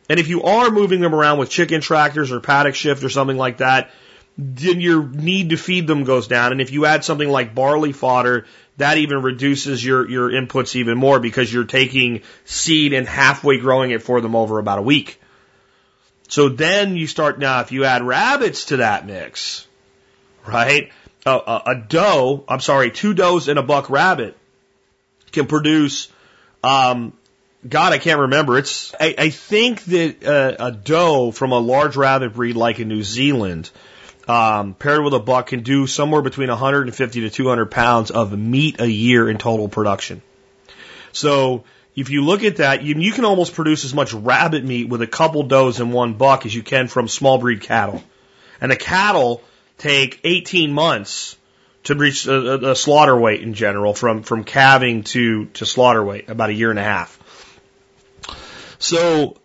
And 0.08 0.20
if 0.20 0.28
you 0.28 0.42
are 0.42 0.70
moving 0.70 1.00
them 1.00 1.14
around 1.14 1.38
with 1.38 1.50
chicken 1.50 1.80
tractors 1.80 2.30
or 2.30 2.40
paddock 2.40 2.74
shift 2.74 3.02
or 3.02 3.08
something 3.08 3.36
like 3.36 3.58
that, 3.58 3.90
then 4.38 4.80
your 4.80 5.02
need 5.02 5.50
to 5.50 5.56
feed 5.56 5.86
them 5.86 6.04
goes 6.04 6.28
down. 6.28 6.52
And 6.52 6.60
if 6.60 6.70
you 6.70 6.86
add 6.86 7.04
something 7.04 7.28
like 7.28 7.54
barley 7.54 7.92
fodder, 7.92 8.46
that 8.76 8.98
even 8.98 9.22
reduces 9.22 9.84
your, 9.84 10.08
your 10.08 10.30
inputs 10.30 10.76
even 10.76 10.98
more 10.98 11.18
because 11.18 11.52
you're 11.52 11.64
taking 11.64 12.22
seed 12.44 12.92
and 12.92 13.08
halfway 13.08 13.58
growing 13.58 13.90
it 13.90 14.02
for 14.02 14.20
them 14.20 14.36
over 14.36 14.58
about 14.58 14.78
a 14.78 14.82
week. 14.82 15.20
So 16.28 16.48
then 16.48 16.96
you 16.96 17.06
start 17.06 17.38
now, 17.38 17.60
if 17.60 17.72
you 17.72 17.84
add 17.84 18.02
rabbits 18.02 18.66
to 18.66 18.78
that 18.78 19.06
mix, 19.06 19.66
right? 20.46 20.90
A, 21.24 21.30
a, 21.30 21.62
a 21.66 21.74
doe, 21.74 22.44
I'm 22.48 22.60
sorry, 22.60 22.90
two 22.90 23.14
does 23.14 23.48
and 23.48 23.58
a 23.58 23.62
buck 23.62 23.90
rabbit 23.90 24.36
can 25.32 25.46
produce 25.46 26.08
um, 26.62 27.12
God, 27.68 27.92
I 27.92 27.98
can't 27.98 28.20
remember. 28.20 28.58
It's 28.58 28.94
I, 28.98 29.14
I 29.18 29.30
think 29.30 29.84
that 29.84 30.24
uh, 30.24 30.56
a 30.66 30.72
doe 30.72 31.30
from 31.30 31.52
a 31.52 31.58
large 31.58 31.96
rabbit 31.96 32.34
breed 32.34 32.56
like 32.56 32.78
in 32.78 32.88
New 32.88 33.02
Zealand, 33.02 33.70
um, 34.28 34.74
paired 34.74 35.02
with 35.02 35.14
a 35.14 35.18
buck, 35.18 35.48
can 35.48 35.62
do 35.62 35.86
somewhere 35.86 36.22
between 36.22 36.48
150 36.48 37.20
to 37.20 37.30
200 37.30 37.70
pounds 37.70 38.10
of 38.10 38.36
meat 38.36 38.80
a 38.80 38.90
year 38.90 39.28
in 39.28 39.38
total 39.38 39.68
production. 39.68 40.22
So 41.12 41.64
if 41.96 42.10
you 42.10 42.22
look 42.22 42.44
at 42.44 42.56
that, 42.56 42.82
you, 42.82 42.94
you 42.96 43.12
can 43.12 43.24
almost 43.24 43.54
produce 43.54 43.84
as 43.84 43.94
much 43.94 44.12
rabbit 44.12 44.64
meat 44.64 44.88
with 44.88 45.00
a 45.00 45.06
couple 45.06 45.42
does 45.44 45.80
and 45.80 45.92
one 45.92 46.14
buck 46.14 46.44
as 46.44 46.54
you 46.54 46.62
can 46.62 46.88
from 46.88 47.08
small 47.08 47.38
breed 47.38 47.62
cattle. 47.62 48.04
And 48.60 48.70
the 48.70 48.76
cattle 48.76 49.42
take 49.78 50.20
18 50.22 50.72
months 50.72 51.36
to 51.84 51.94
reach 51.94 52.26
a, 52.26 52.70
a, 52.70 52.76
slaughter 52.76 53.16
weight 53.16 53.42
in 53.42 53.54
general, 53.54 53.94
from 53.94 54.24
from 54.24 54.42
calving 54.42 55.04
to 55.04 55.46
to 55.46 55.64
slaughter 55.64 56.02
weight, 56.02 56.28
about 56.28 56.50
a 56.50 56.52
year 56.52 56.70
and 56.70 56.78
a 56.78 56.82
half. 56.82 57.15
So 58.78 59.36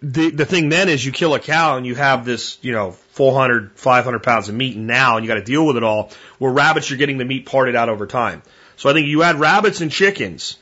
the 0.00 0.30
the 0.30 0.44
thing 0.44 0.68
then 0.68 0.88
is 0.88 1.04
you 1.04 1.12
kill 1.12 1.34
a 1.34 1.40
cow 1.40 1.76
and 1.76 1.86
you 1.86 1.94
have 1.94 2.24
this, 2.24 2.58
you 2.62 2.72
know, 2.72 2.92
400, 2.92 3.72
500 3.72 4.22
pounds 4.22 4.48
of 4.48 4.54
meat 4.54 4.76
now 4.76 5.16
and 5.16 5.24
you 5.24 5.28
got 5.28 5.34
to 5.38 5.44
deal 5.44 5.66
with 5.66 5.76
it 5.76 5.82
all. 5.82 6.10
Where 6.38 6.52
rabbits, 6.52 6.88
you're 6.88 6.98
getting 6.98 7.18
the 7.18 7.24
meat 7.24 7.46
parted 7.46 7.74
out 7.74 7.88
over 7.88 8.06
time. 8.06 8.42
So 8.76 8.88
I 8.88 8.92
think 8.92 9.08
you 9.08 9.22
add 9.22 9.40
rabbits 9.40 9.80
and 9.80 9.90
chickens. 9.90 10.56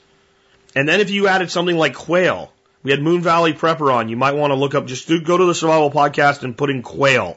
And 0.75 0.89
then 0.89 1.01
if 1.01 1.11
you 1.11 1.29
added 1.29 1.51
something 1.51 1.77
like 1.77 1.95
quail, 1.95 2.53
we 2.83 2.91
had 2.91 3.03
Moon 3.03 3.21
Valley 3.21 3.53
Prepper 3.53 3.93
on. 3.93 4.09
You 4.09 4.17
might 4.17 4.35
want 4.35 4.53
to 4.53 4.55
look 4.55 4.75
up, 4.75 4.87
just 4.87 5.09
do, 5.09 5.21
go 5.21 5.37
to 5.37 5.45
the 5.45 5.55
survival 5.55 5.91
podcast 5.91 6.43
and 6.43 6.57
put 6.57 6.71
in 6.71 6.83
quail. 6.83 7.37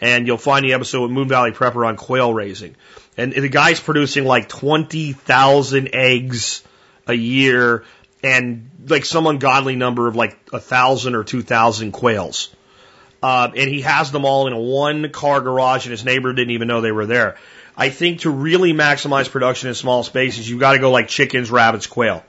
and 0.00 0.26
you'll 0.26 0.38
find 0.38 0.64
the 0.64 0.72
episode 0.74 1.02
with 1.02 1.10
Moon 1.10 1.28
Valley 1.28 1.52
Prepper 1.52 1.86
on 1.86 1.96
quail 1.96 2.32
raising. 2.32 2.76
And 3.16 3.32
the 3.32 3.48
guy's 3.48 3.80
producing 3.80 4.24
like 4.24 4.48
20,000 4.48 5.90
eggs 5.92 6.62
a 7.06 7.14
year 7.14 7.84
and 8.24 8.70
like 8.88 9.04
some 9.04 9.26
ungodly 9.26 9.76
number 9.76 10.08
of 10.08 10.16
like 10.16 10.36
a 10.52 10.60
thousand 10.60 11.14
or 11.14 11.24
two 11.24 11.42
thousand 11.42 11.92
quails. 11.92 12.54
Uh, 13.22 13.50
and 13.56 13.70
he 13.70 13.80
has 13.80 14.12
them 14.12 14.24
all 14.24 14.46
in 14.46 14.52
a 14.52 14.58
one 14.58 15.10
car 15.10 15.40
garage 15.40 15.86
and 15.86 15.92
his 15.92 16.04
neighbor 16.04 16.32
didn't 16.32 16.50
even 16.50 16.68
know 16.68 16.80
they 16.80 16.92
were 16.92 17.06
there. 17.06 17.36
I 17.76 17.88
think 17.88 18.20
to 18.20 18.30
really 18.30 18.72
maximize 18.72 19.30
production 19.30 19.68
in 19.68 19.74
small 19.74 20.02
spaces, 20.04 20.48
you've 20.48 20.60
got 20.60 20.72
to 20.72 20.78
go 20.78 20.90
like 20.90 21.08
chickens, 21.08 21.50
rabbits, 21.50 21.86
quail. 21.86 22.22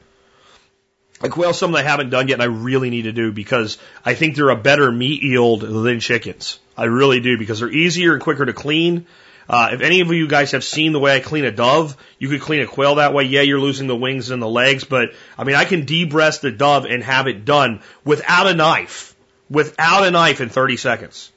Like 1.22 1.31
quail, 1.31 1.53
something 1.53 1.77
I 1.77 1.84
haven't 1.84 2.09
done 2.09 2.27
yet 2.27 2.35
and 2.35 2.43
I 2.43 2.45
really 2.45 2.89
need 2.89 3.03
to 3.03 3.11
do 3.11 3.31
because 3.31 3.77
I 4.03 4.15
think 4.15 4.35
they're 4.35 4.49
a 4.49 4.55
better 4.55 4.91
meat 4.91 5.22
yield 5.22 5.61
than 5.61 5.99
chickens. 5.99 6.59
I 6.77 6.85
really 6.85 7.19
do 7.19 7.38
because 7.38 7.59
they're 7.59 7.69
easier 7.69 8.13
and 8.13 8.22
quicker 8.22 8.45
to 8.45 8.53
clean. 8.53 9.05
Uh, 9.47 9.69
if 9.73 9.81
any 9.81 10.01
of 10.01 10.11
you 10.11 10.27
guys 10.27 10.51
have 10.51 10.63
seen 10.63 10.91
the 10.91 10.99
way 10.99 11.15
I 11.15 11.19
clean 11.19 11.45
a 11.45 11.51
dove, 11.51 11.95
you 12.17 12.30
could 12.30 12.41
clean 12.41 12.61
a 12.61 12.67
quail 12.67 12.95
that 12.95 13.13
way. 13.13 13.26
Yeah, 13.26 13.41
you're 13.41 13.59
losing 13.59 13.88
the 13.88 13.95
wings 13.95 14.31
and 14.31 14.41
the 14.41 14.47
legs, 14.47 14.84
but 14.84 15.13
I 15.38 15.43
mean, 15.43 15.55
I 15.55 15.65
can 15.65 15.85
debreast 15.85 16.41
the 16.41 16.51
dove 16.51 16.85
and 16.85 17.03
have 17.03 17.27
it 17.27 17.45
done 17.45 17.81
without 18.03 18.47
a 18.47 18.55
knife, 18.55 19.15
without 19.49 20.05
a 20.05 20.11
knife 20.11 20.41
in 20.41 20.49
30 20.49 20.77
seconds. 20.77 21.31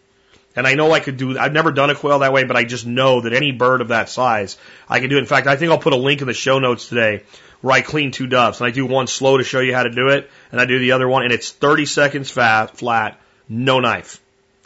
And 0.56 0.66
I 0.66 0.74
know 0.74 0.90
I 0.90 1.00
could 1.00 1.18
do, 1.18 1.38
I've 1.38 1.52
never 1.52 1.70
done 1.70 1.90
a 1.90 1.94
quail 1.94 2.20
that 2.20 2.32
way, 2.32 2.44
but 2.44 2.56
I 2.56 2.64
just 2.64 2.86
know 2.86 3.20
that 3.20 3.34
any 3.34 3.52
bird 3.52 3.80
of 3.80 3.88
that 3.88 4.08
size, 4.08 4.56
I 4.88 5.00
can 5.00 5.10
do 5.10 5.16
it. 5.16 5.20
In 5.20 5.26
fact, 5.26 5.46
I 5.46 5.56
think 5.56 5.70
I'll 5.70 5.78
put 5.78 5.92
a 5.92 5.96
link 5.96 6.20
in 6.20 6.26
the 6.26 6.34
show 6.34 6.58
notes 6.58 6.88
today 6.88 7.22
where 7.60 7.76
I 7.76 7.82
clean 7.82 8.10
two 8.10 8.26
doves 8.26 8.60
and 8.60 8.66
I 8.66 8.70
do 8.70 8.86
one 8.86 9.06
slow 9.06 9.36
to 9.36 9.44
show 9.44 9.60
you 9.60 9.74
how 9.74 9.82
to 9.82 9.90
do 9.90 10.08
it 10.08 10.30
and 10.50 10.60
I 10.60 10.64
do 10.64 10.78
the 10.78 10.92
other 10.92 11.08
one 11.08 11.24
and 11.24 11.32
it's 11.32 11.52
30 11.52 11.86
seconds 11.86 12.30
fat, 12.30 12.76
flat, 12.76 13.20
no 13.48 13.80
knife 13.80 14.20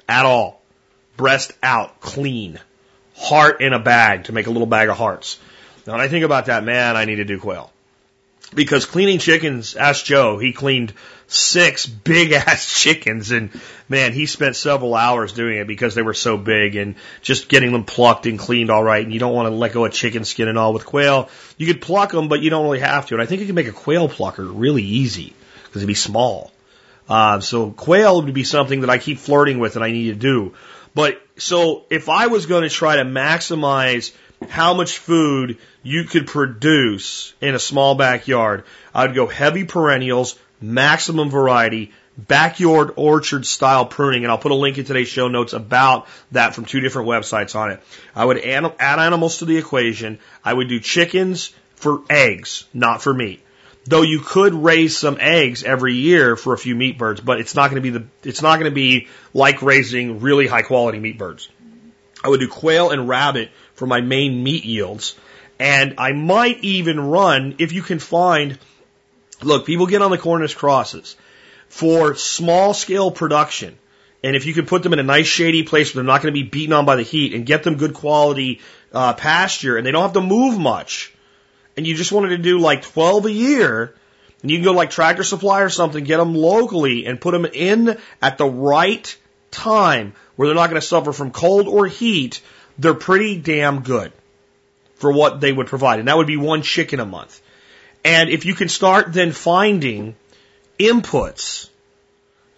at 0.09 0.25
all. 0.25 0.63
Breast 1.17 1.53
out, 1.63 2.01
clean 2.01 2.59
heart 3.23 3.61
in 3.61 3.73
a 3.73 3.79
bag 3.79 4.25
to 4.25 4.33
make 4.33 4.47
a 4.47 4.51
little 4.51 4.67
bag 4.67 4.89
of 4.89 4.97
hearts. 4.97 5.39
Now, 5.87 5.95
when 5.95 6.03
I 6.03 6.09
think 6.09 6.25
about 6.25 6.47
that, 6.47 6.65
man, 6.65 6.97
I 6.97 7.05
need 7.05 7.17
to 7.17 7.25
do 7.25 7.39
quail. 7.39 7.71
Because 8.55 8.85
cleaning 8.85 9.19
chickens, 9.19 9.77
ask 9.77 10.05
Joe, 10.05 10.39
he 10.39 10.53
cleaned 10.53 10.93
six 11.27 11.87
big 12.11 12.33
ass 12.33 12.81
chickens 12.81 13.31
and 13.31 13.51
man, 13.89 14.13
he 14.13 14.27
spent 14.27 14.57
several 14.57 14.95
hours 14.95 15.33
doing 15.33 15.59
it 15.59 15.67
because 15.67 15.95
they 15.95 16.03
were 16.03 16.15
so 16.15 16.37
big 16.37 16.77
and 16.77 16.97
just 17.23 17.49
getting 17.49 17.73
them 17.73 17.85
plucked 17.85 18.27
and 18.27 18.39
cleaned 18.39 18.71
all 18.71 18.83
right. 18.83 19.05
And 19.05 19.15
you 19.15 19.21
don't 19.21 19.35
want 19.35 19.47
to 19.47 19.55
let 19.55 19.73
go 19.73 19.85
of 19.85 19.93
chicken 19.93 20.25
skin 20.25 20.49
and 20.49 20.59
all 20.59 20.73
with 20.73 20.85
quail. 20.85 21.31
You 21.57 21.67
could 21.67 21.81
pluck 21.81 22.11
them, 22.11 22.29
but 22.29 22.41
you 22.41 22.51
don't 22.51 22.65
really 22.65 22.81
have 22.81 23.07
to. 23.07 23.15
And 23.15 23.23
I 23.23 23.27
think 23.27 23.41
you 23.41 23.47
can 23.47 23.55
make 23.55 23.69
a 23.69 23.73
quail 23.73 24.09
plucker 24.09 24.45
really 24.45 24.83
easy 24.83 25.33
because 25.65 25.83
it'd 25.83 25.89
be 25.89 25.95
small. 25.95 26.53
Uh, 27.09 27.41
so 27.41 27.71
quail 27.71 28.23
would 28.23 28.35
be 28.35 28.45
something 28.45 28.83
that 28.83 28.91
I 28.91 28.99
keep 28.99 29.19
flirting 29.19 29.59
with 29.59 29.77
and 29.77 29.85
I 29.85 29.91
need 29.91 30.09
to 30.09 30.15
do. 30.15 30.55
But 30.95 31.23
so 31.37 31.85
if 31.91 32.09
I 32.09 32.27
was 32.27 32.47
going 32.47 32.63
to 32.63 32.69
try 32.69 32.97
to 32.97 33.05
maximize 33.05 34.13
how 34.49 34.75
much 34.75 34.99
food 34.99 35.59
you 35.83 36.05
could 36.05 36.27
produce 36.27 37.33
in 37.41 37.55
a 37.55 37.59
small 37.59 37.95
backyard, 37.95 38.65
I'd 38.95 39.15
go 39.15 39.27
heavy 39.27 39.65
perennials, 39.65 40.39
maximum 40.61 41.31
variety, 41.31 41.93
backyard 42.19 42.93
orchard 42.97 43.47
style 43.47 43.87
pruning, 43.87 44.25
and 44.25 44.31
I'll 44.31 44.39
put 44.39 44.53
a 44.53 44.57
link 44.57 44.79
in 44.79 44.85
today's 44.85 45.09
show 45.09 45.29
notes 45.29 45.53
about 45.53 46.07
that 46.33 46.55
from 46.55 46.65
two 46.65 46.81
different 46.81 47.09
websites 47.09 47.57
on 47.57 47.71
it. 47.71 47.83
I 48.15 48.25
would 48.25 48.39
add, 48.39 48.65
add 48.79 48.99
animals 48.99 49.39
to 49.39 49.45
the 49.45 49.57
equation. 49.57 50.19
I 50.45 50.53
would 50.53 50.69
do 50.69 50.81
chickens 50.81 51.55
for 51.77 52.03
eggs, 52.11 52.65
not 52.75 53.03
for 53.03 53.15
meat. 53.15 53.43
Though 53.85 54.03
you 54.03 54.21
could 54.21 54.55
raise 54.55 54.97
some 54.97 55.19
eggs 55.19 55.65
every 55.65 55.95
year 55.95 56.37
for 56.37 56.53
a 56.53 56.59
few 56.59 56.77
meat 56.77 56.99
birds, 56.99 57.21
but 57.21 57.41
it's 57.41 57.55
not 57.55 57.71
going 57.71 57.83
to 57.83 57.91
be 57.91 57.99
the, 57.99 58.05
it's 58.23 58.43
not 58.43 58.61
going 58.61 58.71
to 58.71 58.75
be 58.75 59.09
like 59.35 59.61
raising 59.63 60.21
really 60.21 60.47
high 60.47 60.63
quality 60.63 61.01
meat 61.01 61.19
birds. 61.19 61.49
I 62.23 62.29
would 62.29 62.41
do 62.41 62.49
quail 62.49 62.91
and 62.91 63.09
rabbit 63.09 63.51
for 63.75 63.87
my 63.87 64.01
main 64.01 64.45
meat 64.45 64.65
yields. 64.65 65.17
And 65.59 65.95
I 65.99 66.13
might 66.13 66.63
even 66.63 67.01
run, 67.01 67.57
if 67.59 67.73
you 67.73 67.83
can 67.83 67.99
find, 67.99 68.59
look, 69.43 69.67
people 69.67 69.87
get 69.87 70.03
on 70.03 70.11
the 70.11 70.19
Cornish 70.19 70.55
crosses 70.55 71.17
for 71.69 72.15
small 72.15 72.75
scale 72.75 73.11
production. 73.11 73.77
And 74.25 74.37
if 74.37 74.47
you 74.47 74.55
can 74.55 74.67
put 74.67 74.83
them 74.83 74.93
in 74.93 75.01
a 75.01 75.05
nice 75.05 75.27
shady 75.27 75.65
place 75.65 75.95
where 75.95 76.03
they're 76.03 76.13
not 76.13 76.23
going 76.23 76.33
to 76.33 76.41
be 76.41 76.49
beaten 76.49 76.73
on 76.73 76.85
by 76.85 76.97
the 76.97 77.03
heat 77.03 77.35
and 77.35 77.45
get 77.45 77.65
them 77.65 77.77
good 77.77 77.95
quality 77.95 78.61
uh, 78.93 79.15
pasture 79.15 79.77
and 79.77 79.85
they 79.85 79.91
don't 79.91 80.03
have 80.03 80.13
to 80.13 80.21
move 80.21 80.59
much, 80.59 81.13
and 81.77 81.87
you 81.87 81.95
just 81.95 82.13
wanted 82.13 82.31
to 82.31 82.39
do 82.39 82.59
like 82.59 82.83
12 82.83 83.27
a 83.27 83.33
year, 83.33 83.95
and 84.43 84.51
you 84.51 84.59
can 84.59 84.65
go 84.65 84.73
like 84.73 84.91
Tractor 84.91 85.25
Supply 85.25 85.63
or 85.63 85.69
something, 85.69 86.05
get 86.05 86.19
them 86.19 86.35
locally 86.35 87.07
and 87.07 87.21
put 87.21 87.33
them 87.33 87.47
in 87.47 87.99
at 88.21 88.39
the 88.39 88.47
right 88.47 89.17
time 89.51 90.15
where 90.37 90.49
they're 90.49 90.55
not 90.55 90.71
going 90.71 90.81
to 90.81 90.87
suffer 90.87 91.13
from 91.13 91.31
cold 91.31 91.69
or 91.69 91.87
heat, 91.87 92.43
they're 92.79 92.95
pretty 92.95 93.37
damn 93.37 93.83
good 93.83 94.13
for 94.97 95.13
what 95.13 95.41
they 95.41 95.53
would 95.53 95.67
provide. 95.67 95.99
And 95.99 96.09
that 96.09 96.17
would 96.17 96.27
be 96.27 96.37
one 96.37 96.63
chicken 96.63 97.01
a 97.01 97.07
month. 97.07 97.41
And 98.05 98.31
if 98.31 98.47
you 98.47 98.55
can 98.55 98.69
start 98.69 99.13
then 99.13 99.33
finding 99.33 100.17
inputs 100.79 101.69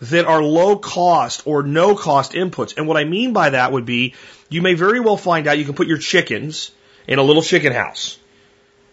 that 0.01 0.25
are 0.27 0.43
low 0.43 0.77
cost 0.77 1.47
or 1.47 1.63
no 1.63 1.95
cost 1.95 2.33
inputs. 2.33 2.77
And 2.77 2.87
what 2.87 2.97
I 2.97 3.05
mean 3.05 3.33
by 3.33 3.51
that 3.51 3.73
would 3.73 3.85
be 3.85 4.15
you 4.49 4.63
may 4.63 4.75
very 4.75 5.01
well 5.01 5.17
find 5.17 5.47
out 5.47 5.59
you 5.59 5.65
can 5.65 5.75
put 5.75 5.87
your 5.87 5.99
chickens 5.99 6.71
in 7.07 7.19
a 7.19 7.23
little 7.23 7.43
chicken 7.43 7.73
house. 7.73 8.19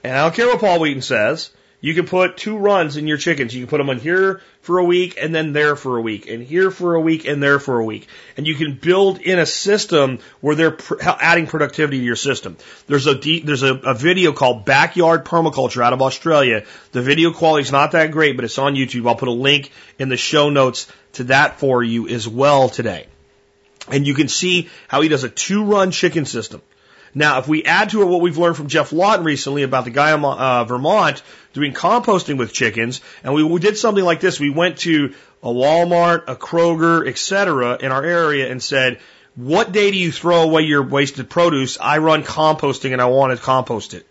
And 0.04 0.18
I 0.18 0.24
don't 0.24 0.36
care 0.36 0.48
what 0.48 0.60
Paul 0.60 0.80
Wheaton 0.80 1.02
says. 1.02 1.52
You 1.84 1.96
can 1.96 2.06
put 2.06 2.38
two 2.38 2.58
runs 2.58 2.96
in 2.96 3.08
your 3.08 3.18
chickens. 3.18 3.56
You 3.56 3.62
can 3.62 3.70
put 3.70 3.80
them 3.80 3.90
on 3.90 3.98
here 3.98 4.42
for 4.62 4.78
a 4.78 4.84
week 4.84 5.18
and 5.20 5.34
then 5.34 5.52
there 5.52 5.76
for 5.76 5.98
a 5.98 6.02
week 6.02 6.30
and 6.30 6.44
here 6.44 6.70
for 6.70 6.94
a 6.94 7.02
week 7.02 7.26
and 7.26 7.42
there 7.42 7.60
for 7.60 7.80
a 7.80 7.84
week. 7.84 8.08
And 8.38 8.46
you 8.46 8.54
can 8.54 8.76
build 8.76 9.20
in 9.20 9.40
a 9.40 9.48
system 9.48 10.20
where 10.42 10.56
they're 10.56 10.78
adding 11.02 11.48
productivity 11.48 11.98
to 11.98 12.06
your 12.06 12.16
system. 12.16 12.58
There's 12.86 13.08
a 13.08 13.16
there's 13.16 13.64
a, 13.64 13.74
a 13.74 13.96
video 13.96 14.32
called 14.32 14.64
Backyard 14.64 15.26
Permaculture 15.26 15.84
out 15.84 15.94
of 15.94 16.04
Australia. 16.04 16.66
The 16.92 17.02
video 17.02 17.34
quality 17.34 17.64
is 17.64 17.72
not 17.72 17.94
that 17.94 18.12
great, 18.12 18.36
but 18.36 18.46
it's 18.46 18.60
on 18.60 18.76
YouTube. 18.76 19.08
I'll 19.08 19.16
put 19.16 19.28
a 19.28 19.32
link 19.32 19.72
in 19.98 20.10
the 20.10 20.18
show 20.18 20.52
notes 20.52 20.86
to 21.14 21.24
that 21.26 21.60
for 21.60 21.84
you 21.84 22.08
as 22.08 22.28
well 22.28 22.70
today. 22.70 23.08
And 23.88 24.06
you 24.06 24.14
can 24.14 24.28
see 24.28 24.70
how 24.88 25.02
he 25.02 25.10
does 25.10 25.24
a 25.24 25.30
two 25.30 25.66
run 25.66 25.90
chicken 25.90 26.26
system. 26.26 26.62
Now, 27.14 27.40
if 27.40 27.48
we 27.48 27.64
add 27.64 27.90
to 27.90 28.02
it 28.02 28.06
what 28.06 28.22
we've 28.22 28.38
learned 28.38 28.56
from 28.56 28.68
Geoff 28.68 28.94
Lawton 28.94 29.26
recently 29.26 29.64
about 29.64 29.84
the 29.84 29.92
guy 29.92 30.16
in 30.16 30.24
uh, 30.24 30.64
Vermont 30.64 31.22
doing 31.54 31.74
composting 31.74 32.38
with 32.38 32.54
chickens, 32.54 33.02
and 33.24 33.34
we, 33.34 33.44
we 33.44 33.60
did 33.60 33.78
something 33.78 34.04
like 34.04 34.22
this. 34.22 34.40
We 34.40 34.50
went 34.50 34.80
to 34.80 35.14
a 35.44 35.50
Walmart, 35.50 36.24
a 36.28 36.36
Kroger, 36.36 37.08
etc. 37.08 37.78
in 37.82 37.92
our 37.92 38.04
area 38.04 38.50
and 38.50 38.64
said, 38.64 39.00
what 39.36 39.72
day 39.72 39.92
do 39.92 39.98
you 39.98 40.12
throw 40.12 40.42
away 40.44 40.64
your 40.64 40.84
wasted 40.84 41.30
produce? 41.30 41.78
I 41.80 42.00
run 42.00 42.24
composting 42.24 42.92
and 42.92 43.02
I 43.02 43.06
want 43.06 43.38
to 43.38 43.44
compost 43.44 43.94
it. 43.94 44.06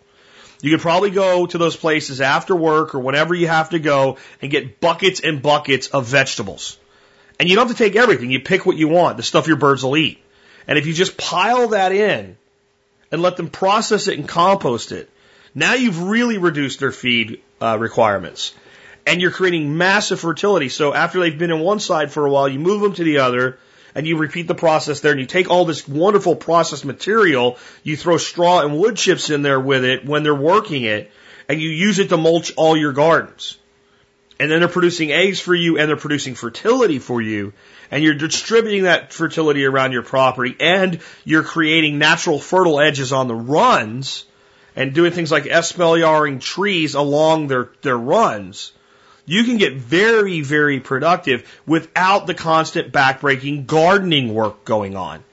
You 0.61 0.71
could 0.71 0.81
probably 0.81 1.09
go 1.09 1.45
to 1.47 1.57
those 1.57 1.75
places 1.75 2.21
after 2.21 2.55
work 2.55 2.93
or 2.93 2.99
whenever 2.99 3.33
you 3.33 3.47
have 3.47 3.71
to 3.71 3.79
go 3.79 4.17
and 4.41 4.51
get 4.51 4.79
buckets 4.79 5.19
and 5.19 5.41
buckets 5.41 5.87
of 5.87 6.05
vegetables. 6.05 6.77
And 7.39 7.49
you 7.49 7.55
don't 7.55 7.67
have 7.67 7.75
to 7.75 7.83
take 7.83 7.95
everything. 7.95 8.29
You 8.29 8.39
pick 8.39 8.65
what 8.65 8.77
you 8.77 8.87
want, 8.87 9.17
the 9.17 9.23
stuff 9.23 9.47
your 9.47 9.57
birds 9.57 9.83
will 9.83 9.97
eat. 9.97 10.23
And 10.67 10.77
if 10.77 10.85
you 10.85 10.93
just 10.93 11.17
pile 11.17 11.69
that 11.69 11.91
in, 11.91 12.37
and 13.11 13.21
let 13.21 13.37
them 13.37 13.49
process 13.49 14.07
it 14.07 14.17
and 14.17 14.27
compost 14.27 14.91
it. 14.91 15.09
Now 15.53 15.73
you've 15.73 16.03
really 16.03 16.37
reduced 16.37 16.79
their 16.79 16.91
feed 16.91 17.41
uh, 17.59 17.77
requirements. 17.79 18.53
And 19.05 19.21
you're 19.21 19.31
creating 19.31 19.77
massive 19.77 20.19
fertility. 20.19 20.69
So 20.69 20.93
after 20.93 21.19
they've 21.19 21.37
been 21.37 21.51
in 21.51 21.59
one 21.59 21.79
side 21.79 22.11
for 22.11 22.25
a 22.25 22.31
while, 22.31 22.47
you 22.47 22.59
move 22.59 22.81
them 22.81 22.93
to 22.93 23.03
the 23.03 23.19
other 23.19 23.57
and 23.93 24.07
you 24.07 24.17
repeat 24.17 24.47
the 24.47 24.55
process 24.55 25.01
there 25.01 25.11
and 25.11 25.19
you 25.19 25.25
take 25.25 25.49
all 25.49 25.65
this 25.65 25.87
wonderful 25.87 26.35
processed 26.35 26.85
material, 26.85 27.57
you 27.83 27.97
throw 27.97 28.17
straw 28.17 28.61
and 28.61 28.77
wood 28.77 28.95
chips 28.95 29.29
in 29.29 29.41
there 29.41 29.59
with 29.59 29.83
it 29.83 30.05
when 30.05 30.23
they're 30.23 30.33
working 30.33 30.83
it, 30.83 31.11
and 31.49 31.61
you 31.61 31.69
use 31.69 31.99
it 31.99 32.09
to 32.09 32.17
mulch 32.17 32.53
all 32.55 32.77
your 32.77 32.93
gardens. 32.93 33.57
And 34.39 34.49
then 34.49 34.59
they're 34.59 34.69
producing 34.69 35.11
eggs 35.11 35.39
for 35.39 35.53
you 35.53 35.77
and 35.77 35.89
they're 35.89 35.97
producing 35.97 36.35
fertility 36.35 36.99
for 36.99 37.21
you 37.21 37.53
and 37.91 38.03
you're 38.03 38.13
distributing 38.13 38.83
that 38.83 39.11
fertility 39.11 39.65
around 39.65 39.91
your 39.91 40.01
property 40.01 40.55
and 40.59 41.01
you're 41.25 41.43
creating 41.43 41.99
natural 41.99 42.39
fertile 42.39 42.79
edges 42.79 43.11
on 43.11 43.27
the 43.27 43.35
runs 43.35 44.25
and 44.75 44.93
doing 44.93 45.11
things 45.11 45.31
like 45.31 45.43
espaliering 45.43 46.39
trees 46.39 46.95
along 46.95 47.47
their, 47.47 47.69
their 47.81 47.97
runs, 47.97 48.71
you 49.25 49.43
can 49.43 49.57
get 49.57 49.75
very, 49.75 50.41
very 50.41 50.79
productive 50.79 51.61
without 51.67 52.25
the 52.25 52.33
constant 52.33 52.93
backbreaking 52.93 53.67
gardening 53.67 54.33
work 54.33 54.63
going 54.63 54.95
on. 54.95 55.23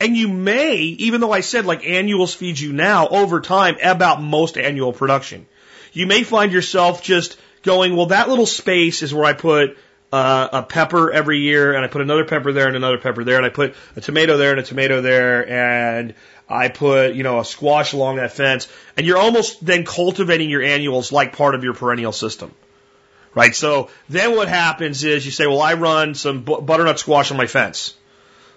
And 0.00 0.16
you 0.16 0.28
may, 0.28 0.76
even 0.76 1.20
though 1.20 1.32
I 1.32 1.40
said 1.40 1.64
like 1.64 1.86
annuals 1.86 2.34
feed 2.34 2.58
you 2.58 2.72
now, 2.72 3.08
over 3.08 3.40
time, 3.40 3.76
about 3.82 4.22
most 4.22 4.58
annual 4.58 4.92
production. 4.92 5.46
You 5.92 6.06
may 6.06 6.24
find 6.24 6.52
yourself 6.52 7.02
just 7.02 7.38
going, 7.62 7.96
well, 7.96 8.06
that 8.06 8.28
little 8.28 8.46
space 8.46 9.02
is 9.02 9.14
where 9.14 9.24
I 9.24 9.32
put 9.32 9.78
uh, 10.14 10.48
a 10.52 10.62
pepper 10.62 11.10
every 11.10 11.40
year, 11.40 11.74
and 11.74 11.84
I 11.84 11.88
put 11.88 12.00
another 12.00 12.24
pepper 12.24 12.52
there 12.52 12.68
and 12.68 12.76
another 12.76 12.98
pepper 12.98 13.24
there, 13.24 13.36
and 13.36 13.44
I 13.44 13.48
put 13.48 13.74
a 13.96 14.00
tomato 14.00 14.36
there 14.36 14.52
and 14.52 14.60
a 14.60 14.62
tomato 14.62 15.00
there, 15.00 15.48
and 15.48 16.14
I 16.48 16.68
put, 16.68 17.14
you 17.14 17.24
know, 17.24 17.40
a 17.40 17.44
squash 17.44 17.94
along 17.94 18.16
that 18.16 18.30
fence, 18.30 18.68
and 18.96 19.04
you're 19.04 19.18
almost 19.18 19.66
then 19.66 19.84
cultivating 19.84 20.50
your 20.50 20.62
annuals 20.62 21.10
like 21.10 21.36
part 21.36 21.56
of 21.56 21.64
your 21.64 21.74
perennial 21.74 22.12
system. 22.12 22.54
Right? 23.34 23.56
So 23.56 23.90
then 24.08 24.36
what 24.36 24.46
happens 24.46 25.02
is 25.02 25.26
you 25.26 25.32
say, 25.32 25.48
well, 25.48 25.60
I 25.60 25.74
run 25.74 26.14
some 26.14 26.42
butternut 26.44 27.00
squash 27.00 27.32
on 27.32 27.36
my 27.36 27.48
fence. 27.48 27.94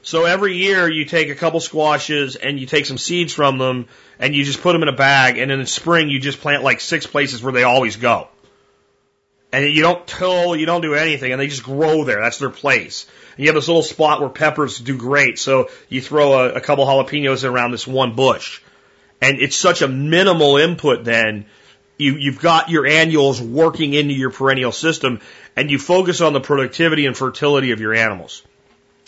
So 0.04 0.26
every 0.26 0.58
year 0.58 0.88
you 0.88 1.06
take 1.06 1.30
a 1.30 1.36
couple 1.36 1.60
squashes 1.60 2.36
and 2.36 2.60
you 2.60 2.68
take 2.68 2.86
some 2.86 3.00
seeds 3.00 3.34
from 3.34 3.58
them 3.58 3.88
and 4.20 4.36
you 4.36 4.44
just 4.44 4.62
put 4.62 4.74
them 4.74 4.84
in 4.84 4.90
a 4.90 4.96
bag 4.96 5.40
and 5.40 5.52
in 5.52 5.58
the 5.60 5.66
spring 5.66 6.10
you 6.10 6.20
just 6.20 6.40
plant 6.40 6.64
like 6.64 6.82
six 6.82 7.08
places 7.08 7.42
where 7.42 7.52
they 7.52 7.64
always 7.64 7.96
go. 7.96 8.28
And 9.52 9.66
you 9.66 9.82
don't 9.82 10.06
till, 10.06 10.56
you 10.56 10.66
don't 10.66 10.82
do 10.82 10.94
anything 10.94 11.32
and 11.32 11.40
they 11.40 11.48
just 11.48 11.64
grow 11.64 12.04
there. 12.04 12.22
That's 12.22 12.40
their 12.40 12.50
place. 12.50 13.08
And 13.36 13.46
you 13.46 13.50
have 13.50 13.56
this 13.56 13.68
little 13.68 13.84
spot 13.84 14.20
where 14.20 14.30
peppers 14.30 14.78
do 14.78 14.98
great. 14.98 15.40
So 15.40 15.70
you 15.88 16.02
throw 16.02 16.34
a, 16.34 16.54
a 16.54 16.62
couple 16.62 16.86
jalapenos 16.86 17.50
around 17.50 17.72
this 17.72 17.88
one 17.88 18.16
bush. 18.16 18.62
And 19.22 19.40
it's 19.40 19.56
such 19.56 19.82
a 19.82 19.88
minimal 19.88 20.58
input 20.58 21.06
then. 21.06 21.46
You, 21.98 22.16
you've 22.16 22.40
got 22.40 22.70
your 22.70 22.86
annuals 22.86 23.42
working 23.42 23.94
into 23.94 24.14
your 24.14 24.30
perennial 24.30 24.72
system 24.72 25.22
and 25.56 25.72
you 25.72 25.80
focus 25.80 26.22
on 26.22 26.34
the 26.34 26.42
productivity 26.42 27.06
and 27.06 27.18
fertility 27.18 27.72
of 27.72 27.80
your 27.80 27.94
animals. 27.94 28.44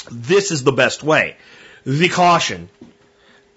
This 0.09 0.51
is 0.51 0.63
the 0.63 0.71
best 0.71 1.03
way. 1.03 1.35
The 1.85 2.09
caution. 2.09 2.69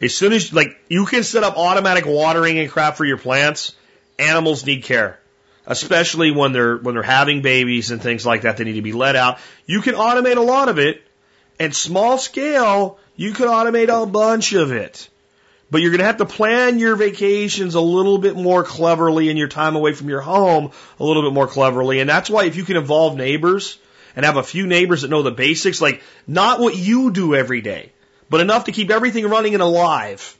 As 0.01 0.15
soon 0.15 0.33
as, 0.33 0.53
like, 0.53 0.79
you 0.89 1.07
can 1.07 1.23
set 1.23 1.45
up 1.45 1.57
automatic 1.57 2.07
watering 2.07 2.59
and 2.59 2.69
crap 2.69 2.97
for 2.97 3.05
your 3.05 3.19
plants, 3.19 3.75
animals 4.19 4.67
need 4.67 4.83
care. 4.83 5.21
Especially 5.67 6.33
when 6.33 6.53
they're, 6.53 6.77
when 6.77 6.95
they're 6.95 7.05
having 7.05 7.43
babies 7.43 7.91
and 7.91 8.03
things 8.03 8.27
like 8.27 8.43
that, 8.43 8.57
they 8.57 8.65
need 8.65 8.75
to 8.75 8.83
be 8.83 8.93
let 8.93 9.15
out. 9.15 9.39
You 9.65 9.81
can 9.81 9.95
automate 9.95 10.37
a 10.37 10.41
lot 10.41 10.69
of 10.69 10.79
it, 10.79 11.03
and 11.61 11.75
small 11.75 12.19
scale, 12.19 12.99
you 13.15 13.33
can 13.33 13.47
automate 13.47 13.89
a 13.89 14.07
bunch 14.07 14.53
of 14.55 14.73
it. 14.73 15.09
But 15.71 15.81
you're 15.81 15.91
going 15.91 16.01
to 16.01 16.07
have 16.07 16.19
to 16.19 16.27
plan 16.27 16.79
your 16.79 16.97
vacations 16.97 17.75
a 17.75 17.81
little 17.81 18.19
bit 18.19 18.37
more 18.37 18.65
cleverly 18.65 19.31
and 19.31 19.39
your 19.39 19.49
time 19.49 19.77
away 19.77 19.95
from 19.95 20.09
your 20.09 20.21
home 20.21 20.73
a 20.99 21.05
little 21.05 21.23
bit 21.23 21.33
more 21.33 21.47
cleverly. 21.47 22.01
And 22.01 22.11
that's 22.11 22.29
why 22.29 22.45
if 22.45 22.57
you 22.57 22.65
can 22.65 22.77
involve 22.77 23.17
neighbors, 23.17 23.79
and 24.15 24.25
have 24.25 24.37
a 24.37 24.43
few 24.43 24.67
neighbors 24.67 25.03
that 25.03 25.09
know 25.09 25.23
the 25.23 25.31
basics, 25.31 25.81
like 25.81 26.03
not 26.27 26.61
what 26.61 26.77
you 26.77 27.11
do 27.11 27.35
every 27.35 27.61
day, 27.61 27.93
but 28.29 28.41
enough 28.41 28.65
to 28.65 28.73
keep 28.73 28.91
everything 28.91 29.27
running 29.27 29.55
and 29.55 29.63
alive. 29.63 30.37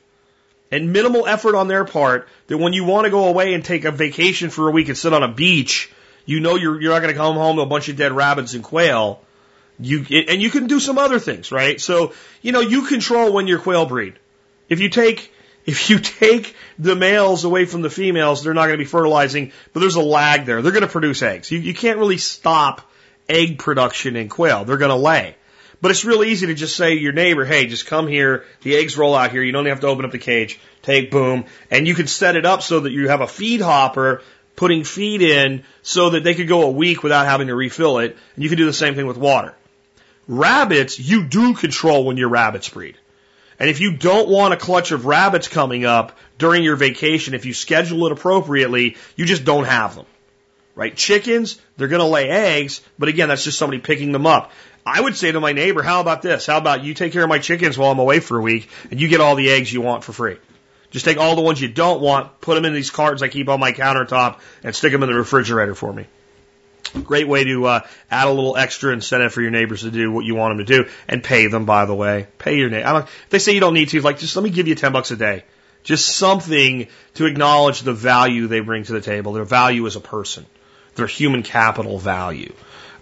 And 0.73 0.91
minimal 0.91 1.27
effort 1.27 1.53
on 1.53 1.67
their 1.67 1.85
part 1.85 2.27
that 2.47 2.57
when 2.57 2.73
you 2.73 2.83
want 2.83 3.05
to 3.05 3.11
go 3.11 3.25
away 3.25 3.53
and 3.53 3.63
take 3.63 3.85
a 3.85 3.91
vacation 3.91 4.49
for 4.49 4.67
a 4.67 4.71
week 4.71 4.89
and 4.89 4.97
sit 4.97 5.13
on 5.13 5.21
a 5.21 5.27
beach, 5.27 5.91
you 6.25 6.39
know 6.39 6.55
you're, 6.55 6.81
you're 6.81 6.91
not 6.91 7.03
going 7.03 7.13
to 7.13 7.17
come 7.17 7.35
home 7.35 7.57
to 7.57 7.61
a 7.61 7.67
bunch 7.67 7.89
of 7.89 7.95
dead 7.95 8.11
rabbits 8.11 8.55
and 8.55 8.63
quail. 8.63 9.21
You, 9.79 10.03
and 10.27 10.41
you 10.41 10.49
can 10.49 10.65
do 10.65 10.79
some 10.79 10.97
other 10.97 11.19
things, 11.19 11.51
right? 11.51 11.79
So, 11.79 12.13
you 12.41 12.51
know, 12.53 12.61
you 12.61 12.87
control 12.87 13.31
when 13.31 13.45
your 13.45 13.59
quail 13.59 13.85
breed. 13.85 14.15
If 14.67 14.79
you 14.79 14.89
take, 14.89 15.31
if 15.67 15.91
you 15.91 15.99
take 15.99 16.55
the 16.79 16.95
males 16.95 17.43
away 17.43 17.65
from 17.65 17.83
the 17.83 17.91
females, 17.91 18.43
they're 18.43 18.55
not 18.55 18.65
going 18.65 18.79
to 18.79 18.83
be 18.83 18.85
fertilizing, 18.85 19.51
but 19.73 19.81
there's 19.81 19.93
a 19.93 20.01
lag 20.01 20.47
there. 20.47 20.63
They're 20.63 20.71
going 20.71 20.81
to 20.81 20.87
produce 20.87 21.21
eggs. 21.21 21.51
You, 21.51 21.59
you 21.59 21.75
can't 21.75 21.99
really 21.99 22.17
stop 22.17 22.81
egg 23.29 23.59
production 23.59 24.15
in 24.15 24.27
quail. 24.27 24.65
They're 24.65 24.77
going 24.77 24.89
to 24.89 24.95
lay. 24.95 25.35
But 25.83 25.91
it's 25.91 26.05
really 26.05 26.29
easy 26.29 26.47
to 26.47 26.53
just 26.53 26.77
say 26.77 26.95
to 26.95 27.01
your 27.01 27.11
neighbor, 27.11 27.43
hey, 27.43 27.65
just 27.65 27.87
come 27.87 28.07
here. 28.07 28.45
The 28.61 28.77
eggs 28.77 28.97
roll 28.97 29.13
out 29.13 29.31
here. 29.31 29.43
You 29.43 29.51
don't 29.51 29.65
have 29.65 29.81
to 29.81 29.87
open 29.87 30.05
up 30.05 30.11
the 30.11 30.17
cage. 30.17 30.57
Take 30.81 31.11
boom. 31.11 31.43
And 31.69 31.85
you 31.85 31.93
can 31.93 32.07
set 32.07 32.37
it 32.37 32.45
up 32.45 32.61
so 32.61 32.79
that 32.79 32.93
you 32.93 33.09
have 33.09 33.19
a 33.19 33.27
feed 33.27 33.59
hopper 33.59 34.21
putting 34.55 34.85
feed 34.85 35.21
in 35.21 35.65
so 35.81 36.11
that 36.11 36.23
they 36.23 36.35
could 36.35 36.47
go 36.47 36.61
a 36.61 36.71
week 36.71 37.03
without 37.03 37.25
having 37.25 37.47
to 37.47 37.55
refill 37.55 37.97
it. 37.97 38.15
And 38.35 38.43
you 38.45 38.47
can 38.47 38.57
do 38.57 38.65
the 38.65 38.71
same 38.71 38.95
thing 38.95 39.07
with 39.07 39.17
water. 39.17 39.55
Rabbits, 40.25 41.01
you 41.01 41.25
do 41.25 41.53
control 41.53 42.05
when 42.05 42.15
your 42.15 42.29
rabbits 42.29 42.69
breed. 42.69 42.97
And 43.59 43.69
if 43.69 43.81
you 43.81 43.97
don't 43.97 44.29
want 44.29 44.53
a 44.53 44.57
clutch 44.57 44.93
of 44.93 45.05
rabbits 45.05 45.49
coming 45.49 45.83
up 45.83 46.17
during 46.37 46.63
your 46.63 46.77
vacation, 46.77 47.33
if 47.33 47.45
you 47.45 47.53
schedule 47.53 48.05
it 48.05 48.13
appropriately, 48.13 48.95
you 49.17 49.25
just 49.25 49.43
don't 49.43 49.65
have 49.65 49.95
them 49.95 50.05
right? 50.75 50.95
Chickens, 50.95 51.59
they're 51.77 51.87
going 51.87 52.01
to 52.01 52.07
lay 52.07 52.29
eggs, 52.29 52.81
but 52.97 53.09
again, 53.09 53.29
that's 53.29 53.43
just 53.43 53.57
somebody 53.57 53.79
picking 53.79 54.11
them 54.11 54.25
up. 54.25 54.51
I 54.85 54.99
would 54.99 55.15
say 55.15 55.31
to 55.31 55.39
my 55.39 55.53
neighbor, 55.53 55.81
how 55.81 56.01
about 56.01 56.21
this? 56.21 56.45
How 56.45 56.57
about 56.57 56.83
you 56.83 56.93
take 56.93 57.13
care 57.13 57.23
of 57.23 57.29
my 57.29 57.39
chickens 57.39 57.77
while 57.77 57.91
I'm 57.91 57.99
away 57.99 58.19
for 58.19 58.37
a 58.37 58.41
week 58.41 58.69
and 58.91 58.99
you 58.99 59.07
get 59.07 59.21
all 59.21 59.35
the 59.35 59.49
eggs 59.49 59.71
you 59.71 59.81
want 59.81 60.03
for 60.03 60.11
free? 60.11 60.37
Just 60.91 61.05
take 61.05 61.17
all 61.17 61.35
the 61.35 61.41
ones 61.41 61.59
you 61.61 61.69
don't 61.69 62.01
want, 62.01 62.41
put 62.41 62.55
them 62.55 62.65
in 62.65 62.73
these 62.73 62.91
cartons 62.91 63.23
I 63.23 63.27
keep 63.27 63.49
on 63.49 63.59
my 63.59 63.71
countertop 63.71 64.39
and 64.63 64.75
stick 64.75 64.91
them 64.91 65.01
in 65.01 65.09
the 65.09 65.15
refrigerator 65.15 65.73
for 65.73 65.91
me. 65.91 66.05
Great 67.03 67.27
way 67.27 67.45
to 67.45 67.65
uh, 67.65 67.79
add 68.11 68.27
a 68.27 68.31
little 68.31 68.55
extra 68.55 68.93
incentive 68.93 69.33
for 69.33 69.41
your 69.41 69.49
neighbors 69.49 69.81
to 69.81 69.89
do 69.89 70.11
what 70.11 70.25
you 70.25 70.35
want 70.35 70.57
them 70.57 70.65
to 70.65 70.83
do 70.83 70.89
and 71.07 71.23
pay 71.23 71.47
them, 71.47 71.65
by 71.65 71.85
the 71.85 71.95
way. 71.95 72.27
Pay 72.37 72.57
your 72.57 72.69
neighbor. 72.69 73.07
If 73.07 73.29
they 73.29 73.39
say 73.39 73.53
you 73.53 73.61
don't 73.61 73.73
need 73.73 73.89
to, 73.89 74.01
like, 74.01 74.19
just 74.19 74.35
let 74.35 74.43
me 74.43 74.51
give 74.51 74.67
you 74.67 74.75
10 74.75 74.91
bucks 74.91 75.09
a 75.09 75.15
day. 75.15 75.45
Just 75.81 76.15
something 76.15 76.87
to 77.15 77.25
acknowledge 77.25 77.81
the 77.81 77.93
value 77.93 78.47
they 78.47 78.59
bring 78.59 78.83
to 78.83 78.93
the 78.93 79.01
table, 79.01 79.33
their 79.33 79.43
value 79.43 79.87
as 79.87 79.95
a 79.95 80.01
person 80.01 80.45
their 80.95 81.07
human 81.07 81.43
capital 81.43 81.97
value. 81.97 82.53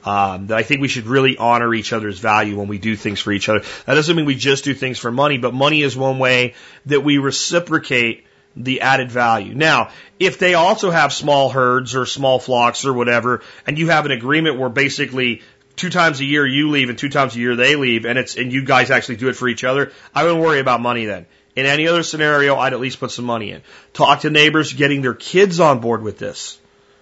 Um, 0.03 0.47
that 0.47 0.57
I 0.57 0.63
think 0.63 0.81
we 0.81 0.87
should 0.87 1.05
really 1.05 1.37
honor 1.37 1.73
each 1.73 1.93
other's 1.93 2.17
value 2.17 2.57
when 2.57 2.67
we 2.67 2.79
do 2.79 2.95
things 2.95 3.19
for 3.19 3.31
each 3.31 3.49
other. 3.49 3.59
That 3.85 3.93
doesn't 3.93 4.15
mean 4.15 4.25
we 4.25 4.35
just 4.35 4.63
do 4.63 4.73
things 4.73 4.97
for 4.97 5.11
money, 5.11 5.37
but 5.37 5.53
money 5.53 5.83
is 5.83 5.95
one 5.95 6.17
way 6.17 6.55
that 6.87 7.03
we 7.03 7.19
reciprocate 7.19 8.25
the 8.55 8.81
added 8.81 9.11
value. 9.11 9.53
Now, 9.53 9.89
if 10.19 10.39
they 10.39 10.55
also 10.55 10.89
have 10.89 11.13
small 11.13 11.49
herds 11.49 11.95
or 11.95 12.05
small 12.05 12.39
flocks 12.39 12.85
or 12.85 12.93
whatever, 12.93 13.41
and 13.65 13.77
you 13.77 13.89
have 13.89 14.05
an 14.05 14.11
agreement 14.11 14.57
where 14.57 14.69
basically 14.69 15.41
two 15.75 15.89
times 15.89 16.19
a 16.19 16.25
year 16.25 16.45
you 16.45 16.69
leave 16.69 16.89
and 16.89 16.97
two 16.97 17.09
times 17.09 17.35
a 17.35 17.39
year 17.39 17.55
they 17.55 17.75
leave, 17.75 18.05
and 18.05 18.17
it's 18.17 18.35
and 18.35 18.51
you 18.51 18.63
guys 18.63 18.91
actually 18.91 19.17
do 19.17 19.29
it 19.29 19.35
for 19.35 19.47
each 19.47 19.63
other, 19.63 19.91
I 20.13 20.23
wouldn't 20.23 20.41
worry 20.41 20.59
about 20.59 20.81
money 20.81 21.05
then. 21.05 21.25
In 21.55 21.65
any 21.65 21.87
other 21.87 22.03
scenario, 22.03 22.55
I'd 22.55 22.73
at 22.73 22.79
least 22.79 22.99
put 22.99 23.11
some 23.11 23.25
money 23.25 23.51
in. 23.51 23.61
Talk 23.93 24.21
to 24.21 24.29
neighbors 24.29 24.71
getting 24.73 25.01
their 25.01 25.13
kids 25.13 25.59
on 25.59 25.79
board 25.79 26.01
with 26.01 26.17
this 26.17 26.60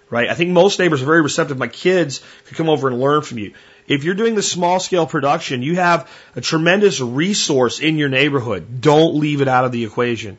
right? 0.09 0.29
I 0.29 0.33
think 0.33 0.51
most 0.51 0.79
neighbors 0.79 1.01
are 1.01 1.05
very 1.05 1.21
receptive. 1.21 1.57
My 1.57 1.67
kids 1.67 2.21
could 2.45 2.57
come 2.57 2.69
over 2.69 2.87
and 2.87 2.99
learn 2.99 3.21
from 3.21 3.37
you. 3.37 3.53
If 3.87 4.03
you're 4.03 4.15
doing 4.15 4.35
the 4.35 4.43
small 4.43 4.79
scale 4.79 5.07
production, 5.07 5.63
you 5.63 5.75
have 5.75 6.09
a 6.35 6.41
tremendous 6.41 7.01
resource 7.01 7.79
in 7.79 7.97
your 7.97 8.09
neighborhood. 8.09 8.81
Don't 8.81 9.15
leave 9.15 9.41
it 9.41 9.47
out 9.47 9.65
of 9.65 9.71
the 9.71 9.83
equation. 9.83 10.37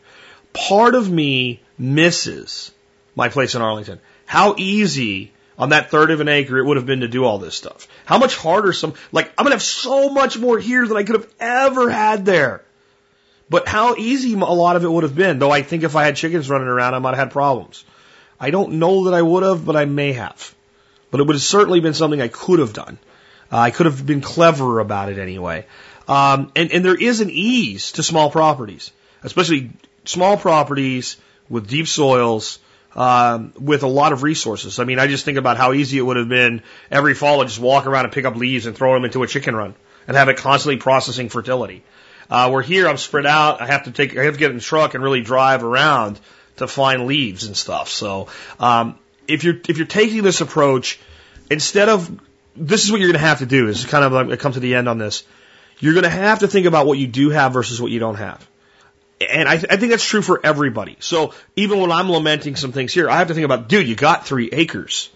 Part 0.52 0.94
of 0.94 1.10
me 1.10 1.60
misses 1.78 2.72
my 3.16 3.28
place 3.28 3.54
in 3.54 3.62
Arlington. 3.62 4.00
How 4.26 4.54
easy 4.56 5.32
on 5.58 5.70
that 5.70 5.90
third 5.90 6.10
of 6.10 6.20
an 6.20 6.28
acre 6.28 6.58
it 6.58 6.64
would 6.64 6.76
have 6.76 6.86
been 6.86 7.00
to 7.00 7.08
do 7.08 7.24
all 7.24 7.38
this 7.38 7.54
stuff. 7.54 7.86
How 8.06 8.18
much 8.18 8.36
harder 8.36 8.72
some, 8.72 8.94
like, 9.12 9.32
I'm 9.36 9.44
to 9.44 9.50
have 9.50 9.62
so 9.62 10.08
much 10.08 10.38
more 10.38 10.58
here 10.58 10.86
than 10.86 10.96
I 10.96 11.02
could 11.02 11.16
have 11.16 11.34
ever 11.38 11.90
had 11.90 12.24
there. 12.24 12.62
But 13.50 13.66
how 13.66 13.96
easy 13.96 14.34
a 14.34 14.36
lot 14.36 14.76
of 14.76 14.84
it 14.84 14.90
would 14.90 15.02
have 15.02 15.16
been, 15.16 15.40
though 15.40 15.50
I 15.50 15.62
think 15.62 15.82
if 15.82 15.96
I 15.96 16.04
had 16.04 16.16
chickens 16.16 16.48
running 16.48 16.68
around, 16.68 16.94
I 16.94 17.00
might 17.00 17.10
have 17.10 17.18
had 17.18 17.30
problems. 17.32 17.84
I 18.40 18.50
don't 18.50 18.72
know 18.72 19.04
that 19.04 19.14
I 19.14 19.20
would 19.20 19.42
have, 19.42 19.64
but 19.64 19.76
I 19.76 19.84
may 19.84 20.14
have. 20.14 20.54
But 21.10 21.20
it 21.20 21.26
would 21.26 21.36
have 21.36 21.42
certainly 21.42 21.80
been 21.80 21.94
something 21.94 22.20
I 22.20 22.28
could 22.28 22.58
have 22.58 22.72
done. 22.72 22.98
Uh, 23.52 23.58
I 23.58 23.70
could 23.70 23.86
have 23.86 24.04
been 24.06 24.20
cleverer 24.20 24.80
about 24.80 25.10
it 25.10 25.18
anyway. 25.18 25.66
Um, 26.08 26.50
and, 26.56 26.72
and 26.72 26.84
there 26.84 26.94
is 26.94 27.20
an 27.20 27.30
ease 27.30 27.92
to 27.92 28.02
small 28.02 28.30
properties, 28.30 28.92
especially 29.22 29.70
small 30.04 30.36
properties 30.36 31.16
with 31.48 31.68
deep 31.68 31.86
soils, 31.86 32.58
um, 32.96 33.52
with 33.58 33.82
a 33.82 33.88
lot 33.88 34.12
of 34.12 34.22
resources. 34.22 34.78
I 34.78 34.84
mean, 34.84 34.98
I 34.98 35.06
just 35.06 35.24
think 35.24 35.38
about 35.38 35.56
how 35.56 35.72
easy 35.72 35.98
it 35.98 36.02
would 36.02 36.16
have 36.16 36.28
been 36.28 36.62
every 36.90 37.14
fall 37.14 37.40
to 37.40 37.44
just 37.44 37.60
walk 37.60 37.86
around 37.86 38.06
and 38.06 38.14
pick 38.14 38.24
up 38.24 38.36
leaves 38.36 38.66
and 38.66 38.76
throw 38.76 38.94
them 38.94 39.04
into 39.04 39.22
a 39.22 39.26
chicken 39.26 39.54
run 39.54 39.74
and 40.08 40.16
have 40.16 40.28
it 40.28 40.38
constantly 40.38 40.78
processing 40.78 41.28
fertility. 41.28 41.84
Uh, 42.28 42.48
where 42.48 42.62
here 42.62 42.88
I'm 42.88 42.96
spread 42.96 43.26
out. 43.26 43.60
I 43.60 43.66
have 43.66 43.84
to 43.84 43.90
take, 43.90 44.16
I 44.16 44.24
have 44.24 44.34
to 44.34 44.38
get 44.38 44.50
in 44.50 44.56
the 44.56 44.62
truck 44.62 44.94
and 44.94 45.02
really 45.02 45.20
drive 45.20 45.64
around 45.64 46.18
to 46.56 46.66
find 46.66 47.06
leaves 47.06 47.44
and 47.44 47.56
stuff. 47.56 47.88
So 47.88 48.28
um, 48.58 48.98
if 49.26 49.44
you're 49.44 49.60
if 49.68 49.78
you're 49.78 49.86
taking 49.86 50.22
this 50.22 50.40
approach, 50.40 50.98
instead 51.50 51.88
of 51.88 52.20
this 52.56 52.84
is 52.84 52.90
what 52.90 53.00
you're 53.00 53.08
going 53.08 53.20
to 53.20 53.26
have 53.26 53.38
to 53.38 53.46
do. 53.46 53.68
Is 53.68 53.84
kind 53.86 54.04
of 54.04 54.12
like 54.12 54.38
come 54.38 54.52
to 54.52 54.60
the 54.60 54.74
end 54.74 54.88
on 54.88 54.98
this. 54.98 55.24
You're 55.78 55.94
going 55.94 56.04
to 56.04 56.10
have 56.10 56.40
to 56.40 56.48
think 56.48 56.66
about 56.66 56.86
what 56.86 56.98
you 56.98 57.06
do 57.06 57.30
have 57.30 57.52
versus 57.52 57.80
what 57.80 57.90
you 57.90 57.98
don't 57.98 58.16
have. 58.16 58.46
And 59.20 59.48
I, 59.48 59.56
th- 59.56 59.72
I 59.72 59.76
think 59.76 59.90
that's 59.90 60.04
true 60.04 60.22
for 60.22 60.40
everybody. 60.44 60.96
So 61.00 61.34
even 61.56 61.80
when 61.80 61.90
I'm 61.90 62.10
lamenting 62.10 62.56
some 62.56 62.72
things 62.72 62.92
here, 62.92 63.08
I 63.08 63.18
have 63.18 63.28
to 63.28 63.34
think 63.34 63.44
about, 63.44 63.68
dude, 63.68 63.86
you 63.86 63.94
got 63.94 64.26
three 64.26 64.48
acres. 64.50 65.10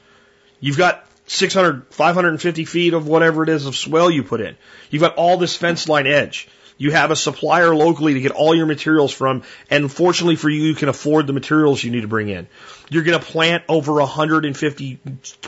You've 0.60 0.78
got 0.78 1.06
600, 1.26 1.86
550 1.90 2.64
feet 2.64 2.94
of 2.94 3.06
whatever 3.06 3.42
it 3.42 3.48
is 3.48 3.66
of 3.66 3.76
swale 3.76 4.10
you 4.10 4.22
put 4.22 4.40
in. 4.40 4.56
You've 4.90 5.02
got 5.02 5.16
all 5.16 5.36
this 5.36 5.56
fence 5.56 5.88
line 5.88 6.06
edge. 6.06 6.48
You 6.76 6.90
have 6.90 7.10
a 7.10 7.16
supplier 7.16 7.74
locally 7.74 8.14
to 8.14 8.20
get 8.20 8.32
all 8.32 8.54
your 8.54 8.66
materials 8.66 9.12
from, 9.12 9.42
and 9.70 9.90
fortunately 9.90 10.36
for 10.36 10.50
you, 10.50 10.62
you 10.62 10.74
can 10.74 10.88
afford 10.88 11.26
the 11.26 11.32
materials 11.32 11.82
you 11.84 11.90
need 11.90 12.00
to 12.00 12.08
bring 12.08 12.28
in. 12.28 12.48
You're 12.90 13.04
going 13.04 13.18
to 13.18 13.24
plant 13.24 13.62
over 13.68 13.94
150 13.94 14.98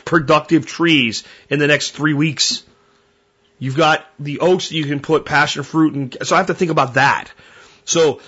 productive 0.05 0.65
trees 0.65 1.23
in 1.49 1.59
the 1.59 1.67
next 1.67 1.91
three 1.91 2.13
weeks. 2.13 2.63
You've 3.59 3.75
got 3.75 4.05
the 4.19 4.39
oaks 4.39 4.69
that 4.69 4.75
you 4.75 4.85
can 4.85 4.99
put 4.99 5.25
passion 5.25 5.63
fruit 5.63 5.93
and 5.95 6.17
so 6.23 6.35
I 6.35 6.37
have 6.37 6.47
to 6.47 6.53
think 6.53 6.71
about 6.71 6.93
that. 6.93 7.31
So 7.83 8.21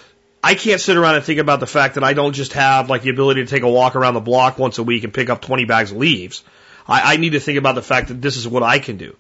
I 0.44 0.56
can't 0.56 0.82
sit 0.82 0.98
around 0.98 1.16
and 1.16 1.24
think 1.24 1.40
about 1.40 1.60
the 1.60 1.68
fact 1.68 1.96
that 1.96 2.04
I 2.04 2.14
don't 2.14 2.34
just 2.34 2.54
have 2.54 2.90
like 2.90 3.04
the 3.04 3.10
ability 3.10 3.44
to 3.44 3.50
take 3.50 3.64
a 3.64 3.70
walk 3.70 3.96
around 3.96 4.14
the 4.14 4.22
block 4.22 4.58
once 4.58 4.78
a 4.78 4.84
week 4.84 5.04
and 5.04 5.14
pick 5.14 5.30
up 5.30 5.42
20 5.42 5.66
bags 5.66 5.92
of 5.92 5.98
leaves. 5.98 6.44
I, 6.88 7.14
I 7.14 7.18
need 7.18 7.32
to 7.32 7.40
think 7.40 7.58
about 7.58 7.76
the 7.76 7.82
fact 7.82 8.08
that 8.08 8.22
this 8.22 8.38
is 8.38 8.48
what 8.48 8.64
I 8.64 8.80
can 8.80 8.98
do. 8.98 9.16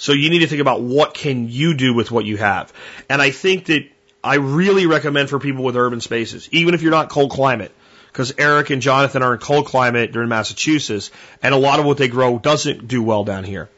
So 0.00 0.12
you 0.12 0.30
need 0.30 0.38
to 0.38 0.46
think 0.46 0.62
about 0.62 0.80
what 0.80 1.12
can 1.12 1.50
you 1.50 1.74
do 1.74 1.92
with 1.92 2.10
what 2.10 2.24
you 2.24 2.38
have. 2.38 2.72
And 3.10 3.20
I 3.20 3.32
think 3.32 3.66
that 3.66 3.86
I 4.24 4.36
really 4.36 4.86
recommend 4.86 5.28
for 5.28 5.38
people 5.38 5.62
with 5.62 5.76
urban 5.76 6.00
spaces, 6.00 6.48
even 6.52 6.72
if 6.72 6.80
you're 6.80 6.90
not 6.90 7.10
cold 7.10 7.30
climate, 7.30 7.70
because 8.10 8.32
Eric 8.38 8.70
and 8.70 8.80
Jonathan 8.80 9.22
are 9.22 9.34
in 9.34 9.40
cold 9.40 9.66
climate, 9.66 10.14
they're 10.14 10.22
in 10.22 10.30
Massachusetts, 10.30 11.10
and 11.42 11.52
a 11.52 11.58
lot 11.58 11.80
of 11.80 11.84
what 11.84 11.98
they 11.98 12.08
grow 12.08 12.38
doesn't 12.38 12.88
do 12.88 13.02
well 13.02 13.24
down 13.24 13.44
here. 13.44 13.68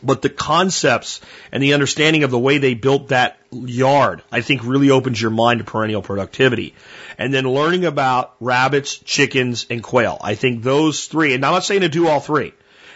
But 0.00 0.22
the 0.22 0.30
concepts 0.30 1.20
and 1.50 1.60
the 1.60 1.74
understanding 1.74 2.22
of 2.22 2.30
the 2.30 2.38
way 2.38 2.58
they 2.58 2.74
built 2.74 3.08
that 3.08 3.36
yard, 3.50 4.22
I 4.30 4.42
think 4.42 4.62
really 4.62 4.90
opens 4.90 5.20
your 5.20 5.32
mind 5.32 5.58
to 5.58 5.64
perennial 5.64 6.02
productivity. 6.02 6.72
And 7.18 7.34
then 7.34 7.48
learning 7.48 7.84
about 7.84 8.36
rabbits, 8.38 8.96
chickens, 8.96 9.66
and 9.68 9.82
quail. 9.82 10.18
I 10.20 10.36
think 10.36 10.62
those 10.62 11.06
three, 11.06 11.34
and 11.34 11.44
I'm 11.44 11.52
not 11.52 11.64
saying 11.64 11.80
to 11.80 11.88
do 11.88 12.06
all 12.06 12.20
three. 12.20 12.54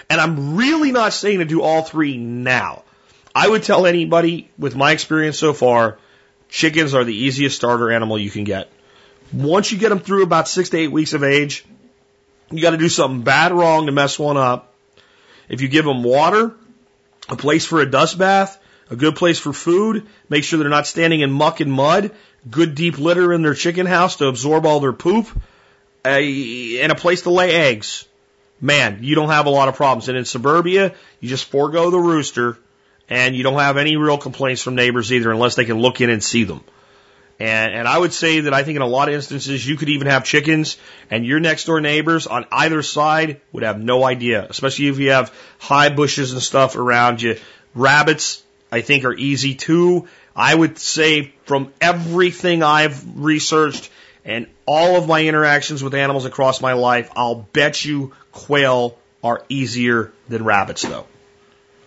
And 0.08 0.20
I'm 0.20 0.56
really 0.56 0.92
not 0.92 1.12
saying 1.12 1.40
to 1.40 1.44
do 1.44 1.62
all 1.62 1.82
three 1.82 2.16
now. 2.16 2.82
I 3.34 3.48
would 3.48 3.64
tell 3.64 3.86
anybody 3.86 4.48
with 4.58 4.76
my 4.76 4.92
experience 4.92 5.38
so 5.38 5.52
far, 5.52 5.98
chickens 6.48 6.94
are 6.94 7.04
the 7.04 7.14
easiest 7.14 7.56
starter 7.56 7.90
animal 7.90 8.18
you 8.18 8.30
can 8.30 8.44
get. 8.44 8.70
Once 9.32 9.72
you 9.72 9.78
get 9.78 9.88
them 9.88 9.98
through 9.98 10.22
about 10.22 10.48
six 10.48 10.70
to 10.70 10.78
eight 10.78 10.92
weeks 10.92 11.12
of 11.12 11.24
age, 11.24 11.64
you 12.50 12.62
got 12.62 12.70
to 12.70 12.76
do 12.76 12.88
something 12.88 13.22
bad 13.22 13.52
wrong 13.52 13.86
to 13.86 13.92
mess 13.92 14.18
one 14.18 14.36
up. 14.36 14.72
If 15.48 15.60
you 15.60 15.68
give 15.68 15.84
them 15.84 16.02
water, 16.02 16.54
a 17.28 17.36
place 17.36 17.66
for 17.66 17.80
a 17.80 17.90
dust 17.90 18.18
bath, 18.18 18.58
a 18.90 18.96
good 18.96 19.16
place 19.16 19.38
for 19.38 19.52
food, 19.52 20.06
make 20.28 20.44
sure 20.44 20.58
they're 20.58 20.68
not 20.68 20.86
standing 20.86 21.20
in 21.20 21.32
muck 21.32 21.60
and 21.60 21.72
mud, 21.72 22.12
good 22.48 22.74
deep 22.74 22.98
litter 22.98 23.32
in 23.32 23.42
their 23.42 23.54
chicken 23.54 23.86
house 23.86 24.16
to 24.16 24.28
absorb 24.28 24.64
all 24.64 24.80
their 24.80 24.92
poop, 24.92 25.26
a, 26.04 26.80
and 26.80 26.92
a 26.92 26.94
place 26.94 27.22
to 27.22 27.30
lay 27.30 27.52
eggs. 27.52 28.06
Man, 28.60 29.00
you 29.02 29.14
don't 29.14 29.28
have 29.28 29.46
a 29.46 29.50
lot 29.50 29.68
of 29.68 29.76
problems. 29.76 30.08
And 30.08 30.16
in 30.16 30.24
suburbia, 30.24 30.94
you 31.20 31.28
just 31.28 31.50
forego 31.50 31.90
the 31.90 31.98
rooster 31.98 32.58
and 33.08 33.36
you 33.36 33.42
don't 33.42 33.58
have 33.58 33.76
any 33.76 33.96
real 33.96 34.18
complaints 34.18 34.62
from 34.62 34.74
neighbors 34.74 35.12
either 35.12 35.30
unless 35.30 35.54
they 35.54 35.64
can 35.64 35.78
look 35.78 36.00
in 36.00 36.10
and 36.10 36.22
see 36.22 36.44
them. 36.44 36.62
And, 37.38 37.74
and 37.74 37.88
I 37.88 37.98
would 37.98 38.14
say 38.14 38.40
that 38.40 38.54
I 38.54 38.62
think 38.62 38.76
in 38.76 38.82
a 38.82 38.86
lot 38.86 39.08
of 39.08 39.14
instances 39.14 39.66
you 39.66 39.76
could 39.76 39.90
even 39.90 40.06
have 40.06 40.24
chickens 40.24 40.78
and 41.10 41.26
your 41.26 41.38
next 41.38 41.64
door 41.64 41.80
neighbors 41.80 42.26
on 42.26 42.46
either 42.50 42.82
side 42.82 43.42
would 43.52 43.62
have 43.62 43.78
no 43.78 44.04
idea, 44.04 44.46
especially 44.48 44.88
if 44.88 44.98
you 44.98 45.10
have 45.10 45.34
high 45.58 45.90
bushes 45.90 46.32
and 46.32 46.42
stuff 46.42 46.76
around 46.76 47.20
you. 47.20 47.38
Rabbits, 47.74 48.42
I 48.72 48.80
think 48.80 49.04
are 49.04 49.14
easy 49.14 49.54
too. 49.54 50.08
I 50.34 50.54
would 50.54 50.78
say 50.78 51.34
from 51.44 51.72
everything 51.80 52.62
I've 52.62 53.18
researched 53.18 53.90
and 54.24 54.48
all 54.64 54.96
of 54.96 55.06
my 55.06 55.24
interactions 55.24 55.84
with 55.84 55.94
animals 55.94 56.24
across 56.24 56.60
my 56.60 56.72
life, 56.72 57.10
I'll 57.14 57.46
bet 57.52 57.84
you 57.84 58.12
quail 58.36 58.96
are 59.24 59.42
easier 59.48 60.12
than 60.28 60.44
rabbits 60.44 60.82
though. 60.82 61.06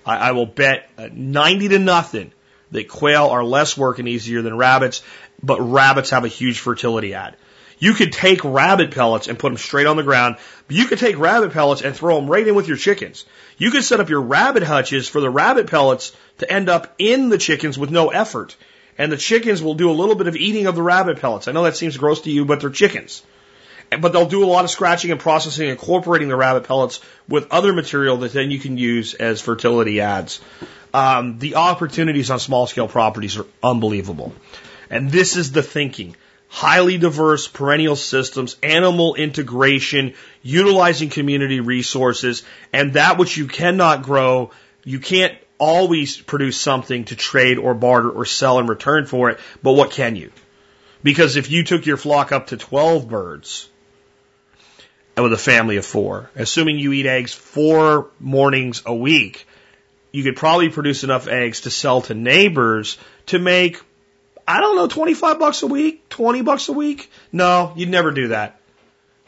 I, 0.06 0.30
I 0.30 0.32
will 0.32 0.46
bet 0.46 0.90
uh, 0.98 1.10
90 1.12 1.70
to 1.70 1.80
nothing 1.80 2.32
that 2.72 2.88
quail 2.88 3.28
are 3.28 3.44
less 3.44 3.78
work 3.78 4.00
and 4.00 4.08
easier 4.08 4.42
than 4.42 4.58
rabbits 4.58 5.02
but 5.42 5.60
rabbits 5.60 6.10
have 6.10 6.26
a 6.26 6.30
huge 6.30 6.60
fertility 6.60 7.14
ad. 7.14 7.36
You 7.78 7.94
could 7.94 8.12
take 8.12 8.44
rabbit 8.44 8.92
pellets 8.92 9.30
and 9.30 9.40
put 9.40 9.50
them 9.50 9.58
straight 9.58 9.88
on 9.88 9.96
the 9.96 10.04
ground. 10.04 10.36
You 10.68 10.86
could 10.86 11.00
take 11.00 11.18
rabbit 11.18 11.54
pellets 11.54 11.82
and 11.82 11.96
throw 11.96 12.16
them 12.16 12.30
right 12.30 12.46
in 12.46 12.56
with 12.56 12.68
your 12.68 12.76
chickens. 12.76 13.26
You 13.58 13.72
could 13.72 13.86
set 13.86 14.02
up 14.02 14.10
your 14.10 14.22
rabbit 14.22 14.64
hutches 14.64 15.08
for 15.08 15.22
the 15.22 15.30
rabbit 15.30 15.68
pellets 15.68 16.12
to 16.40 16.52
end 16.52 16.68
up 16.68 16.94
in 16.98 17.30
the 17.30 17.38
chickens 17.38 17.80
with 17.80 17.90
no 17.90 18.10
effort. 18.10 18.58
And 18.98 19.10
the 19.10 19.18
chickens 19.18 19.64
will 19.64 19.76
do 19.76 19.90
a 19.90 19.94
little 19.94 20.16
bit 20.16 20.28
of 20.28 20.36
eating 20.36 20.68
of 20.68 20.76
the 20.76 20.82
rabbit 20.82 21.22
pellets. 21.22 21.48
I 21.48 21.54
know 21.54 21.64
that 21.64 21.78
seems 21.78 21.96
gross 21.96 22.22
to 22.22 22.32
you, 22.32 22.44
but 22.44 22.60
they're 22.60 22.70
chickens. 22.70 23.24
But 23.98 24.14
they'll 24.14 24.28
do 24.28 24.44
a 24.44 24.46
lot 24.46 24.66
of 24.66 24.70
scratching 24.70 25.12
and 25.12 25.20
processing, 25.20 25.70
incorporating 25.70 26.30
the 26.30 26.36
rabbit 26.36 26.66
pellets 26.66 27.00
with 27.28 27.52
other 27.52 27.74
material 27.74 28.18
that 28.18 28.34
then 28.34 28.52
you 28.52 28.60
can 28.60 28.78
use 28.78 29.14
as 29.16 29.42
fertility 29.42 30.02
ads. 30.02 30.40
Um, 30.94 31.40
the 31.40 31.56
opportunities 31.56 32.30
on 32.30 32.40
small 32.40 32.68
scale 32.68 32.88
properties 32.88 33.38
are 33.38 33.46
unbelievable. 33.64 34.34
And 34.90 35.12
this 35.12 35.38
is 35.38 35.52
the 35.52 35.64
thinking. 35.64 36.16
Highly 36.48 36.98
diverse 36.98 37.48
perennial 37.48 37.96
systems, 37.96 38.58
animal 38.64 39.14
integration, 39.16 40.16
utilizing 40.42 41.10
community 41.10 41.60
resources, 41.60 42.44
and 42.74 42.94
that 42.94 43.20
which 43.20 43.38
you 43.38 43.48
cannot 43.48 44.02
grow, 44.02 44.50
you 44.84 45.00
can't 45.00 45.36
always 45.60 46.18
produce 46.18 46.60
something 46.60 47.06
to 47.06 47.16
trade 47.16 47.60
or 47.60 47.76
barter 47.76 48.10
or 48.10 48.26
sell 48.26 48.58
in 48.60 48.66
return 48.66 49.06
for 49.06 49.30
it, 49.30 49.40
but 49.62 49.74
what 49.74 49.92
can 49.92 50.16
you? 50.16 50.32
Because 51.04 51.36
if 51.36 51.52
you 51.52 51.64
took 51.64 51.86
your 51.86 51.98
flock 51.98 52.32
up 52.32 52.48
to 52.48 52.58
12 52.58 53.08
birds, 53.08 53.70
with 55.22 55.34
a 55.34 55.38
family 55.38 55.78
of 55.78 55.86
four, 55.86 56.30
assuming 56.36 56.80
you 56.80 56.94
eat 56.94 57.06
eggs 57.06 57.34
four 57.34 58.08
mornings 58.20 58.84
a 58.86 58.94
week, 58.94 59.48
you 60.12 60.24
could 60.24 60.36
probably 60.36 60.70
produce 60.70 61.04
enough 61.04 61.28
eggs 61.28 61.62
to 61.62 61.70
sell 61.70 62.02
to 62.04 62.14
neighbors 62.14 62.98
to 63.28 63.40
make 63.40 63.82
I 64.50 64.62
don't 64.62 64.76
know, 64.76 64.88
25 64.88 65.38
bucks 65.38 65.62
a 65.62 65.68
week, 65.68 66.10
20 66.10 66.42
bucks 66.42 66.70
a 66.70 66.74
week? 66.74 67.12
No, 67.32 67.72
you'd 67.76 67.90
never 67.90 68.10
do 68.10 68.30
that. 68.30 68.60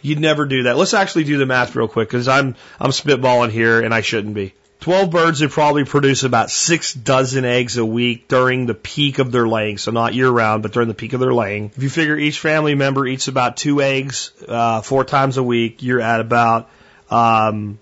You'd 0.02 0.20
never 0.20 0.48
do 0.48 0.64
that. 0.64 0.78
Let's 0.78 0.96
actually 0.96 1.26
do 1.26 1.38
the 1.38 1.46
math 1.46 1.76
real 1.76 1.88
quick 1.88 2.10
because 2.10 2.28
I'm, 2.28 2.56
I'm 2.80 2.90
spitballing 2.90 3.52
here 3.52 3.82
and 3.82 3.94
I 3.94 4.02
shouldn't 4.02 4.34
be. 4.34 4.56
12 4.82 5.12
birds 5.12 5.42
would 5.42 5.52
probably 5.52 5.86
produce 5.86 6.24
about 6.24 6.50
six 6.50 6.92
dozen 6.92 7.46
eggs 7.46 7.78
a 7.78 7.86
week 7.86 8.28
during 8.28 8.66
the 8.66 8.74
peak 8.74 9.20
of 9.20 9.32
their 9.32 9.48
laying. 9.48 9.78
So 9.78 9.92
not 9.92 10.16
year 10.16 10.30
round, 10.30 10.64
but 10.64 10.74
during 10.74 10.88
the 10.88 10.96
peak 10.96 11.14
of 11.14 11.20
their 11.20 11.34
laying. 11.34 11.72
If 11.76 11.84
you 11.84 11.90
figure 11.90 12.18
each 12.18 12.40
family 12.40 12.74
member 12.74 13.06
eats 13.06 13.28
about 13.28 13.58
two 13.58 13.80
eggs, 13.80 14.32
uh, 14.48 14.82
four 14.82 15.04
times 15.06 15.38
a 15.38 15.44
week, 15.44 15.84
you're 15.84 16.02
at 16.02 16.20
about, 16.20 16.68
um, 17.12 17.80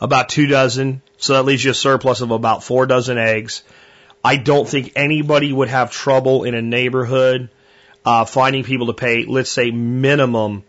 about 0.00 0.30
two 0.30 0.46
dozen. 0.46 1.02
So 1.18 1.34
that 1.34 1.44
leaves 1.44 1.62
you 1.62 1.72
a 1.72 1.74
surplus 1.74 2.22
of 2.22 2.30
about 2.30 2.64
four 2.64 2.86
dozen 2.86 3.18
eggs. 3.18 3.62
I 4.24 4.36
don't 4.36 4.66
think 4.66 4.92
anybody 4.96 5.52
would 5.52 5.68
have 5.68 5.92
trouble 5.92 6.44
in 6.44 6.54
a 6.54 6.62
neighborhood 6.62 7.50
uh, 8.06 8.24
finding 8.24 8.64
people 8.64 8.86
to 8.86 8.94
pay, 8.94 9.26
let's 9.26 9.50
say, 9.50 9.70
minimum 9.70 10.64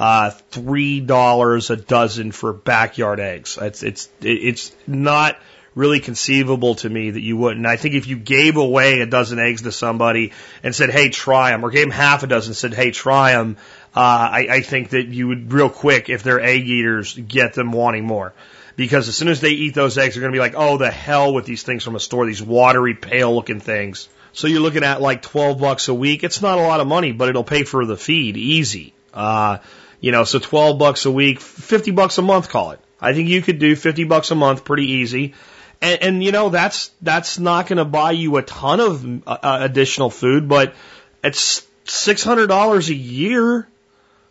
uh, 0.00 0.30
three 0.30 1.00
dollars 1.00 1.68
a 1.68 1.76
dozen 1.76 2.32
for 2.32 2.54
backyard 2.54 3.20
eggs. 3.20 3.58
It's 3.60 3.82
it's 3.82 4.08
it's 4.22 4.72
not 4.86 5.36
really 5.74 6.00
conceivable 6.00 6.74
to 6.76 6.88
me 6.88 7.10
that 7.10 7.20
you 7.20 7.36
wouldn't. 7.36 7.66
I 7.66 7.76
think 7.76 7.94
if 7.94 8.06
you 8.06 8.16
gave 8.16 8.56
away 8.56 9.02
a 9.02 9.06
dozen 9.06 9.38
eggs 9.38 9.60
to 9.62 9.72
somebody 9.72 10.32
and 10.62 10.74
said, 10.74 10.88
"Hey, 10.88 11.10
try 11.10 11.50
them," 11.50 11.62
or 11.62 11.70
gave 11.70 11.84
them 11.84 11.90
half 11.90 12.22
a 12.22 12.26
dozen 12.26 12.52
and 12.52 12.56
said, 12.56 12.72
"Hey, 12.72 12.92
try 12.92 13.32
them," 13.32 13.58
uh, 13.94 14.00
I, 14.00 14.46
I 14.50 14.60
think 14.62 14.88
that 14.90 15.08
you 15.08 15.28
would 15.28 15.52
real 15.52 15.68
quick, 15.68 16.08
if 16.08 16.22
they're 16.22 16.40
egg 16.40 16.66
eaters, 16.66 17.12
get 17.14 17.52
them 17.52 17.70
wanting 17.70 18.06
more 18.06 18.32
because 18.76 19.08
as 19.08 19.16
soon 19.16 19.28
as 19.28 19.42
they 19.42 19.50
eat 19.50 19.74
those 19.74 19.98
eggs, 19.98 20.14
they're 20.14 20.22
going 20.22 20.32
to 20.32 20.36
be 20.36 20.40
like, 20.40 20.54
oh, 20.56 20.78
the 20.78 20.90
hell 20.90 21.34
with 21.34 21.44
these 21.44 21.62
things 21.62 21.84
from 21.84 21.96
a 21.96 22.00
store, 22.00 22.24
these 22.24 22.42
watery, 22.42 22.94
pale 22.94 23.34
looking 23.34 23.60
things. 23.60 24.08
So 24.32 24.46
you're 24.46 24.62
looking 24.62 24.84
at 24.84 25.02
like 25.02 25.20
12 25.20 25.60
bucks 25.60 25.88
a 25.88 25.94
week. 25.94 26.24
It's 26.24 26.40
not 26.40 26.56
a 26.56 26.62
lot 26.62 26.80
of 26.80 26.86
money, 26.86 27.12
but 27.12 27.28
it'll 27.28 27.44
pay 27.44 27.64
for 27.64 27.84
the 27.84 27.98
feed 27.98 28.38
easy. 28.38 28.94
Uh, 29.12 29.58
you 30.00 30.12
know, 30.12 30.24
so 30.24 30.38
12 30.38 30.78
bucks 30.78 31.04
a 31.04 31.10
week, 31.10 31.40
50 31.40 31.90
bucks 31.90 32.18
a 32.18 32.22
month, 32.22 32.48
call 32.48 32.72
it. 32.72 32.80
I 33.00 33.12
think 33.12 33.28
you 33.28 33.42
could 33.42 33.58
do 33.58 33.76
50 33.76 34.04
bucks 34.04 34.30
a 34.30 34.34
month 34.34 34.64
pretty 34.64 34.86
easy. 34.86 35.34
And, 35.80 36.02
and 36.02 36.24
you 36.24 36.32
know, 36.32 36.48
that's, 36.48 36.90
that's 37.00 37.38
not 37.38 37.66
going 37.66 37.78
to 37.78 37.84
buy 37.84 38.12
you 38.12 38.36
a 38.36 38.42
ton 38.42 38.80
of 38.80 39.04
uh, 39.26 39.38
uh, 39.42 39.58
additional 39.62 40.10
food, 40.10 40.48
but 40.48 40.74
it's 41.22 41.66
$600 41.86 42.88
a 42.88 42.94
year 42.94 43.68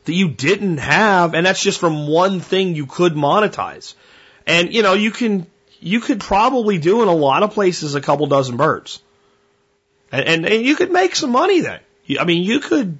that 0.05 0.13
you 0.13 0.29
didn't 0.29 0.77
have. 0.77 1.33
And 1.33 1.45
that's 1.45 1.61
just 1.61 1.79
from 1.79 2.07
one 2.07 2.39
thing 2.39 2.75
you 2.75 2.85
could 2.85 3.13
monetize. 3.13 3.93
And, 4.47 4.73
you 4.73 4.81
know, 4.81 4.93
you 4.93 5.11
can, 5.11 5.45
you 5.79 5.99
could 5.99 6.19
probably 6.19 6.77
do 6.77 7.01
in 7.03 7.07
a 7.07 7.15
lot 7.15 7.43
of 7.43 7.53
places 7.53 7.95
a 7.95 8.01
couple 8.01 8.25
dozen 8.27 8.57
birds. 8.57 9.01
And, 10.11 10.27
and, 10.27 10.45
and 10.45 10.65
you 10.65 10.75
could 10.75 10.91
make 10.91 11.15
some 11.15 11.31
money 11.31 11.61
then. 11.61 11.79
I 12.19 12.25
mean, 12.25 12.41
you 12.43 12.59
could 12.59 12.97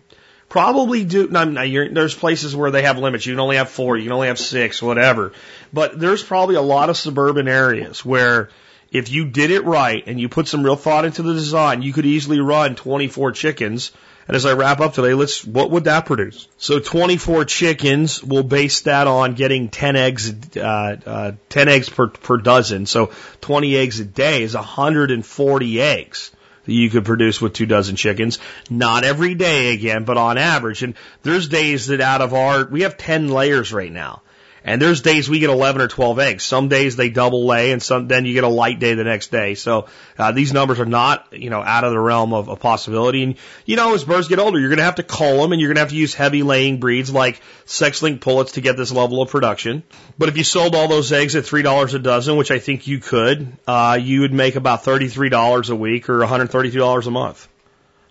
probably 0.50 1.06
do, 1.06 1.28
no, 1.28 1.46
there's 1.46 2.16
places 2.16 2.56
where 2.56 2.72
they 2.72 2.82
have 2.82 2.98
limits. 2.98 3.26
You 3.26 3.34
can 3.34 3.40
only 3.40 3.58
have 3.58 3.70
four, 3.70 3.96
you 3.98 4.04
can 4.04 4.12
only 4.12 4.28
have 4.28 4.40
six, 4.40 4.82
whatever. 4.82 5.32
But 5.72 6.00
there's 6.00 6.24
probably 6.24 6.56
a 6.56 6.62
lot 6.62 6.90
of 6.90 6.98
suburban 6.98 7.48
areas 7.48 8.04
where 8.04 8.50
if 8.92 9.10
you 9.10 9.26
did 9.26 9.52
it 9.52 9.64
right 9.66 10.04
and 10.08 10.20
you 10.20 10.28
put 10.28 10.48
some 10.48 10.64
real 10.64 10.76
thought 10.76 11.06
into 11.06 11.22
the 11.22 11.34
design, 11.34 11.84
you 11.84 11.94
could 11.94 12.06
easily 12.06 12.40
run 12.40 12.76
24 12.76 13.32
chickens 13.32 13.92
and 14.30 14.36
as 14.36 14.46
I 14.46 14.54
wrap 14.54 14.80
up 14.80 14.94
today, 14.94 15.16
let's, 15.16 15.44
what 15.44 15.72
would 15.72 15.86
that 15.86 16.06
produce? 16.06 16.48
So 16.60 16.78
24 16.78 17.46
chickens, 17.46 18.24
we'll 18.24 18.44
base 18.44 18.82
that 18.82 19.08
on 19.08 19.34
getting 19.34 19.70
10 19.70 19.96
eggs, 19.96 20.56
uh, 20.56 20.98
uh, 21.04 21.32
10 21.50 21.68
eggs 21.68 21.90
per, 21.90 22.10
per 22.10 22.38
dozen. 22.38 22.86
So 22.86 23.12
20 23.42 23.76
eggs 23.76 24.00
a 24.00 24.06
day 24.06 24.44
is 24.44 24.54
140 24.54 25.82
eggs 25.82 26.32
that 26.70 26.76
you 26.76 26.90
could 26.90 27.06
produce 27.06 27.42
with 27.42 27.54
two 27.54 27.66
dozen 27.66 27.96
chickens. 27.96 28.40
Not 28.70 29.04
every 29.04 29.36
day 29.36 29.74
again, 29.74 30.06
but 30.06 30.18
on 30.18 30.38
average. 30.38 30.84
And 30.84 30.96
there's 31.24 31.48
days 31.48 31.88
that 31.88 32.00
out 32.00 32.22
of 32.22 32.34
our, 32.34 32.66
we 32.66 32.82
have 32.82 32.98
10 32.98 33.28
layers 33.28 33.74
right 33.74 33.92
now. 33.92 34.22
And 34.70 34.80
there's 34.80 35.02
days 35.02 35.28
we 35.28 35.40
get 35.40 35.50
11 35.50 35.82
or 35.82 35.88
12 35.88 36.20
eggs. 36.20 36.44
Some 36.44 36.68
days 36.68 36.96
they 36.96 37.10
double 37.10 37.48
lay 37.48 37.72
and 37.72 37.82
some, 37.82 38.08
then 38.08 38.26
you 38.26 38.36
get 38.36 38.44
a 38.44 38.50
light 38.50 38.78
day 38.78 38.94
the 38.94 39.04
next 39.04 39.32
day. 39.32 39.56
So, 39.56 39.88
uh, 40.16 40.32
these 40.32 40.54
numbers 40.54 40.80
are 40.80 40.86
not, 40.86 41.26
you 41.32 41.50
know, 41.50 41.64
out 41.64 41.86
of 41.86 41.92
the 41.92 42.00
realm 42.00 42.34
of 42.34 42.50
a 42.50 42.56
possibility. 42.56 43.24
And, 43.24 43.36
you 43.66 43.78
know, 43.78 43.96
as 43.96 44.04
birds 44.04 44.28
get 44.28 44.38
older, 44.38 44.60
you're 44.60 44.70
going 44.70 44.78
to 44.78 44.84
have 44.84 44.98
to 44.98 45.04
cull 45.04 45.42
them 45.42 45.54
and 45.54 45.60
you're 45.60 45.70
going 45.70 45.78
to 45.78 45.82
have 45.82 45.90
to 45.90 45.96
use 45.96 46.14
heavy 46.14 46.44
laying 46.44 46.80
breeds 46.80 47.12
like 47.12 47.42
sex-linked 47.66 48.22
pullets 48.22 48.52
to 48.52 48.62
get 48.62 48.78
this 48.78 48.92
level 48.92 49.24
of 49.24 49.32
production. 49.32 49.82
But 50.20 50.30
if 50.30 50.38
you 50.38 50.44
sold 50.44 50.76
all 50.76 50.88
those 50.88 51.12
eggs 51.12 51.36
at 51.36 51.46
$3 51.46 51.96
a 51.96 51.98
dozen, 51.98 52.38
which 52.38 52.52
I 52.52 52.60
think 52.60 52.86
you 52.86 53.00
could, 53.00 53.52
uh, 53.66 53.98
you 54.00 54.22
would 54.22 54.34
make 54.34 54.56
about 54.56 54.84
$33 54.84 55.72
a 55.72 55.76
week 55.76 56.10
or 56.10 56.20
$132 56.20 57.08
a 57.08 57.10
month. 57.10 57.48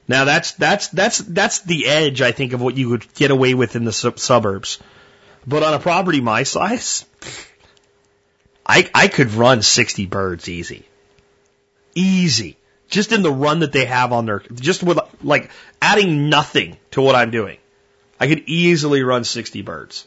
Now 0.09 0.24
that's, 0.24 0.52
that's, 0.55 0.89
that's, 0.89 1.18
that's 1.18 1.60
the 1.60 1.86
edge, 1.86 2.20
I 2.20 2.32
think, 2.32 2.52
of 2.52 2.60
what 2.60 2.76
you 2.76 2.89
would 2.89 3.14
get 3.14 3.30
away 3.30 3.55
with 3.55 3.76
in 3.76 3.85
the 3.85 3.93
sub- 3.93 4.18
suburbs. 4.18 4.80
But 5.49 5.62
on 5.62 5.73
a 5.73 5.79
property 5.79 6.20
my 6.20 6.43
size, 6.43 7.07
I, 8.66 8.91
I 8.95 9.09
could 9.09 9.33
run 9.33 9.62
60 9.62 10.05
birds 10.05 10.47
easy. 10.47 10.85
Easy. 11.95 12.59
Just 12.91 13.12
in 13.12 13.23
the 13.23 13.33
run 13.33 13.61
that 13.61 13.73
they 13.73 13.87
have 13.87 14.12
on 14.12 14.27
their, 14.27 14.41
just 14.55 14.83
with 14.83 14.99
like 15.23 15.51
adding 15.81 16.29
nothing 16.29 16.77
to 16.91 17.01
what 17.01 17.15
I'm 17.15 17.31
doing. 17.31 17.57
I 18.20 18.29
could 18.29 18.45
easily 18.47 19.03
run 19.03 19.25
60 19.25 19.62
birds. 19.62 20.07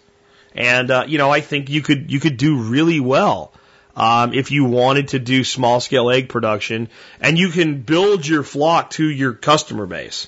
And, 0.54 0.92
uh, 0.92 1.06
you 1.08 1.18
know, 1.18 1.32
I 1.32 1.42
think 1.42 1.70
you 1.72 1.82
could, 1.82 2.12
you 2.12 2.20
could 2.20 2.38
do 2.38 2.62
really 2.62 3.00
well. 3.00 3.52
Um, 3.96 4.34
if 4.34 4.52
you 4.52 4.66
wanted 4.66 5.10
to 5.10 5.20
do 5.20 5.44
small 5.44 5.82
scale 5.82 6.12
egg 6.12 6.30
production 6.30 6.88
and 7.20 7.38
you 7.38 7.50
can 7.50 7.82
build 7.82 8.26
your 8.26 8.44
flock 8.44 8.92
to 8.92 9.04
your 9.04 9.34
customer 9.34 9.86
base. 9.86 10.28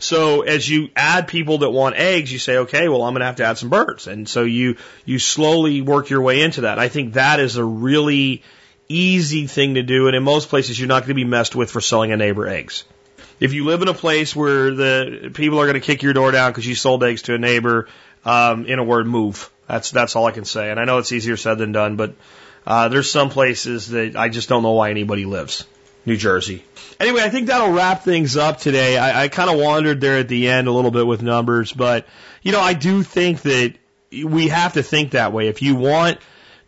So 0.00 0.40
as 0.42 0.68
you 0.68 0.88
add 0.96 1.28
people 1.28 1.58
that 1.58 1.70
want 1.70 1.94
eggs, 1.96 2.32
you 2.32 2.38
say, 2.38 2.56
okay, 2.58 2.88
well, 2.88 3.02
I'm 3.02 3.12
going 3.12 3.20
to 3.20 3.26
have 3.26 3.36
to 3.36 3.44
add 3.44 3.58
some 3.58 3.68
birds. 3.68 4.06
And 4.06 4.28
so 4.28 4.44
you, 4.44 4.76
you 5.04 5.18
slowly 5.18 5.82
work 5.82 6.08
your 6.08 6.22
way 6.22 6.42
into 6.42 6.62
that. 6.62 6.78
I 6.78 6.88
think 6.88 7.14
that 7.14 7.38
is 7.38 7.56
a 7.56 7.64
really 7.64 8.42
easy 8.88 9.46
thing 9.46 9.74
to 9.74 9.82
do. 9.82 10.06
And 10.06 10.16
in 10.16 10.22
most 10.22 10.48
places, 10.48 10.78
you're 10.78 10.88
not 10.88 11.00
going 11.00 11.10
to 11.10 11.14
be 11.14 11.24
messed 11.24 11.54
with 11.54 11.70
for 11.70 11.80
selling 11.80 12.12
a 12.12 12.16
neighbor 12.16 12.48
eggs. 12.48 12.84
If 13.38 13.52
you 13.52 13.64
live 13.64 13.82
in 13.82 13.88
a 13.88 13.94
place 13.94 14.34
where 14.34 14.74
the 14.74 15.30
people 15.34 15.60
are 15.60 15.66
going 15.66 15.74
to 15.74 15.80
kick 15.80 16.02
your 16.02 16.12
door 16.12 16.30
down 16.30 16.50
because 16.50 16.66
you 16.66 16.74
sold 16.74 17.04
eggs 17.04 17.22
to 17.22 17.34
a 17.34 17.38
neighbor, 17.38 17.88
um, 18.24 18.66
in 18.66 18.78
a 18.78 18.84
word, 18.84 19.06
move. 19.06 19.50
That's, 19.66 19.90
that's 19.90 20.16
all 20.16 20.26
I 20.26 20.32
can 20.32 20.44
say. 20.44 20.70
And 20.70 20.80
I 20.80 20.84
know 20.84 20.98
it's 20.98 21.12
easier 21.12 21.36
said 21.36 21.58
than 21.58 21.72
done, 21.72 21.96
but, 21.96 22.14
uh, 22.66 22.88
there's 22.88 23.10
some 23.10 23.30
places 23.30 23.88
that 23.88 24.16
I 24.16 24.28
just 24.28 24.48
don't 24.48 24.62
know 24.62 24.72
why 24.72 24.90
anybody 24.90 25.24
lives. 25.24 25.66
New 26.06 26.16
Jersey. 26.16 26.64
Anyway, 26.98 27.20
I 27.22 27.28
think 27.28 27.48
that'll 27.48 27.72
wrap 27.72 28.02
things 28.02 28.36
up 28.36 28.58
today. 28.58 28.98
I, 28.98 29.24
I 29.24 29.28
kind 29.28 29.50
of 29.50 29.58
wandered 29.58 30.00
there 30.00 30.18
at 30.18 30.28
the 30.28 30.48
end 30.48 30.68
a 30.68 30.72
little 30.72 30.90
bit 30.90 31.06
with 31.06 31.22
numbers, 31.22 31.72
but 31.72 32.06
you 32.42 32.52
know, 32.52 32.60
I 32.60 32.74
do 32.74 33.02
think 33.02 33.42
that 33.42 33.74
we 34.10 34.48
have 34.48 34.74
to 34.74 34.82
think 34.82 35.12
that 35.12 35.32
way. 35.32 35.48
If 35.48 35.62
you 35.62 35.76
want 35.76 36.18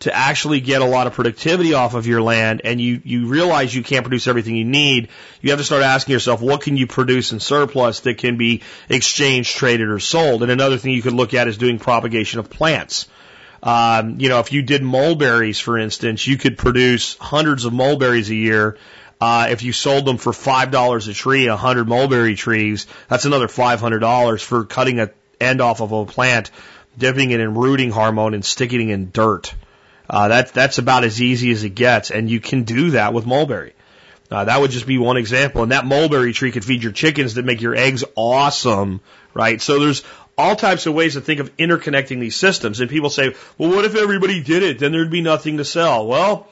to 0.01 0.15
actually 0.15 0.61
get 0.61 0.83
a 0.83 0.85
lot 0.85 1.07
of 1.07 1.13
productivity 1.13 1.75
off 1.75 1.95
of 1.95 2.09
your 2.09 2.21
land 2.21 2.63
and 2.65 2.81
you, 2.81 3.01
you 3.05 3.29
realize 3.29 3.73
you 3.73 3.85
can't 3.85 4.05
produce 4.05 4.27
everything 4.27 4.57
you 4.57 4.65
need, 4.65 5.09
you 5.41 5.51
have 5.51 5.61
to 5.61 5.65
start 5.65 5.83
asking 5.83 6.13
yourself, 6.13 6.41
what 6.41 6.61
can 6.61 6.77
you 6.77 6.89
produce 6.89 7.31
in 7.31 7.39
surplus 7.39 8.01
that 8.01 8.19
can 8.19 8.37
be 8.37 8.63
exchanged, 8.89 9.57
traded, 9.57 9.89
or 9.89 10.01
sold? 10.01 10.43
And 10.43 10.51
another 10.51 10.77
thing 10.77 10.93
you 10.93 11.03
could 11.03 11.13
look 11.13 11.35
at 11.35 11.47
is 11.47 11.57
doing 11.57 11.79
propagation 11.79 12.41
of 12.41 12.51
plants. 12.51 13.07
Um, 13.63 14.19
you 14.19 14.29
know, 14.29 14.41
if 14.41 14.51
you 14.51 14.63
did 14.63 14.83
mulberries, 14.83 15.61
for 15.61 15.79
instance, 15.79 16.27
you 16.27 16.37
could 16.37 16.59
produce 16.59 17.17
hundreds 17.19 17.65
of 17.65 17.73
mulberries 17.73 18.29
a 18.29 18.35
year 18.35 18.77
uh, 19.23 19.47
if 19.51 19.63
you 19.63 19.73
sold 19.73 20.05
them 20.05 20.17
for 20.17 20.33
five 20.33 20.73
dollars 20.73 21.07
a 21.07 21.15
tree, 21.15 21.47
a 21.47 21.55
hundred 21.57 21.87
mulberry 21.87 22.35
trees, 22.35 22.89
that's 23.07 23.25
another 23.25 23.47
five 23.47 23.79
hundred 23.79 24.01
dollars 24.01 24.43
for 24.43 24.65
cutting 24.65 24.99
a 24.99 25.11
end 25.41 25.61
off 25.61 25.81
of 25.81 25.93
a 25.93 26.05
plant, 26.05 26.51
dipping 26.99 27.31
it 27.31 27.39
in 27.39 27.55
rooting 27.55 27.93
hormone, 27.93 28.35
and 28.35 28.45
sticking 28.45 28.89
it 28.89 28.95
in 28.95 29.13
dirt. 29.13 29.55
Uh, 30.11 30.27
that's 30.27 30.51
that's 30.51 30.79
about 30.79 31.05
as 31.05 31.23
easy 31.23 31.53
as 31.53 31.63
it 31.63 31.71
gets, 31.71 32.11
and 32.11 32.29
you 32.29 32.41
can 32.41 32.65
do 32.65 32.91
that 32.91 33.15
with 33.15 33.25
mulberry. 33.25 33.75
Uh, 34.29 34.45
that 34.47 34.61
would 34.61 34.73
just 34.73 34.89
be 34.89 34.99
one 34.99 35.17
example, 35.17 35.63
and 35.63 35.71
that 35.71 35.87
mulberry 35.87 36.33
tree 36.33 36.51
could 36.51 36.65
feed 36.65 36.83
your 36.83 36.91
chickens 36.91 37.35
that 37.35 37.45
make 37.45 37.61
your 37.61 37.77
eggs 37.77 38.03
awesome, 38.17 39.01
right? 39.35 39.63
So 39.63 39.79
there's 39.79 40.03
all 40.37 40.57
types 40.57 40.87
of 40.87 40.95
ways 40.95 41.15
to 41.15 41.21
think 41.21 41.39
of 41.39 41.57
interconnecting 41.59 42.19
these 42.19 42.35
systems. 42.35 42.81
And 42.81 42.91
people 42.91 43.09
say, 43.09 43.37
well, 43.57 43.71
what 43.71 43.85
if 43.85 43.95
everybody 43.95 44.43
did 44.43 44.65
it? 44.65 44.81
Then 44.81 44.91
there'd 44.91 45.13
be 45.13 45.21
nothing 45.21 45.59
to 45.59 45.65
sell. 45.65 46.09
Well, 46.09 46.49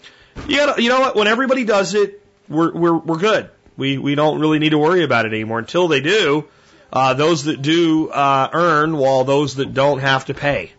you, 0.47 0.59
gotta, 0.59 0.81
you 0.81 0.89
know 0.89 1.01
what? 1.01 1.17
When 1.17 1.27
everybody 1.27 1.65
does 1.65 1.95
it, 1.95 2.21
we're, 2.51 2.73
we're, 2.73 2.99
we're 2.99 3.19
good. 3.19 3.51
We, 3.77 3.97
we 3.97 4.15
don't 4.15 4.41
really 4.41 4.59
need 4.59 4.71
to 4.71 4.79
worry 4.79 5.05
about 5.05 5.25
it 5.25 5.33
anymore. 5.33 5.59
Until 5.59 5.89
they 5.89 6.01
do, 6.01 6.49
uh, 6.93 7.15
those 7.15 7.45
that 7.45 7.63
do 7.63 8.11
uh, 8.11 8.51
earn, 8.53 8.97
while 8.97 9.25
those 9.25 9.55
that 9.57 9.73
don't 9.73 10.01
have 10.01 10.27
to 10.27 10.35
pay. 10.35 10.73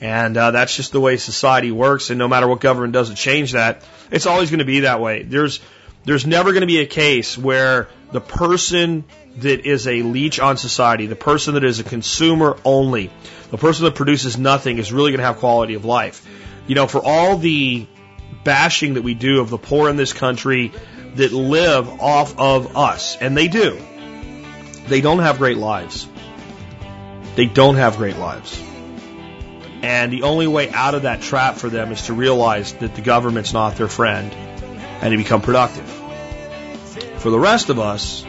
And 0.00 0.36
uh, 0.36 0.50
that's 0.50 0.74
just 0.74 0.90
the 0.90 1.00
way 1.00 1.16
society 1.16 1.70
works. 1.70 2.10
And 2.10 2.18
no 2.18 2.26
matter 2.26 2.48
what 2.48 2.60
government 2.60 2.92
does 2.92 3.10
to 3.10 3.14
change 3.14 3.52
that, 3.52 3.84
it's 4.10 4.26
always 4.26 4.50
going 4.50 4.58
to 4.58 4.64
be 4.64 4.80
that 4.80 5.00
way. 5.00 5.22
There's 5.22 5.60
there's 6.04 6.26
never 6.26 6.50
going 6.50 6.62
to 6.62 6.66
be 6.66 6.80
a 6.80 6.86
case 6.86 7.38
where 7.38 7.88
the 8.10 8.20
person 8.20 9.04
that 9.38 9.64
is 9.64 9.86
a 9.86 10.02
leech 10.02 10.40
on 10.40 10.56
society, 10.56 11.06
the 11.06 11.14
person 11.14 11.54
that 11.54 11.62
is 11.62 11.78
a 11.78 11.84
consumer 11.84 12.56
only, 12.64 13.12
the 13.52 13.58
person 13.58 13.84
that 13.84 13.94
produces 13.94 14.36
nothing 14.36 14.78
is 14.78 14.92
really 14.92 15.12
going 15.12 15.20
to 15.20 15.26
have 15.26 15.36
quality 15.36 15.74
of 15.74 15.84
life. 15.84 16.26
You 16.66 16.74
know, 16.74 16.88
for 16.88 17.00
all 17.04 17.36
the 17.36 17.86
bashing 18.42 18.94
that 18.94 19.02
we 19.02 19.14
do 19.14 19.40
of 19.40 19.50
the 19.50 19.58
poor 19.58 19.88
in 19.88 19.96
this 19.96 20.12
country 20.12 20.72
that 21.16 21.32
live 21.32 22.00
off 22.00 22.38
of 22.38 22.76
us, 22.76 23.16
and 23.16 23.36
they 23.36 23.48
do. 23.48 23.80
They 24.86 25.00
don't 25.00 25.20
have 25.20 25.38
great 25.38 25.58
lives. 25.58 26.08
They 27.34 27.46
don't 27.46 27.76
have 27.76 27.96
great 27.96 28.16
lives. 28.16 28.60
And 29.82 30.12
the 30.12 30.22
only 30.22 30.46
way 30.46 30.70
out 30.70 30.94
of 30.94 31.02
that 31.02 31.22
trap 31.22 31.56
for 31.56 31.68
them 31.68 31.92
is 31.92 32.02
to 32.02 32.12
realize 32.12 32.72
that 32.74 32.94
the 32.94 33.02
government's 33.02 33.52
not 33.52 33.76
their 33.76 33.88
friend 33.88 34.32
and 34.32 35.10
to 35.10 35.16
become 35.16 35.40
productive. 35.40 35.88
For 37.18 37.30
the 37.30 37.38
rest 37.38 37.68
of 37.68 37.78
us, 37.78 38.24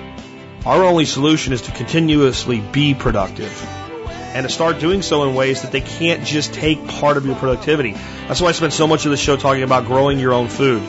our 0.65 0.83
only 0.83 1.05
solution 1.05 1.53
is 1.53 1.63
to 1.63 1.71
continuously 1.71 2.59
be 2.59 2.93
productive 2.93 3.51
and 4.33 4.47
to 4.47 4.51
start 4.51 4.79
doing 4.79 5.03
so 5.03 5.27
in 5.27 5.35
ways 5.35 5.61
that 5.61 5.71
they 5.71 5.81
can't 5.81 6.25
just 6.25 6.53
take 6.53 6.87
part 6.87 7.17
of 7.17 7.25
your 7.25 7.35
productivity. 7.35 7.91
That's 8.27 8.41
why 8.41 8.49
I 8.49 8.51
spent 8.53 8.73
so 8.73 8.87
much 8.87 9.05
of 9.05 9.11
the 9.11 9.17
show 9.17 9.37
talking 9.37 9.61
about 9.61 9.85
growing 9.85 10.19
your 10.19 10.33
own 10.33 10.47
food. 10.47 10.81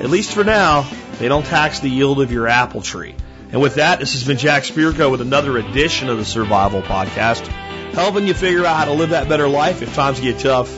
At 0.00 0.10
least 0.10 0.32
for 0.32 0.42
now, 0.42 0.88
they 1.18 1.28
don't 1.28 1.44
tax 1.44 1.80
the 1.80 1.88
yield 1.88 2.20
of 2.20 2.32
your 2.32 2.48
apple 2.48 2.82
tree. 2.82 3.14
And 3.50 3.60
with 3.60 3.76
that, 3.76 3.98
this 3.98 4.12
has 4.12 4.24
been 4.24 4.36
Jack 4.36 4.64
Spirko 4.64 5.10
with 5.10 5.20
another 5.20 5.56
edition 5.56 6.08
of 6.08 6.18
the 6.18 6.24
Survival 6.24 6.82
Podcast, 6.82 7.46
helping 7.94 8.26
you 8.26 8.34
figure 8.34 8.64
out 8.66 8.76
how 8.76 8.84
to 8.86 8.92
live 8.92 9.10
that 9.10 9.28
better 9.28 9.48
life 9.48 9.80
if 9.80 9.94
times 9.94 10.20
get 10.20 10.38
tough, 10.38 10.70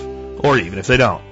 or 0.44 0.56
even 0.56 0.78
if 0.78 0.86
they 0.86 0.96
don't. 0.96 1.22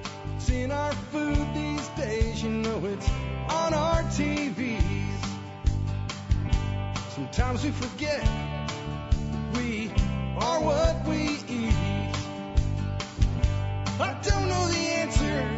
Sometimes 7.15 7.63
we 7.63 7.71
forget 7.71 8.21
we 9.55 9.89
are 10.37 10.61
what 10.61 11.07
we 11.07 11.37
eat. 11.47 11.73
I 13.99 14.17
don't 14.21 14.49
know 14.49 14.67
the 14.67 14.77
answer. 14.77 15.57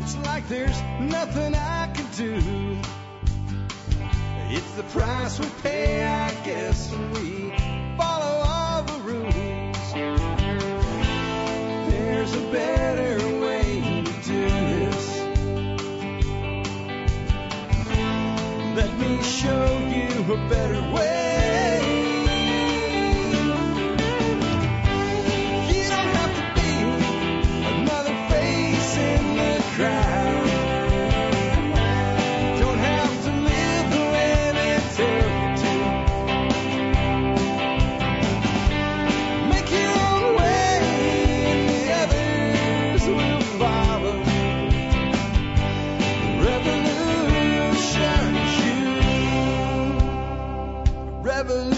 It's 0.00 0.16
like 0.18 0.48
there's 0.48 0.80
nothing 1.00 1.54
I 1.54 1.92
can 1.92 2.06
do. 2.16 2.77
It's 4.50 4.72
the 4.72 4.82
price 4.84 5.38
we 5.38 5.46
pay, 5.62 6.02
I 6.04 6.30
guess, 6.42 6.90
when 6.90 7.10
we 7.12 7.52
follow 7.98 8.42
all 8.46 8.82
the 8.82 8.98
rules. 9.00 9.92
There's 11.90 12.32
a 12.34 12.50
better 12.50 13.18
way 13.40 14.02
to 14.06 14.12
do 14.22 14.48
this. 14.48 15.20
Let 18.74 18.98
me 18.98 19.22
show 19.22 19.78
you 19.86 20.32
a 20.32 20.48
better 20.48 20.80
way. 20.94 21.27